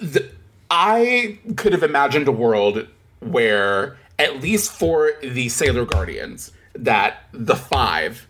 the, 0.00 0.28
I 0.70 1.38
could 1.56 1.72
have 1.72 1.84
imagined 1.84 2.26
a 2.26 2.32
world 2.32 2.88
where 3.20 3.96
at 4.18 4.40
least 4.40 4.72
for 4.72 5.12
the 5.22 5.48
Sailor 5.48 5.84
Guardians 5.84 6.52
that 6.74 7.24
the 7.32 7.56
five 7.56 8.26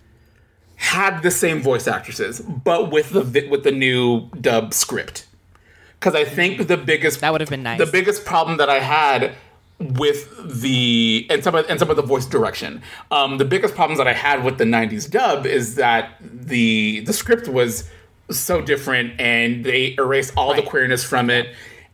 had 0.77 1.23
the 1.23 1.31
same 1.31 1.63
voice 1.63 1.87
actresses 1.87 2.41
but 2.41 2.91
with 2.91 3.11
the 3.11 3.49
with 3.49 3.63
the 3.65 3.73
new 3.73 4.29
dub 4.41 4.75
script 4.75 5.27
because 5.99 6.15
I 6.15 6.25
think 6.25 6.67
the 6.69 6.77
biggest 6.77 7.21
That 7.21 7.33
would 7.33 7.41
have 7.41 7.49
been 7.51 7.63
nice. 7.63 7.79
the 7.79 7.87
biggest 7.87 8.25
problem 8.27 8.59
that 8.59 8.69
I 8.69 8.81
had 8.81 9.35
with 9.81 10.61
the 10.61 11.27
and 11.31 11.43
some 11.43 11.55
of 11.55 11.69
and 11.69 11.79
some 11.79 11.91
of 11.91 11.97
the 11.97 12.03
voice 12.03 12.27
direction. 12.27 12.83
Um, 13.11 13.39
the 13.39 13.45
biggest 13.45 13.75
problems 13.75 13.99
that 13.99 14.07
I 14.07 14.13
had 14.13 14.45
with 14.45 14.59
the 14.59 14.65
'90s 14.65 15.11
dub 15.11 15.47
is 15.47 15.77
that 15.77 16.17
the 16.21 17.01
the 17.01 17.13
script 17.13 17.49
was 17.49 17.89
so 18.31 18.61
different, 18.61 19.19
and 19.21 19.65
they 19.65 19.95
erased 19.99 20.33
all 20.37 20.55
the 20.55 20.63
queerness 20.63 21.03
from 21.05 21.31
it. 21.31 21.49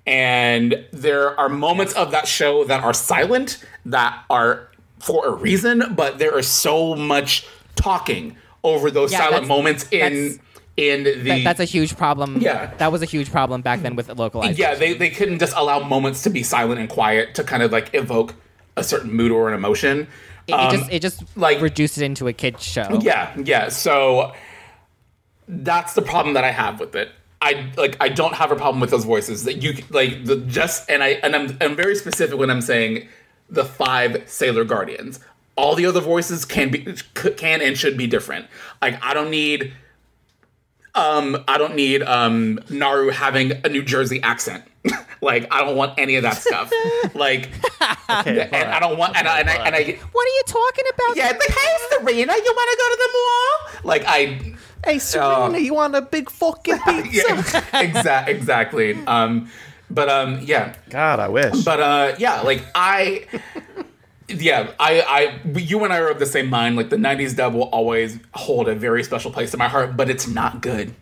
And 0.07 0.85
there 0.93 1.39
are 1.39 1.49
moments 1.49 1.93
of 1.95 2.11
that 2.11 2.27
show 2.27 2.65
that 2.65 2.83
are 2.83 2.95
silent 2.95 3.65
that 3.87 4.25
are 4.31 4.69
for 4.99 5.27
a 5.27 5.31
reason, 5.33 5.95
but 5.95 6.19
there 6.19 6.39
is 6.39 6.49
so 6.49 6.95
much 6.97 7.47
talking 7.77 8.37
over 8.65 8.91
those 8.91 9.13
Yeah, 9.13 9.19
silent 9.19 9.47
moments 9.47 9.87
in 9.91 10.41
in 10.77 11.05
the 11.05 11.13
That, 11.23 11.45
that's 11.45 11.61
a 11.61 11.65
huge 11.65 11.97
problem. 11.97 12.39
Yeah. 12.41 12.73
that 12.79 12.91
was 12.91 13.03
a 13.03 13.07
huge 13.07 13.31
problem 13.31 13.61
back 13.61 13.83
then 13.83 13.97
with 13.97 14.09
localized. 14.19 14.59
yeah, 14.59 14.75
they, 14.75 14.95
they 14.95 15.11
couldn't 15.11 15.39
just 15.39 15.55
allow 15.57 15.81
moments 15.81 16.23
to 16.23 16.31
be 16.31 16.43
silent 16.43 16.81
and 16.81 16.89
quiet 16.89 17.35
to 17.35 17.45
kind 17.45 17.63
of 17.63 17.71
like 17.71 17.91
evoke 17.95 18.35
a 18.77 18.85
certain 18.85 19.13
mood 19.13 19.31
or 19.31 19.49
an 19.49 19.55
emotion. 19.55 20.07
it, 20.47 20.53
it 20.53 20.55
Um, 20.55 20.71
just 20.79 20.91
it 20.93 21.03
just 21.03 21.21
like- 21.37 21.57
like 21.57 21.61
reduced 21.63 21.99
it 21.99 22.05
into 22.05 22.29
a 22.29 22.33
kids 22.33 22.63
show. 22.65 22.99
yeah, 23.03 23.35
yeah. 23.45 23.69
So 23.69 24.33
that's 25.49 25.95
the 25.95 26.03
problem 26.03 26.35
that 26.35 26.45
I 26.45 26.51
have 26.53 26.81
with 26.81 26.95
it. 26.95 27.11
I 27.43 27.71
like 27.77 27.97
I 28.01 28.09
don't 28.09 28.35
have 28.35 28.53
a 28.53 28.57
problem 28.57 28.81
with 28.81 28.91
those 28.91 29.05
voices 29.05 29.45
that 29.45 29.63
you 29.63 29.83
like 29.91 30.25
the 30.25 30.37
just 30.37 30.91
and 30.91 31.03
I 31.03 31.09
and 31.23 31.35
I'm 31.35 31.57
I'm 31.61 31.75
very 31.75 31.97
specific 31.97 32.39
when 32.39 32.51
I'm 32.51 32.61
saying 32.61 33.09
the 33.49 33.65
five 33.65 34.23
Sailor 34.27 34.65
Guardians. 34.65 35.21
All 35.57 35.75
the 35.75 35.87
other 35.87 36.01
voices 36.01 36.45
can 36.45 36.71
be 36.71 36.95
can 37.15 37.63
and 37.63 37.77
should 37.79 37.97
be 37.97 38.07
different. 38.07 38.47
Like 38.83 39.03
I 39.03 39.15
don't 39.15 39.31
need 39.31 39.73
um 40.95 41.43
I 41.49 41.59
don't 41.59 41.75
need 41.77 42.03
um 42.03 42.59
Naru 42.69 43.11
having 43.11 43.53
a 43.65 43.69
New 43.69 43.83
Jersey 43.83 44.23
accent. 44.23 44.65
like 45.21 45.47
I 45.53 45.63
don't 45.65 45.77
want 45.77 45.99
any 45.99 46.17
of 46.17 46.23
that 46.23 46.37
stuff. 46.37 46.73
like 47.15 47.51
Okay, 48.11 48.49
and 48.53 48.71
I 48.71 48.81
don't 48.81 48.99
want 48.99 49.17
and 49.17 49.29
I, 49.29 49.41
and 49.41 49.49
I, 49.51 49.55
and 49.67 49.75
I 49.75 49.83
What 50.13 50.27
are 50.27 50.35
you 50.35 50.43
talking 50.47 50.85
about? 50.95 51.17
yeah, 51.17 51.31
it's 51.31 51.39
like, 51.39 51.57
hey, 51.59 51.77
Serena, 51.91 52.33
you 52.35 52.53
want 52.57 52.71
to 52.71 52.77
go 52.79 52.91
to 52.91 52.99
the 52.99 53.11
mall? 53.13 53.85
Like, 53.85 54.05
I. 54.07 54.55
Hey, 54.85 54.99
Serena, 54.99 55.59
you 55.59 55.75
want 55.75 55.95
a 55.95 56.01
big 56.03 56.31
fucking 56.31 56.79
pizza? 56.87 57.11
Yeah, 57.73 57.81
exactly. 57.81 58.35
Exactly. 58.35 58.95
Um, 59.07 59.49
but 59.91 60.09
um, 60.09 60.41
yeah, 60.43 60.75
God, 60.89 61.21
I 61.21 61.29
wish. 61.29 61.63
but 61.65 61.81
uh, 61.81 62.15
yeah, 62.19 62.41
like 62.41 62.65
I. 62.75 63.27
Yeah, 64.31 64.73
I, 64.79 65.01
I, 65.01 65.49
you 65.59 65.83
and 65.85 65.93
I 65.93 65.99
are 65.99 66.09
of 66.09 66.19
the 66.19 66.27
same 66.27 66.49
mind. 66.49 66.77
Like 66.77 66.91
the 66.91 66.97
'90s 66.97 67.37
dub 67.37 67.55
will 67.55 67.65
always 67.71 68.19
hold 68.35 68.69
a 68.69 68.75
very 68.75 69.03
special 69.03 69.31
place 69.31 69.53
in 69.55 69.59
my 69.59 69.69
heart, 69.69 69.97
but 69.97 70.09
it's 70.11 70.27
not 70.29 70.61
good. 70.61 70.95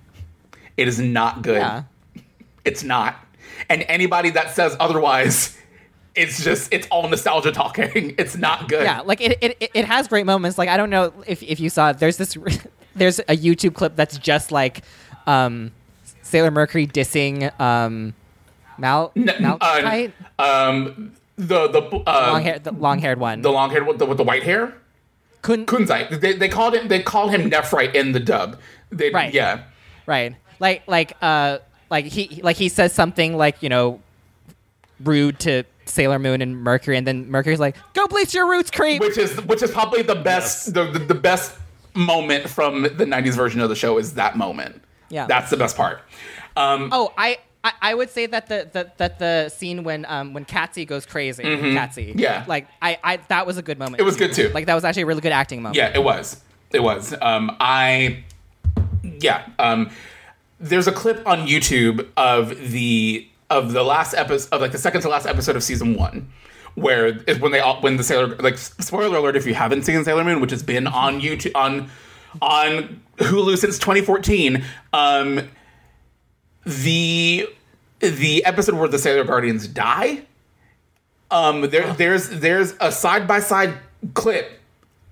It 0.77 0.89
is 0.89 0.99
not 1.01 1.43
good. 1.43 1.59
Yeah. 1.59 1.83
It's 2.65 2.83
not. 2.83 3.17
And 3.69 3.85
anybody 3.89 4.31
that 4.31 4.55
says 4.55 4.77
otherwise, 4.79 5.57
it's 6.15 6.43
just 6.43 6.73
it's 6.73 6.87
all 6.91 7.09
nostalgia 7.09 7.53
talking. 7.53 8.15
It's 8.19 8.37
not 8.37 8.69
good. 8.69 8.85
Yeah, 8.85 9.01
like 9.01 9.21
it, 9.21 9.39
it, 9.41 9.71
it- 9.75 9.85
has 9.85 10.09
great 10.09 10.27
moments. 10.27 10.59
Like 10.59 10.69
I 10.69 10.77
don't 10.77 10.91
know 10.91 11.13
if, 11.27 11.43
if 11.43 11.61
you 11.61 11.71
saw. 11.71 11.93
There's 11.93 12.17
this 12.17 12.37
there's 12.97 13.19
a 13.21 13.37
YouTube 13.37 13.75
clip 13.75 13.97
that's 13.97 14.19
just 14.19 14.51
like 14.53 14.83
um, 15.27 15.73
Sailor 16.23 16.51
Mercury 16.51 16.87
dissing 16.87 17.59
um, 17.61 18.15
Mal 18.79 19.13
N- 19.17 19.31
Malachite, 19.41 20.13
uh, 20.39 20.43
um, 20.71 21.13
the 21.39 21.69
the 21.69 21.81
uh, 22.07 22.33
long 22.33 22.43
hair 22.43 22.59
the 22.59 22.73
long 22.73 22.99
haired 22.99 23.19
one. 23.19 23.43
the 23.43 23.51
long 23.51 23.71
haired 23.71 23.87
with 23.87 23.99
the, 23.99 24.07
with 24.07 24.19
the 24.19 24.25
white 24.25 24.43
hair. 24.43 24.75
Couldn't 25.41 25.67
Kunzite. 25.67 26.21
They, 26.21 26.35
they 26.35 26.49
called 26.49 26.75
him 26.75 26.89
they 26.89 27.01
called 27.01 27.31
him 27.31 27.49
Nephrite 27.51 27.95
in 27.95 28.13
the 28.13 28.21
dub. 28.21 28.59
They, 28.91 29.11
Right. 29.11 29.33
Yeah. 29.33 29.63
right 30.07 30.35
like 30.59 30.83
like 30.87 31.17
uh 31.23 31.59
like 31.91 32.05
he 32.07 32.41
like 32.43 32.57
he 32.57 32.69
says 32.69 32.93
something 32.93 33.37
like 33.37 33.63
you 33.63 33.69
know 33.69 34.01
rude 35.05 35.39
to 35.41 35.65
Sailor 35.85 36.19
Moon 36.19 36.43
and 36.43 36.57
Mercury, 36.57 36.99
and 36.99 37.07
then 37.07 37.31
Mercury's 37.31 37.61
like, 37.61 37.75
"Go 37.95 38.07
bleach 38.07 38.35
your 38.35 38.47
roots, 38.49 38.71
creep." 38.71 39.01
Which 39.01 39.17
is 39.17 39.41
which 39.47 39.63
is 39.63 39.71
probably 39.71 40.03
the 40.03 40.17
best 40.17 40.75
the, 40.75 40.85
the, 40.85 40.99
the 40.99 41.15
best 41.15 41.57
moment 41.95 42.49
from 42.49 42.83
the 42.83 42.91
'90s 43.07 43.35
version 43.35 43.61
of 43.61 43.69
the 43.69 43.75
show 43.77 43.97
is 43.97 44.15
that 44.15 44.37
moment. 44.37 44.83
Yeah. 45.09 45.27
That's 45.27 45.49
the 45.51 45.57
best 45.57 45.77
part. 45.77 46.03
Um, 46.57 46.91
Oh, 46.93 47.13
I, 47.17 47.39
I 47.65 47.73
I 47.83 47.95
would 47.95 48.11
say 48.11 48.27
that 48.27 48.49
the, 48.49 48.69
the 48.73 48.91
that 48.99 49.19
the 49.19 49.49
scene 49.49 49.83
when 49.85 50.05
um 50.09 50.33
when 50.35 50.45
Katsy 50.45 50.87
goes 50.87 51.05
crazy, 51.07 51.43
Katsy, 51.43 52.11
Mm-hmm. 52.11 52.19
Yeah. 52.19 52.45
like 52.47 52.69
I, 52.81 52.99
I 53.03 53.17
that 53.29 53.47
was 53.47 53.59
a 53.59 53.63
good 53.63 53.79
moment. 53.79 54.01
It 54.01 54.05
was 54.05 54.17
good 54.17 54.33
too. 54.33 54.49
Like 54.51 54.67
that 54.67 54.75
was 54.75 54.85
actually 54.85 55.03
a 55.03 55.07
really 55.07 55.21
good 55.21 55.33
acting 55.33 55.63
moment. 55.63 55.77
Yeah, 55.77 55.93
it 55.95 56.03
was. 56.03 56.41
It 56.73 56.83
was. 56.83 57.15
Um, 57.23 57.57
I, 57.61 58.25
yeah. 59.21 59.49
Um, 59.59 59.91
there's 60.61 60.87
a 60.87 60.93
clip 60.93 61.27
on 61.27 61.47
YouTube 61.47 62.07
of 62.17 62.71
the 62.73 63.27
of 63.51 63.73
the 63.73 63.83
last 63.83 64.15
episode 64.15 64.53
of 64.53 64.61
like 64.61 64.73
the 64.73 64.79
second 64.79 65.01
to 65.03 65.09
last 65.09 65.27
episode 65.27 65.57
of 65.57 65.63
season 65.63 65.95
one, 65.97 66.31
where 66.75 67.07
is 67.07 67.39
when 67.39 67.53
they 67.53 67.61
all 67.61 67.81
when 67.81 67.97
the 67.97 68.03
sailor 68.05 68.37
like 68.37 68.59
spoiler 68.59 69.17
alert 69.17 69.37
if 69.37 69.47
you 69.47 69.55
haven't 69.55 69.85
seen 69.85 70.05
Sailor 70.05 70.25
Moon, 70.25 70.41
which 70.41 70.51
has 70.51 70.63
been 70.63 70.87
on 70.87 71.21
YouTube 71.21 71.53
on 71.55 71.91
on 72.43 73.01
Hulu 73.19 73.57
since 73.57 73.79
2014. 73.79 74.63
Um, 74.93 75.49
the 76.69 77.49
the 78.01 78.45
episode 78.45 78.75
where 78.77 78.89
the 78.89 78.99
Sailor 78.99 79.25
Guardians 79.25 79.67
die. 79.67 80.23
Um, 81.31 81.63
there, 81.71 81.93
there's 81.95 82.29
there's 82.29 82.75
a 82.81 82.91
side 82.93 83.27
by 83.27 83.41
side 83.41 83.75
clip 84.15 84.53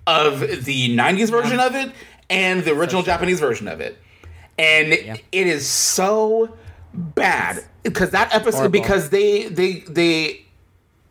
of 0.07 0.39
the 0.39 0.95
90s 0.95 1.29
version 1.29 1.59
of 1.59 1.75
it 1.75 1.91
and 2.29 2.63
the 2.63 2.71
original 2.71 3.03
Japanese 3.03 3.39
version 3.39 3.67
of 3.67 3.81
it. 3.81 3.97
And 4.57 4.93
it 4.93 5.23
is 5.31 5.67
so 5.67 6.55
bad 6.93 7.63
because 7.83 8.11
that 8.11 8.33
episode 8.33 8.71
because 8.71 9.09
they 9.09 9.47
they 9.47 9.81
they 9.81 10.45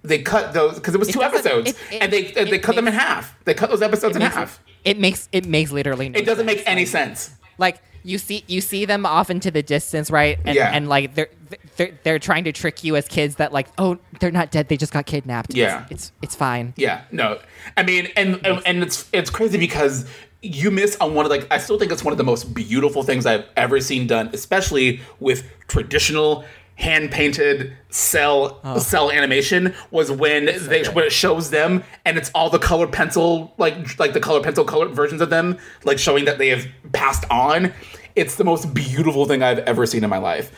they 0.03 0.23
cut 0.23 0.53
those 0.55 0.75
because 0.77 0.95
it 0.95 0.99
was 0.99 1.09
two 1.09 1.23
episodes 1.23 1.71
it- 1.71 1.77
it- 1.93 2.03
and 2.03 2.13
they 2.13 2.23
it 2.27 2.51
they 2.51 2.59
cut 2.59 2.75
them 2.75 2.89
in 2.89 2.95
half. 2.95 3.37
They 3.45 3.55
cut 3.55 3.71
those 3.71 3.83
episodes 3.83 4.17
in 4.17 4.23
makes, 4.23 4.35
half. 4.35 4.61
It 4.85 4.99
makes 4.99 5.29
it 5.31 5.47
makes 5.47 5.71
literally 5.71 6.09
no 6.09 6.19
It 6.19 6.25
doesn't 6.27 6.47
sense. 6.47 6.59
make 6.59 6.67
any 6.69 6.83
Like- 6.83 6.89
sense. 6.89 7.31
Like 7.59 7.83
you 8.07 8.19
see 8.19 8.45
you 8.47 8.61
see 8.61 8.85
them 8.85 9.05
off 9.05 9.31
into 9.31 9.51
the 9.51 9.63
distance, 9.63 10.11
right? 10.11 10.39
And 10.45 10.55
Yeah. 10.55 10.71
and 10.73 10.89
like 10.89 11.15
they're 11.17 11.29
they're 11.77 11.99
they're 12.05 12.19
trying 12.21 12.45
to 12.45 12.53
trick 12.53 12.85
you 12.85 12.95
as 12.95 13.09
kids 13.09 13.35
that 13.37 13.53
like 13.53 13.67
oh 13.79 13.99
they're 14.21 14.31
not 14.31 14.53
dead 14.53 14.69
they 14.69 14.77
just 14.77 14.93
got 14.93 15.07
kidnapped. 15.07 15.55
Yeah. 15.55 15.83
it's 15.91 15.91
it's, 15.91 16.13
it's 16.23 16.35
fine. 16.37 16.73
Yeah, 16.77 17.03
no. 17.11 17.41
I 17.77 17.83
mean, 17.83 18.09
and 18.17 18.45
and, 18.47 18.63
and 18.65 18.83
it's 18.85 19.09
it's 19.13 19.29
crazy 19.29 19.59
because 19.59 20.07
you 20.41 20.71
miss 20.71 20.97
on 21.01 21.15
one 21.15 21.25
of 21.27 21.31
like 21.31 21.49
I 21.51 21.59
still 21.59 21.79
think 21.81 21.91
it's 21.91 22.05
one 22.05 22.13
of 22.13 22.19
the 22.19 22.25
most 22.25 22.55
beautiful 22.55 23.03
things 23.03 23.27
I've 23.27 23.45
ever 23.57 23.81
seen 23.81 24.07
done, 24.07 24.31
especially 24.33 25.01
with 25.19 25.45
traditional 25.67 26.45
hand 26.77 27.11
painted 27.11 27.73
cell 27.89 28.61
oh. 28.65 28.79
cell 28.79 29.11
animation 29.11 29.75
was 29.91 30.13
when 30.13 30.45
they 30.45 30.85
when 30.85 31.05
it 31.05 31.13
shows 31.13 31.51
them 31.51 31.83
and 32.05 32.19
it's 32.19 32.31
all 32.35 32.51
the 32.51 32.59
color 32.59 32.87
pencil 32.87 33.55
like 33.57 33.99
like 33.99 34.13
the 34.13 34.21
color 34.21 34.43
pencil 34.43 34.65
colored 34.65 34.95
versions 34.95 35.23
of 35.23 35.31
them 35.31 35.59
like 35.85 35.99
showing 35.99 36.27
that 36.27 36.39
they 36.39 36.49
have 36.49 36.67
passed 36.93 37.25
on. 37.31 37.73
It's 38.15 38.37
the 38.37 38.45
most 38.45 38.73
beautiful 38.73 39.27
thing 39.27 39.43
i've 39.43 39.59
ever 39.61 39.87
seen 39.87 40.05
in 40.05 40.11
my 40.11 40.19
life. 40.19 40.53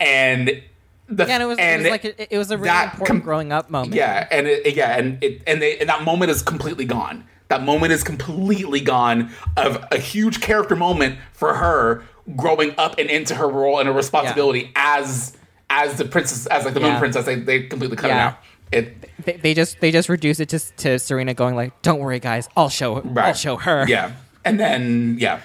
And 0.00 0.62
the, 1.08 1.26
Yeah, 1.26 1.34
and 1.34 1.42
it 1.42 1.46
was, 1.46 1.58
it 1.58 1.78
was 1.78 1.90
like 1.90 2.04
a, 2.04 2.34
it 2.34 2.38
was 2.38 2.50
a 2.50 2.58
really 2.58 2.82
important 2.82 3.06
com- 3.06 3.20
growing 3.20 3.52
up 3.52 3.70
moment. 3.70 3.94
Yeah, 3.94 4.28
and 4.30 4.46
it, 4.46 4.76
yeah, 4.76 4.96
and 4.96 5.22
it, 5.22 5.42
and 5.46 5.60
they 5.60 5.78
and 5.78 5.88
that 5.88 6.04
moment 6.04 6.30
is 6.30 6.42
completely 6.42 6.84
gone. 6.84 7.24
That 7.48 7.62
moment 7.62 7.92
is 7.92 8.04
completely 8.04 8.80
gone 8.80 9.30
of 9.56 9.82
a 9.90 9.96
huge 9.96 10.40
character 10.40 10.76
moment 10.76 11.18
for 11.32 11.54
her 11.54 12.04
growing 12.36 12.74
up 12.76 12.98
and 12.98 13.08
into 13.08 13.34
her 13.34 13.48
role 13.48 13.78
and 13.78 13.88
her 13.88 13.94
responsibility 13.94 14.70
as 14.76 15.37
as 15.70 15.98
the 15.98 16.04
princess, 16.04 16.46
as 16.46 16.64
like 16.64 16.74
the 16.74 16.80
moon 16.80 16.98
princess. 16.98 17.24
They 17.24 17.36
they 17.36 17.62
completely 17.64 17.96
cut 17.96 18.10
it 18.10 18.16
out. 18.16 18.38
It 18.70 19.24
They, 19.24 19.32
they 19.36 19.54
just 19.54 19.80
they 19.80 19.90
just 19.90 20.08
reduce 20.08 20.40
it 20.40 20.48
to 20.50 20.58
to 20.58 20.98
Serena 20.98 21.34
going 21.34 21.54
like, 21.54 21.80
"Don't 21.82 22.00
worry, 22.00 22.20
guys, 22.20 22.48
I'll 22.56 22.68
show 22.68 23.02
I'll 23.16 23.34
show 23.34 23.56
her." 23.56 23.86
Yeah, 23.88 24.12
and 24.44 24.58
then 24.60 25.16
yeah, 25.18 25.40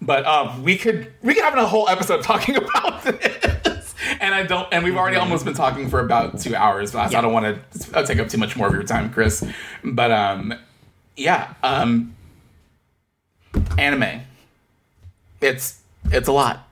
but 0.00 0.26
um, 0.26 0.62
we 0.62 0.76
could 0.76 1.12
we 1.22 1.34
could 1.34 1.44
have 1.44 1.56
a 1.56 1.66
whole 1.66 1.88
episode 1.88 2.22
talking 2.24 2.56
about 2.56 3.02
this, 3.04 3.94
and 4.20 4.34
I 4.34 4.42
don't, 4.42 4.68
and 4.72 4.84
we've 4.84 4.96
already 4.96 5.16
almost 5.16 5.44
been 5.44 5.54
talking 5.54 5.88
for 5.88 6.00
about 6.00 6.40
two 6.40 6.54
hours. 6.54 6.92
So 6.92 6.98
I 6.98 7.08
don't 7.08 7.32
want 7.32 7.58
to 7.72 8.04
take 8.04 8.18
up 8.18 8.28
too 8.28 8.38
much 8.38 8.56
more 8.56 8.66
of 8.66 8.74
your 8.74 8.82
time, 8.82 9.12
Chris. 9.12 9.44
But 9.84 10.10
um, 10.10 10.54
yeah, 11.16 11.54
um, 11.62 12.14
anime. 13.78 14.22
It's 15.40 15.81
it's 16.10 16.28
a 16.28 16.32
lot. 16.32 16.68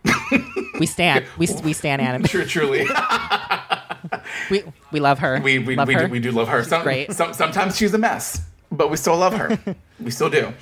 We 0.78 0.86
stand 0.86 1.26
we 1.36 1.48
we 1.62 1.72
stand 1.72 2.00
anime. 2.00 2.24
True, 2.24 2.44
truly. 2.44 2.86
We 4.50 4.64
we 4.92 5.00
love 5.00 5.18
her. 5.18 5.40
we 5.40 5.58
we, 5.58 5.76
love 5.76 5.88
we, 5.88 5.94
her. 5.94 6.06
do, 6.06 6.12
we 6.12 6.20
do 6.20 6.32
love 6.32 6.48
her. 6.48 6.64
Some, 6.64 6.82
great. 6.82 7.12
some, 7.12 7.34
sometimes 7.34 7.76
she's 7.76 7.92
a 7.94 7.98
mess, 7.98 8.42
but 8.72 8.90
we 8.90 8.96
still 8.96 9.16
love 9.16 9.34
her. 9.34 9.58
we 10.00 10.10
still 10.10 10.30
do. 10.30 10.52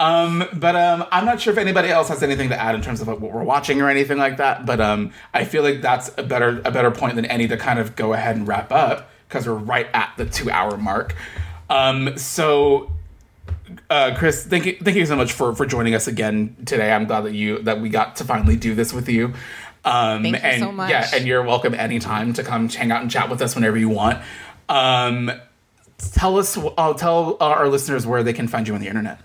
Um, 0.00 0.44
but 0.52 0.74
um, 0.76 1.06
I'm 1.10 1.24
not 1.24 1.40
sure 1.40 1.52
if 1.52 1.58
anybody 1.58 1.88
else 1.88 2.08
has 2.08 2.22
anything 2.22 2.48
to 2.48 2.60
add 2.60 2.74
in 2.74 2.82
terms 2.82 3.00
of 3.00 3.08
like, 3.08 3.20
what 3.20 3.32
we're 3.32 3.44
watching 3.44 3.80
or 3.80 3.88
anything 3.88 4.18
like 4.18 4.36
that. 4.38 4.66
But 4.66 4.80
um, 4.80 5.12
I 5.32 5.44
feel 5.44 5.62
like 5.62 5.80
that's 5.80 6.10
a 6.18 6.22
better 6.22 6.60
a 6.64 6.70
better 6.70 6.90
point 6.90 7.16
than 7.16 7.24
any 7.26 7.48
to 7.48 7.56
kind 7.56 7.78
of 7.78 7.96
go 7.96 8.12
ahead 8.12 8.36
and 8.36 8.46
wrap 8.46 8.72
up 8.72 9.10
because 9.28 9.46
we're 9.46 9.54
right 9.54 9.86
at 9.94 10.12
the 10.16 10.26
two 10.26 10.50
hour 10.50 10.76
mark. 10.76 11.14
Um, 11.70 12.16
so 12.18 12.90
uh, 13.90 14.14
Chris, 14.16 14.44
thank 14.46 14.66
you, 14.66 14.76
thank 14.82 14.96
you 14.96 15.06
so 15.06 15.16
much 15.16 15.32
for 15.32 15.54
for 15.54 15.66
joining 15.66 15.94
us 15.94 16.06
again 16.06 16.56
today. 16.64 16.92
I'm 16.92 17.06
glad 17.06 17.22
that 17.22 17.34
you 17.34 17.60
that 17.62 17.80
we 17.80 17.88
got 17.88 18.16
to 18.16 18.24
finally 18.24 18.56
do 18.56 18.74
this 18.74 18.92
with 18.92 19.08
you. 19.08 19.34
Um, 19.84 20.22
Thank 20.22 20.36
you 20.36 20.42
and 20.42 20.62
so 20.62 20.72
much. 20.72 20.90
yeah, 20.90 21.10
and 21.12 21.26
you're 21.26 21.42
welcome 21.42 21.74
anytime 21.74 22.32
to 22.34 22.42
come 22.42 22.68
hang 22.70 22.90
out 22.90 23.02
and 23.02 23.10
chat 23.10 23.28
with 23.28 23.42
us 23.42 23.54
whenever 23.54 23.76
you 23.76 23.90
want. 23.90 24.22
Um, 24.68 25.30
tell 25.98 26.38
us, 26.38 26.56
I'll 26.78 26.94
tell 26.94 27.36
our 27.40 27.68
listeners 27.68 28.06
where 28.06 28.22
they 28.22 28.32
can 28.32 28.48
find 28.48 28.66
you 28.66 28.74
on 28.74 28.80
the 28.80 28.88
internet. 28.88 29.20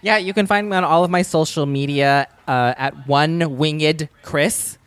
Yeah, 0.00 0.16
you 0.16 0.32
can 0.32 0.46
find 0.46 0.70
me 0.70 0.76
on 0.76 0.84
all 0.84 1.04
of 1.04 1.10
my 1.10 1.22
social 1.22 1.66
media 1.66 2.28
uh, 2.48 2.74
at 2.78 3.06
one 3.06 3.58
winged 3.58 4.08
Chris, 4.22 4.78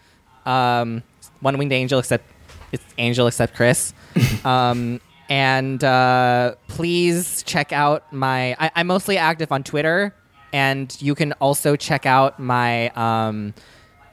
um, 0.45 1.03
one 1.41 1.57
winged 1.57 1.73
angel 1.73 1.99
except 1.99 2.25
it's 2.71 2.83
angel 2.97 3.27
except 3.27 3.55
Chris. 3.55 3.93
um, 4.45 4.99
and 5.29 5.83
uh, 5.83 6.55
please 6.67 7.43
check 7.43 7.71
out 7.71 8.11
my. 8.11 8.55
I, 8.59 8.71
I'm 8.75 8.87
mostly 8.87 9.17
active 9.17 9.51
on 9.51 9.63
Twitter, 9.63 10.13
and 10.51 10.95
you 11.01 11.15
can 11.15 11.33
also 11.33 11.75
check 11.75 12.05
out 12.05 12.39
my. 12.39 12.89
Um, 12.89 13.53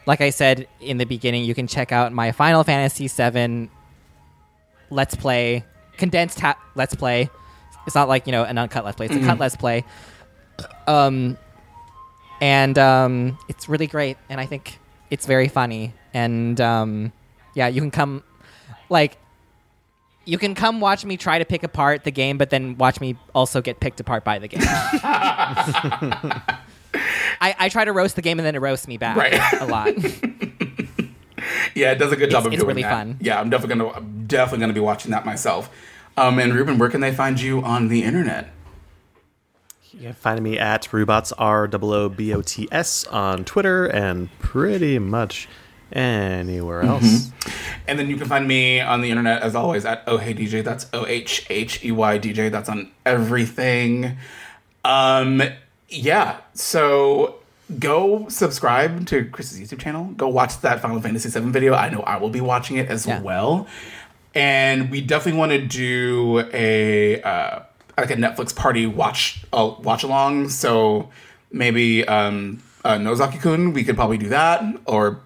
like 0.07 0.21
I 0.21 0.31
said 0.31 0.69
in 0.81 0.99
the 0.99 1.05
beginning, 1.07 1.45
you 1.45 1.55
can 1.55 1.67
check 1.67 1.91
out 1.91 2.13
my 2.13 2.31
Final 2.31 2.63
Fantasy 2.63 3.09
VII 3.09 3.71
Let's 4.91 5.17
Play 5.17 5.65
condensed 5.97 6.39
ha- 6.39 6.59
Let's 6.77 6.95
Play. 6.95 7.29
It's 7.87 7.95
not 7.95 8.09
like 8.09 8.27
you 8.27 8.33
know 8.33 8.45
an 8.45 8.59
uncut 8.59 8.85
Let's 8.85 8.97
Play; 8.97 9.07
it's 9.07 9.17
a 9.17 9.21
cut 9.21 9.39
Let's 9.39 9.57
Play 9.57 9.85
um 10.87 11.37
and 12.41 12.79
um 12.79 13.39
it's 13.49 13.69
really 13.69 13.87
great 13.87 14.17
and 14.29 14.41
i 14.41 14.47
think 14.47 14.79
it's 15.11 15.27
very 15.27 15.49
funny 15.49 15.93
and 16.15 16.61
um 16.61 17.13
yeah 17.55 17.69
you 17.69 17.81
can 17.81 17.91
come 17.91 18.23
like 18.89 19.19
you 20.27 20.37
can 20.39 20.55
come 20.55 20.81
watch 20.81 21.05
me 21.05 21.17
try 21.17 21.39
to 21.39 21.45
pick 21.45 21.63
apart 21.63 22.05
the 22.05 22.11
game 22.11 22.37
but 22.37 22.51
then 22.51 22.77
watch 22.77 23.01
me 23.01 23.17
also 23.35 23.63
get 23.63 23.81
picked 23.81 24.01
apart 24.01 24.25
by 24.25 24.39
the 24.39 24.49
game 24.49 24.61
I, 27.41 27.55
I 27.59 27.69
try 27.69 27.85
to 27.85 27.93
roast 27.93 28.17
the 28.17 28.23
game 28.23 28.39
and 28.39 28.47
then 28.47 28.55
it 28.55 28.61
roasts 28.61 28.89
me 28.89 28.97
back 28.97 29.17
Right. 29.17 29.39
a 29.61 29.67
lot 29.67 29.89
Yeah, 31.75 31.93
it 31.93 31.97
does 31.99 32.11
a 32.13 32.17
good 32.17 32.31
job 32.31 32.41
It's- 32.41 32.47
of 32.47 32.53
it's 32.55 32.63
doing 32.63 32.69
really 32.69 32.83
that. 32.83 32.91
fun. 32.91 33.19
Yeah, 33.21 33.39
I'm 33.39 33.51
definitely 33.51 33.77
gonna 33.77 33.91
I'm 33.97 34.27
definitely 34.27 34.61
gonna 34.61 34.73
be 34.73 34.81
watching 34.81 35.11
that 35.11 35.27
myself. 35.27 35.69
Um, 36.17 36.39
and 36.39 36.55
Ruben, 36.55 36.79
where 36.79 36.89
can 36.89 37.03
they 37.03 37.13
find 37.15 37.39
you 37.39 37.63
on 37.63 37.89
the 37.89 38.03
internet? 38.03 38.49
You 39.93 40.01
can 40.01 40.13
find 40.15 40.43
me 40.43 40.59
at 40.59 40.85
Roobots 40.91 41.33
R 41.37 41.69
O 41.71 41.93
O 41.93 42.09
B 42.09 42.33
O 42.33 42.41
T 42.41 42.67
S 42.73 43.05
on 43.09 43.45
Twitter 43.45 43.85
and 43.87 44.31
pretty 44.39 44.99
much 44.99 45.49
anywhere 45.93 46.83
else. 46.83 47.31
And 47.89 47.99
then 47.99 48.09
you 48.11 48.17
can 48.17 48.27
find 48.29 48.47
me 48.49 48.81
on 48.81 49.01
the 49.01 49.11
internet 49.11 49.43
as 49.43 49.55
always 49.55 49.85
at 49.85 50.03
Oh 50.07 50.19
Hey 50.19 50.35
DJ. 50.35 50.63
That's 50.65 50.87
O 50.93 51.07
H 51.07 51.47
H 51.51 51.85
E 51.85 51.93
Y 51.93 52.19
DJ. 52.19 52.51
That's 52.51 52.69
on 52.69 52.91
everything. 53.05 54.17
Um, 54.85 55.43
yeah. 55.89 56.39
So 56.55 57.37
go 57.79 58.29
subscribe 58.29 59.07
to 59.07 59.25
Chris's 59.27 59.61
YouTube 59.61 59.79
channel. 59.81 60.07
Go 60.17 60.29
watch 60.29 60.61
that 60.61 60.81
Final 60.81 61.01
Fantasy 61.01 61.29
VII 61.29 61.51
video. 61.51 61.75
I 61.75 61.89
know 61.91 62.01
I 62.01 62.17
will 62.17 62.31
be 62.31 62.41
watching 62.41 62.77
it 62.77 62.89
as 62.89 63.07
Yeah. 63.07 63.21
well. 63.21 63.67
And 64.35 64.91
we 64.91 65.01
definitely 65.01 65.39
want 65.39 65.53
to 65.53 65.63
do 65.65 66.41
a 66.53 67.23
uh, 67.23 67.61
like 67.97 68.11
a 68.11 68.17
Netflix 68.17 68.55
party 68.55 68.87
watch 68.87 69.45
uh, 69.53 69.75
watch 69.81 70.03
along. 70.03 70.49
So 70.51 71.09
maybe 71.51 72.07
um, 72.07 72.63
uh, 72.85 72.99
Nozaki 72.99 73.39
Kun, 73.41 73.73
we 73.73 73.83
could 73.83 73.97
probably 73.97 74.19
do 74.19 74.29
that, 74.29 74.63
or 74.85 75.21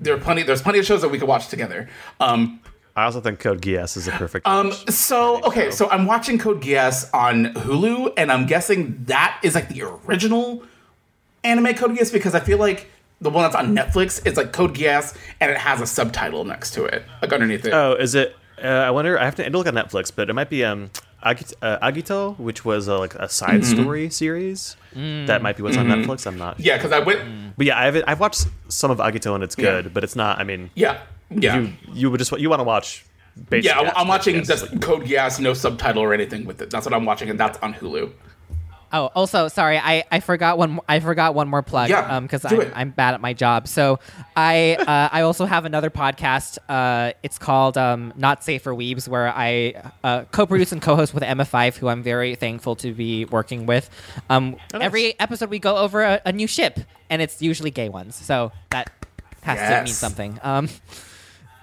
there 0.00 0.14
are 0.14 0.18
plenty. 0.20 0.42
There's 0.42 0.62
plenty 0.62 0.78
of 0.78 0.86
shows 0.86 1.02
that 1.02 1.08
we 1.10 1.18
could 1.18 1.28
watch 1.28 1.48
together. 1.48 1.88
Um, 2.20 2.60
I 2.96 3.04
also 3.04 3.20
think 3.20 3.40
Code 3.40 3.60
Geass 3.60 3.96
is 3.96 4.06
a 4.06 4.12
perfect. 4.12 4.46
um, 4.46 4.70
so 4.72 5.42
okay, 5.44 5.70
so 5.70 5.90
I'm 5.90 6.06
watching 6.06 6.38
Code 6.38 6.62
Geass 6.62 7.08
on 7.12 7.46
Hulu, 7.54 8.12
and 8.16 8.30
I'm 8.30 8.46
guessing 8.46 9.04
that 9.06 9.40
is 9.42 9.54
like 9.54 9.68
the 9.68 9.82
original 9.82 10.62
anime 11.42 11.74
Code 11.74 11.92
Geass 11.96 12.12
because 12.12 12.34
I 12.34 12.40
feel 12.40 12.58
like 12.58 12.90
the 13.20 13.30
one 13.30 13.42
that's 13.44 13.56
on 13.56 13.74
Netflix 13.74 14.24
is 14.26 14.36
like 14.36 14.52
Code 14.52 14.74
Geass, 14.74 15.16
and 15.40 15.50
it 15.50 15.58
has 15.58 15.80
a 15.80 15.86
subtitle 15.86 16.44
next 16.44 16.72
to 16.74 16.84
it, 16.84 17.02
like 17.22 17.32
underneath 17.32 17.64
it. 17.64 17.72
oh, 17.72 17.94
is 17.94 18.14
it? 18.14 18.36
Uh, 18.62 18.68
I 18.68 18.90
wonder. 18.92 19.18
I 19.18 19.24
have 19.24 19.34
to 19.36 19.50
look 19.50 19.66
on 19.66 19.74
Netflix, 19.74 20.12
but 20.14 20.30
it 20.30 20.32
might 20.32 20.48
be 20.50 20.64
um, 20.64 20.90
Akito, 21.24 21.54
uh, 21.62 21.78
Akito 21.90 22.38
which 22.38 22.64
was 22.64 22.88
uh, 22.88 22.98
like 22.98 23.14
a 23.14 23.28
side 23.28 23.64
story 23.64 24.10
series. 24.10 24.76
That 24.94 25.42
might 25.42 25.56
be 25.56 25.62
what's 25.62 25.76
on 25.76 25.86
Netflix. 25.86 26.26
I'm 26.26 26.38
not. 26.38 26.60
yeah, 26.60 26.76
because 26.76 26.92
I 26.92 27.00
went. 27.00 27.56
But 27.56 27.66
yeah, 27.66 27.78
I've 27.78 28.02
I've 28.06 28.20
watched 28.20 28.46
some 28.68 28.90
of 28.90 28.98
Agito 28.98 29.34
and 29.34 29.42
it's 29.42 29.54
good, 29.56 29.84
Yeah. 29.86 29.90
but 29.92 30.04
it's 30.04 30.14
not. 30.16 30.38
I 30.38 30.44
mean, 30.44 30.70
Yeah, 30.74 31.00
yeah, 31.30 31.58
you 31.58 31.72
you 31.92 32.10
would 32.10 32.18
just 32.18 32.30
you 32.38 32.48
want 32.50 32.60
to 32.60 32.64
watch. 32.64 33.04
Yeah. 33.50 33.80
I'm, 33.80 33.90
I'm 33.96 34.08
watching 34.08 34.44
just 34.44 34.80
Code 34.80 35.02
Geass, 35.06 35.40
no 35.40 35.54
subtitle 35.54 36.00
or 36.02 36.14
anything 36.14 36.44
with 36.44 36.62
it. 36.62 36.70
That's 36.70 36.86
what 36.86 36.94
I'm 36.94 37.04
watching, 37.04 37.28
and 37.30 37.40
that's 37.40 37.58
on 37.58 37.74
Hulu. 37.74 38.12
Oh, 38.94 39.10
also, 39.14 39.48
sorry, 39.48 39.76
I, 39.76 40.04
I 40.10 40.20
forgot 40.20 40.56
one. 40.56 40.78
I 40.88 41.00
forgot 41.00 41.34
one 41.34 41.48
more 41.48 41.62
plug. 41.62 41.90
Yeah, 41.90 42.16
um, 42.16 42.22
because 42.22 42.42
do 42.42 42.62
I'm. 42.62 42.72
I'm 42.74 42.90
bad 42.90 43.14
at 43.14 43.20
my 43.20 43.32
job. 43.32 43.66
So 43.66 43.98
I 44.36 44.76
uh, 44.76 45.08
I 45.12 45.22
also 45.22 45.46
have 45.46 45.64
another 45.64 45.90
podcast. 45.90 46.58
Uh, 46.68 47.12
it's 47.24 47.36
called 47.36 47.76
um, 47.76 48.12
Not 48.16 48.44
Safe 48.44 48.62
for 48.62 48.72
Weebs, 48.72 49.08
where 49.08 49.28
I 49.28 49.90
uh, 50.04 50.24
co-produce 50.30 50.70
and 50.70 50.80
co-host 50.80 51.12
with 51.12 51.24
Emma5, 51.24 51.76
who 51.76 51.88
I'm 51.88 52.04
very 52.04 52.36
thankful 52.36 52.76
to 52.76 52.92
be 52.94 53.24
working 53.24 53.66
with. 53.66 53.90
Um, 54.30 54.54
Oh, 54.72 54.78
nice. 54.78 54.86
Every 54.86 55.18
episode 55.18 55.50
we 55.50 55.58
go 55.58 55.76
over 55.76 56.02
a, 56.02 56.20
a 56.24 56.32
new 56.32 56.46
ship, 56.46 56.78
and 57.10 57.20
it's 57.20 57.42
usually 57.42 57.72
gay 57.72 57.88
ones. 57.88 58.14
So 58.14 58.52
that 58.70 58.90
has 59.42 59.58
to 59.58 59.84
mean 59.84 59.92
something. 59.92 60.38
Um, 60.42 60.68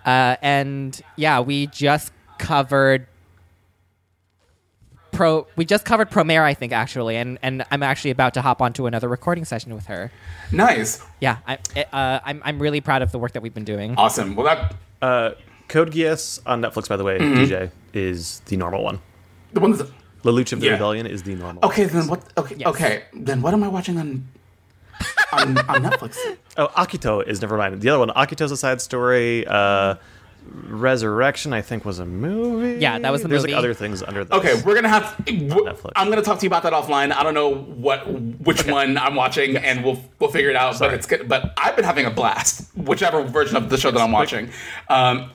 uh, 0.05 0.35
and 0.41 0.99
yeah, 1.15 1.39
we 1.39 1.67
just 1.67 2.11
covered 2.39 3.07
pro 5.21 5.45
we 5.55 5.63
just 5.65 5.85
covered 5.85 6.09
promare 6.09 6.41
i 6.41 6.53
think 6.53 6.71
actually 6.73 7.15
and 7.15 7.37
and 7.43 7.63
i'm 7.69 7.83
actually 7.83 8.09
about 8.09 8.33
to 8.33 8.41
hop 8.41 8.59
onto 8.59 8.87
another 8.87 9.07
recording 9.07 9.45
session 9.45 9.73
with 9.75 9.85
her 9.85 10.11
Nice, 10.51 10.99
yeah 11.19 11.37
I, 11.47 11.59
it, 11.75 11.87
uh, 11.93 12.19
I'm, 12.25 12.41
I'm 12.43 12.57
really 12.59 12.81
proud 12.81 13.01
of 13.03 13.11
the 13.11 13.19
work 13.19 13.33
that 13.33 13.41
we've 13.43 13.53
been 13.53 13.63
doing 13.73 13.93
awesome. 13.97 14.35
Well, 14.35 14.45
that 14.47 14.73
Uh, 15.01 15.31
Code 15.67 15.91
Geass 15.91 16.39
on 16.45 16.61
Netflix, 16.61 16.89
by 16.89 16.97
the 16.97 17.03
way, 17.03 17.19
Mm-hmm. 17.19 17.39
DJ 17.43 17.71
is 17.93 18.41
the 18.47 18.57
normal 18.57 18.83
one. 18.83 18.97
the 19.53 19.59
one 19.59 19.71
that's 19.73 19.89
Lelouch 20.23 20.51
of 20.53 20.59
the 20.59 20.65
Yeah. 20.67 20.73
Rebellion 20.73 21.05
is 21.05 21.21
the 21.23 21.35
normal. 21.35 21.63
okay. 21.69 21.85
Then 21.85 22.07
what? 22.07 22.21
Okay, 22.41 22.55
Yes. 22.57 22.67
okay. 22.71 23.03
Then 23.13 23.41
what 23.43 23.53
am 23.53 23.63
I 23.63 23.67
watching 23.77 23.97
on 23.97 24.09
on, 25.33 25.57
on 25.71 25.77
Netflix? 25.87 26.17
Oh, 26.57 26.67
Akito 26.83 27.25
is 27.25 27.39
never 27.41 27.55
mind. 27.57 27.79
The 27.81 27.89
other 27.89 27.99
one, 27.99 28.09
Akito's 28.09 28.51
a 28.51 28.57
side 28.57 28.81
story. 28.81 29.47
Uh, 29.47 29.95
Resurrection, 30.43 31.53
I 31.53 31.61
think, 31.61 31.85
was 31.85 31.99
a 31.99 32.05
movie. 32.05 32.79
Yeah, 32.81 32.97
that 32.99 33.11
was 33.11 33.21
the 33.21 33.27
movie. 33.27 33.33
There's 33.33 33.43
movie. 33.43 33.53
like 33.53 33.59
other 33.59 33.73
things 33.73 34.01
under 34.03 34.23
this. 34.23 34.37
Okay, 34.37 34.61
we're 34.63 34.75
gonna 34.75 34.89
have. 34.89 35.15
w- 35.25 35.47
Netflix. 35.49 35.91
I'm 35.95 36.09
gonna 36.09 36.21
talk 36.21 36.39
to 36.39 36.43
you 36.45 36.49
about 36.49 36.63
that 36.63 36.73
offline. 36.73 37.11
I 37.13 37.23
don't 37.23 37.33
know 37.33 37.49
what 37.53 38.05
which 38.41 38.65
one 38.65 38.97
I'm 38.97 39.15
watching, 39.15 39.55
and 39.57 39.83
we'll 39.83 40.03
we'll 40.19 40.31
figure 40.31 40.49
it 40.49 40.55
out. 40.55 40.77
But 40.79 40.93
it's 40.93 41.05
good. 41.05 41.27
But 41.29 41.53
I've 41.57 41.75
been 41.75 41.85
having 41.85 42.05
a 42.05 42.11
blast, 42.11 42.69
whichever 42.75 43.23
version 43.23 43.55
of 43.55 43.69
the 43.69 43.77
show 43.77 43.91
that 43.91 44.01
I'm 44.01 44.11
watching. 44.11 44.49
Um, 44.89 45.31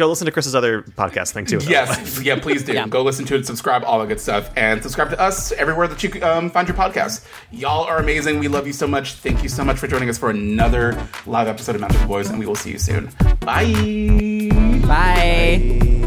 go 0.00 0.08
listen 0.08 0.24
to 0.26 0.32
Chris's 0.32 0.54
other 0.54 0.82
podcast 0.82 1.32
thing 1.32 1.46
too. 1.46 1.60
Yes, 1.68 2.20
yeah, 2.22 2.38
please 2.40 2.64
do. 2.64 2.70
Yeah. 2.80 2.86
Go 2.86 3.02
listen 3.02 3.24
to 3.26 3.34
it, 3.34 3.46
subscribe, 3.46 3.82
all 3.84 3.98
that 3.98 4.06
good 4.06 4.20
stuff, 4.20 4.50
and 4.56 4.80
subscribe 4.80 5.10
to 5.10 5.20
us 5.20 5.50
everywhere 5.52 5.88
that 5.88 6.02
you 6.02 6.22
um, 6.22 6.48
find 6.50 6.68
your 6.68 6.76
podcast. 6.76 7.26
Y'all 7.50 7.84
are 7.84 7.98
amazing. 7.98 8.38
We 8.38 8.46
love 8.48 8.66
you 8.66 8.72
so 8.72 8.86
much. 8.86 9.14
Thank 9.14 9.42
you 9.42 9.48
so 9.48 9.64
much 9.64 9.76
for 9.76 9.88
joining 9.88 10.08
us 10.08 10.16
for 10.16 10.30
another 10.30 11.06
live 11.26 11.48
episode 11.48 11.74
of 11.74 11.80
Magical 11.80 12.06
Boys, 12.06 12.30
and 12.30 12.38
we 12.38 12.46
will 12.46 12.54
see 12.54 12.70
you 12.70 12.78
soon. 12.78 13.10
Bye. 13.40 14.50
Bye. 14.86 15.99